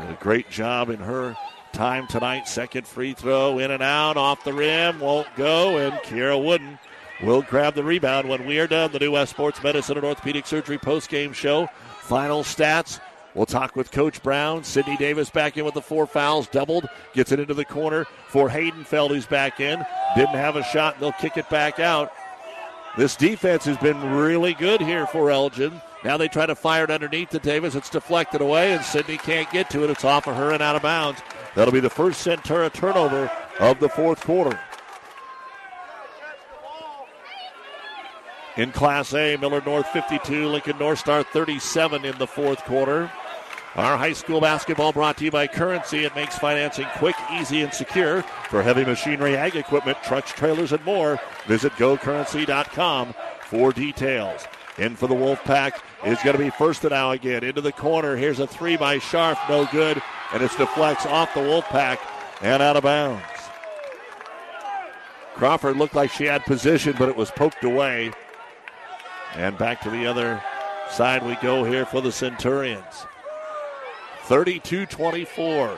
Did 0.00 0.10
a 0.10 0.18
great 0.20 0.48
job 0.48 0.90
in 0.90 1.00
her 1.00 1.36
time 1.72 2.06
tonight. 2.06 2.48
Second 2.48 2.86
free 2.86 3.12
throw 3.12 3.58
in 3.58 3.70
and 3.70 3.82
out 3.82 4.16
off 4.16 4.44
the 4.44 4.52
rim. 4.52 5.00
Won't 5.00 5.28
go. 5.36 5.76
And 5.76 5.94
Kiera 6.02 6.42
Wooden 6.42 6.78
will 7.22 7.42
grab 7.42 7.74
the 7.74 7.84
rebound 7.84 8.28
when 8.28 8.46
we 8.46 8.58
are 8.58 8.66
done. 8.66 8.92
The 8.92 9.00
New 9.00 9.12
West 9.12 9.32
Sports 9.32 9.62
Medicine 9.62 9.96
and 9.96 10.06
Orthopedic 10.06 10.46
Surgery 10.46 10.78
post 10.78 11.10
game 11.10 11.32
show. 11.32 11.68
Final 12.02 12.42
stats 12.42 13.00
We'll 13.34 13.46
talk 13.46 13.76
with 13.76 13.92
Coach 13.92 14.22
Brown. 14.22 14.64
Sydney 14.64 14.96
Davis 14.96 15.30
back 15.30 15.56
in 15.56 15.64
with 15.64 15.74
the 15.74 15.82
four 15.82 16.06
fouls, 16.06 16.48
doubled, 16.48 16.88
gets 17.12 17.30
it 17.30 17.38
into 17.38 17.54
the 17.54 17.64
corner 17.64 18.04
for 18.28 18.48
Haydenfeld, 18.48 19.10
who's 19.10 19.26
back 19.26 19.60
in. 19.60 19.84
Didn't 20.16 20.34
have 20.34 20.56
a 20.56 20.64
shot, 20.64 20.98
they'll 20.98 21.12
kick 21.12 21.36
it 21.36 21.48
back 21.48 21.78
out. 21.78 22.12
This 23.00 23.16
defense 23.16 23.64
has 23.64 23.78
been 23.78 24.12
really 24.12 24.52
good 24.52 24.82
here 24.82 25.06
for 25.06 25.30
Elgin. 25.30 25.80
Now 26.04 26.18
they 26.18 26.28
try 26.28 26.44
to 26.44 26.54
fire 26.54 26.84
it 26.84 26.90
underneath 26.90 27.30
to 27.30 27.38
Davis. 27.38 27.74
It's 27.74 27.88
deflected 27.88 28.42
away, 28.42 28.74
and 28.74 28.84
Sydney 28.84 29.16
can't 29.16 29.50
get 29.50 29.70
to 29.70 29.84
it. 29.84 29.88
It's 29.88 30.04
off 30.04 30.26
of 30.26 30.36
her 30.36 30.52
and 30.52 30.62
out 30.62 30.76
of 30.76 30.82
bounds. 30.82 31.22
That'll 31.54 31.72
be 31.72 31.80
the 31.80 31.88
first 31.88 32.22
Centura 32.26 32.70
turnover 32.70 33.30
of 33.58 33.80
the 33.80 33.88
fourth 33.88 34.20
quarter. 34.20 34.60
In 38.58 38.70
Class 38.70 39.14
A, 39.14 39.34
Millard 39.38 39.64
North 39.64 39.86
52, 39.86 40.48
Lincoln 40.48 40.76
North 40.76 40.98
Star 40.98 41.22
37 41.22 42.04
in 42.04 42.18
the 42.18 42.26
fourth 42.26 42.62
quarter. 42.64 43.10
Our 43.76 43.96
high 43.96 44.14
school 44.14 44.40
basketball 44.40 44.92
brought 44.92 45.16
to 45.18 45.24
you 45.24 45.30
by 45.30 45.46
Currency. 45.46 46.04
It 46.04 46.16
makes 46.16 46.36
financing 46.36 46.86
quick, 46.96 47.14
easy, 47.32 47.62
and 47.62 47.72
secure 47.72 48.22
for 48.48 48.62
heavy 48.62 48.84
machinery, 48.84 49.36
ag 49.36 49.54
equipment, 49.54 49.96
trucks, 50.02 50.32
trailers, 50.32 50.72
and 50.72 50.84
more. 50.84 51.20
Visit 51.46 51.72
gocurrency.com 51.74 53.14
for 53.42 53.72
details. 53.72 54.44
In 54.78 54.96
for 54.96 55.06
the 55.06 55.14
Wolfpack 55.14 55.80
is 56.04 56.18
going 56.22 56.36
to 56.36 56.42
be 56.42 56.50
Firstenau 56.50 57.14
again. 57.14 57.44
Into 57.44 57.60
the 57.60 57.70
corner. 57.70 58.16
Here's 58.16 58.40
a 58.40 58.46
three 58.46 58.76
by 58.76 58.98
Scharf. 58.98 59.38
No 59.48 59.66
good. 59.66 60.02
And 60.32 60.42
it's 60.42 60.56
deflects 60.56 61.06
off 61.06 61.32
the 61.34 61.40
Wolfpack 61.40 61.98
and 62.40 62.62
out 62.62 62.76
of 62.76 62.82
bounds. 62.82 63.22
Crawford 65.34 65.76
looked 65.76 65.94
like 65.94 66.10
she 66.10 66.24
had 66.24 66.44
position, 66.44 66.96
but 66.98 67.08
it 67.08 67.16
was 67.16 67.30
poked 67.30 67.62
away. 67.62 68.10
And 69.34 69.56
back 69.56 69.80
to 69.82 69.90
the 69.90 70.06
other 70.06 70.42
side 70.90 71.24
we 71.24 71.36
go 71.36 71.62
here 71.62 71.86
for 71.86 72.00
the 72.00 72.10
Centurions. 72.10 73.06
32 74.30 74.86
24. 74.86 75.76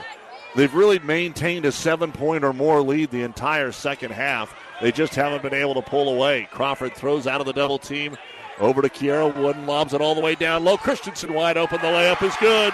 They've 0.55 0.73
really 0.75 0.99
maintained 0.99 1.65
a 1.65 1.71
seven 1.71 2.11
point 2.11 2.43
or 2.43 2.53
more 2.53 2.83
lead 2.83 3.09
the 3.09 3.23
entire 3.23 3.71
second 3.71 4.11
half. 4.11 4.55
They 4.79 4.91
just 4.91 5.15
haven't 5.15 5.41
been 5.41 5.55
able 5.55 5.73
to 5.73 5.81
pull 5.81 6.13
away. 6.13 6.47
Crawford 6.51 6.93
throws 6.93 7.25
out 7.25 7.41
of 7.41 7.47
the 7.47 7.53
double 7.53 7.79
team 7.79 8.15
over 8.59 8.83
to 8.83 8.89
Kiera 8.89 9.35
Wooden, 9.35 9.65
lobs 9.65 9.95
it 9.95 10.01
all 10.01 10.13
the 10.13 10.21
way 10.21 10.35
down 10.35 10.63
low. 10.63 10.77
Christensen 10.77 11.33
wide 11.33 11.57
open. 11.57 11.81
The 11.81 11.87
layup 11.87 12.21
is 12.21 12.35
good. 12.35 12.71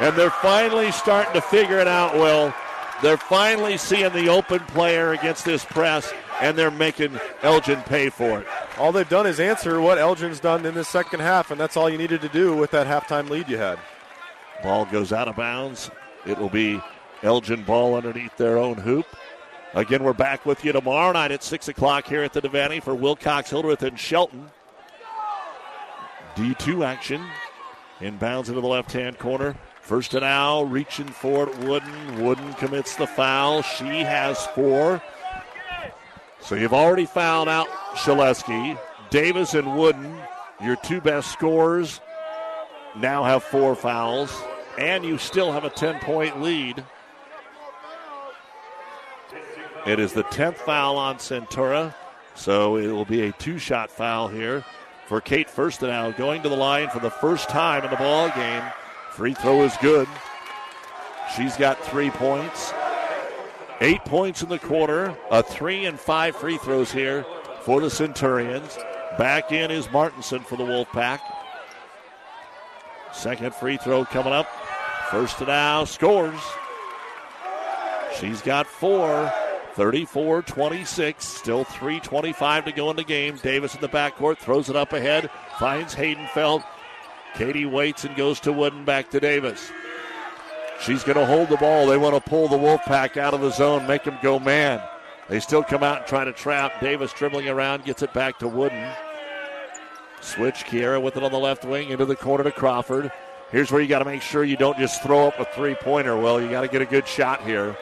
And 0.00 0.14
they're 0.16 0.28
finally 0.28 0.92
starting 0.92 1.32
to 1.32 1.40
figure 1.40 1.78
it 1.78 1.88
out, 1.88 2.12
Will. 2.12 2.52
They're 3.02 3.16
finally 3.16 3.78
seeing 3.78 4.12
the 4.12 4.28
open 4.28 4.58
player 4.66 5.14
against 5.14 5.46
this 5.46 5.64
press, 5.64 6.12
and 6.42 6.58
they're 6.58 6.70
making 6.70 7.18
Elgin 7.40 7.80
pay 7.84 8.10
for 8.10 8.40
it. 8.40 8.46
All 8.76 8.92
they've 8.92 9.08
done 9.08 9.26
is 9.26 9.40
answer 9.40 9.80
what 9.80 9.96
Elgin's 9.96 10.40
done 10.40 10.66
in 10.66 10.74
the 10.74 10.84
second 10.84 11.20
half, 11.20 11.50
and 11.50 11.58
that's 11.58 11.74
all 11.74 11.88
you 11.88 11.96
needed 11.96 12.20
to 12.20 12.28
do 12.28 12.54
with 12.54 12.70
that 12.72 12.86
halftime 12.86 13.30
lead 13.30 13.48
you 13.48 13.56
had. 13.56 13.78
Ball 14.66 14.84
goes 14.86 15.12
out 15.12 15.28
of 15.28 15.36
bounds. 15.36 15.92
It 16.26 16.36
will 16.36 16.48
be 16.48 16.82
Elgin 17.22 17.62
ball 17.62 17.94
underneath 17.94 18.36
their 18.36 18.58
own 18.58 18.76
hoop. 18.76 19.06
Again, 19.74 20.02
we're 20.02 20.12
back 20.12 20.44
with 20.44 20.64
you 20.64 20.72
tomorrow 20.72 21.12
night 21.12 21.30
at 21.30 21.44
6 21.44 21.68
o'clock 21.68 22.08
here 22.08 22.24
at 22.24 22.32
the 22.32 22.42
Devaney 22.42 22.82
for 22.82 22.92
Wilcox, 22.92 23.50
Hildreth, 23.50 23.84
and 23.84 23.96
Shelton. 23.96 24.50
D2 26.34 26.84
action. 26.84 27.24
Inbounds 28.00 28.48
into 28.48 28.60
the 28.60 28.66
left 28.66 28.90
hand 28.90 29.20
corner. 29.20 29.54
Firstenau, 29.86 30.68
reaching 30.68 31.06
for 31.06 31.48
it, 31.48 31.56
Wooden. 31.58 32.24
Wooden 32.24 32.52
commits 32.54 32.96
the 32.96 33.06
foul. 33.06 33.62
She 33.62 34.00
has 34.00 34.48
four. 34.48 35.00
So 36.40 36.56
you've 36.56 36.74
already 36.74 37.06
fouled 37.06 37.46
out 37.46 37.68
Shaleski. 37.94 38.76
Davis 39.10 39.54
and 39.54 39.76
Wooden, 39.76 40.18
your 40.60 40.74
two 40.74 41.00
best 41.00 41.30
scorers, 41.30 42.00
now 42.96 43.22
have 43.22 43.44
four 43.44 43.76
fouls, 43.76 44.36
and 44.78 45.04
you 45.04 45.18
still 45.18 45.52
have 45.52 45.64
a 45.64 45.70
10 45.70 46.00
point 46.00 46.42
lead. 46.42 46.84
It 49.86 50.00
is 50.00 50.12
the 50.12 50.24
10th 50.24 50.56
foul 50.56 50.96
on 50.96 51.16
Centura, 51.16 51.94
so 52.34 52.76
it 52.76 52.88
will 52.88 53.04
be 53.04 53.22
a 53.22 53.32
two 53.32 53.58
shot 53.58 53.90
foul 53.90 54.28
here 54.28 54.64
for 55.06 55.20
Kate 55.20 55.48
Firstenau 55.48 56.16
going 56.16 56.42
to 56.42 56.48
the 56.48 56.56
line 56.56 56.88
for 56.90 56.98
the 56.98 57.10
first 57.10 57.48
time 57.48 57.84
in 57.84 57.90
the 57.90 57.96
ball 57.96 58.28
game. 58.30 58.62
Free 59.12 59.34
throw 59.34 59.62
is 59.62 59.76
good. 59.80 60.08
She's 61.36 61.56
got 61.56 61.78
three 61.84 62.10
points. 62.10 62.72
Eight 63.80 64.04
points 64.04 64.42
in 64.42 64.48
the 64.48 64.58
quarter, 64.58 65.16
a 65.30 65.42
three 65.42 65.84
and 65.84 66.00
five 66.00 66.34
free 66.34 66.58
throws 66.58 66.90
here 66.90 67.24
for 67.60 67.80
the 67.80 67.90
Centurions. 67.90 68.76
Back 69.18 69.52
in 69.52 69.70
is 69.70 69.90
Martinson 69.90 70.40
for 70.40 70.56
the 70.56 70.64
Wolfpack. 70.64 71.20
Second 73.12 73.54
free 73.54 73.76
throw 73.76 74.04
coming 74.04 74.32
up. 74.32 74.48
Firstenau 75.08 75.86
scores. 75.86 76.40
She's 78.18 78.42
got 78.42 78.66
four. 78.66 79.32
34 79.74 80.40
26. 80.42 81.24
Still 81.24 81.64
3.25 81.66 82.64
to 82.64 82.72
go 82.72 82.90
in 82.90 82.96
the 82.96 83.04
game. 83.04 83.36
Davis 83.36 83.74
in 83.74 83.80
the 83.82 83.88
backcourt 83.88 84.38
throws 84.38 84.70
it 84.70 84.76
up 84.76 84.94
ahead. 84.94 85.30
Finds 85.58 85.94
Haydenfeld. 85.94 86.64
Katie 87.34 87.66
waits 87.66 88.04
and 88.04 88.16
goes 88.16 88.40
to 88.40 88.52
Wooden 88.52 88.86
back 88.86 89.10
to 89.10 89.20
Davis. 89.20 89.70
She's 90.80 91.04
going 91.04 91.18
to 91.18 91.26
hold 91.26 91.50
the 91.50 91.58
ball. 91.58 91.86
They 91.86 91.98
want 91.98 92.14
to 92.14 92.30
pull 92.30 92.48
the 92.48 92.56
Wolfpack 92.56 93.18
out 93.18 93.34
of 93.34 93.42
the 93.42 93.50
zone, 93.50 93.86
make 93.86 94.04
them 94.04 94.18
go 94.22 94.38
man. 94.38 94.80
They 95.28 95.40
still 95.40 95.62
come 95.62 95.82
out 95.82 95.98
and 95.98 96.06
try 96.06 96.24
to 96.24 96.32
trap. 96.32 96.80
Davis 96.80 97.12
dribbling 97.12 97.48
around, 97.48 97.84
gets 97.84 98.02
it 98.02 98.12
back 98.14 98.38
to 98.38 98.48
Wooden. 98.48 98.90
Switch 100.20 100.64
Kiera 100.64 101.02
with 101.02 101.16
it 101.16 101.22
on 101.22 101.32
the 101.32 101.38
left 101.38 101.64
wing 101.64 101.90
into 101.90 102.04
the 102.04 102.16
corner 102.16 102.44
to 102.44 102.52
Crawford. 102.52 103.12
Here's 103.50 103.70
where 103.70 103.80
you 103.80 103.86
got 103.86 104.00
to 104.00 104.04
make 104.04 104.22
sure 104.22 104.44
you 104.44 104.56
don't 104.56 104.78
just 104.78 105.02
throw 105.02 105.28
up 105.28 105.38
a 105.38 105.44
three 105.44 105.74
pointer. 105.74 106.16
Well, 106.16 106.40
you 106.40 106.50
got 106.50 106.62
to 106.62 106.68
get 106.68 106.82
a 106.82 106.86
good 106.86 107.06
shot 107.06 107.42
here 107.42 107.76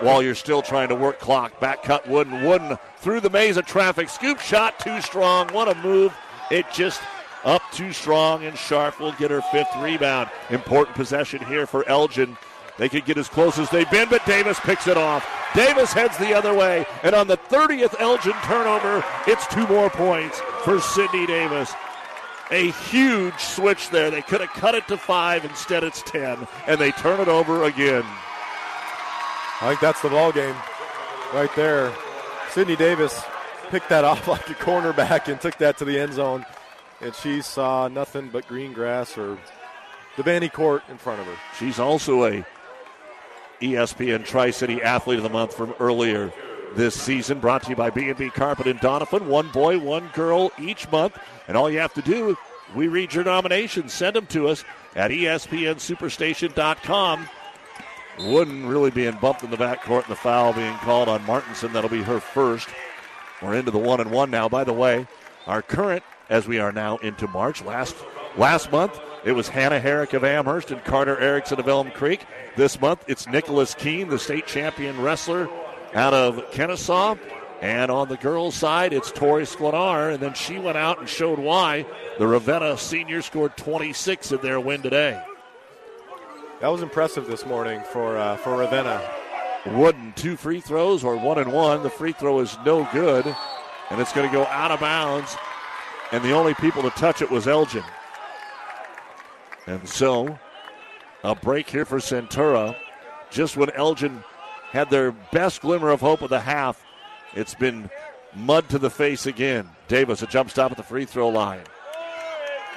while 0.00 0.22
you're 0.22 0.34
still 0.34 0.62
trying 0.62 0.88
to 0.88 0.94
work 0.94 1.20
clock. 1.20 1.60
Back 1.60 1.82
cut 1.82 2.08
Wooden. 2.08 2.44
Wooden 2.44 2.76
through 2.98 3.20
the 3.20 3.30
maze 3.30 3.56
of 3.56 3.66
traffic. 3.66 4.08
Scoop 4.08 4.40
shot 4.40 4.78
too 4.80 5.00
strong. 5.00 5.48
What 5.48 5.68
a 5.68 5.74
move. 5.80 6.12
It 6.50 6.66
just 6.72 7.00
up 7.44 7.62
too 7.72 7.92
strong, 7.92 8.44
and 8.44 8.56
Scharf 8.56 8.98
will 8.98 9.12
get 9.12 9.30
her 9.30 9.42
fifth 9.52 9.74
rebound. 9.76 10.30
Important 10.50 10.96
possession 10.96 11.44
here 11.44 11.66
for 11.66 11.86
Elgin. 11.88 12.36
They 12.76 12.88
could 12.88 13.04
get 13.04 13.18
as 13.18 13.28
close 13.28 13.58
as 13.58 13.70
they've 13.70 13.90
been, 13.90 14.08
but 14.08 14.26
Davis 14.26 14.58
picks 14.60 14.88
it 14.88 14.96
off. 14.96 15.26
Davis 15.54 15.92
heads 15.92 16.18
the 16.18 16.34
other 16.34 16.52
way, 16.52 16.84
and 17.04 17.14
on 17.14 17.28
the 17.28 17.36
30th 17.36 18.00
Elgin 18.00 18.32
turnover, 18.42 19.04
it's 19.28 19.46
two 19.46 19.66
more 19.68 19.88
points 19.88 20.40
for 20.64 20.80
Sydney 20.80 21.26
Davis. 21.26 21.72
A 22.54 22.70
huge 22.70 23.36
switch 23.40 23.90
there. 23.90 24.12
They 24.12 24.22
could 24.22 24.40
have 24.40 24.50
cut 24.50 24.76
it 24.76 24.86
to 24.86 24.96
five, 24.96 25.44
instead 25.44 25.82
it's 25.82 26.02
10, 26.02 26.46
and 26.68 26.80
they 26.80 26.92
turn 26.92 27.18
it 27.18 27.26
over 27.26 27.64
again. 27.64 28.04
I 29.60 29.68
think 29.68 29.80
that's 29.80 30.00
the 30.02 30.08
ball 30.08 30.30
game 30.30 30.54
right 31.32 31.50
there. 31.56 31.92
Sydney 32.50 32.76
Davis 32.76 33.20
picked 33.70 33.88
that 33.88 34.04
off 34.04 34.28
like 34.28 34.48
a 34.48 34.54
cornerback 34.54 35.26
and 35.26 35.40
took 35.40 35.58
that 35.58 35.78
to 35.78 35.84
the 35.84 35.98
end 35.98 36.12
zone, 36.12 36.46
and 37.00 37.12
she 37.16 37.42
saw 37.42 37.88
nothing 37.88 38.28
but 38.32 38.46
green 38.46 38.72
grass 38.72 39.18
or 39.18 39.36
the 40.16 40.22
Devaney 40.22 40.52
Court 40.52 40.84
in 40.88 40.96
front 40.96 41.20
of 41.20 41.26
her. 41.26 41.34
She's 41.58 41.80
also 41.80 42.24
a 42.24 42.46
ESPN 43.60 44.24
Tri 44.24 44.52
City 44.52 44.80
Athlete 44.80 45.18
of 45.18 45.24
the 45.24 45.28
Month 45.28 45.54
from 45.54 45.74
earlier 45.80 46.32
this 46.74 47.00
season. 47.00 47.40
Brought 47.40 47.62
to 47.64 47.70
you 47.70 47.76
by 47.76 47.90
B&B 47.90 48.30
Carpet 48.30 48.66
and 48.66 48.80
Donovan. 48.80 49.28
One 49.28 49.50
boy, 49.50 49.78
one 49.78 50.08
girl 50.14 50.50
each 50.58 50.90
month, 50.90 51.18
and 51.48 51.56
all 51.56 51.70
you 51.70 51.78
have 51.78 51.94
to 51.94 52.02
do, 52.02 52.36
we 52.74 52.88
read 52.88 53.14
your 53.14 53.24
nominations. 53.24 53.92
Send 53.92 54.16
them 54.16 54.26
to 54.26 54.48
us 54.48 54.64
at 54.96 55.10
ESPNSuperstation.com. 55.10 57.28
Wooden 58.20 58.66
really 58.66 58.90
being 58.90 59.16
bumped 59.16 59.42
in 59.42 59.50
the 59.50 59.56
backcourt 59.56 60.02
and 60.02 60.10
the 60.10 60.16
foul 60.16 60.52
being 60.52 60.76
called 60.76 61.08
on 61.08 61.24
Martinson. 61.26 61.72
That'll 61.72 61.90
be 61.90 62.02
her 62.02 62.20
first. 62.20 62.68
We're 63.42 63.54
into 63.54 63.70
the 63.70 63.78
one 63.78 64.00
and 64.00 64.10
one 64.10 64.30
now. 64.30 64.48
By 64.48 64.64
the 64.64 64.72
way, 64.72 65.06
our 65.46 65.62
current, 65.62 66.02
as 66.30 66.46
we 66.46 66.58
are 66.58 66.72
now 66.72 66.96
into 66.98 67.26
March, 67.28 67.62
last 67.62 67.96
last 68.36 68.72
month 68.72 68.98
it 69.24 69.32
was 69.32 69.48
Hannah 69.48 69.80
Herrick 69.80 70.12
of 70.12 70.24
Amherst 70.24 70.70
and 70.70 70.82
Carter 70.84 71.18
Erickson 71.18 71.58
of 71.58 71.68
Elm 71.68 71.90
Creek. 71.90 72.24
This 72.56 72.80
month 72.80 73.04
it's 73.08 73.26
Nicholas 73.26 73.74
Keene, 73.74 74.08
the 74.08 74.18
state 74.18 74.46
champion 74.46 75.00
wrestler 75.00 75.48
out 75.94 76.14
of 76.14 76.50
Kennesaw. 76.50 77.16
And 77.60 77.90
on 77.90 78.08
the 78.08 78.16
girls' 78.16 78.54
side, 78.54 78.92
it's 78.92 79.10
Tori 79.10 79.44
Sklenar. 79.44 80.12
And 80.12 80.22
then 80.22 80.34
she 80.34 80.58
went 80.58 80.76
out 80.76 80.98
and 80.98 81.08
showed 81.08 81.38
why 81.38 81.86
the 82.18 82.26
Ravenna 82.26 82.76
senior 82.76 83.22
scored 83.22 83.56
26 83.56 84.32
in 84.32 84.40
their 84.42 84.60
win 84.60 84.82
today. 84.82 85.22
That 86.60 86.68
was 86.68 86.82
impressive 86.82 87.26
this 87.26 87.46
morning 87.46 87.82
for 87.92 88.16
uh, 88.16 88.36
for 88.36 88.56
Ravenna. 88.56 89.02
Wooden 89.66 90.12
two 90.14 90.36
free 90.36 90.60
throws 90.60 91.04
or 91.04 91.16
one 91.16 91.38
and 91.38 91.52
one. 91.52 91.82
The 91.82 91.90
free 91.90 92.12
throw 92.12 92.40
is 92.40 92.56
no 92.66 92.88
good, 92.92 93.26
and 93.90 94.00
it's 94.00 94.12
going 94.12 94.28
to 94.28 94.32
go 94.32 94.44
out 94.46 94.70
of 94.70 94.80
bounds. 94.80 95.36
And 96.12 96.22
the 96.22 96.32
only 96.32 96.54
people 96.54 96.82
to 96.82 96.90
touch 96.90 97.22
it 97.22 97.30
was 97.30 97.48
Elgin. 97.48 97.82
And 99.66 99.88
so, 99.88 100.38
a 101.22 101.34
break 101.34 101.68
here 101.68 101.84
for 101.84 101.98
Centura. 101.98 102.76
Just 103.30 103.56
when 103.56 103.70
Elgin 103.70 104.22
had 104.74 104.90
their 104.90 105.12
best 105.12 105.60
glimmer 105.60 105.90
of 105.90 106.00
hope 106.00 106.20
of 106.20 106.30
the 106.30 106.40
half, 106.40 106.84
it's 107.32 107.54
been 107.54 107.88
mud 108.34 108.68
to 108.68 108.76
the 108.76 108.90
face 108.90 109.24
again. 109.24 109.70
Davis, 109.86 110.20
a 110.20 110.26
jump 110.26 110.50
stop 110.50 110.72
at 110.72 110.76
the 110.76 110.82
free 110.82 111.04
throw 111.04 111.28
line. 111.28 111.62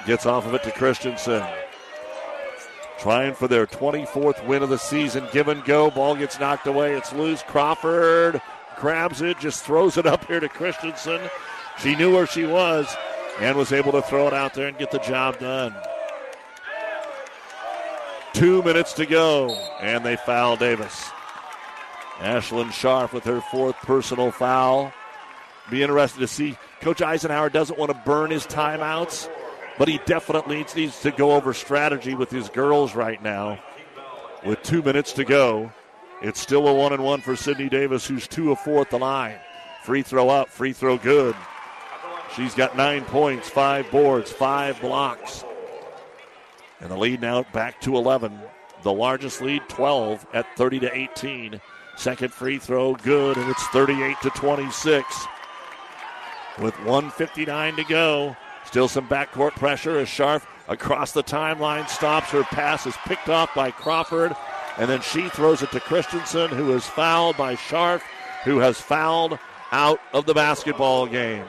Gets 0.06 0.24
off 0.24 0.46
of 0.46 0.54
it 0.54 0.62
to 0.62 0.70
Christensen. 0.70 1.44
Trying 3.00 3.34
for 3.34 3.48
their 3.48 3.66
24th 3.66 4.46
win 4.46 4.62
of 4.62 4.68
the 4.68 4.78
season. 4.78 5.26
Give 5.32 5.48
and 5.48 5.64
go. 5.64 5.90
Ball 5.90 6.14
gets 6.14 6.38
knocked 6.38 6.68
away. 6.68 6.94
It's 6.94 7.12
loose. 7.12 7.42
Crawford 7.42 8.40
grabs 8.76 9.20
it, 9.20 9.40
just 9.40 9.64
throws 9.64 9.96
it 9.96 10.06
up 10.06 10.24
here 10.26 10.38
to 10.38 10.48
Christensen. 10.48 11.20
She 11.80 11.96
knew 11.96 12.12
where 12.12 12.28
she 12.28 12.46
was 12.46 12.96
and 13.40 13.58
was 13.58 13.72
able 13.72 13.90
to 13.90 14.02
throw 14.02 14.28
it 14.28 14.34
out 14.34 14.54
there 14.54 14.68
and 14.68 14.78
get 14.78 14.92
the 14.92 14.98
job 15.00 15.40
done. 15.40 15.74
Two 18.34 18.62
minutes 18.62 18.92
to 18.92 19.04
go, 19.04 19.50
and 19.80 20.06
they 20.06 20.14
foul 20.14 20.56
Davis. 20.56 21.10
Ashlyn 22.18 22.68
Scharf 22.68 23.12
with 23.12 23.24
her 23.24 23.40
fourth 23.40 23.76
personal 23.76 24.30
foul. 24.30 24.92
Be 25.70 25.82
interested 25.82 26.20
to 26.20 26.26
see 26.26 26.56
Coach 26.80 27.02
Eisenhower 27.02 27.50
doesn't 27.50 27.78
want 27.78 27.92
to 27.92 28.02
burn 28.04 28.30
his 28.30 28.46
timeouts, 28.46 29.30
but 29.78 29.88
he 29.88 30.00
definitely 30.06 30.64
needs 30.74 31.00
to 31.02 31.10
go 31.10 31.32
over 31.32 31.52
strategy 31.52 32.14
with 32.14 32.30
his 32.30 32.48
girls 32.48 32.94
right 32.94 33.22
now. 33.22 33.62
With 34.44 34.62
two 34.62 34.82
minutes 34.82 35.12
to 35.14 35.24
go, 35.24 35.72
it's 36.22 36.40
still 36.40 36.66
a 36.66 36.74
one 36.74 36.92
and 36.92 37.04
one 37.04 37.20
for 37.20 37.36
Sydney 37.36 37.68
Davis, 37.68 38.06
who's 38.06 38.26
two 38.26 38.50
of 38.50 38.58
four 38.60 38.80
at 38.80 38.90
the 38.90 38.98
line. 38.98 39.38
Free 39.84 40.02
throw 40.02 40.28
up, 40.28 40.48
free 40.48 40.72
throw 40.72 40.98
good. 40.98 41.36
She's 42.34 42.54
got 42.54 42.76
nine 42.76 43.04
points, 43.04 43.48
five 43.48 43.90
boards, 43.90 44.30
five 44.30 44.80
blocks. 44.80 45.44
And 46.80 46.90
the 46.90 46.96
lead 46.96 47.20
now 47.20 47.44
back 47.52 47.80
to 47.82 47.96
11. 47.96 48.38
The 48.82 48.92
largest 48.92 49.40
lead, 49.42 49.62
12 49.68 50.26
at 50.32 50.46
30 50.56 50.80
to 50.80 50.96
18. 50.96 51.60
Second 51.98 52.32
free 52.32 52.58
throw, 52.58 52.94
good, 52.94 53.36
and 53.36 53.50
it's 53.50 53.66
38 53.68 54.16
to 54.22 54.30
26. 54.30 55.26
With 56.60 56.78
159 56.84 57.74
to 57.74 57.82
go, 57.82 58.36
still 58.64 58.86
some 58.86 59.08
backcourt 59.08 59.56
pressure 59.56 59.98
as 59.98 60.06
Scharf 60.06 60.46
across 60.68 61.10
the 61.10 61.24
timeline 61.24 61.88
stops 61.88 62.30
her 62.30 62.44
pass 62.44 62.86
is 62.86 62.94
picked 62.98 63.28
off 63.28 63.52
by 63.52 63.72
Crawford, 63.72 64.32
and 64.76 64.88
then 64.88 65.00
she 65.00 65.28
throws 65.28 65.60
it 65.60 65.72
to 65.72 65.80
Christensen, 65.80 66.50
who 66.50 66.72
is 66.72 66.86
fouled 66.86 67.36
by 67.36 67.56
Scharf, 67.56 68.02
who 68.44 68.58
has 68.58 68.80
fouled 68.80 69.36
out 69.72 69.98
of 70.12 70.24
the 70.24 70.34
basketball 70.34 71.04
game. 71.08 71.46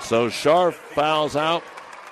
So 0.00 0.28
Scharf 0.28 0.74
fouls 0.74 1.36
out, 1.36 1.62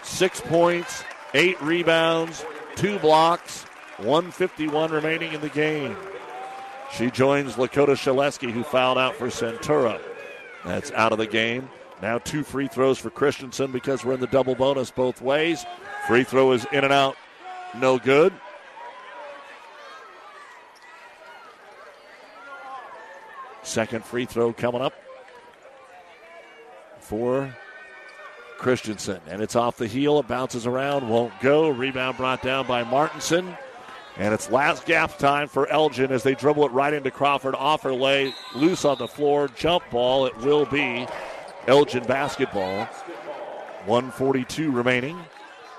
six 0.05 0.41
points, 0.41 1.03
eight 1.35 1.61
rebounds, 1.61 2.47
two 2.77 3.01
blocks, 3.01 3.66
151 4.05 4.91
remaining 4.91 5.33
in 5.33 5.41
the 5.41 5.49
game. 5.49 5.97
She 6.93 7.11
joins 7.11 7.55
Lakota 7.55 7.97
Shaleski, 7.97 8.51
who 8.51 8.63
fouled 8.63 8.99
out 8.99 9.17
for 9.17 9.27
Centura. 9.27 10.01
That's 10.65 10.93
out 10.93 11.13
of 11.13 11.19
the 11.19 11.27
game. 11.27 11.69
Now 12.03 12.19
two 12.19 12.45
free 12.45 12.69
throws 12.69 12.99
for 12.99 13.11
Christensen 13.11 13.73
because 13.73 14.05
we're 14.05 14.15
in 14.15 14.21
the 14.21 14.27
double 14.27 14.55
bonus 14.55 14.91
both 14.91 15.23
ways. 15.23 15.65
Free 16.07 16.25
throw 16.25 16.53
is 16.53 16.67
in 16.73 16.85
and 16.85 16.93
out, 16.93 17.17
no 17.79 17.99
good. 17.99 18.33
Second 23.63 24.05
free 24.05 24.27
throw 24.27 24.53
coming 24.53 24.83
up 24.83 24.93
for 27.01 27.55
Christensen. 28.59 29.21
And 29.29 29.43
it's 29.43 29.57
off 29.57 29.79
the 29.79 29.87
heel. 29.87 30.19
It 30.19 30.29
bounces 30.29 30.67
around, 30.67 31.09
won't 31.09 31.33
go. 31.41 31.71
Rebound 31.71 32.17
brought 32.17 32.43
down 32.43 32.67
by 32.67 32.85
Martinson. 32.85 33.57
And 34.16 34.32
it's 34.32 34.51
last 34.51 34.86
gap 34.86 35.19
time 35.19 35.49
for 35.49 35.66
Elgin 35.69 36.12
as 36.12 36.23
they 36.23 36.35
dribble 36.35 36.66
it 36.66 36.73
right 36.73 36.93
into 36.93 37.11
Crawford. 37.11 37.55
Off 37.57 37.82
her 37.82 37.93
lay, 37.93 38.32
loose 38.55 38.85
on 38.85 38.99
the 38.99 39.09
floor. 39.09 39.49
Jump 39.49 39.89
ball. 39.91 40.27
It 40.27 40.36
will 40.39 40.66
be 40.66 41.07
Elgin 41.66 42.05
basketball. 42.05 42.85
142 43.86 44.70
remaining. 44.70 45.19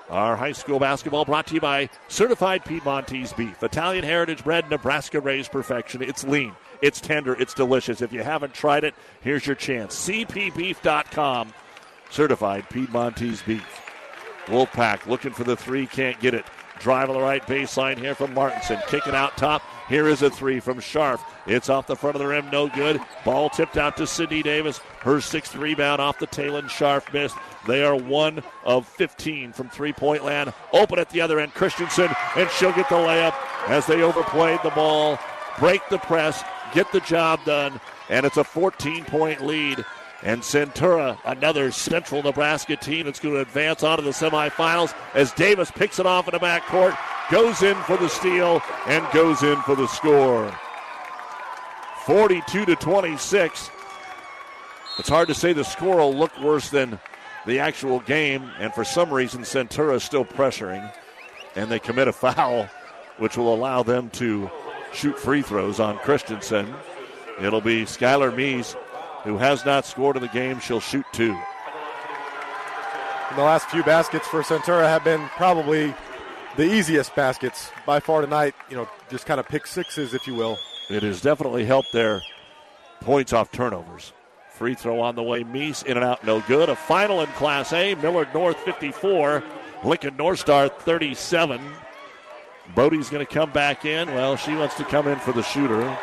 Our 0.09 0.35
high 0.35 0.51
school 0.51 0.77
basketball 0.77 1.25
brought 1.25 1.47
to 1.47 1.55
you 1.55 1.61
by 1.61 1.89
Certified 2.09 2.63
Piedmontese 2.63 3.33
Beef. 3.33 3.63
Italian 3.63 4.03
heritage 4.03 4.43
bred, 4.43 4.69
Nebraska 4.69 5.19
raised 5.19 5.51
perfection. 5.51 6.03
It's 6.03 6.23
lean, 6.23 6.53
it's 6.81 7.01
tender, 7.01 7.33
it's 7.33 7.55
delicious. 7.55 8.01
If 8.01 8.13
you 8.13 8.21
haven't 8.21 8.53
tried 8.53 8.83
it, 8.83 8.93
here's 9.21 9.47
your 9.47 9.55
chance. 9.55 10.07
CPBeef.com. 10.07 11.53
Certified 12.11 12.69
Piedmontese 12.69 13.41
Beef. 13.41 13.81
Wolfpack 14.45 15.07
looking 15.07 15.33
for 15.33 15.43
the 15.43 15.55
three, 15.55 15.87
can't 15.87 16.19
get 16.19 16.35
it. 16.35 16.45
Drive 16.79 17.09
on 17.09 17.15
the 17.15 17.21
right 17.21 17.45
baseline 17.45 17.97
here 17.97 18.15
from 18.15 18.33
Martinson. 18.33 18.79
Kicking 18.87 19.15
out 19.15 19.37
top. 19.37 19.61
Here 19.87 20.07
is 20.07 20.21
a 20.21 20.29
three 20.29 20.59
from 20.59 20.79
Scharf. 20.79 21.19
It's 21.45 21.69
off 21.69 21.87
the 21.87 21.95
front 21.95 22.15
of 22.15 22.19
the 22.19 22.27
rim, 22.27 22.49
no 22.51 22.67
good. 22.67 22.99
Ball 23.23 23.49
tipped 23.49 23.77
out 23.77 23.97
to 23.97 24.07
Sydney 24.07 24.41
Davis. 24.41 24.79
Her 25.01 25.21
sixth 25.21 25.55
rebound 25.55 26.01
off 26.01 26.17
the 26.17 26.25
tail 26.25 26.57
and 26.57 26.69
Scharf 26.69 27.11
missed. 27.13 27.35
They 27.67 27.83
are 27.83 27.95
one 27.95 28.43
of 28.63 28.87
15 28.87 29.53
from 29.53 29.69
three 29.69 29.93
point 29.93 30.23
land. 30.23 30.53
Open 30.73 30.97
at 30.99 31.09
the 31.09 31.21
other 31.21 31.39
end, 31.39 31.53
Christensen, 31.53 32.09
and 32.35 32.49
she'll 32.51 32.73
get 32.73 32.89
the 32.89 32.95
layup 32.95 33.35
as 33.67 33.85
they 33.85 34.01
overplayed 34.01 34.59
the 34.63 34.71
ball, 34.71 35.19
break 35.59 35.81
the 35.89 35.97
press, 35.99 36.43
get 36.73 36.91
the 36.91 36.99
job 37.01 37.43
done, 37.45 37.79
and 38.09 38.25
it's 38.25 38.37
a 38.37 38.43
14 38.43 39.05
point 39.05 39.45
lead 39.45 39.83
and 40.23 40.41
Centura, 40.41 41.17
another 41.25 41.71
central 41.71 42.23
Nebraska 42.23 42.75
team 42.75 43.05
that's 43.05 43.19
going 43.19 43.35
to 43.35 43.41
advance 43.41 43.83
on 43.83 43.97
to 43.97 44.03
the 44.03 44.11
semifinals 44.11 44.93
as 45.13 45.31
Davis 45.33 45.71
picks 45.71 45.99
it 45.99 46.05
off 46.05 46.27
in 46.27 46.33
the 46.33 46.39
backcourt, 46.39 46.97
goes 47.29 47.61
in 47.61 47.75
for 47.83 47.97
the 47.97 48.09
steal, 48.09 48.61
and 48.87 49.05
goes 49.13 49.43
in 49.43 49.57
for 49.61 49.75
the 49.75 49.87
score. 49.87 50.53
42 52.05 52.65
to 52.65 52.75
26. 52.75 53.69
It's 54.97 55.09
hard 55.09 55.27
to 55.27 55.33
say 55.33 55.53
the 55.53 55.63
score 55.63 55.97
will 55.97 56.15
look 56.15 56.39
worse 56.39 56.69
than 56.69 56.99
the 57.45 57.59
actual 57.59 57.99
game, 58.01 58.49
and 58.59 58.73
for 58.73 58.83
some 58.83 59.11
reason, 59.11 59.41
Centura 59.41 59.95
is 59.95 60.03
still 60.03 60.25
pressuring, 60.25 60.91
and 61.55 61.69
they 61.69 61.79
commit 61.79 62.07
a 62.07 62.13
foul, 62.13 62.69
which 63.17 63.37
will 63.37 63.53
allow 63.53 63.83
them 63.83 64.09
to 64.11 64.49
shoot 64.93 65.19
free 65.19 65.41
throws 65.41 65.79
on 65.79 65.97
Christensen. 65.99 66.73
It'll 67.41 67.61
be 67.61 67.83
Skylar 67.83 68.35
Mees 68.35 68.75
who 69.25 69.37
has 69.37 69.65
not 69.65 69.85
scored 69.85 70.15
in 70.15 70.21
the 70.21 70.29
game. 70.29 70.59
She'll 70.59 70.79
shoot 70.79 71.05
two. 71.11 71.37
the 73.35 73.41
last 73.41 73.67
few 73.69 73.83
baskets 73.83 74.27
for 74.27 74.41
Centura 74.43 74.83
have 74.83 75.03
been 75.03 75.27
probably 75.35 75.93
the 76.55 76.63
easiest 76.63 77.13
baskets 77.15 77.71
by 77.85 77.99
far 77.99 78.21
tonight. 78.21 78.55
You 78.69 78.77
know, 78.77 78.89
just 79.09 79.25
kind 79.25 79.39
of 79.39 79.47
pick 79.47 79.67
sixes, 79.67 80.13
if 80.13 80.25
you 80.27 80.35
will. 80.35 80.57
It 80.89 81.03
has 81.03 81.19
definitely 81.19 81.65
helped 81.65 81.91
their 81.91 82.21
points 83.01 83.33
off 83.33 83.51
turnovers. 83.51 84.13
Free 84.51 84.75
throw 84.75 85.01
on 85.01 85.15
the 85.15 85.23
way. 85.23 85.43
Meese 85.43 85.83
in 85.85 85.97
and 85.97 86.05
out, 86.05 86.23
no 86.23 86.39
good. 86.41 86.69
A 86.69 86.75
final 86.75 87.19
in 87.21 87.27
Class 87.29 87.73
A. 87.73 87.95
Millard 87.95 88.33
North 88.33 88.57
54, 88.59 89.43
Lincoln 89.83 90.15
North 90.15 90.39
Star 90.39 90.69
37. 90.69 91.59
Bodie's 92.73 93.09
going 93.09 93.25
to 93.25 93.31
come 93.31 93.51
back 93.51 93.85
in. 93.85 94.07
Well, 94.13 94.37
she 94.37 94.55
wants 94.55 94.75
to 94.75 94.85
come 94.85 95.07
in 95.07 95.19
for 95.19 95.33
the 95.33 95.43
shooter, 95.43 95.97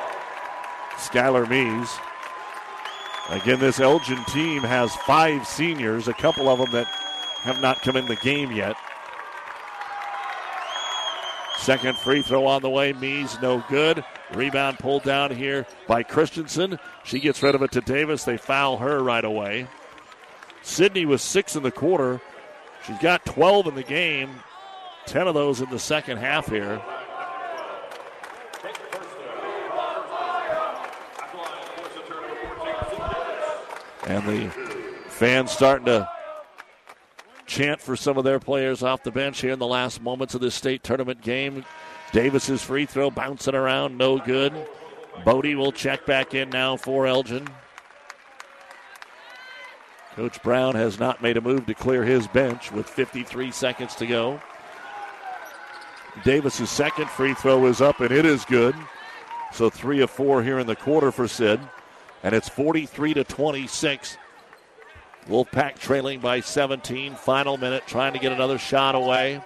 Skylar 0.96 1.48
Mees. 1.48 1.88
Again, 3.30 3.60
this 3.60 3.80
Elgin 3.80 4.22
team 4.26 4.62
has 4.62 4.94
five 4.96 5.46
seniors, 5.46 6.08
a 6.08 6.12
couple 6.12 6.48
of 6.48 6.58
them 6.58 6.70
that 6.72 6.86
have 7.42 7.60
not 7.60 7.82
come 7.82 7.96
in 7.96 8.06
the 8.06 8.16
game 8.16 8.52
yet. 8.52 8.76
Second 11.58 11.96
free 11.96 12.22
throw 12.22 12.46
on 12.46 12.60
the 12.60 12.68
way. 12.68 12.92
Mees 12.92 13.38
no 13.40 13.64
good. 13.68 14.04
Rebound 14.34 14.78
pulled 14.80 15.04
down 15.04 15.30
here 15.30 15.64
by 15.86 16.02
Christensen. 16.02 16.78
She 17.04 17.20
gets 17.20 17.42
rid 17.42 17.54
of 17.54 17.62
it 17.62 17.70
to 17.72 17.80
Davis. 17.80 18.24
They 18.24 18.36
foul 18.36 18.78
her 18.78 19.00
right 19.02 19.24
away. 19.24 19.68
Sydney 20.62 21.06
was 21.06 21.22
six 21.22 21.54
in 21.54 21.62
the 21.62 21.70
quarter. 21.70 22.20
She's 22.84 22.98
got 22.98 23.24
12 23.24 23.68
in 23.68 23.74
the 23.76 23.82
game, 23.84 24.30
10 25.06 25.28
of 25.28 25.34
those 25.34 25.60
in 25.60 25.70
the 25.70 25.78
second 25.78 26.18
half 26.18 26.48
here. 26.48 26.82
And 34.06 34.26
the 34.26 34.50
fans 35.08 35.50
starting 35.50 35.86
to 35.86 36.08
chant 37.46 37.80
for 37.80 37.96
some 37.96 38.18
of 38.18 38.24
their 38.24 38.40
players 38.40 38.82
off 38.82 39.02
the 39.02 39.10
bench 39.10 39.40
here 39.40 39.52
in 39.52 39.58
the 39.58 39.66
last 39.66 40.00
moments 40.00 40.34
of 40.34 40.40
this 40.40 40.54
state 40.54 40.82
tournament 40.82 41.20
game. 41.22 41.64
Davis's 42.12 42.62
free 42.62 42.86
throw 42.86 43.10
bouncing 43.10 43.54
around, 43.54 43.96
no 43.96 44.18
good. 44.18 44.52
Bodie 45.24 45.54
will 45.54 45.72
check 45.72 46.04
back 46.06 46.34
in 46.34 46.50
now 46.50 46.76
for 46.76 47.06
Elgin. 47.06 47.46
Coach 50.16 50.42
Brown 50.42 50.74
has 50.74 50.98
not 50.98 51.22
made 51.22 51.36
a 51.36 51.40
move 51.40 51.66
to 51.66 51.74
clear 51.74 52.04
his 52.04 52.26
bench 52.28 52.70
with 52.72 52.88
53 52.88 53.50
seconds 53.50 53.94
to 53.96 54.06
go. 54.06 54.40
Davis's 56.24 56.70
second 56.70 57.08
free 57.08 57.32
throw 57.34 57.64
is 57.66 57.80
up 57.80 58.00
and 58.00 58.12
it 58.12 58.26
is 58.26 58.44
good. 58.44 58.74
So 59.52 59.70
three 59.70 60.00
of 60.00 60.10
four 60.10 60.42
here 60.42 60.58
in 60.58 60.66
the 60.66 60.76
quarter 60.76 61.10
for 61.10 61.28
Sid 61.28 61.60
and 62.22 62.34
it's 62.34 62.48
43 62.48 63.14
to 63.14 63.24
26. 63.24 64.18
Wolfpack 65.28 65.78
trailing 65.78 66.20
by 66.20 66.40
17. 66.40 67.14
Final 67.14 67.56
minute, 67.56 67.84
trying 67.86 68.12
to 68.12 68.18
get 68.18 68.32
another 68.32 68.58
shot 68.58 68.94
away. 68.94 69.40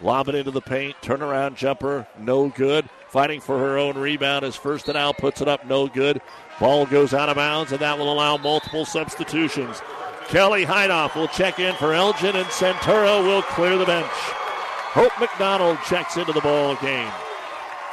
Lob 0.00 0.28
it 0.28 0.34
into 0.34 0.50
the 0.50 0.60
paint. 0.60 0.96
Turnaround 1.02 1.56
jumper, 1.56 2.06
no 2.18 2.48
good. 2.48 2.88
Fighting 3.08 3.40
for 3.40 3.58
her 3.58 3.78
own 3.78 3.96
rebound 3.96 4.44
is 4.44 4.56
Firstenau. 4.56 5.16
Puts 5.16 5.40
it 5.40 5.48
up, 5.48 5.66
no 5.66 5.86
good. 5.86 6.20
Ball 6.58 6.86
goes 6.86 7.14
out 7.14 7.28
of 7.28 7.36
bounds, 7.36 7.72
and 7.72 7.80
that 7.80 7.98
will 7.98 8.12
allow 8.12 8.36
multiple 8.36 8.84
substitutions. 8.84 9.80
Kelly 10.28 10.64
Heidoff 10.64 11.14
will 11.14 11.28
check 11.28 11.58
in 11.58 11.74
for 11.76 11.92
Elgin, 11.92 12.36
and 12.36 12.46
Centura 12.46 13.22
will 13.22 13.42
clear 13.42 13.76
the 13.76 13.84
bench. 13.84 14.06
Hope 14.08 15.12
McDonald 15.20 15.78
checks 15.86 16.16
into 16.16 16.32
the 16.32 16.40
ball 16.40 16.74
game. 16.76 17.10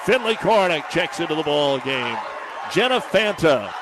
Finley 0.06 0.36
Cornick 0.36 0.90
checks 0.90 1.20
into 1.20 1.36
the 1.36 1.44
ball 1.44 1.80
game. 1.80 2.18
Jenna 2.72 3.02
Fanta 3.02 3.74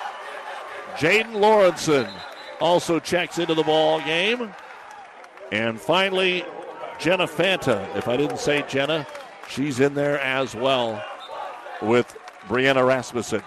Jaden 0.97 1.33
Lawrenson 1.33 2.11
also 2.59 2.99
checks 2.99 3.37
into 3.37 3.53
the 3.53 3.63
ball 3.63 3.99
game. 4.01 4.51
And 5.51 5.79
finally, 5.79 6.43
Jenna 6.99 7.27
Fanta. 7.27 7.95
If 7.95 8.07
I 8.07 8.17
didn't 8.17 8.39
say 8.39 8.65
Jenna, 8.67 9.05
she's 9.47 9.79
in 9.79 9.93
there 9.93 10.19
as 10.19 10.55
well 10.55 11.03
with 11.83 12.17
Brianna 12.47 12.85
Rasmussen. 12.85 13.43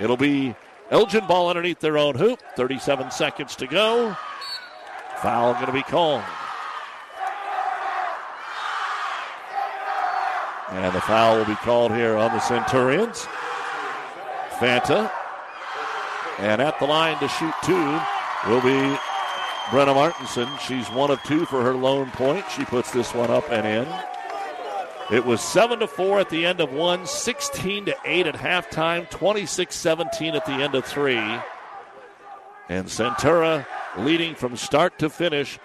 It'll 0.00 0.16
be 0.16 0.56
Elgin 0.90 1.26
ball 1.28 1.48
underneath 1.48 1.78
their 1.78 1.96
own 1.96 2.16
hoop. 2.16 2.40
37 2.56 3.12
seconds 3.12 3.54
to 3.56 3.68
go. 3.68 4.16
Foul 5.18 5.54
going 5.54 5.66
to 5.66 5.72
be 5.72 5.82
called. 5.82 6.24
And 10.70 10.94
the 10.94 11.00
foul 11.00 11.36
will 11.36 11.44
be 11.44 11.54
called 11.56 11.92
here 11.92 12.16
on 12.16 12.32
the 12.32 12.40
Centurions. 12.40 13.26
Fanta. 14.58 15.10
And 16.40 16.60
at 16.62 16.78
the 16.78 16.86
line 16.86 17.18
to 17.20 17.28
shoot 17.28 17.54
two 17.62 18.00
will 18.48 18.62
be 18.62 18.98
Brenna 19.66 19.94
Martinson. 19.94 20.48
She's 20.66 20.88
one 20.90 21.10
of 21.10 21.22
two 21.22 21.46
for 21.46 21.62
her 21.62 21.74
lone 21.74 22.10
point. 22.10 22.44
She 22.56 22.64
puts 22.64 22.90
this 22.90 23.14
one 23.14 23.30
up 23.30 23.50
and 23.50 23.66
in. 23.66 25.14
It 25.14 25.24
was 25.24 25.40
7 25.40 25.80
to 25.80 25.86
4 25.86 26.20
at 26.20 26.30
the 26.30 26.46
end 26.46 26.60
of 26.60 26.72
one, 26.72 27.04
16 27.04 27.86
to 27.86 27.96
8 28.04 28.26
at 28.28 28.34
halftime, 28.36 29.10
26 29.10 29.74
17 29.74 30.34
at 30.34 30.46
the 30.46 30.52
end 30.52 30.74
of 30.74 30.84
three. 30.84 31.16
And 32.68 32.86
Centura 32.86 33.66
leading 33.98 34.34
from 34.34 34.56
start 34.56 34.98
to 35.00 35.10
finish. 35.10 35.58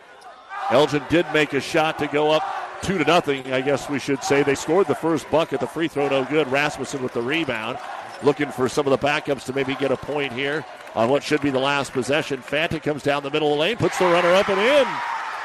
Elgin 0.72 1.04
did 1.10 1.26
make 1.32 1.54
a 1.54 1.62
shot 1.62 2.00
to 2.00 2.08
go 2.08 2.32
up 2.32 2.44
two 2.82 2.98
to 2.98 3.04
nothing, 3.04 3.54
I 3.54 3.62
guess 3.62 3.90
we 3.90 4.00
should 4.00 4.24
say. 4.24 4.44
They 4.44 4.56
scored 4.56 4.88
the 4.88 4.96
first 4.96 5.30
bucket. 5.30 5.60
The 5.60 5.68
free 5.68 5.88
throw 5.88 6.08
no 6.10 6.26
good. 6.26 6.48
Rasmussen 6.52 7.02
with 7.02 7.14
the 7.14 7.22
rebound. 7.22 7.78
Looking 8.24 8.50
for 8.52 8.70
some 8.70 8.88
of 8.88 8.92
the 8.92 9.06
backups 9.06 9.46
to 9.46 9.54
maybe 9.54 9.76
get 9.76 9.92
a 9.92 9.98
point 9.98 10.34
here 10.34 10.66
on 10.96 11.10
what 11.10 11.24
should 11.24 11.42
be 11.42 11.50
the 11.50 11.60
last 11.60 11.92
possession. 11.92 12.42
Fanta 12.42 12.82
comes 12.82 13.04
down 13.04 13.24
the 13.24 13.30
middle 13.30 13.52
of 13.52 13.58
the 13.58 13.62
lane, 13.62 13.78
puts 13.78 14.00
the 14.00 14.06
runner 14.06 14.34
up 14.34 14.50
and 14.50 14.60
in. 14.60 14.88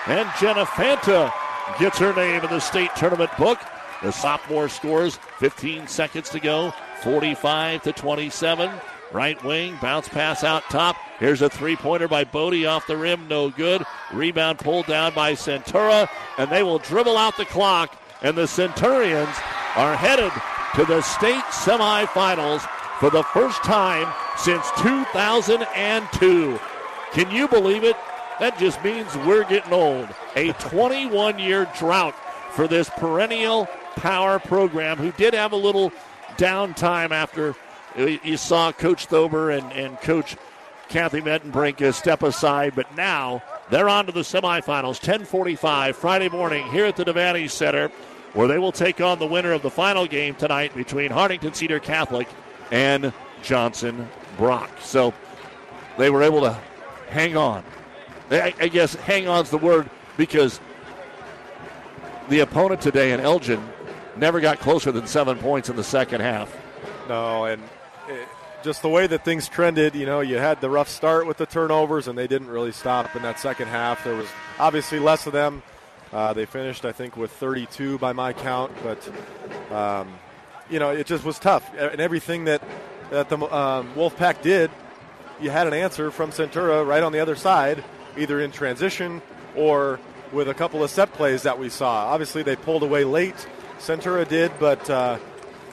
And 0.07 0.29
Jenna 0.41 0.65
Fanta 0.65 1.33
gets 1.79 1.99
her 1.99 2.15
name 2.15 2.43
in 2.43 2.51
the 2.51 2.61
state 2.61 2.91
tournament 2.97 3.31
book. 3.37 3.59
The 4.03 4.13
sophomore 4.13 4.69
scores 4.69 5.17
15 5.39 5.87
seconds 5.89 6.31
to 6.31 6.41
go, 6.41 6.73
45 7.03 7.83
to 7.83 7.93
27. 7.93 8.71
Right 9.13 9.43
wing, 9.43 9.77
bounce 9.83 10.09
pass 10.09 10.45
out 10.45 10.63
top. 10.71 10.97
Here's 11.19 11.43
a 11.43 11.51
three 11.51 11.75
pointer 11.75 12.07
by 12.07 12.25
Bodie 12.25 12.65
off 12.65 12.87
the 12.87 12.97
rim, 12.97 13.27
no 13.29 13.51
good. 13.51 13.85
Rebound 14.13 14.61
pulled 14.61 14.87
down 14.87 15.13
by 15.15 15.33
Centura, 15.33 16.09
and 16.39 16.49
they 16.51 16.63
will 16.63 16.79
dribble 16.79 17.17
out 17.17 17.37
the 17.37 17.45
clock. 17.45 18.01
And 18.23 18.37
the 18.37 18.47
Centurions 18.47 19.37
are 19.75 19.97
headed 19.97 20.33
to 20.75 20.85
the 20.85 21.01
state 21.03 21.45
semifinals 21.45 22.61
for 22.99 23.11
the 23.11 23.23
first 23.25 23.63
time 23.65 24.13
since 24.37 24.71
2002. 24.79 26.59
Can 27.13 27.31
you 27.31 27.49
believe 27.49 27.85
it? 27.85 27.97
That 28.39 28.59
just 28.59 28.83
means 28.85 29.15
we're 29.19 29.45
getting 29.45 29.73
old. 29.73 30.09
A 30.37 30.53
21 30.61 31.39
year 31.39 31.69
drought 31.77 32.15
for 32.53 32.69
this 32.69 32.89
perennial 32.91 33.67
power 33.97 34.39
program 34.39 34.97
who 34.97 35.13
did 35.13 35.35
have 35.35 35.53
a 35.53 35.57
little 35.57 35.93
downtime 36.37 37.11
after 37.11 37.55
uh, 37.99 38.03
you 38.23 38.37
saw 38.37 38.73
Coach 38.73 39.09
Thober 39.09 39.57
and, 39.57 39.73
and 39.73 40.01
Coach 40.01 40.37
Kathy 40.89 41.21
Mettenbrink 41.21 41.83
uh, 41.83 41.93
step 41.93 42.23
aside, 42.23 42.75
but 42.75 42.95
now 42.97 43.43
they're 43.71 43.89
on 43.89 44.07
to 44.07 44.13
the 44.13 44.21
semifinals. 44.21 44.99
1045 44.99 45.97
Friday 45.97 46.29
morning 46.29 46.67
here 46.71 46.87
at 46.87 46.97
the 46.97 47.05
Devaney 47.05 47.49
Center, 47.49 47.91
where 48.35 48.49
they 48.49 48.59
will 48.59 48.73
take 48.73 49.01
on 49.01 49.19
the 49.19 49.27
winner 49.27 49.53
of 49.53 49.63
the 49.63 49.71
final 49.71 50.07
game 50.07 50.35
tonight 50.35 50.75
between 50.75 51.11
Hartington 51.11 51.55
Cedar 51.55 51.81
Catholic 51.81 52.29
and 52.71 53.13
Johnson 53.43 54.09
Brock. 54.37 54.71
So 54.81 55.13
they 55.99 56.11
were 56.11 56.23
able 56.23 56.41
to 56.43 56.59
hang 57.09 57.37
on. 57.37 57.65
I, 58.31 58.55
I 58.61 58.69
guess 58.69 58.95
hang 58.95 59.27
on's 59.27 59.51
the 59.51 59.59
word 59.59 59.91
because 60.17 60.61
the 62.29 62.41
opponent 62.41 62.81
today 62.81 63.13
in 63.13 63.21
Elgin 63.21 63.61
never 64.17 64.41
got 64.41 64.61
closer 64.61 64.93
than 64.93 65.07
seven 65.07 65.39
points 65.39 65.69
in 65.69 65.77
the 65.77 65.85
second 65.85 66.21
half. 66.21 66.57
No, 67.09 67.47
and 67.47 67.63
it, 68.09 68.29
just 68.63 68.83
the 68.83 68.89
way 68.89 69.07
that 69.07 69.25
things 69.25 69.49
trended, 69.49 69.95
you 69.95 70.07
know, 70.07 70.21
you 70.21 70.37
had 70.37 70.61
the 70.61 70.71
rough 70.71 70.89
start 70.89 71.27
with 71.27 71.39
the 71.39 71.47
turnovers, 71.47 72.07
and 72.09 72.17
they 72.17 72.27
didn't 72.27 72.49
really 72.49 72.73
stop 72.73 73.17
in 73.17 73.23
that 73.23 73.41
second 73.41 73.69
half. 73.69 74.05
There 74.05 74.15
was 74.15 74.29
obviously 74.59 74.99
less 74.99 75.27
of 75.27 75.33
them. 75.33 75.63
Uh, 76.13 76.33
they 76.33 76.45
finished, 76.45 76.85
I 76.85 76.93
think, 76.93 77.17
with 77.17 77.31
32 77.33 77.99
by 77.99 78.13
my 78.13 78.33
count, 78.33 78.73
but 78.83 79.09
um, 79.73 80.13
you 80.69 80.79
know, 80.79 80.91
it 80.91 81.07
just 81.07 81.25
was 81.25 81.39
tough. 81.39 81.69
And 81.77 82.01
everything 82.01 82.45
that 82.45 82.63
that 83.11 83.29
the 83.29 83.37
um, 83.37 83.93
Wolfpack 83.95 84.43
did, 84.43 84.71
you 85.41 85.51
had 85.51 85.67
an 85.67 85.73
answer 85.73 86.11
from 86.11 86.31
Centura 86.31 86.87
right 86.87 87.03
on 87.03 87.13
the 87.13 87.21
other 87.21 87.35
side, 87.37 87.85
either 88.17 88.41
in 88.41 88.53
transition 88.53 89.21
or 89.57 89.99
with 90.33 90.49
a 90.49 90.55
couple 90.55 90.85
of 90.85 90.91
set 90.91 91.13
plays 91.13 91.43
that 91.43 91.59
we 91.59 91.69
saw. 91.69 92.07
Obviously, 92.07 92.43
they 92.43 92.57
pulled 92.57 92.83
away 92.83 93.05
late. 93.05 93.49
Centura 93.79 94.27
did, 94.29 94.53
but 94.61 94.89
uh, 94.91 95.19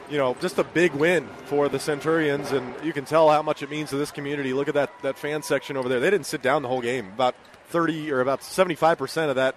you 0.09 0.17
know, 0.17 0.35
just 0.39 0.57
a 0.57 0.63
big 0.63 0.93
win 0.93 1.27
for 1.45 1.67
the 1.69 1.79
Centurions, 1.79 2.51
and 2.51 2.73
you 2.83 2.93
can 2.93 3.05
tell 3.05 3.29
how 3.29 3.41
much 3.41 3.61
it 3.61 3.69
means 3.69 3.89
to 3.89 3.97
this 3.97 4.11
community. 4.11 4.53
Look 4.53 4.67
at 4.67 4.75
that 4.75 4.91
that 5.01 5.17
fan 5.17 5.41
section 5.41 5.77
over 5.77 5.89
there. 5.89 5.99
They 5.99 6.09
didn't 6.09 6.27
sit 6.27 6.41
down 6.41 6.61
the 6.61 6.67
whole 6.67 6.81
game. 6.81 7.07
About 7.07 7.35
30 7.69 8.11
or 8.11 8.21
about 8.21 8.43
75 8.43 8.97
percent 8.97 9.29
of 9.29 9.35
that 9.35 9.55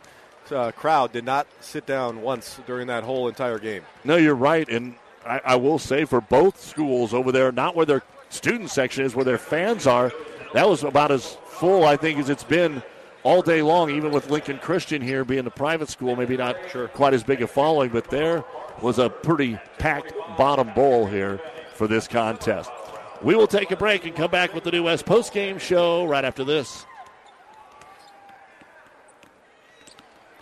uh, 0.53 0.73
crowd 0.73 1.13
did 1.13 1.25
not 1.25 1.47
sit 1.61 1.87
down 1.87 2.23
once 2.23 2.61
during 2.67 2.87
that 2.89 3.05
whole 3.05 3.29
entire 3.29 3.59
game. 3.59 3.83
No, 4.05 4.17
you're 4.17 4.35
right, 4.35 4.69
and 4.69 4.95
I, 5.25 5.41
I 5.45 5.57
will 5.57 5.79
say 5.79 6.05
for 6.05 6.21
both 6.21 6.61
schools 6.61 7.15
over 7.15 7.33
there, 7.33 7.53
not 7.53 7.77
where 7.77 7.87
their 7.87 8.03
student 8.29 8.71
section 8.71 9.05
is, 9.05 9.15
where 9.15 9.25
their 9.25 9.39
fans 9.39 9.87
are, 9.87 10.13
that 10.55 10.69
was 10.69 10.83
about 10.83 11.11
as 11.11 11.37
full, 11.47 11.85
I 11.85 11.97
think, 11.97 12.19
as 12.19 12.31
it's 12.31 12.45
been 12.45 12.83
all 13.23 13.43
day 13.43 13.63
long, 13.63 13.91
even 13.91 14.13
with 14.13 14.31
Lincoln 14.31 14.59
Christian 14.59 15.03
here 15.03 15.25
being 15.25 15.47
a 15.47 15.51
private 15.51 15.89
school, 15.89 16.17
maybe 16.17 16.37
not 16.37 16.57
sure. 16.71 16.89
quite 16.89 17.15
as 17.15 17.23
big 17.23 17.43
a 17.43 17.47
following, 17.47 17.91
but 17.91 18.09
there 18.09 18.45
was 18.81 18.99
a 18.99 19.11
pretty 19.11 19.59
packed 19.79 20.13
bottom 20.37 20.73
bowl 20.75 21.07
here 21.07 21.41
for 21.75 21.87
this 21.87 22.09
contest. 22.09 22.71
We 23.23 23.35
will 23.35 23.47
take 23.47 23.71
a 23.71 23.77
break 23.77 24.07
and 24.07 24.17
come 24.17 24.31
back 24.31 24.55
with 24.55 24.65
the 24.65 24.71
New 24.71 24.85
West 24.85 25.05
post-game 25.05 25.59
show 25.59 26.07
right 26.07 26.25
after 26.25 26.45
this. 26.45 26.87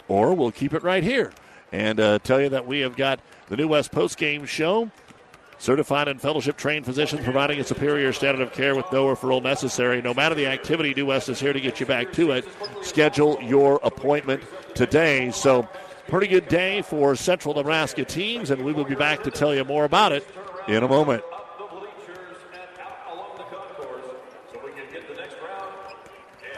Or 0.08 0.34
we'll 0.34 0.52
keep 0.52 0.74
it 0.74 0.82
right 0.82 1.04
here 1.04 1.32
and 1.70 2.00
uh, 2.00 2.18
tell 2.20 2.40
you 2.40 2.48
that 2.48 2.66
we 2.66 2.80
have 2.80 2.96
got 2.96 3.20
the 3.48 3.56
New 3.56 3.68
West 3.68 3.92
post-game 3.92 4.46
show. 4.46 4.90
Certified 5.60 6.06
and 6.06 6.20
fellowship 6.20 6.56
trained 6.56 6.84
physicians 6.84 7.24
providing 7.24 7.58
a 7.58 7.64
superior 7.64 8.12
standard 8.12 8.42
of 8.42 8.52
care 8.52 8.76
with 8.76 8.90
no 8.92 9.06
referral 9.06 9.42
necessary. 9.42 10.00
No 10.00 10.14
matter 10.14 10.36
the 10.36 10.46
activity, 10.46 10.94
New 10.94 11.06
West 11.06 11.28
is 11.28 11.40
here 11.40 11.52
to 11.52 11.60
get 11.60 11.80
you 11.80 11.86
back 11.86 12.12
to 12.12 12.30
it. 12.30 12.46
Schedule 12.82 13.40
your 13.42 13.80
appointment 13.82 14.42
today. 14.74 15.32
So, 15.32 15.68
pretty 16.06 16.28
good 16.28 16.46
day 16.46 16.82
for 16.82 17.16
Central 17.16 17.54
Nebraska 17.54 18.04
teams, 18.04 18.50
and 18.50 18.64
we 18.64 18.72
will 18.72 18.84
be 18.84 18.94
back 18.94 19.24
to 19.24 19.32
tell 19.32 19.52
you 19.52 19.64
more 19.64 19.84
about 19.84 20.12
it 20.12 20.24
in 20.68 20.84
a 20.84 20.88
moment. 20.88 21.24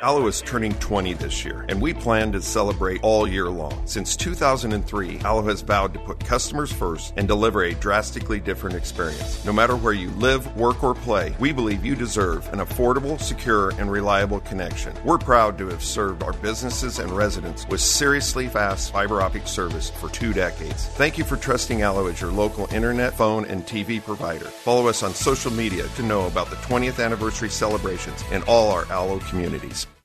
Allo 0.03 0.27
is 0.29 0.41
turning 0.41 0.73
20 0.77 1.13
this 1.13 1.45
year, 1.45 1.67
and 1.69 1.79
we 1.79 1.93
plan 1.93 2.33
to 2.33 2.41
celebrate 2.41 3.03
all 3.03 3.29
year 3.29 3.51
long. 3.51 3.87
Since 3.87 4.17
2003, 4.17 5.21
Allo 5.21 5.43
has 5.43 5.61
vowed 5.61 5.93
to 5.93 6.01
put 6.01 6.25
customers 6.25 6.73
first 6.73 7.13
and 7.19 7.29
deliver 7.29 7.65
a 7.65 7.75
drastically 7.75 8.41
different 8.41 8.77
experience. 8.77 9.45
No 9.45 9.53
matter 9.53 9.77
where 9.77 9.93
you 9.93 10.09
live, 10.13 10.57
work, 10.57 10.83
or 10.83 10.95
play, 10.95 11.35
we 11.39 11.53
believe 11.53 11.85
you 11.85 11.95
deserve 11.95 12.51
an 12.51 12.61
affordable, 12.61 13.21
secure, 13.21 13.71
and 13.79 13.93
reliable 13.93 14.41
connection. 14.41 14.95
We're 15.05 15.19
proud 15.19 15.59
to 15.59 15.69
have 15.69 15.85
served 15.85 16.23
our 16.23 16.33
businesses 16.33 16.99
and 16.99 17.11
residents 17.11 17.69
with 17.69 17.83
seriously 17.83 18.49
fast 18.49 18.93
fiber 18.93 19.21
optic 19.21 19.47
service 19.47 19.91
for 19.91 20.09
two 20.09 20.33
decades. 20.33 20.87
Thank 20.97 21.19
you 21.19 21.25
for 21.25 21.37
trusting 21.37 21.83
Allo 21.83 22.07
as 22.07 22.23
your 22.23 22.33
local 22.33 22.73
internet, 22.73 23.13
phone, 23.13 23.45
and 23.45 23.67
TV 23.67 24.03
provider. 24.03 24.47
Follow 24.47 24.87
us 24.87 25.03
on 25.03 25.13
social 25.13 25.53
media 25.53 25.87
to 25.97 26.03
know 26.03 26.27
about 26.27 26.49
the 26.49 26.57
20th 26.57 27.05
anniversary 27.05 27.51
celebrations 27.51 28.25
in 28.33 28.43
all 28.45 28.71
our 28.71 28.91
Allo 28.91 29.19
communities. 29.19 29.87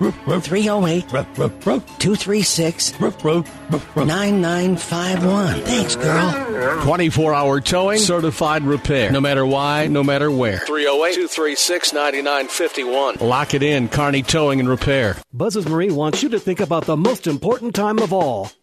308 0.00 1.08
236 1.08 2.92
9951. 3.00 5.60
Thanks, 5.60 5.96
girl. 5.96 6.82
24 6.82 7.34
hour 7.34 7.60
towing, 7.60 7.98
certified 7.98 8.62
repair. 8.62 9.12
No 9.12 9.20
matter 9.20 9.44
why, 9.44 9.88
no 9.88 10.02
matter 10.02 10.30
where. 10.30 10.58
308 10.60 11.14
236 11.14 11.92
9951. 11.92 13.16
Lock 13.20 13.52
it 13.52 13.62
in, 13.62 13.88
Kearney 13.88 14.22
Towing 14.22 14.60
and 14.60 14.68
Repair. 14.68 15.16
Buzz's 15.34 15.68
Marine 15.68 15.94
wants 15.94 16.22
you 16.22 16.30
to 16.30 16.40
think 16.40 16.60
about 16.60 16.86
the 16.86 16.96
most 16.96 17.26
important 17.26 17.74
time 17.74 17.98
of 17.98 18.12
all 18.12 18.50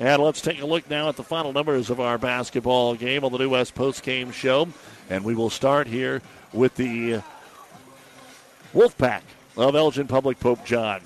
And 0.00 0.22
let's 0.22 0.40
take 0.40 0.62
a 0.62 0.66
look 0.66 0.88
now 0.88 1.10
at 1.10 1.16
the 1.16 1.22
final 1.22 1.52
numbers 1.52 1.90
of 1.90 2.00
our 2.00 2.16
basketball 2.16 2.94
game 2.94 3.22
on 3.22 3.32
the 3.32 3.38
New 3.38 3.50
West 3.50 3.74
Post 3.74 4.02
Game 4.02 4.32
Show. 4.32 4.66
And 5.10 5.22
we 5.26 5.34
will 5.34 5.50
start 5.50 5.86
here 5.86 6.22
with 6.54 6.74
the 6.76 7.22
Wolfpack 8.72 9.20
of 9.58 9.76
Elgin 9.76 10.06
Public 10.06 10.40
Pope 10.40 10.64
John. 10.64 11.02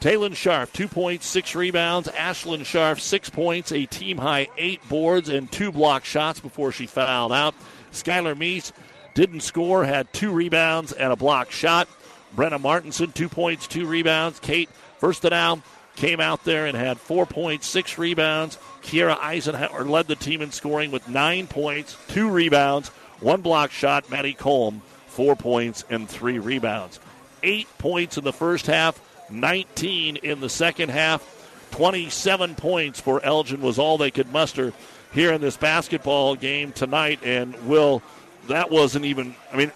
Taylon 0.00 0.32
Scharf, 0.32 0.72
two 0.72 0.88
points, 0.88 1.24
six 1.24 1.54
rebounds. 1.54 2.08
Ashlyn 2.08 2.62
Scharf, 2.62 2.98
six 2.98 3.30
points, 3.30 3.70
a 3.70 3.86
team 3.86 4.18
high 4.18 4.48
eight 4.58 4.80
boards, 4.88 5.28
and 5.28 5.50
two 5.52 5.70
block 5.70 6.04
shots 6.04 6.40
before 6.40 6.72
she 6.72 6.86
fouled 6.86 7.30
out. 7.30 7.54
Skylar 7.92 8.36
Meese 8.36 8.72
didn't 9.14 9.42
score, 9.42 9.84
had 9.84 10.12
two 10.12 10.32
rebounds 10.32 10.90
and 10.90 11.12
a 11.12 11.16
block 11.16 11.52
shot. 11.52 11.88
Brenna 12.34 12.60
Martinson, 12.60 13.12
two 13.12 13.28
points, 13.28 13.68
two 13.68 13.86
rebounds. 13.86 14.40
Kate 14.40 14.68
Firstenau 15.00 15.62
came 15.96 16.20
out 16.20 16.44
there 16.44 16.66
and 16.66 16.76
had 16.76 16.98
four 16.98 17.26
points, 17.26 17.66
six 17.66 17.98
rebounds. 17.98 18.58
Kiera 18.82 19.18
Eisenhower 19.20 19.84
led 19.84 20.06
the 20.06 20.16
team 20.16 20.42
in 20.42 20.50
scoring 20.50 20.90
with 20.90 21.08
nine 21.08 21.46
points, 21.46 21.96
two 22.08 22.28
rebounds, 22.28 22.88
one 23.20 23.40
block 23.40 23.70
shot. 23.70 24.10
Maddie 24.10 24.34
Colm, 24.34 24.80
four 25.06 25.36
points 25.36 25.84
and 25.90 26.08
three 26.08 26.38
rebounds. 26.38 26.98
Eight 27.42 27.68
points 27.78 28.18
in 28.18 28.24
the 28.24 28.32
first 28.32 28.66
half, 28.66 29.00
19 29.30 30.16
in 30.16 30.40
the 30.40 30.48
second 30.48 30.90
half. 30.90 31.28
27 31.72 32.54
points 32.54 33.00
for 33.00 33.22
Elgin 33.24 33.62
was 33.62 33.78
all 33.78 33.96
they 33.96 34.10
could 34.10 34.30
muster 34.30 34.72
here 35.12 35.32
in 35.32 35.40
this 35.40 35.56
basketball 35.56 36.36
game 36.36 36.72
tonight. 36.72 37.20
And 37.24 37.54
Will, 37.66 38.02
that 38.48 38.70
wasn't 38.70 39.06
even, 39.06 39.34
I 39.52 39.56
mean, 39.56 39.72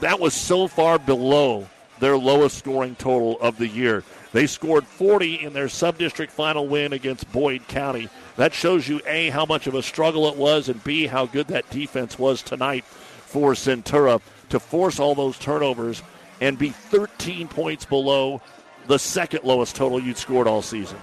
that 0.00 0.18
was 0.18 0.34
so 0.34 0.66
far 0.66 0.98
below 0.98 1.68
their 2.00 2.16
lowest 2.16 2.58
scoring 2.58 2.96
total 2.96 3.38
of 3.40 3.58
the 3.58 3.68
year. 3.68 4.02
They 4.32 4.46
scored 4.46 4.86
40 4.86 5.42
in 5.42 5.52
their 5.52 5.68
sub-district 5.68 6.32
final 6.32 6.68
win 6.68 6.92
against 6.92 7.30
Boyd 7.32 7.66
County. 7.66 8.08
That 8.36 8.54
shows 8.54 8.88
you 8.88 9.00
A, 9.06 9.30
how 9.30 9.44
much 9.44 9.66
of 9.66 9.74
a 9.74 9.82
struggle 9.82 10.28
it 10.28 10.36
was, 10.36 10.68
and 10.68 10.82
B, 10.84 11.06
how 11.06 11.26
good 11.26 11.48
that 11.48 11.68
defense 11.70 12.18
was 12.18 12.42
tonight 12.42 12.84
for 12.84 13.52
Centura 13.52 14.20
to 14.50 14.60
force 14.60 15.00
all 15.00 15.14
those 15.14 15.38
turnovers 15.38 16.02
and 16.40 16.58
be 16.58 16.70
13 16.70 17.48
points 17.48 17.84
below 17.84 18.40
the 18.86 18.98
second 18.98 19.44
lowest 19.44 19.76
total 19.76 20.00
you'd 20.00 20.16
scored 20.16 20.46
all 20.46 20.62
season. 20.62 20.98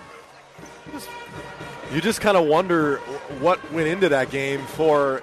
You 1.94 2.02
just 2.02 2.22
kind 2.22 2.36
of 2.36 2.48
wonder 2.48 2.98
what 3.40 3.72
went 3.72 3.88
into 3.88 4.10
that 4.10 4.30
game 4.30 4.62
for 4.62 5.22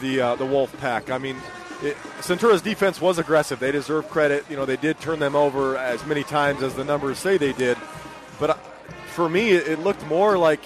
the 0.00 0.20
uh, 0.20 0.36
the 0.36 0.46
Wolf 0.46 0.76
Pack. 0.78 1.10
I 1.10 1.18
mean, 1.18 1.36
it, 1.82 1.96
Centura's 2.20 2.62
defense 2.62 3.00
was 3.00 3.18
aggressive. 3.18 3.60
They 3.60 3.72
deserve 3.72 4.08
credit. 4.08 4.44
You 4.50 4.56
know, 4.56 4.64
they 4.64 4.76
did 4.76 4.98
turn 5.00 5.18
them 5.20 5.36
over 5.36 5.76
as 5.76 6.04
many 6.06 6.24
times 6.24 6.62
as 6.62 6.74
the 6.74 6.84
numbers 6.84 7.18
say 7.18 7.38
they 7.38 7.52
did. 7.52 7.78
But 8.40 8.50
uh, 8.50 8.54
for 9.14 9.28
me, 9.28 9.50
it, 9.50 9.78
looked 9.78 10.04
more 10.06 10.36
like 10.36 10.60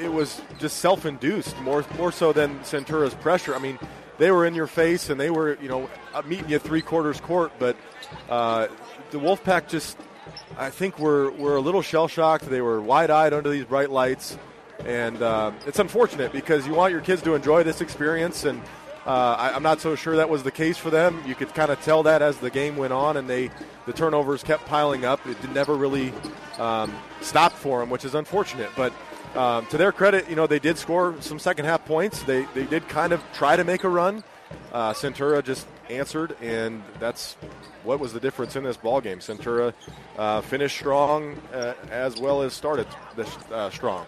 it 0.00 0.12
was 0.12 0.40
just 0.58 0.78
self-induced, 0.78 1.58
more 1.60 1.84
more 1.96 2.10
so 2.10 2.32
than 2.32 2.58
Centura's 2.60 3.14
pressure. 3.14 3.54
I 3.54 3.58
mean, 3.58 3.78
they 4.18 4.30
were 4.32 4.46
in 4.46 4.54
your 4.54 4.66
face 4.66 5.10
and 5.10 5.20
they 5.20 5.30
were, 5.30 5.56
you 5.62 5.68
know, 5.68 5.88
meeting 6.26 6.48
you 6.48 6.58
three 6.58 6.82
quarters 6.82 7.20
court. 7.20 7.52
But 7.58 7.76
uh, 8.28 8.66
the 9.12 9.18
Wolfpack 9.18 9.68
just, 9.68 9.96
I 10.56 10.70
think, 10.70 10.98
were 10.98 11.30
were 11.32 11.56
a 11.56 11.60
little 11.60 11.82
shell 11.82 12.08
shocked. 12.08 12.50
They 12.50 12.60
were 12.60 12.80
wide 12.80 13.10
eyed 13.10 13.32
under 13.32 13.50
these 13.50 13.64
bright 13.64 13.90
lights, 13.90 14.36
and 14.84 15.22
uh, 15.22 15.52
it's 15.66 15.78
unfortunate 15.78 16.32
because 16.32 16.66
you 16.66 16.74
want 16.74 16.92
your 16.92 17.00
kids 17.00 17.22
to 17.22 17.36
enjoy 17.36 17.62
this 17.62 17.80
experience 17.80 18.44
and. 18.44 18.60
Uh, 19.08 19.34
I, 19.38 19.56
am 19.56 19.62
not 19.62 19.80
so 19.80 19.94
sure 19.94 20.16
that 20.16 20.28
was 20.28 20.42
the 20.42 20.50
case 20.50 20.76
for 20.76 20.90
them. 20.90 21.22
You 21.26 21.34
could 21.34 21.54
kind 21.54 21.70
of 21.70 21.80
tell 21.80 22.02
that 22.02 22.20
as 22.20 22.36
the 22.36 22.50
game 22.50 22.76
went 22.76 22.92
on, 22.92 23.16
and 23.16 23.26
they 23.26 23.50
the 23.86 23.92
turnovers 23.94 24.42
kept 24.42 24.66
piling 24.66 25.06
up. 25.06 25.26
It 25.26 25.42
never 25.52 25.76
really 25.76 26.12
um, 26.58 26.94
stopped 27.22 27.56
for 27.56 27.80
them, 27.80 27.88
which 27.88 28.04
is 28.04 28.14
unfortunate. 28.14 28.68
But 28.76 28.92
um, 29.34 29.64
to 29.68 29.78
their 29.78 29.92
credit, 29.92 30.28
you 30.28 30.36
know 30.36 30.46
they 30.46 30.58
did 30.58 30.76
score 30.76 31.14
some 31.20 31.38
second 31.38 31.64
half 31.64 31.86
points. 31.86 32.22
They 32.24 32.44
they 32.52 32.64
did 32.66 32.86
kind 32.90 33.14
of 33.14 33.24
try 33.32 33.56
to 33.56 33.64
make 33.64 33.82
a 33.82 33.88
run. 33.88 34.22
Uh, 34.74 34.92
Centura 34.92 35.42
just 35.42 35.66
answered, 35.88 36.36
and 36.42 36.82
that's 36.98 37.38
what 37.84 38.00
was 38.00 38.12
the 38.12 38.20
difference 38.20 38.56
in 38.56 38.62
this 38.62 38.76
ball 38.76 39.00
game. 39.00 39.20
Centura 39.20 39.72
uh, 40.18 40.42
finished 40.42 40.76
strong 40.76 41.34
uh, 41.54 41.72
as 41.90 42.20
well 42.20 42.42
as 42.42 42.52
started 42.52 42.86
this, 43.16 43.34
uh, 43.50 43.70
strong. 43.70 44.04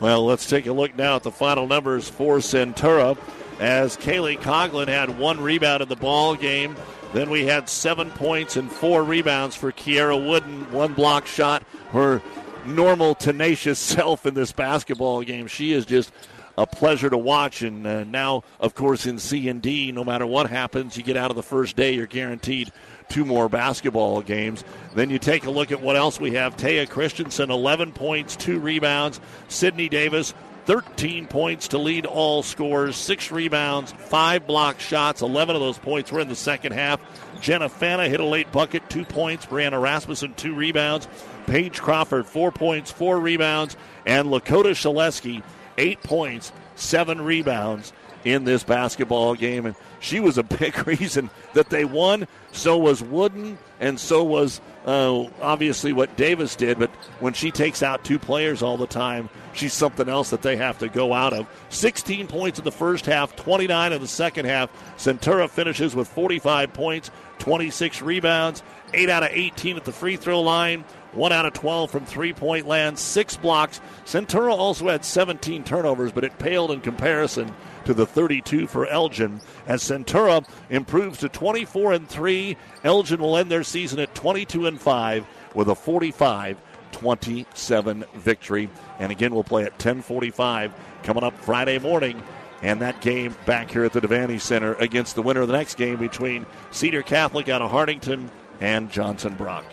Well, 0.00 0.26
let's 0.26 0.46
take 0.46 0.66
a 0.66 0.72
look 0.72 0.94
now 0.96 1.16
at 1.16 1.22
the 1.22 1.30
final 1.30 1.66
numbers 1.66 2.10
for 2.10 2.38
Centura 2.38 3.16
as 3.60 3.96
Kaylee 3.96 4.38
Coglin 4.40 4.88
had 4.88 5.18
one 5.18 5.40
rebound 5.40 5.82
in 5.82 5.88
the 5.88 5.96
ball 5.96 6.34
game. 6.34 6.76
Then 7.12 7.30
we 7.30 7.46
had 7.46 7.68
seven 7.68 8.10
points 8.10 8.56
and 8.56 8.70
four 8.70 9.04
rebounds 9.04 9.54
for 9.54 9.70
Kiera 9.70 10.16
Wooden, 10.16 10.72
one 10.72 10.94
block 10.94 11.26
shot. 11.26 11.62
Her 11.92 12.20
normal 12.66 13.14
tenacious 13.14 13.78
self 13.94 14.26
in 14.26 14.34
this 14.34 14.52
basketball 14.52 15.22
game. 15.22 15.46
She 15.46 15.72
is 15.72 15.86
just 15.86 16.12
a 16.56 16.66
pleasure 16.66 17.10
to 17.10 17.18
watch. 17.18 17.62
And 17.62 17.86
uh, 17.86 18.04
now, 18.04 18.44
of 18.60 18.74
course, 18.74 19.06
in 19.06 19.18
C 19.18 19.48
and 19.48 19.60
D, 19.60 19.92
no 19.92 20.04
matter 20.04 20.26
what 20.26 20.50
happens, 20.50 20.96
you 20.96 21.02
get 21.02 21.16
out 21.16 21.30
of 21.30 21.36
the 21.36 21.42
first 21.42 21.76
day, 21.76 21.94
you're 21.94 22.06
guaranteed 22.06 22.72
two 23.08 23.24
more 23.24 23.48
basketball 23.48 24.22
games. 24.22 24.64
Then 24.94 25.10
you 25.10 25.18
take 25.18 25.44
a 25.44 25.50
look 25.50 25.72
at 25.72 25.80
what 25.80 25.96
else 25.96 26.20
we 26.20 26.32
have. 26.32 26.56
Taya 26.56 26.88
Christensen, 26.88 27.50
11 27.50 27.92
points, 27.92 28.36
two 28.36 28.58
rebounds. 28.58 29.20
Sydney 29.48 29.88
Davis, 29.88 30.34
13 30.66 31.26
points 31.26 31.68
to 31.68 31.78
lead 31.78 32.06
all 32.06 32.42
scores, 32.42 32.96
six 32.96 33.30
rebounds, 33.30 33.92
five 33.92 34.46
block 34.46 34.80
shots. 34.80 35.22
11 35.22 35.54
of 35.54 35.60
those 35.60 35.78
points 35.78 36.10
were 36.10 36.20
in 36.20 36.28
the 36.28 36.36
second 36.36 36.72
half. 36.72 37.00
Jenna 37.40 37.68
hit 37.68 38.20
a 38.20 38.24
late 38.24 38.50
bucket, 38.52 38.88
two 38.88 39.04
points. 39.04 39.44
Brianna 39.46 39.80
Rasmussen, 39.80 40.34
two 40.34 40.54
rebounds. 40.54 41.06
Paige 41.46 41.80
Crawford, 41.80 42.26
four 42.26 42.50
points, 42.50 42.90
four 42.90 43.20
rebounds. 43.20 43.76
And 44.06 44.28
Lakota 44.28 44.70
Shaleski, 44.70 45.42
eight 45.76 46.02
points, 46.02 46.52
seven 46.74 47.20
rebounds 47.20 47.92
in 48.24 48.44
this 48.44 48.64
basketball 48.64 49.34
game. 49.34 49.66
And 49.66 49.76
she 50.00 50.20
was 50.20 50.38
a 50.38 50.42
big 50.42 50.86
reason 50.86 51.30
that 51.52 51.70
they 51.70 51.84
won. 51.84 52.26
So 52.52 52.78
was 52.78 53.02
Wooden, 53.02 53.58
and 53.80 53.98
so 53.98 54.24
was 54.24 54.60
uh, 54.86 55.24
obviously 55.40 55.92
what 55.92 56.16
Davis 56.16 56.56
did. 56.56 56.78
But 56.78 56.90
when 57.20 57.32
she 57.32 57.50
takes 57.50 57.82
out 57.82 58.04
two 58.04 58.18
players 58.18 58.62
all 58.62 58.76
the 58.76 58.86
time, 58.86 59.28
she's 59.52 59.72
something 59.72 60.08
else 60.08 60.30
that 60.30 60.42
they 60.42 60.56
have 60.56 60.78
to 60.78 60.88
go 60.88 61.12
out 61.12 61.32
of. 61.32 61.46
16 61.70 62.26
points 62.26 62.58
in 62.58 62.64
the 62.64 62.72
first 62.72 63.06
half, 63.06 63.36
29 63.36 63.92
in 63.92 64.00
the 64.00 64.08
second 64.08 64.46
half. 64.46 64.70
Centura 64.96 65.48
finishes 65.48 65.94
with 65.94 66.08
45 66.08 66.72
points, 66.72 67.10
26 67.38 68.02
rebounds, 68.02 68.62
8 68.92 69.10
out 69.10 69.22
of 69.24 69.30
18 69.32 69.76
at 69.76 69.84
the 69.84 69.92
free 69.92 70.16
throw 70.16 70.40
line. 70.40 70.84
1 71.16 71.32
out 71.32 71.46
of 71.46 71.52
12 71.52 71.90
from 71.90 72.04
three 72.04 72.32
point 72.32 72.66
land, 72.66 72.98
six 72.98 73.36
blocks. 73.36 73.80
Centura 74.04 74.52
also 74.52 74.88
had 74.88 75.04
17 75.04 75.64
turnovers, 75.64 76.12
but 76.12 76.24
it 76.24 76.38
paled 76.38 76.70
in 76.70 76.80
comparison 76.80 77.52
to 77.84 77.94
the 77.94 78.06
32 78.06 78.66
for 78.66 78.86
Elgin. 78.86 79.40
As 79.66 79.82
Centura 79.82 80.46
improves 80.70 81.18
to 81.18 81.28
24 81.28 81.92
and 81.92 82.08
3, 82.08 82.56
Elgin 82.82 83.20
will 83.20 83.36
end 83.36 83.50
their 83.50 83.64
season 83.64 83.98
at 84.00 84.14
22 84.14 84.66
and 84.66 84.80
5 84.80 85.26
with 85.54 85.68
a 85.68 85.74
45 85.74 86.60
27 86.92 88.04
victory. 88.14 88.70
And 89.00 89.10
again, 89.10 89.34
we'll 89.34 89.44
play 89.44 89.64
at 89.64 89.72
1045 89.72 90.72
coming 91.02 91.24
up 91.24 91.36
Friday 91.38 91.78
morning. 91.78 92.22
And 92.62 92.80
that 92.80 93.00
game 93.00 93.36
back 93.44 93.70
here 93.70 93.84
at 93.84 93.92
the 93.92 94.00
Devaney 94.00 94.40
Center 94.40 94.74
against 94.74 95.16
the 95.16 95.22
winner 95.22 95.42
of 95.42 95.48
the 95.48 95.56
next 95.56 95.74
game 95.74 95.98
between 95.98 96.46
Cedar 96.70 97.02
Catholic 97.02 97.48
out 97.48 97.60
of 97.60 97.70
Hartington 97.70 98.30
and 98.60 98.90
Johnson 98.90 99.34
Brock. 99.34 99.64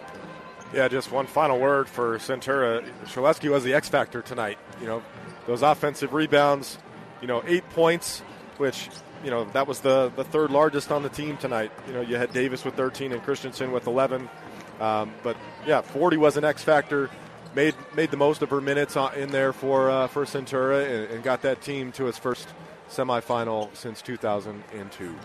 Yeah, 0.73 0.87
just 0.87 1.11
one 1.11 1.27
final 1.27 1.59
word 1.59 1.89
for 1.89 2.17
Centura. 2.17 2.87
Shaleski 3.05 3.51
was 3.51 3.63
the 3.63 3.73
X 3.73 3.89
factor 3.89 4.21
tonight. 4.21 4.57
You 4.79 4.87
know, 4.87 5.03
those 5.45 5.63
offensive 5.63 6.13
rebounds, 6.13 6.77
you 7.19 7.27
know, 7.27 7.43
eight 7.45 7.69
points, 7.71 8.21
which, 8.57 8.89
you 9.23 9.31
know, 9.31 9.43
that 9.51 9.67
was 9.67 9.81
the, 9.81 10.13
the 10.15 10.23
third 10.23 10.49
largest 10.49 10.89
on 10.89 11.03
the 11.03 11.09
team 11.09 11.35
tonight. 11.35 11.71
You 11.87 11.93
know, 11.93 12.01
you 12.01 12.15
had 12.15 12.31
Davis 12.31 12.63
with 12.63 12.75
13 12.75 13.11
and 13.11 13.21
Christensen 13.21 13.73
with 13.73 13.85
11. 13.85 14.29
Um, 14.79 15.13
but, 15.23 15.35
yeah, 15.67 15.81
40 15.81 16.15
was 16.15 16.37
an 16.37 16.45
X 16.45 16.63
factor. 16.63 17.09
made 17.53 17.75
made 17.93 18.09
the 18.09 18.17
most 18.17 18.41
of 18.41 18.49
her 18.49 18.61
minutes 18.61 18.95
in 19.17 19.29
there 19.31 19.51
for 19.51 19.89
uh, 19.89 20.07
for 20.07 20.23
Centura 20.23 20.85
and, 20.85 21.11
and 21.11 21.23
got 21.23 21.41
that 21.41 21.61
team 21.61 21.91
to 21.93 22.07
its 22.07 22.17
first 22.17 22.47
semifinal 22.91 23.73
since 23.75 24.01
2002. 24.01 25.15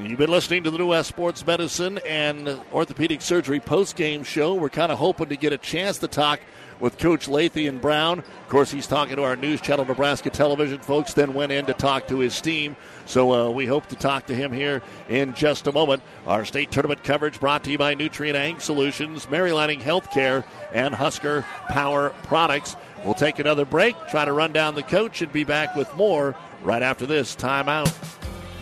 You've 0.00 0.18
been 0.18 0.30
listening 0.30 0.62
to 0.62 0.70
the 0.70 0.78
New 0.78 0.88
West 0.88 1.08
Sports 1.08 1.44
Medicine 1.44 1.98
and 2.06 2.48
Orthopedic 2.72 3.20
Surgery 3.20 3.58
post-game 3.58 4.22
show. 4.22 4.54
We're 4.54 4.68
kind 4.68 4.92
of 4.92 4.98
hoping 4.98 5.28
to 5.30 5.36
get 5.36 5.52
a 5.52 5.58
chance 5.58 5.98
to 5.98 6.08
talk 6.08 6.40
with 6.78 6.98
Coach 6.98 7.26
Lathan 7.26 7.80
Brown. 7.80 8.20
Of 8.20 8.48
course, 8.48 8.70
he's 8.70 8.86
talking 8.86 9.16
to 9.16 9.24
our 9.24 9.34
News 9.34 9.60
Channel 9.60 9.86
Nebraska 9.86 10.30
television 10.30 10.78
folks, 10.80 11.14
then 11.14 11.34
went 11.34 11.50
in 11.50 11.66
to 11.66 11.74
talk 11.74 12.06
to 12.08 12.18
his 12.18 12.40
team. 12.40 12.76
So 13.06 13.32
uh, 13.32 13.50
we 13.50 13.66
hope 13.66 13.86
to 13.86 13.96
talk 13.96 14.26
to 14.26 14.34
him 14.34 14.52
here 14.52 14.82
in 15.08 15.34
just 15.34 15.66
a 15.66 15.72
moment. 15.72 16.02
Our 16.26 16.44
state 16.44 16.70
tournament 16.70 17.02
coverage 17.02 17.40
brought 17.40 17.64
to 17.64 17.70
you 17.70 17.78
by 17.78 17.94
Nutrien 17.94 18.34
Ag 18.34 18.60
Solutions, 18.60 19.28
Mary 19.28 19.52
Lanning 19.52 19.80
Healthcare, 19.80 20.44
and 20.72 20.94
Husker 20.94 21.44
Power 21.68 22.10
Products. 22.24 22.76
We'll 23.04 23.14
take 23.14 23.38
another 23.38 23.64
break, 23.64 23.94
try 24.08 24.24
to 24.24 24.32
run 24.32 24.52
down 24.52 24.74
the 24.74 24.82
coach, 24.82 25.22
and 25.22 25.32
be 25.32 25.44
back 25.44 25.76
with 25.76 25.94
more 25.96 26.34
right 26.62 26.82
after 26.82 27.06
this 27.06 27.36
timeout. 27.36 27.92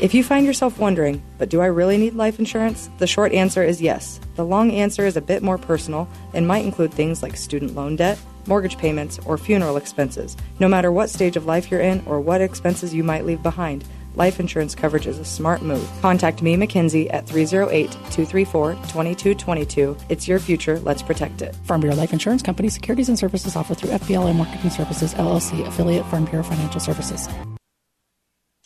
If 0.00 0.12
you 0.12 0.24
find 0.24 0.44
yourself 0.44 0.78
wondering, 0.78 1.22
but 1.38 1.48
do 1.48 1.60
I 1.60 1.66
really 1.66 1.96
need 1.96 2.14
life 2.14 2.40
insurance? 2.40 2.90
The 2.98 3.06
short 3.06 3.32
answer 3.32 3.62
is 3.62 3.80
yes. 3.80 4.18
The 4.34 4.44
long 4.44 4.72
answer 4.72 5.06
is 5.06 5.16
a 5.16 5.22
bit 5.22 5.42
more 5.42 5.56
personal 5.56 6.08
and 6.32 6.48
might 6.48 6.64
include 6.64 6.92
things 6.92 7.22
like 7.22 7.36
student 7.36 7.76
loan 7.76 7.94
debt, 7.94 8.18
mortgage 8.46 8.76
payments, 8.76 9.20
or 9.24 9.38
funeral 9.38 9.76
expenses. 9.76 10.36
No 10.58 10.66
matter 10.66 10.90
what 10.90 11.10
stage 11.10 11.36
of 11.36 11.46
life 11.46 11.70
you're 11.70 11.80
in 11.80 12.02
or 12.06 12.20
what 12.20 12.40
expenses 12.40 12.92
you 12.92 13.04
might 13.04 13.24
leave 13.24 13.42
behind, 13.42 13.84
life 14.16 14.40
insurance 14.40 14.74
coverage 14.74 15.06
is 15.06 15.20
a 15.20 15.24
smart 15.24 15.62
move. 15.62 15.88
Contact 16.02 16.42
me, 16.42 16.56
Mackenzie, 16.56 17.08
at 17.10 17.26
308 17.28 17.92
234 17.92 18.72
2222. 18.74 19.96
It's 20.08 20.26
your 20.26 20.40
future. 20.40 20.80
Let's 20.80 21.02
protect 21.02 21.40
it. 21.40 21.54
Farm 21.66 21.80
Bureau 21.80 21.96
Life 21.96 22.12
Insurance 22.12 22.42
Company 22.42 22.68
securities 22.68 23.08
and 23.08 23.18
services 23.18 23.54
offered 23.54 23.78
through 23.78 23.90
FBLA 23.90 24.34
Marketing 24.34 24.70
Services, 24.70 25.14
LLC, 25.14 25.64
affiliate 25.66 26.04
Farm 26.06 26.24
Bureau 26.24 26.42
Financial 26.42 26.80
Services. 26.80 27.28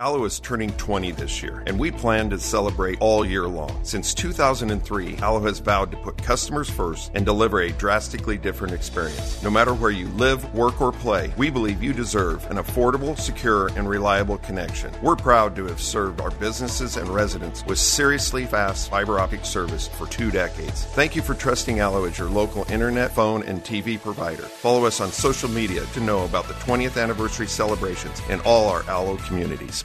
Allo 0.00 0.24
is 0.24 0.40
turning 0.40 0.72
20 0.72 1.12
this 1.12 1.40
year, 1.40 1.62
and 1.68 1.78
we 1.78 1.88
plan 1.88 2.28
to 2.28 2.36
celebrate 2.36 2.98
all 3.00 3.24
year 3.24 3.46
long. 3.46 3.78
Since 3.84 4.12
2003, 4.14 5.18
Allo 5.18 5.40
has 5.42 5.60
vowed 5.60 5.92
to 5.92 5.96
put 5.96 6.20
customers 6.20 6.68
first 6.68 7.12
and 7.14 7.24
deliver 7.24 7.60
a 7.60 7.70
drastically 7.70 8.36
different 8.36 8.74
experience. 8.74 9.40
No 9.44 9.50
matter 9.50 9.72
where 9.72 9.92
you 9.92 10.08
live, 10.08 10.52
work, 10.52 10.80
or 10.80 10.90
play, 10.90 11.32
we 11.36 11.48
believe 11.48 11.80
you 11.80 11.92
deserve 11.92 12.44
an 12.50 12.56
affordable, 12.56 13.16
secure, 13.16 13.68
and 13.78 13.88
reliable 13.88 14.38
connection. 14.38 14.92
We're 15.00 15.14
proud 15.14 15.54
to 15.54 15.66
have 15.66 15.80
served 15.80 16.20
our 16.20 16.32
businesses 16.32 16.96
and 16.96 17.08
residents 17.08 17.64
with 17.64 17.78
seriously 17.78 18.46
fast 18.46 18.90
fiber 18.90 19.20
optic 19.20 19.44
service 19.44 19.86
for 19.86 20.08
two 20.08 20.32
decades. 20.32 20.86
Thank 20.86 21.14
you 21.14 21.22
for 21.22 21.34
trusting 21.34 21.78
Allo 21.78 22.04
as 22.04 22.18
your 22.18 22.28
local 22.30 22.68
internet, 22.68 23.12
phone, 23.12 23.44
and 23.44 23.62
TV 23.62 24.02
provider. 24.02 24.42
Follow 24.42 24.86
us 24.86 25.00
on 25.00 25.12
social 25.12 25.48
media 25.48 25.86
to 25.86 26.00
know 26.00 26.24
about 26.24 26.48
the 26.48 26.54
20th 26.54 27.00
anniversary 27.00 27.46
celebrations 27.46 28.20
in 28.28 28.40
all 28.40 28.68
our 28.68 28.82
Allo 28.88 29.16
communities. 29.18 29.84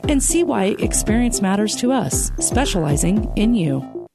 and 0.07 0.21
see 0.21 0.43
why 0.43 0.75
experience 0.79 1.41
matters 1.41 1.75
to 1.77 1.91
us, 1.91 2.31
specializing 2.39 3.31
in 3.35 3.55
you. 3.55 4.07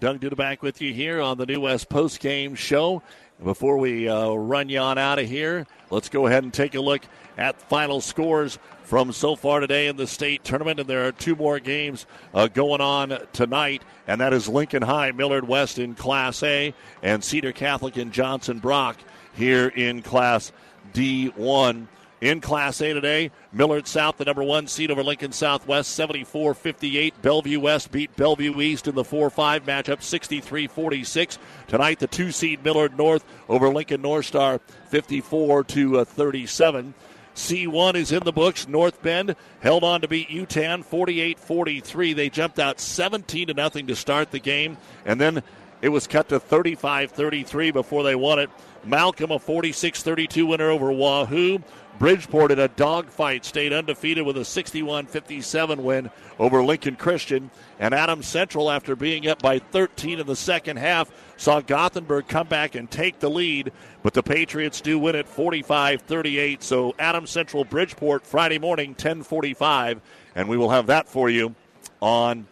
Doug 0.00 0.18
Duda 0.20 0.34
back 0.34 0.62
with 0.62 0.80
you 0.80 0.94
here 0.94 1.20
on 1.20 1.36
the 1.36 1.44
New 1.44 1.60
West 1.60 1.90
Post 1.90 2.20
Game 2.20 2.54
Show. 2.54 3.02
Before 3.44 3.76
we 3.76 4.08
uh, 4.08 4.32
run 4.32 4.70
you 4.70 4.78
on 4.78 4.96
out 4.96 5.18
of 5.18 5.28
here, 5.28 5.66
let's 5.90 6.08
go 6.08 6.26
ahead 6.26 6.42
and 6.42 6.52
take 6.52 6.74
a 6.74 6.80
look 6.80 7.02
at 7.36 7.60
final 7.68 8.00
scores 8.00 8.58
from 8.82 9.12
so 9.12 9.36
far 9.36 9.60
today 9.60 9.88
in 9.88 9.96
the 9.96 10.06
state 10.06 10.42
tournament. 10.42 10.80
And 10.80 10.88
there 10.88 11.06
are 11.06 11.12
two 11.12 11.36
more 11.36 11.58
games 11.58 12.06
uh, 12.32 12.48
going 12.48 12.80
on 12.80 13.18
tonight, 13.34 13.82
and 14.06 14.20
that 14.22 14.32
is 14.32 14.48
Lincoln 14.48 14.82
High, 14.82 15.12
Millard 15.12 15.46
West 15.46 15.78
in 15.78 15.94
Class 15.94 16.42
A, 16.42 16.74
and 17.02 17.22
Cedar 17.22 17.52
Catholic 17.52 17.98
and 17.98 18.10
Johnson 18.10 18.58
Brock 18.58 18.96
here 19.34 19.68
in 19.68 20.00
Class 20.00 20.50
D1 20.94 21.88
in 22.20 22.40
Class 22.40 22.80
A 22.80 22.92
today. 22.92 23.30
Millard 23.52 23.86
South, 23.86 24.18
the 24.18 24.24
number 24.24 24.42
one 24.42 24.66
seed 24.66 24.90
over 24.90 25.02
Lincoln 25.02 25.32
Southwest, 25.32 25.92
74 25.92 26.54
58. 26.54 27.22
Bellevue 27.22 27.60
West 27.60 27.90
beat 27.90 28.14
Bellevue 28.16 28.60
East 28.60 28.88
in 28.88 28.94
the 28.94 29.04
4 29.04 29.30
5 29.30 29.64
matchup, 29.64 30.02
63 30.02 30.66
46. 30.66 31.38
Tonight, 31.68 31.98
the 31.98 32.06
two 32.06 32.30
seed 32.32 32.64
Millard 32.64 32.96
North 32.96 33.24
over 33.48 33.68
Lincoln 33.68 34.02
North 34.02 34.26
Star, 34.26 34.60
54 34.88 35.64
to 35.64 35.98
uh, 35.98 36.04
37. 36.04 36.94
C1 37.34 37.94
is 37.94 38.12
in 38.12 38.22
the 38.24 38.32
books. 38.32 38.68
North 38.68 39.00
Bend 39.02 39.34
held 39.60 39.84
on 39.84 40.00
to 40.02 40.08
beat 40.08 40.28
Yutan 40.28 40.84
48 40.84 41.38
43. 41.38 42.12
They 42.12 42.28
jumped 42.28 42.58
out 42.58 42.80
17 42.80 43.48
to 43.48 43.54
nothing 43.54 43.86
to 43.86 43.96
start 43.96 44.30
the 44.30 44.40
game, 44.40 44.76
and 45.06 45.20
then 45.20 45.42
it 45.80 45.88
was 45.88 46.06
cut 46.06 46.28
to 46.28 46.40
35 46.40 47.12
33 47.12 47.70
before 47.70 48.02
they 48.02 48.14
won 48.14 48.38
it. 48.38 48.50
Malcolm, 48.84 49.30
a 49.30 49.38
46 49.38 50.02
32 50.02 50.46
winner 50.46 50.70
over 50.70 50.92
Wahoo. 50.92 51.60
Bridgeport 52.00 52.50
in 52.50 52.58
a 52.58 52.66
dogfight 52.66 53.44
stayed 53.44 53.74
undefeated 53.74 54.24
with 54.24 54.38
a 54.38 54.44
61 54.44 55.04
57 55.04 55.84
win 55.84 56.10
over 56.38 56.62
Lincoln 56.62 56.96
Christian. 56.96 57.50
And 57.78 57.92
Adams 57.92 58.26
Central, 58.26 58.70
after 58.70 58.96
being 58.96 59.28
up 59.28 59.42
by 59.42 59.58
13 59.58 60.18
in 60.18 60.26
the 60.26 60.34
second 60.34 60.78
half, 60.78 61.12
saw 61.36 61.60
Gothenburg 61.60 62.26
come 62.26 62.48
back 62.48 62.74
and 62.74 62.90
take 62.90 63.20
the 63.20 63.28
lead. 63.28 63.70
But 64.02 64.14
the 64.14 64.22
Patriots 64.22 64.80
do 64.80 64.98
win 64.98 65.14
it 65.14 65.28
45 65.28 66.00
38. 66.00 66.62
So 66.62 66.94
Adams 66.98 67.28
Central 67.28 67.66
Bridgeport 67.66 68.26
Friday 68.26 68.58
morning, 68.58 68.92
1045. 68.92 70.00
And 70.34 70.48
we 70.48 70.56
will 70.56 70.70
have 70.70 70.86
that 70.86 71.06
for 71.06 71.28
you 71.28 71.54
on 72.00 72.46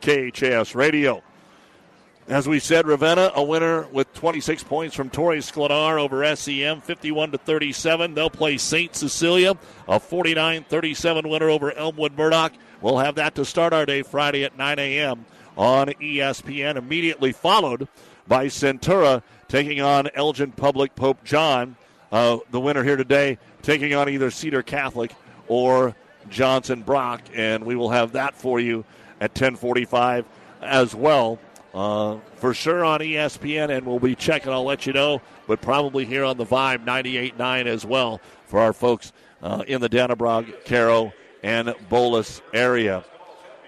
KHAS 0.00 0.74
Radio. 0.74 1.22
As 2.28 2.48
we 2.48 2.58
said, 2.58 2.88
Ravenna 2.88 3.30
a 3.36 3.42
winner 3.44 3.86
with 3.92 4.12
26 4.14 4.64
points 4.64 4.96
from 4.96 5.10
Torrey 5.10 5.38
Skladar 5.38 6.00
over 6.00 6.34
SEM, 6.34 6.80
51 6.80 7.30
to 7.30 7.38
37. 7.38 8.14
They'll 8.14 8.30
play 8.30 8.56
St. 8.56 8.96
Cecilia, 8.96 9.52
a 9.86 10.00
49-37 10.00 11.30
winner 11.30 11.48
over 11.48 11.70
Elmwood 11.70 12.18
Murdock. 12.18 12.52
We'll 12.80 12.98
have 12.98 13.14
that 13.14 13.36
to 13.36 13.44
start 13.44 13.72
our 13.72 13.86
day 13.86 14.02
Friday 14.02 14.42
at 14.42 14.58
9 14.58 14.76
a.m. 14.80 15.24
on 15.56 15.86
ESPN. 15.86 16.74
Immediately 16.74 17.30
followed 17.30 17.86
by 18.26 18.46
Centura 18.46 19.22
taking 19.46 19.80
on 19.80 20.08
Elgin 20.12 20.50
Public 20.50 20.96
Pope 20.96 21.22
John. 21.22 21.76
Uh, 22.10 22.38
the 22.50 22.58
winner 22.58 22.82
here 22.82 22.96
today 22.96 23.38
taking 23.62 23.94
on 23.94 24.08
either 24.08 24.32
Cedar 24.32 24.64
Catholic 24.64 25.14
or 25.46 25.94
Johnson 26.28 26.82
Brock, 26.82 27.22
and 27.34 27.62
we 27.62 27.76
will 27.76 27.90
have 27.90 28.12
that 28.12 28.34
for 28.34 28.58
you 28.58 28.84
at 29.20 29.32
10:45 29.32 30.24
as 30.60 30.92
well 30.92 31.38
uh, 31.76 32.18
for 32.36 32.54
sure 32.54 32.84
on 32.84 33.00
ESPN, 33.00 33.68
and 33.68 33.86
we'll 33.86 34.00
be 34.00 34.14
checking. 34.14 34.50
I'll 34.50 34.64
let 34.64 34.86
you 34.86 34.94
know, 34.94 35.20
but 35.46 35.60
probably 35.60 36.06
here 36.06 36.24
on 36.24 36.38
the 36.38 36.46
Vibe 36.46 36.86
98.9 36.86 37.66
as 37.66 37.84
well 37.84 38.18
for 38.46 38.60
our 38.60 38.72
folks 38.72 39.12
uh, 39.42 39.62
in 39.68 39.82
the 39.82 39.88
Dannebrog, 39.88 40.64
Cairo, 40.64 41.12
and 41.42 41.68
Boelus 41.90 42.40
area. 42.54 43.04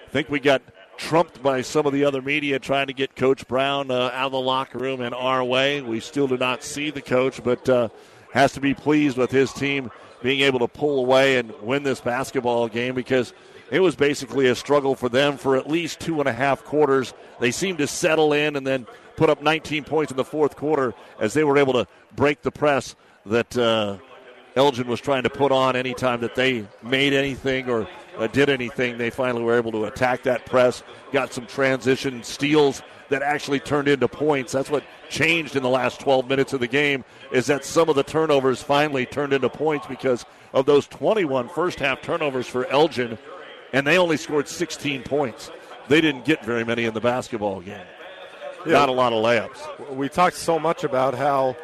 I 0.06 0.10
think 0.10 0.30
we 0.30 0.40
got 0.40 0.62
trumped 0.96 1.42
by 1.42 1.60
some 1.60 1.86
of 1.86 1.92
the 1.92 2.04
other 2.06 2.22
media 2.22 2.58
trying 2.58 2.86
to 2.86 2.94
get 2.94 3.14
Coach 3.14 3.46
Brown 3.46 3.90
uh, 3.90 4.10
out 4.14 4.26
of 4.26 4.32
the 4.32 4.40
locker 4.40 4.78
room 4.78 5.02
and 5.02 5.14
our 5.14 5.44
way. 5.44 5.82
We 5.82 6.00
still 6.00 6.26
do 6.26 6.38
not 6.38 6.64
see 6.64 6.90
the 6.90 7.02
coach, 7.02 7.44
but 7.44 7.68
uh, 7.68 7.90
has 8.32 8.52
to 8.52 8.60
be 8.60 8.72
pleased 8.72 9.18
with 9.18 9.30
his 9.30 9.52
team 9.52 9.90
being 10.22 10.40
able 10.40 10.60
to 10.60 10.66
pull 10.66 10.98
away 11.00 11.36
and 11.36 11.52
win 11.60 11.82
this 11.82 12.00
basketball 12.00 12.68
game 12.68 12.94
because– 12.94 13.34
it 13.70 13.80
was 13.80 13.96
basically 13.96 14.46
a 14.48 14.54
struggle 14.54 14.94
for 14.94 15.08
them 15.08 15.36
for 15.36 15.56
at 15.56 15.68
least 15.68 16.00
two 16.00 16.20
and 16.20 16.28
a 16.28 16.32
half 16.32 16.64
quarters. 16.64 17.12
They 17.40 17.50
seemed 17.50 17.78
to 17.78 17.86
settle 17.86 18.32
in 18.32 18.56
and 18.56 18.66
then 18.66 18.86
put 19.16 19.30
up 19.30 19.42
19 19.42 19.84
points 19.84 20.10
in 20.10 20.16
the 20.16 20.24
fourth 20.24 20.56
quarter 20.56 20.94
as 21.20 21.34
they 21.34 21.44
were 21.44 21.58
able 21.58 21.72
to 21.74 21.86
break 22.14 22.42
the 22.42 22.50
press 22.50 22.94
that 23.26 23.56
uh, 23.58 23.98
Elgin 24.56 24.86
was 24.86 25.00
trying 25.00 25.22
to 25.24 25.30
put 25.30 25.52
on 25.52 25.76
anytime 25.76 26.20
that 26.20 26.34
they 26.34 26.66
made 26.82 27.12
anything 27.12 27.68
or 27.68 27.86
uh, 28.16 28.26
did 28.28 28.48
anything. 28.48 28.98
They 28.98 29.10
finally 29.10 29.42
were 29.42 29.56
able 29.56 29.72
to 29.72 29.84
attack 29.84 30.22
that 30.24 30.46
press, 30.46 30.82
got 31.12 31.32
some 31.32 31.46
transition 31.46 32.22
steals 32.22 32.82
that 33.08 33.22
actually 33.22 33.60
turned 33.60 33.88
into 33.88 34.08
points. 34.08 34.52
That's 34.52 34.70
what 34.70 34.84
changed 35.08 35.56
in 35.56 35.62
the 35.62 35.68
last 35.68 36.00
12 36.00 36.28
minutes 36.28 36.52
of 36.52 36.60
the 36.60 36.66
game 36.66 37.04
is 37.32 37.46
that 37.46 37.64
some 37.64 37.88
of 37.88 37.96
the 37.96 38.02
turnovers 38.02 38.62
finally 38.62 39.06
turned 39.06 39.32
into 39.32 39.48
points 39.48 39.86
because 39.86 40.24
of 40.52 40.66
those 40.66 40.86
21 40.86 41.48
first 41.48 41.78
half 41.78 42.02
turnovers 42.02 42.46
for 42.46 42.66
Elgin, 42.66 43.18
and 43.72 43.86
they 43.86 43.98
only 43.98 44.16
scored 44.16 44.48
16 44.48 45.02
points. 45.02 45.50
They 45.88 46.00
didn't 46.00 46.24
get 46.24 46.44
very 46.44 46.64
many 46.64 46.84
in 46.84 46.94
the 46.94 47.00
basketball 47.00 47.60
game. 47.60 47.86
Yeah. 48.66 48.72
Not 48.72 48.88
a 48.88 48.92
lot 48.92 49.12
of 49.12 49.24
layups. 49.24 49.94
We 49.94 50.08
talked 50.08 50.36
so 50.36 50.58
much 50.58 50.84
about 50.84 51.14
how 51.14 51.56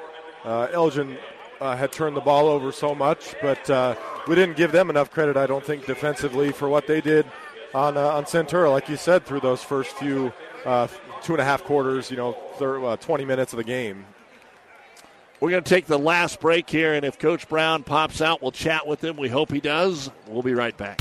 uh, 0.44 0.68
Elgin 0.72 1.18
uh, 1.60 1.76
had 1.76 1.92
turned 1.92 2.16
the 2.16 2.20
ball 2.20 2.48
over 2.48 2.72
so 2.72 2.94
much, 2.94 3.34
but 3.42 3.68
uh, 3.68 3.94
we 4.26 4.34
didn't 4.34 4.56
give 4.56 4.72
them 4.72 4.90
enough 4.90 5.10
credit, 5.10 5.36
I 5.36 5.46
don't 5.46 5.64
think, 5.64 5.86
defensively 5.86 6.52
for 6.52 6.68
what 6.68 6.86
they 6.86 7.00
did 7.00 7.26
on 7.74 7.96
uh, 7.96 8.08
on 8.08 8.24
Centura, 8.24 8.70
like 8.70 8.88
you 8.88 8.96
said, 8.96 9.26
through 9.26 9.40
those 9.40 9.62
first 9.62 9.90
few 9.96 10.32
uh, 10.64 10.86
two 11.22 11.32
and 11.32 11.40
a 11.40 11.44
half 11.44 11.64
quarters, 11.64 12.10
you 12.10 12.16
know, 12.16 12.34
uh, 12.60 12.96
20 12.96 13.24
minutes 13.24 13.52
of 13.52 13.56
the 13.58 13.64
game. 13.64 14.04
We're 15.40 15.50
going 15.50 15.64
to 15.64 15.68
take 15.68 15.86
the 15.86 15.98
last 15.98 16.40
break 16.40 16.70
here, 16.70 16.94
and 16.94 17.04
if 17.04 17.18
Coach 17.18 17.48
Brown 17.48 17.82
pops 17.82 18.20
out, 18.20 18.40
we'll 18.40 18.52
chat 18.52 18.86
with 18.86 19.02
him. 19.02 19.16
We 19.16 19.28
hope 19.28 19.52
he 19.52 19.60
does. 19.60 20.10
We'll 20.28 20.42
be 20.42 20.54
right 20.54 20.76
back. 20.76 21.00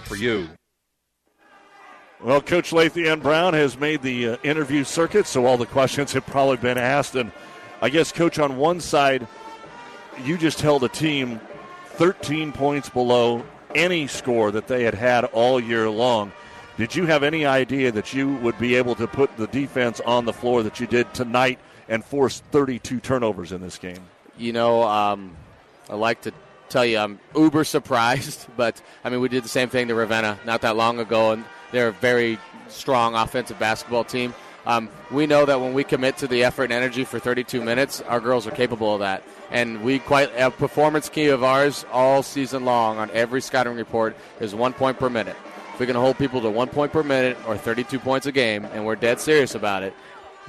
for 0.00 0.16
you. 0.16 0.48
Well, 2.22 2.42
Coach 2.42 2.70
Lathan 2.70 3.22
Brown 3.22 3.54
has 3.54 3.78
made 3.78 4.02
the 4.02 4.30
uh, 4.30 4.36
interview 4.42 4.84
circuit, 4.84 5.26
so 5.26 5.46
all 5.46 5.56
the 5.56 5.64
questions 5.64 6.12
have 6.12 6.26
probably 6.26 6.58
been 6.58 6.76
asked. 6.76 7.14
And 7.14 7.32
I 7.80 7.88
guess, 7.88 8.12
Coach, 8.12 8.38
on 8.38 8.58
one 8.58 8.80
side, 8.80 9.26
you 10.22 10.36
just 10.36 10.60
held 10.60 10.84
a 10.84 10.88
team 10.88 11.40
13 11.94 12.52
points 12.52 12.90
below 12.90 13.42
any 13.74 14.06
score 14.06 14.50
that 14.50 14.66
they 14.66 14.84
had 14.84 14.94
had 14.94 15.24
all 15.26 15.58
year 15.58 15.88
long. 15.88 16.32
Did 16.76 16.94
you 16.94 17.06
have 17.06 17.22
any 17.22 17.46
idea 17.46 17.90
that 17.92 18.12
you 18.12 18.36
would 18.36 18.58
be 18.58 18.74
able 18.74 18.94
to 18.96 19.06
put 19.06 19.34
the 19.36 19.46
defense 19.46 20.00
on 20.00 20.24
the 20.24 20.32
floor 20.32 20.62
that 20.62 20.80
you 20.80 20.86
did 20.86 21.12
tonight 21.14 21.58
and 21.88 22.04
force 22.04 22.40
32 22.52 23.00
turnovers 23.00 23.52
in 23.52 23.60
this 23.60 23.78
game? 23.78 24.00
You 24.38 24.52
know, 24.52 24.82
um, 24.82 25.36
I 25.88 25.94
like 25.94 26.22
to 26.22 26.32
tell 26.70 26.86
you 26.86 26.98
I'm 26.98 27.18
uber 27.34 27.64
surprised. 27.64 28.46
But 28.56 28.80
I 29.04 29.08
mean, 29.08 29.20
we 29.20 29.28
did 29.28 29.42
the 29.42 29.48
same 29.48 29.68
thing 29.68 29.88
to 29.88 29.94
Ravenna 29.94 30.38
not 30.44 30.60
that 30.62 30.76
long 30.76 30.98
ago, 30.98 31.32
and 31.32 31.44
they're 31.72 31.88
a 31.88 31.92
very 31.92 32.38
strong 32.68 33.14
offensive 33.14 33.58
basketball 33.58 34.04
team. 34.04 34.34
Um, 34.66 34.90
we 35.10 35.26
know 35.26 35.46
that 35.46 35.60
when 35.60 35.72
we 35.72 35.84
commit 35.84 36.18
to 36.18 36.26
the 36.26 36.44
effort 36.44 36.64
and 36.64 36.72
energy 36.72 37.04
for 37.04 37.18
32 37.18 37.62
minutes, 37.62 38.02
our 38.02 38.20
girls 38.20 38.46
are 38.46 38.50
capable 38.50 38.92
of 38.92 39.00
that. 39.00 39.22
And 39.50 39.82
we 39.82 39.98
quite 39.98 40.30
a 40.36 40.50
performance 40.50 41.08
key 41.08 41.28
of 41.28 41.42
ours 41.42 41.86
all 41.90 42.22
season 42.22 42.64
long 42.64 42.98
on 42.98 43.10
every 43.12 43.40
scouting 43.40 43.74
report 43.74 44.16
is 44.40 44.54
one 44.54 44.74
point 44.74 44.98
per 44.98 45.08
minute. 45.08 45.36
If 45.74 45.80
we 45.80 45.86
can 45.86 45.96
hold 45.96 46.18
people 46.18 46.42
to 46.42 46.50
one 46.50 46.68
point 46.68 46.92
per 46.92 47.02
minute 47.02 47.38
or 47.46 47.56
32 47.56 47.98
points 47.98 48.26
a 48.26 48.32
game, 48.32 48.66
and 48.66 48.84
we're 48.84 48.96
dead 48.96 49.18
serious 49.18 49.54
about 49.54 49.82
it, 49.82 49.94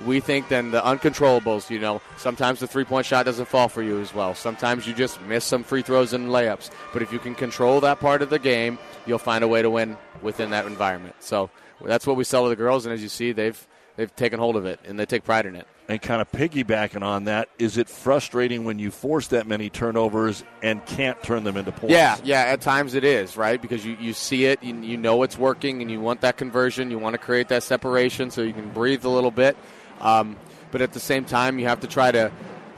we 0.06 0.19
think 0.19 0.49
then 0.49 0.72
the 0.72 0.82
uncontrollables, 0.82 1.69
you 1.69 1.80
know, 1.80 2.02
sometimes 2.18 2.60
the 2.60 2.68
three 2.68 2.84
point 2.84 3.06
shot 3.06 3.26
doesn't 3.26 3.48
fall 3.48 3.68
for 3.68 3.82
you 3.82 3.99
as 3.99 4.14
well. 4.14 4.36
Sometimes 4.36 4.88
you 4.88 4.94
just 4.94 5.22
miss 5.23 5.45
some 5.45 5.64
free 5.64 5.82
throws 5.82 6.14
and 6.14 6.30
layups. 6.30 6.69
But 6.94 7.02
if 7.02 7.11
you 7.11 7.19
can 7.19 7.36
control 7.36 7.82
that 7.82 7.99
part 7.99 8.22
of 8.22 8.30
the 8.30 8.40
game, 8.40 8.78
you'll 9.06 9.19
find 9.19 9.44
a 9.44 9.48
way 9.48 9.61
to 9.61 9.69
win 9.69 9.98
within 10.22 10.52
that 10.52 10.65
environment. 10.65 11.15
So 11.19 11.49
that's 11.84 12.06
what 12.06 12.15
we 12.15 12.23
sell 12.23 12.44
to 12.44 12.49
the 12.49 12.56
girls, 12.56 12.86
and 12.86 12.94
as 12.94 13.02
you 13.02 13.10
see, 13.10 13.32
they've 13.32 13.68
they've 13.95 14.15
taken 14.15 14.40
hold 14.40 14.56
of 14.56 14.65
it 14.65 14.80
and 14.86 14.99
they 14.99 15.06
take 15.06 15.23
pride 15.23 15.45
in 15.45 15.56
it. 15.56 15.68
And 15.90 16.02
kind 16.02 16.22
of 16.22 16.32
piggybacking 16.32 17.02
on 17.02 17.26
that, 17.26 17.49
is 17.60 17.78
it 17.78 17.90
frustrating 17.90 18.64
when 18.64 18.80
you 18.80 18.91
force 18.91 19.28
that 19.28 19.45
many 19.45 19.69
turnovers 19.69 20.41
and 20.64 20.86
can't 20.86 21.22
turn 21.22 21.44
them 21.44 21.57
into 21.57 21.73
points? 21.73 21.91
Yeah, 21.91 22.18
yeah, 22.23 22.44
at 22.44 22.61
times 22.61 22.94
it 22.94 23.03
is, 23.03 23.36
right? 23.36 23.61
Because 23.61 23.86
you, 23.86 23.98
you 23.99 24.14
see 24.14 24.45
it, 24.45 24.64
you, 24.64 24.73
you 24.82 24.95
know 24.95 25.23
it's 25.23 25.38
working, 25.38 25.82
and 25.82 25.91
you 25.91 25.99
want 25.99 26.22
that 26.22 26.38
conversion, 26.38 26.91
you 26.91 26.99
want 26.99 27.15
to 27.15 27.18
create 27.18 27.49
that 27.49 27.64
separation 27.64 28.32
so 28.32 28.41
you 28.41 28.53
can 28.53 28.69
breathe 28.69 29.03
a 29.03 29.10
little 29.10 29.32
bit. 29.32 29.57
Um, 30.02 30.36
but 30.72 30.82
at 30.82 30.94
the 30.94 30.99
same 30.99 31.26
time, 31.26 31.60
you 31.60 31.68
have 31.68 31.82
to 31.82 31.88
try 31.88 32.11
to 32.11 32.32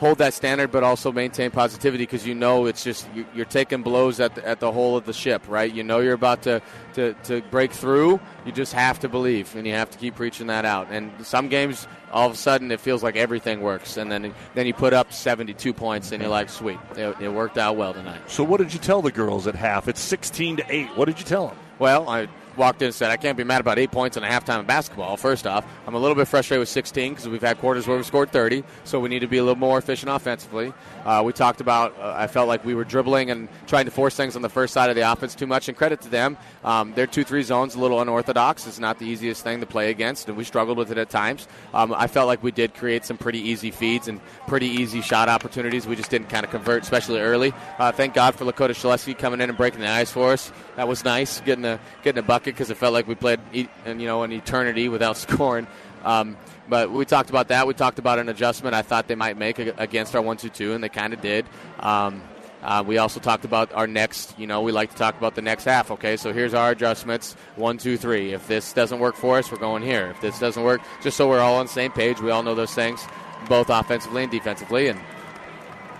hold 0.04 0.18
that 0.18 0.34
standard, 0.34 0.70
but 0.70 0.84
also 0.84 1.14
maintain 1.14 1.50
positivity 1.50 2.04
because 2.04 2.28
you 2.28 2.36
know 2.36 2.66
it's 2.66 2.84
just 2.84 3.08
you're 3.34 3.46
taking 3.46 3.84
blows 3.84 4.20
at 4.20 4.36
the, 4.36 4.46
at 4.46 4.60
the 4.60 4.70
whole 4.70 4.98
of 4.98 5.06
the 5.06 5.14
ship, 5.14 5.42
right? 5.48 5.74
You 5.74 5.84
know 5.84 6.00
you're 6.00 6.14
about 6.14 6.42
to, 6.44 6.62
to, 6.96 7.14
to 7.24 7.42
break 7.44 7.72
through. 7.72 8.20
You 8.46 8.52
just 8.52 8.74
have 8.74 9.00
to 9.00 9.10
believe, 9.10 9.56
and 9.56 9.66
you 9.66 9.74
have 9.74 9.90
to 9.92 9.98
keep 9.98 10.16
preaching 10.16 10.48
that 10.48 10.66
out. 10.66 10.88
And 10.92 11.12
some 11.26 11.48
games, 11.48 11.88
all 12.12 12.28
of 12.28 12.34
a 12.34 12.38
sudden, 12.38 12.70
it 12.72 12.82
feels 12.82 13.02
like 13.02 13.16
everything 13.16 13.62
works, 13.62 13.96
and 13.96 14.12
then 14.12 14.34
then 14.56 14.68
you 14.68 14.74
put 14.74 14.94
up 14.94 15.14
72 15.14 15.74
points, 15.74 16.12
and 16.12 16.22
you're 16.22 16.32
like, 16.32 16.50
sweet, 16.50 16.80
it, 16.98 17.16
it 17.22 17.30
worked 17.30 17.58
out 17.58 17.78
well 17.78 17.94
tonight. 17.94 18.22
So 18.28 18.44
what 18.44 18.58
did 18.58 18.74
you 18.74 18.80
tell 18.80 19.02
the 19.02 19.12
girls 19.12 19.48
at 19.48 19.56
half? 19.56 19.88
It's 19.88 20.02
16 20.02 20.58
to 20.58 20.66
eight. 20.70 20.90
What 20.98 21.06
did 21.06 21.18
you 21.20 21.26
tell 21.26 21.48
them? 21.48 21.58
Well, 21.80 22.10
I 22.10 22.28
walked 22.58 22.82
in 22.82 22.88
and 22.88 22.96
said, 22.96 23.12
I 23.12 23.18
can't 23.18 23.38
be 23.38 23.44
mad 23.44 23.62
about 23.62 23.80
eight 23.80 23.92
points 23.92 24.18
in 24.18 24.24
a 24.24 24.28
halftime 24.28 24.60
of 24.60 24.68
basketball. 24.68 25.18
First 25.18 25.48
off, 25.48 25.66
I'm 25.88 25.96
a 25.96 26.00
little 26.00 26.16
bit 26.16 26.28
frustrated 26.28 26.60
with 26.60 26.70
16 26.70 27.14
because 27.14 27.28
we've 27.28 27.42
had 27.42 27.58
quarters 27.60 27.88
where 27.88 27.98
we 27.98 28.04
scored 28.04 28.32
30, 28.32 28.64
so 28.84 29.00
we 29.00 29.10
need 29.10 29.20
to 29.20 29.28
be 29.28 29.38
a 29.38 29.44
little 29.44 29.60
more 29.60 29.78
efficient 29.78 30.12
offensively. 30.12 30.74
Uh, 31.06 31.22
we 31.26 31.34
talked 31.34 31.62
about, 31.62 31.98
uh, 32.00 32.14
I 32.16 32.28
felt 32.28 32.48
like 32.48 32.64
we 32.66 32.76
were 32.76 32.84
dribbling 32.84 33.32
and 33.32 33.50
trying 33.68 33.86
to 33.86 33.92
force 33.92 34.16
things 34.16 34.36
on 34.36 34.42
the 34.42 34.50
first 34.50 34.74
side 34.74 34.90
of 34.90 34.96
the 34.96 35.12
offense 35.12 35.36
too 35.36 35.48
much, 35.48 35.68
and 35.68 35.78
credit 35.78 36.02
to 36.02 36.10
them. 36.10 36.38
Um, 36.64 36.94
their 36.94 37.08
2 37.08 37.24
3 37.24 37.44
zone's 37.44 37.76
a 37.76 37.80
little 37.80 38.02
unorthodox. 38.02 38.68
It's 38.68 38.80
not 38.80 39.00
the 39.00 39.06
easiest 39.06 39.44
thing 39.44 39.60
to 39.60 39.66
play 39.66 39.90
against, 39.90 40.28
and 40.28 40.38
we 40.38 40.44
struggled 40.44 40.78
with 40.78 40.92
it 40.92 40.98
at 40.98 41.10
times. 41.10 41.48
Um, 41.74 41.94
I 41.96 42.08
felt 42.08 42.28
like 42.28 42.44
we 42.44 42.52
did 42.52 42.74
create 42.74 43.06
some 43.06 43.18
pretty 43.18 43.40
easy 43.40 43.72
feeds 43.72 44.08
and 44.08 44.22
pretty 44.48 44.68
easy 44.68 45.02
shot 45.02 45.30
opportunities. 45.30 45.88
We 45.88 45.96
just 45.96 46.12
didn't 46.12 46.30
kind 46.30 46.46
of 46.46 46.52
convert, 46.52 46.84
especially 46.84 47.20
early. 47.20 47.54
Uh, 47.80 47.92
thank 47.92 48.14
God 48.14 48.36
for 48.36 48.46
Lakota 48.46 48.72
Shaleski 48.72 49.18
coming 49.18 49.42
in 49.42 49.50
and 49.50 49.58
breaking 49.58 49.80
the 49.82 49.90
ice 49.90 50.12
for 50.12 50.32
us. 50.34 50.52
That 50.76 50.88
was 50.88 51.04
nice, 51.04 51.42
getting 51.42 51.66
a, 51.66 51.80
getting 52.04 52.20
a 52.20 52.24
bucket 52.26 52.43
because 52.52 52.70
it 52.70 52.78
felt 52.78 52.94
like 52.94 53.08
we 53.08 53.16
played 53.16 53.40
you 53.52 53.68
know, 53.86 54.24
an 54.24 54.32
eternity 54.32 54.90
without 54.90 55.18
scoring. 55.26 55.68
Um, 56.04 56.38
but 56.68 56.92
we 56.92 57.06
talked 57.06 57.30
about 57.30 57.50
that. 57.50 57.68
We 57.68 57.74
talked 57.74 58.00
about 58.00 58.20
an 58.20 58.30
adjustment 58.30 58.76
I 58.76 58.82
thought 58.82 59.08
they 59.08 59.16
might 59.16 59.38
make 59.38 59.60
against 59.60 60.16
our 60.16 60.22
1 60.22 60.38
2 60.38 60.50
2, 60.50 60.74
and 60.74 60.84
they 60.84 60.90
kind 60.90 61.14
of 61.14 61.22
did. 61.22 61.46
Um, 61.80 62.22
uh, 62.64 62.82
we 62.86 62.98
also 62.98 63.20
talked 63.20 63.44
about 63.44 63.74
our 63.74 63.88
next, 63.88 64.40
you 64.40 64.48
know, 64.48 64.62
we 64.62 64.72
like 64.72 64.90
to 64.90 64.96
talk 64.96 65.18
about 65.18 65.36
the 65.36 65.42
next 65.42 65.66
half. 65.66 65.92
Okay, 65.92 66.16
so 66.16 66.32
here's 66.32 66.54
our 66.54 66.72
adjustments 66.72 67.36
one, 67.58 67.78
two, 67.78 67.98
three. 67.98 68.32
If 68.34 68.48
this 68.48 68.72
doesn't 68.72 69.00
work 69.00 69.16
for 69.16 69.38
us, 69.38 69.52
we're 69.52 69.58
going 69.58 69.84
here. 69.84 70.08
If 70.12 70.22
this 70.22 70.40
doesn't 70.40 70.64
work, 70.64 70.82
just 71.02 71.18
so 71.18 71.28
we're 71.28 71.42
all 71.42 71.56
on 71.56 71.66
the 71.66 71.72
same 71.72 71.92
page, 71.92 72.22
we 72.22 72.32
all 72.32 72.42
know 72.42 72.56
those 72.56 72.74
things, 72.74 73.06
both 73.50 73.70
offensively 73.70 74.24
and 74.24 74.32
defensively, 74.32 74.88
and 74.88 75.00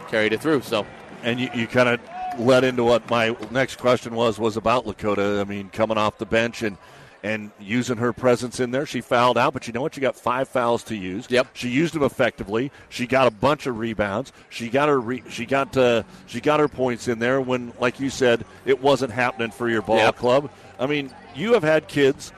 carried 0.08 0.32
it 0.32 0.40
through. 0.40 0.62
So, 0.62 0.86
and 1.22 1.38
you, 1.38 1.50
you 1.54 1.68
kind 1.68 1.90
of 1.90 2.00
led 2.40 2.64
into 2.64 2.84
what 2.84 3.10
my 3.10 3.36
next 3.52 3.78
question 3.78 4.16
was 4.16 4.40
was 4.40 4.58
about 4.58 4.86
Lakota. 4.86 5.42
I 5.42 5.44
mean, 5.44 5.70
coming 5.70 5.98
off 5.98 6.18
the 6.18 6.26
bench 6.26 6.62
and 6.62 6.78
and 7.24 7.52
using 7.58 7.98
her 7.98 8.12
presence 8.12 8.60
in 8.60 8.72
there. 8.72 8.86
She 8.86 9.00
fouled 9.00 9.38
out, 9.38 9.54
but 9.54 9.66
you 9.66 9.74
know 9.74 9.82
what? 9.82 9.96
She 9.96 10.02
got 10.02 10.16
five 10.16 10.50
fouls 10.50 10.84
to 10.84 10.96
use. 10.96 11.26
Yep. 11.30 11.48
She 11.54 11.70
used 11.70 11.94
them 11.94 12.04
effectively. 12.04 12.70
She 12.90 13.08
got 13.08 13.28
a 13.28 13.32
bunch 13.32 13.66
of 13.66 13.80
rebounds. 13.80 14.34
She 14.50 14.70
got 14.70 14.90
her 14.90 15.00
re- 15.00 15.24
she 15.30 15.46
got 15.46 15.76
uh, 15.78 16.04
she 16.28 16.42
got 16.42 16.60
her 16.60 16.68
points 16.68 17.08
in 17.08 17.20
there 17.20 17.40
when, 17.40 17.72
like 17.80 18.00
you 18.00 18.10
said, 18.10 18.46
it 18.66 18.82
wasn't 18.82 19.12
happening 19.12 19.52
for 19.52 19.70
your 19.70 19.82
ball 19.82 19.98
yep. 19.98 20.18
club. 20.18 20.52
I 20.78 20.86
mean, 20.86 21.14
you 21.34 21.54
have 21.54 21.64
had 21.64 21.88
kids 21.88 22.34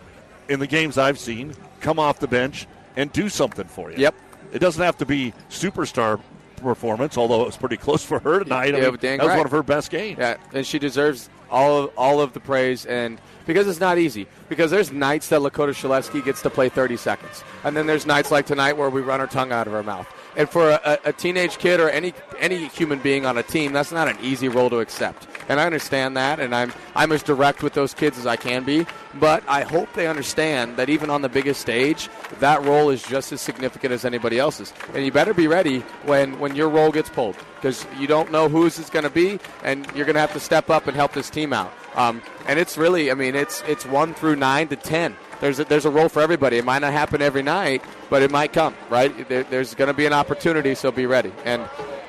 in 0.50 0.60
the 0.60 0.68
games 0.68 0.98
I've 0.98 1.18
seen 1.18 1.56
come 1.80 1.98
off 1.98 2.20
the 2.20 2.28
bench 2.28 2.68
and 2.96 3.12
do 3.12 3.28
something 3.28 3.68
for 3.68 3.92
you. 3.92 3.98
Yep. 3.98 4.16
It 4.54 4.60
doesn't 4.60 4.84
have 4.84 4.98
to 5.00 5.06
be 5.06 5.34
superstar 5.50 6.20
performance, 6.58 7.18
although 7.18 7.42
it 7.42 7.46
was 7.46 7.58
pretty 7.58 7.78
close 7.78 8.04
for 8.04 8.20
her 8.20 8.44
tonight. 8.44 8.76
I 8.76 8.80
mean, 8.80 8.92
but 8.92 9.02
dang 9.02 9.18
that 9.18 9.26
was 9.26 9.38
one 9.38 9.46
of 9.46 9.52
her 9.52 9.64
best 9.64 9.90
games. 9.90 10.18
Yeah, 10.20 10.38
and 10.54 10.66
she 10.66 10.80
deserves 10.80 11.30
all 11.50 11.84
of, 11.84 11.92
all 11.98 12.22
of 12.22 12.34
the 12.34 12.40
praise 12.40 12.86
and 12.86 13.20
because 13.46 13.68
it's 13.68 13.80
not 13.80 13.98
easy. 13.98 14.28
Because 14.50 14.72
there's 14.72 14.92
nights 14.92 15.30
that 15.30 15.42
Lakota 15.42 15.70
Shaleski 15.70 16.24
gets 16.24 16.42
to 16.42 16.50
play 16.50 16.70
30 16.70 16.98
seconds, 16.98 17.44
and 17.64 17.76
then 17.76 17.88
there's 17.88 18.06
nights 18.06 18.32
like 18.32 18.46
tonight 18.46 18.74
where 18.74 18.90
we 18.90 19.02
run 19.02 19.20
our 19.20 19.28
tongue 19.28 19.52
out 19.52 19.68
of 19.68 19.74
our 19.74 19.84
mouth. 19.84 20.08
And 20.38 20.50
for 20.50 20.70
a, 20.70 21.00
a 21.06 21.14
teenage 21.14 21.58
kid 21.58 21.80
or 21.80 21.90
any 21.90 22.14
any 22.40 22.68
human 22.68 23.00
being 23.00 23.26
on 23.26 23.38
a 23.38 23.44
team, 23.44 23.72
that's 23.72 23.92
not 23.92 24.08
an 24.08 24.18
easy 24.22 24.50
role 24.50 24.70
to 24.70 24.80
accept. 24.80 25.28
And 25.48 25.60
I 25.60 25.66
understand 25.66 26.18
that, 26.18 26.40
and 26.40 26.54
I'm 26.54 26.74
I'm 26.96 27.12
as 27.12 27.24
direct 27.24 27.64
with 27.64 27.74
those 27.74 27.94
kids 27.94 28.18
as 28.18 28.26
I 28.26 28.36
can 28.36 28.64
be. 28.64 28.86
But 29.18 29.44
I 29.48 29.62
hope 29.64 29.94
they 29.94 30.08
understand 30.08 30.76
that 30.76 30.90
even 30.90 31.10
on 31.10 31.22
the 31.22 31.30
biggest 31.30 31.62
stage, 31.62 32.10
that 32.40 32.64
role 32.64 32.90
is 32.90 33.02
just 33.02 33.32
as 33.32 33.40
significant 33.40 33.94
as 33.94 34.04
anybody 34.04 34.38
else's. 34.38 34.74
And 34.94 35.06
you 35.06 35.12
better 35.12 35.34
be 35.34 35.48
ready 35.48 35.80
when 36.04 36.38
when 36.40 36.56
your 36.56 36.68
role 36.68 36.92
gets 36.92 37.10
pulled, 37.10 37.38
because 37.56 37.86
you 37.98 38.08
don't 38.08 38.32
know 38.32 38.50
whose 38.50 38.78
it's 38.78 38.90
going 38.90 39.04
to 39.06 39.10
be, 39.10 39.40
and 39.64 39.86
you're 39.96 40.06
going 40.06 40.16
to 40.16 40.22
have 40.22 40.34
to 40.34 40.40
step 40.40 40.70
up 40.70 40.88
and 40.88 40.96
help 40.98 41.14
this 41.14 41.30
team 41.30 41.54
out. 41.54 41.72
Um, 41.96 42.22
and 42.46 42.60
it's 42.60 42.78
really, 42.78 43.10
I 43.10 43.14
mean, 43.14 43.36
it's 43.36 43.64
it's 43.68 43.86
one 43.86 44.14
through 44.14 44.36
nine 44.36 44.68
to 44.68 44.76
ten. 44.76 45.16
There's 45.42 45.60
a, 45.60 45.66
there's 45.66 45.86
a 45.86 45.90
role 45.90 46.10
for 46.10 46.22
everybody. 46.22 46.58
It 46.58 46.66
might 46.66 46.80
not 46.80 46.94
happen 46.94 47.22
every 47.22 47.44
night, 47.44 47.84
but 48.10 48.22
it 48.22 48.32
might 48.32 48.54
come. 48.54 48.76
Right? 48.90 49.28
There, 49.30 49.44
there's 49.44 49.76
going 49.76 49.88
to 49.90 49.94
be 49.94 50.06
an 50.06 50.14
opportunity, 50.14 50.76
so 50.76 50.92
be 50.92 51.06
ready. 51.06 51.32
And 51.44 51.68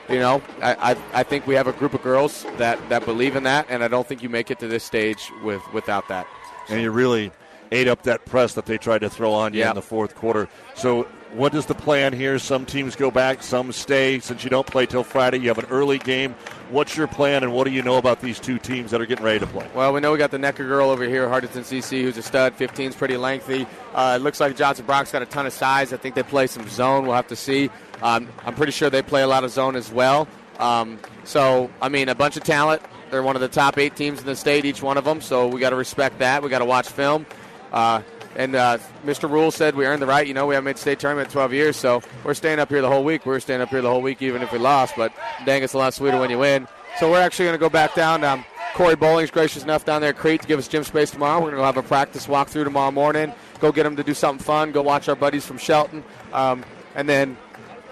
you 0.09 0.19
know, 0.20 0.40
I, 0.62 0.93
I 0.93 0.97
I 1.15 1.23
think 1.24 1.47
we 1.47 1.55
have 1.57 1.66
a 1.66 1.73
group 1.73 1.93
of 1.94 2.03
girls 2.03 2.44
that 2.59 2.78
that 2.89 3.05
believe 3.05 3.35
in 3.36 3.43
that, 3.43 3.66
and 3.69 3.82
I 3.82 3.89
don't 3.89 4.07
think 4.07 4.23
you 4.23 4.28
make 4.28 4.51
it 4.51 4.59
to 4.61 4.69
this 4.69 4.85
stage 4.85 5.31
with 5.43 5.62
without 5.73 6.07
that. 6.09 6.27
and 6.69 6.81
you 6.81 6.90
really 6.93 7.32
ate 7.73 7.89
up 7.89 8.03
that 8.03 8.24
press 8.24 8.55
that 8.55 8.66
they 8.66 8.78
tried 8.78 9.01
to 9.01 9.11
throw 9.11 9.32
on 9.32 9.53
you 9.53 9.61
Yeah. 9.61 9.70
in 9.70 9.74
the 9.74 9.82
fourth 9.82 10.15
quarter. 10.15 10.48
So, 10.77 11.09
what 11.32 11.55
is 11.55 11.66
the 11.66 11.74
plan 11.74 12.12
here? 12.12 12.39
Some 12.39 12.65
teams 12.65 12.97
go 12.97 13.11
back, 13.11 13.43
some 13.43 13.73
stay. 13.73 14.20
Since 14.20 14.44
you 14.44 14.51
don't 14.51 14.66
play 14.66 14.86
till 14.86 15.05
Friday, 15.05 15.39
you 15.39 15.48
have 15.48 15.59
an 15.59 15.66
early 15.70 15.98
game. 15.98 16.35
What's 16.70 16.97
your 16.97 17.07
plan, 17.07 17.43
and 17.43 17.53
what 17.53 17.65
do 17.65 17.70
you 17.70 17.82
know 17.82 17.97
about 17.97 18.20
these 18.20 18.40
two 18.40 18.59
teams 18.59 18.90
that 18.90 19.01
are 19.01 19.07
getting 19.07 19.24
ready 19.24 19.39
to 19.39 19.47
play? 19.47 19.69
Well, 19.74 19.93
we 19.93 20.01
know 20.01 20.12
we 20.12 20.19
got 20.19 20.31
the 20.31 20.39
Necker 20.39 20.66
girl 20.66 20.90
over 20.90 21.05
here, 21.05 21.28
Hartington 21.28 21.62
CC, 21.62 22.03
who's 22.03 22.16
a 22.16 22.23
stud. 22.23 22.55
15 22.55 22.90
is 22.90 22.97
pretty 22.97 23.16
lengthy. 23.16 23.66
Uh, 23.94 24.16
it 24.19 24.23
looks 24.23 24.40
like 24.40 24.57
Johnson 24.57 24.85
Brock's 24.86 25.12
got 25.12 25.23
a 25.23 25.27
ton 25.27 25.47
of 25.47 25.53
size. 25.53 25.93
I 25.93 25.97
think 25.97 26.15
they 26.15 26.23
play 26.23 26.47
some 26.47 26.69
zone. 26.69 27.07
We'll 27.07 27.15
have 27.15 27.28
to 27.28 27.36
see. 27.36 27.70
Um, 28.03 28.28
I'm 28.44 28.55
pretty 28.55 28.73
sure 28.73 28.90
they 28.90 29.03
play 29.03 29.23
a 29.23 29.28
lot 29.28 29.44
of 29.44 29.51
zone 29.51 29.77
as 29.77 29.90
well. 29.93 30.27
Um, 30.59 30.98
so, 31.24 31.70
I 31.81 31.89
mean, 31.89 32.09
a 32.09 32.15
bunch 32.15 32.36
of 32.36 32.44
talent. 32.44 32.82
They're 33.11 33.23
one 33.23 33.36
of 33.36 33.43
the 33.43 33.48
top 33.48 33.78
eight 33.78 33.94
teams 33.94 34.20
in 34.20 34.27
the 34.27 34.35
state, 34.35 34.65
each 34.65 34.82
one 34.82 34.97
of 34.97 35.05
them. 35.05 35.20
So 35.20 35.47
we 35.47 35.61
got 35.61 35.70
to 35.70 35.77
respect 35.77 36.19
that. 36.19 36.43
We 36.43 36.48
got 36.48 36.59
to 36.59 36.65
watch 36.65 36.89
film. 36.89 37.27
Uh, 37.73 38.03
and 38.36 38.54
uh, 38.54 38.78
Mr. 39.04 39.30
Rule 39.30 39.50
said 39.50 39.74
we 39.74 39.86
earned 39.86 40.02
the 40.02 40.06
right. 40.06 40.26
You 40.26 40.34
know, 40.34 40.46
we 40.46 40.54
haven't 40.54 40.66
made 40.66 40.78
state 40.78 41.00
tournament 41.00 41.28
in 41.28 41.32
12 41.32 41.52
years, 41.52 41.76
so 41.76 42.02
we're 42.24 42.34
staying 42.34 42.58
up 42.58 42.68
here 42.68 42.82
the 42.82 42.88
whole 42.88 43.02
week. 43.04 43.26
We're 43.26 43.40
staying 43.40 43.60
up 43.60 43.70
here 43.70 43.82
the 43.82 43.90
whole 43.90 44.02
week, 44.02 44.22
even 44.22 44.42
if 44.42 44.52
we 44.52 44.58
lost. 44.58 44.94
But 44.96 45.12
dang, 45.44 45.62
it's 45.62 45.72
a 45.72 45.78
lot 45.78 45.94
sweeter 45.94 46.18
when 46.20 46.30
you 46.30 46.38
win. 46.38 46.68
So 46.98 47.10
we're 47.10 47.20
actually 47.20 47.46
going 47.46 47.58
to 47.58 47.60
go 47.60 47.70
back 47.70 47.94
down. 47.94 48.24
Um, 48.24 48.44
Corey 48.74 48.94
Bowling's 48.94 49.30
gracious 49.30 49.62
enough 49.62 49.86
down 49.86 50.02
there 50.02 50.10
at 50.10 50.16
Crete 50.16 50.42
to 50.42 50.46
give 50.46 50.58
us 50.58 50.68
gym 50.68 50.84
space 50.84 51.10
tomorrow. 51.10 51.38
We're 51.40 51.50
going 51.50 51.62
to 51.62 51.64
have 51.66 51.78
a 51.78 51.82
practice 51.82 52.26
walkthrough 52.26 52.64
tomorrow 52.64 52.90
morning. 52.90 53.32
Go 53.58 53.72
get 53.72 53.84
them 53.84 53.96
to 53.96 54.02
do 54.02 54.12
something 54.12 54.44
fun. 54.44 54.70
Go 54.70 54.82
watch 54.82 55.08
our 55.08 55.16
buddies 55.16 55.46
from 55.46 55.56
Shelton, 55.56 56.04
um, 56.34 56.62
and 56.94 57.08
then 57.08 57.38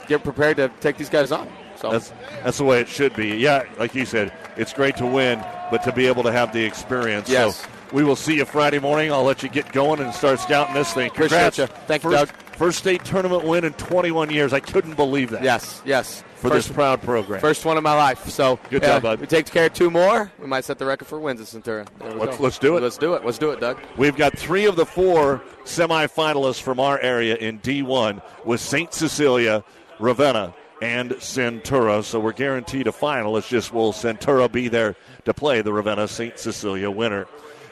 get 0.08 0.22
prepared 0.22 0.58
to 0.58 0.70
take 0.80 0.98
these 0.98 1.08
guys 1.08 1.32
on. 1.32 1.48
So 1.76 1.90
That's 1.90 2.12
that's 2.42 2.58
the 2.58 2.64
way 2.64 2.80
it 2.80 2.88
should 2.88 3.14
be. 3.16 3.36
Yeah, 3.36 3.64
like 3.78 3.94
you 3.94 4.04
said, 4.06 4.32
it's 4.56 4.72
great 4.72 4.96
to 4.98 5.06
win, 5.06 5.42
but 5.70 5.82
to 5.84 5.92
be 5.92 6.06
able 6.06 6.22
to 6.22 6.32
have 6.32 6.52
the 6.52 6.64
experience. 6.64 7.28
Yes. 7.28 7.56
So 7.56 7.68
we 7.94 8.02
will 8.02 8.16
see 8.16 8.34
you 8.36 8.44
Friday 8.44 8.80
morning. 8.80 9.12
I'll 9.12 9.22
let 9.22 9.42
you 9.44 9.48
get 9.48 9.72
going 9.72 10.00
and 10.00 10.12
start 10.12 10.40
scouting 10.40 10.74
this 10.74 10.92
thing. 10.92 11.08
Appreciate 11.10 11.54
Congrats. 11.54 11.58
you. 11.58 11.66
Thank 11.86 12.02
you, 12.02 12.10
first, 12.10 12.32
Doug. 12.32 12.56
First 12.56 12.78
state 12.78 13.04
tournament 13.04 13.44
win 13.44 13.64
in 13.64 13.72
21 13.74 14.30
years. 14.30 14.52
I 14.52 14.58
couldn't 14.60 14.94
believe 14.96 15.30
that. 15.30 15.42
Yes, 15.44 15.80
yes. 15.84 16.22
For 16.36 16.50
First- 16.50 16.68
this 16.68 16.74
proud 16.74 17.00
program. 17.02 17.40
First 17.40 17.64
one 17.64 17.76
of 17.76 17.82
my 17.84 17.94
life. 17.94 18.28
So 18.28 18.58
Good 18.68 18.82
yeah, 18.82 18.88
job, 18.94 19.02
bud. 19.02 19.20
We 19.20 19.26
take 19.26 19.46
care 19.46 19.66
of 19.66 19.72
two 19.74 19.90
more. 19.90 20.30
We 20.40 20.46
might 20.46 20.64
set 20.64 20.78
the 20.78 20.84
record 20.86 21.06
for 21.06 21.18
wins 21.20 21.40
at 21.40 21.46
Centura. 21.46 21.86
Let's- 22.18 22.38
let's 22.40 22.58
do 22.58 22.76
it. 22.76 22.82
Let's 22.82 22.98
do 22.98 23.14
it. 23.14 23.24
Let's 23.24 23.38
do 23.38 23.50
it, 23.50 23.60
Doug. 23.60 23.78
We've 23.96 24.16
got 24.16 24.36
three 24.36 24.66
of 24.66 24.74
the 24.76 24.84
four 24.84 25.40
semifinalists 25.64 26.60
from 26.60 26.80
our 26.80 26.98
area 26.98 27.36
in 27.36 27.60
D1 27.60 28.20
with 28.44 28.60
St. 28.60 28.92
Cecilia, 28.92 29.64
Ravenna, 30.00 30.52
and 30.82 31.12
Centura. 31.12 32.02
So 32.04 32.18
we're 32.20 32.32
guaranteed 32.32 32.88
a 32.88 32.92
final. 32.92 33.36
It's 33.36 33.48
just 33.48 33.72
will 33.72 33.92
Centura 33.92 34.50
be 34.50 34.68
there 34.68 34.96
to 35.24 35.32
play 35.32 35.62
the 35.62 35.72
Ravenna 35.72 36.08
St. 36.08 36.38
Cecilia 36.38 36.90
winner? 36.90 37.26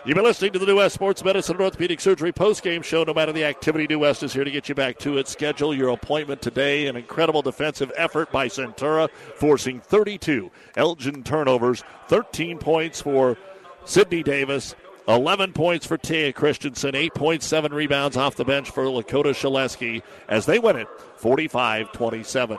You've 0.05 0.17
been 0.17 0.25
listening 0.25 0.53
to 0.55 0.59
the 0.59 0.67
New 0.67 0.79
West 0.79 0.97
Sports 0.97 1.23
Medicine 1.23 1.55
and 1.55 1.63
Orthopedic 1.63 2.01
Surgery 2.01 2.33
postgame 2.33 2.83
show. 2.83 3.05
No 3.05 3.15
matter 3.15 3.31
the 3.31 3.45
activity, 3.45 3.87
New 3.87 4.01
West 4.01 4.25
is 4.25 4.33
here 4.33 4.43
to 4.43 4.51
get 4.51 4.69
you 4.69 4.75
back 4.75 4.99
to 4.99 5.17
it. 5.17 5.29
Schedule 5.29 5.73
your 5.73 5.91
appointment 5.91 6.43
today. 6.43 6.89
An 6.89 6.97
incredible 6.97 7.41
defensive 7.41 7.93
effort 7.97 8.33
by 8.33 8.49
Centura, 8.49 9.09
forcing 9.37 9.79
32 9.79 10.51
Elgin 10.77 11.23
turnovers, 11.23 11.85
13 12.09 12.59
points 12.59 13.01
for 13.01 13.39
Sydney 13.85 14.25
Davis, 14.25 14.75
11 15.07 15.53
points 15.53 15.87
for 15.87 15.97
Taya 15.97 16.35
Christensen, 16.35 16.95
8.7 16.95 17.71
rebounds 17.71 18.17
off 18.17 18.35
the 18.35 18.45
bench 18.45 18.71
for 18.71 18.83
Lakota 18.87 19.27
Shaleski 19.27 20.03
as 20.29 20.47
they 20.47 20.59
win 20.59 20.75
it 20.75 20.89
45 21.19 21.93
27. 21.93 22.59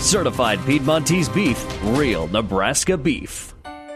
Certified 0.00 0.58
Piedmontese 0.64 1.28
beef, 1.28 1.62
real 1.84 2.26
Nebraska 2.28 2.96
beef. 2.96 3.49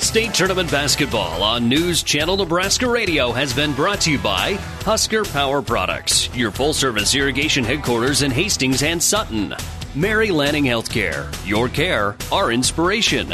State 0.00 0.32
Tournament 0.32 0.70
Basketball 0.70 1.42
on 1.42 1.68
News 1.68 2.02
Channel 2.02 2.38
Nebraska 2.38 2.88
Radio 2.88 3.32
has 3.32 3.52
been 3.52 3.74
brought 3.74 4.00
to 4.00 4.10
you 4.10 4.18
by 4.18 4.54
Husker 4.82 5.24
Power 5.24 5.60
Products, 5.60 6.34
your 6.34 6.50
full 6.50 6.72
service 6.72 7.14
irrigation 7.14 7.62
headquarters 7.62 8.22
in 8.22 8.30
Hastings 8.30 8.82
and 8.82 9.00
Sutton. 9.00 9.54
Mary 9.94 10.30
Lanning 10.30 10.64
Healthcare, 10.64 11.28
your 11.46 11.68
care, 11.68 12.16
our 12.32 12.50
inspiration. 12.50 13.28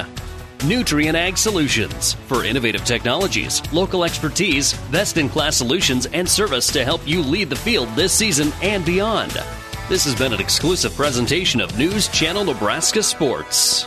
Nutrien 0.58 1.14
Ag 1.14 1.38
Solutions 1.38 2.14
for 2.26 2.44
innovative 2.44 2.84
technologies, 2.84 3.62
local 3.72 4.04
expertise, 4.04 4.74
best 4.90 5.18
in 5.18 5.28
class 5.28 5.56
solutions, 5.56 6.06
and 6.06 6.28
service 6.28 6.66
to 6.72 6.84
help 6.84 7.06
you 7.06 7.22
lead 7.22 7.48
the 7.48 7.56
field 7.56 7.88
this 7.90 8.12
season 8.12 8.52
and 8.60 8.84
beyond. 8.84 9.32
This 9.88 10.04
has 10.04 10.16
been 10.16 10.32
an 10.32 10.40
exclusive 10.40 10.94
presentation 10.96 11.60
of 11.60 11.78
News 11.78 12.08
Channel 12.08 12.44
Nebraska 12.44 13.04
Sports. 13.04 13.86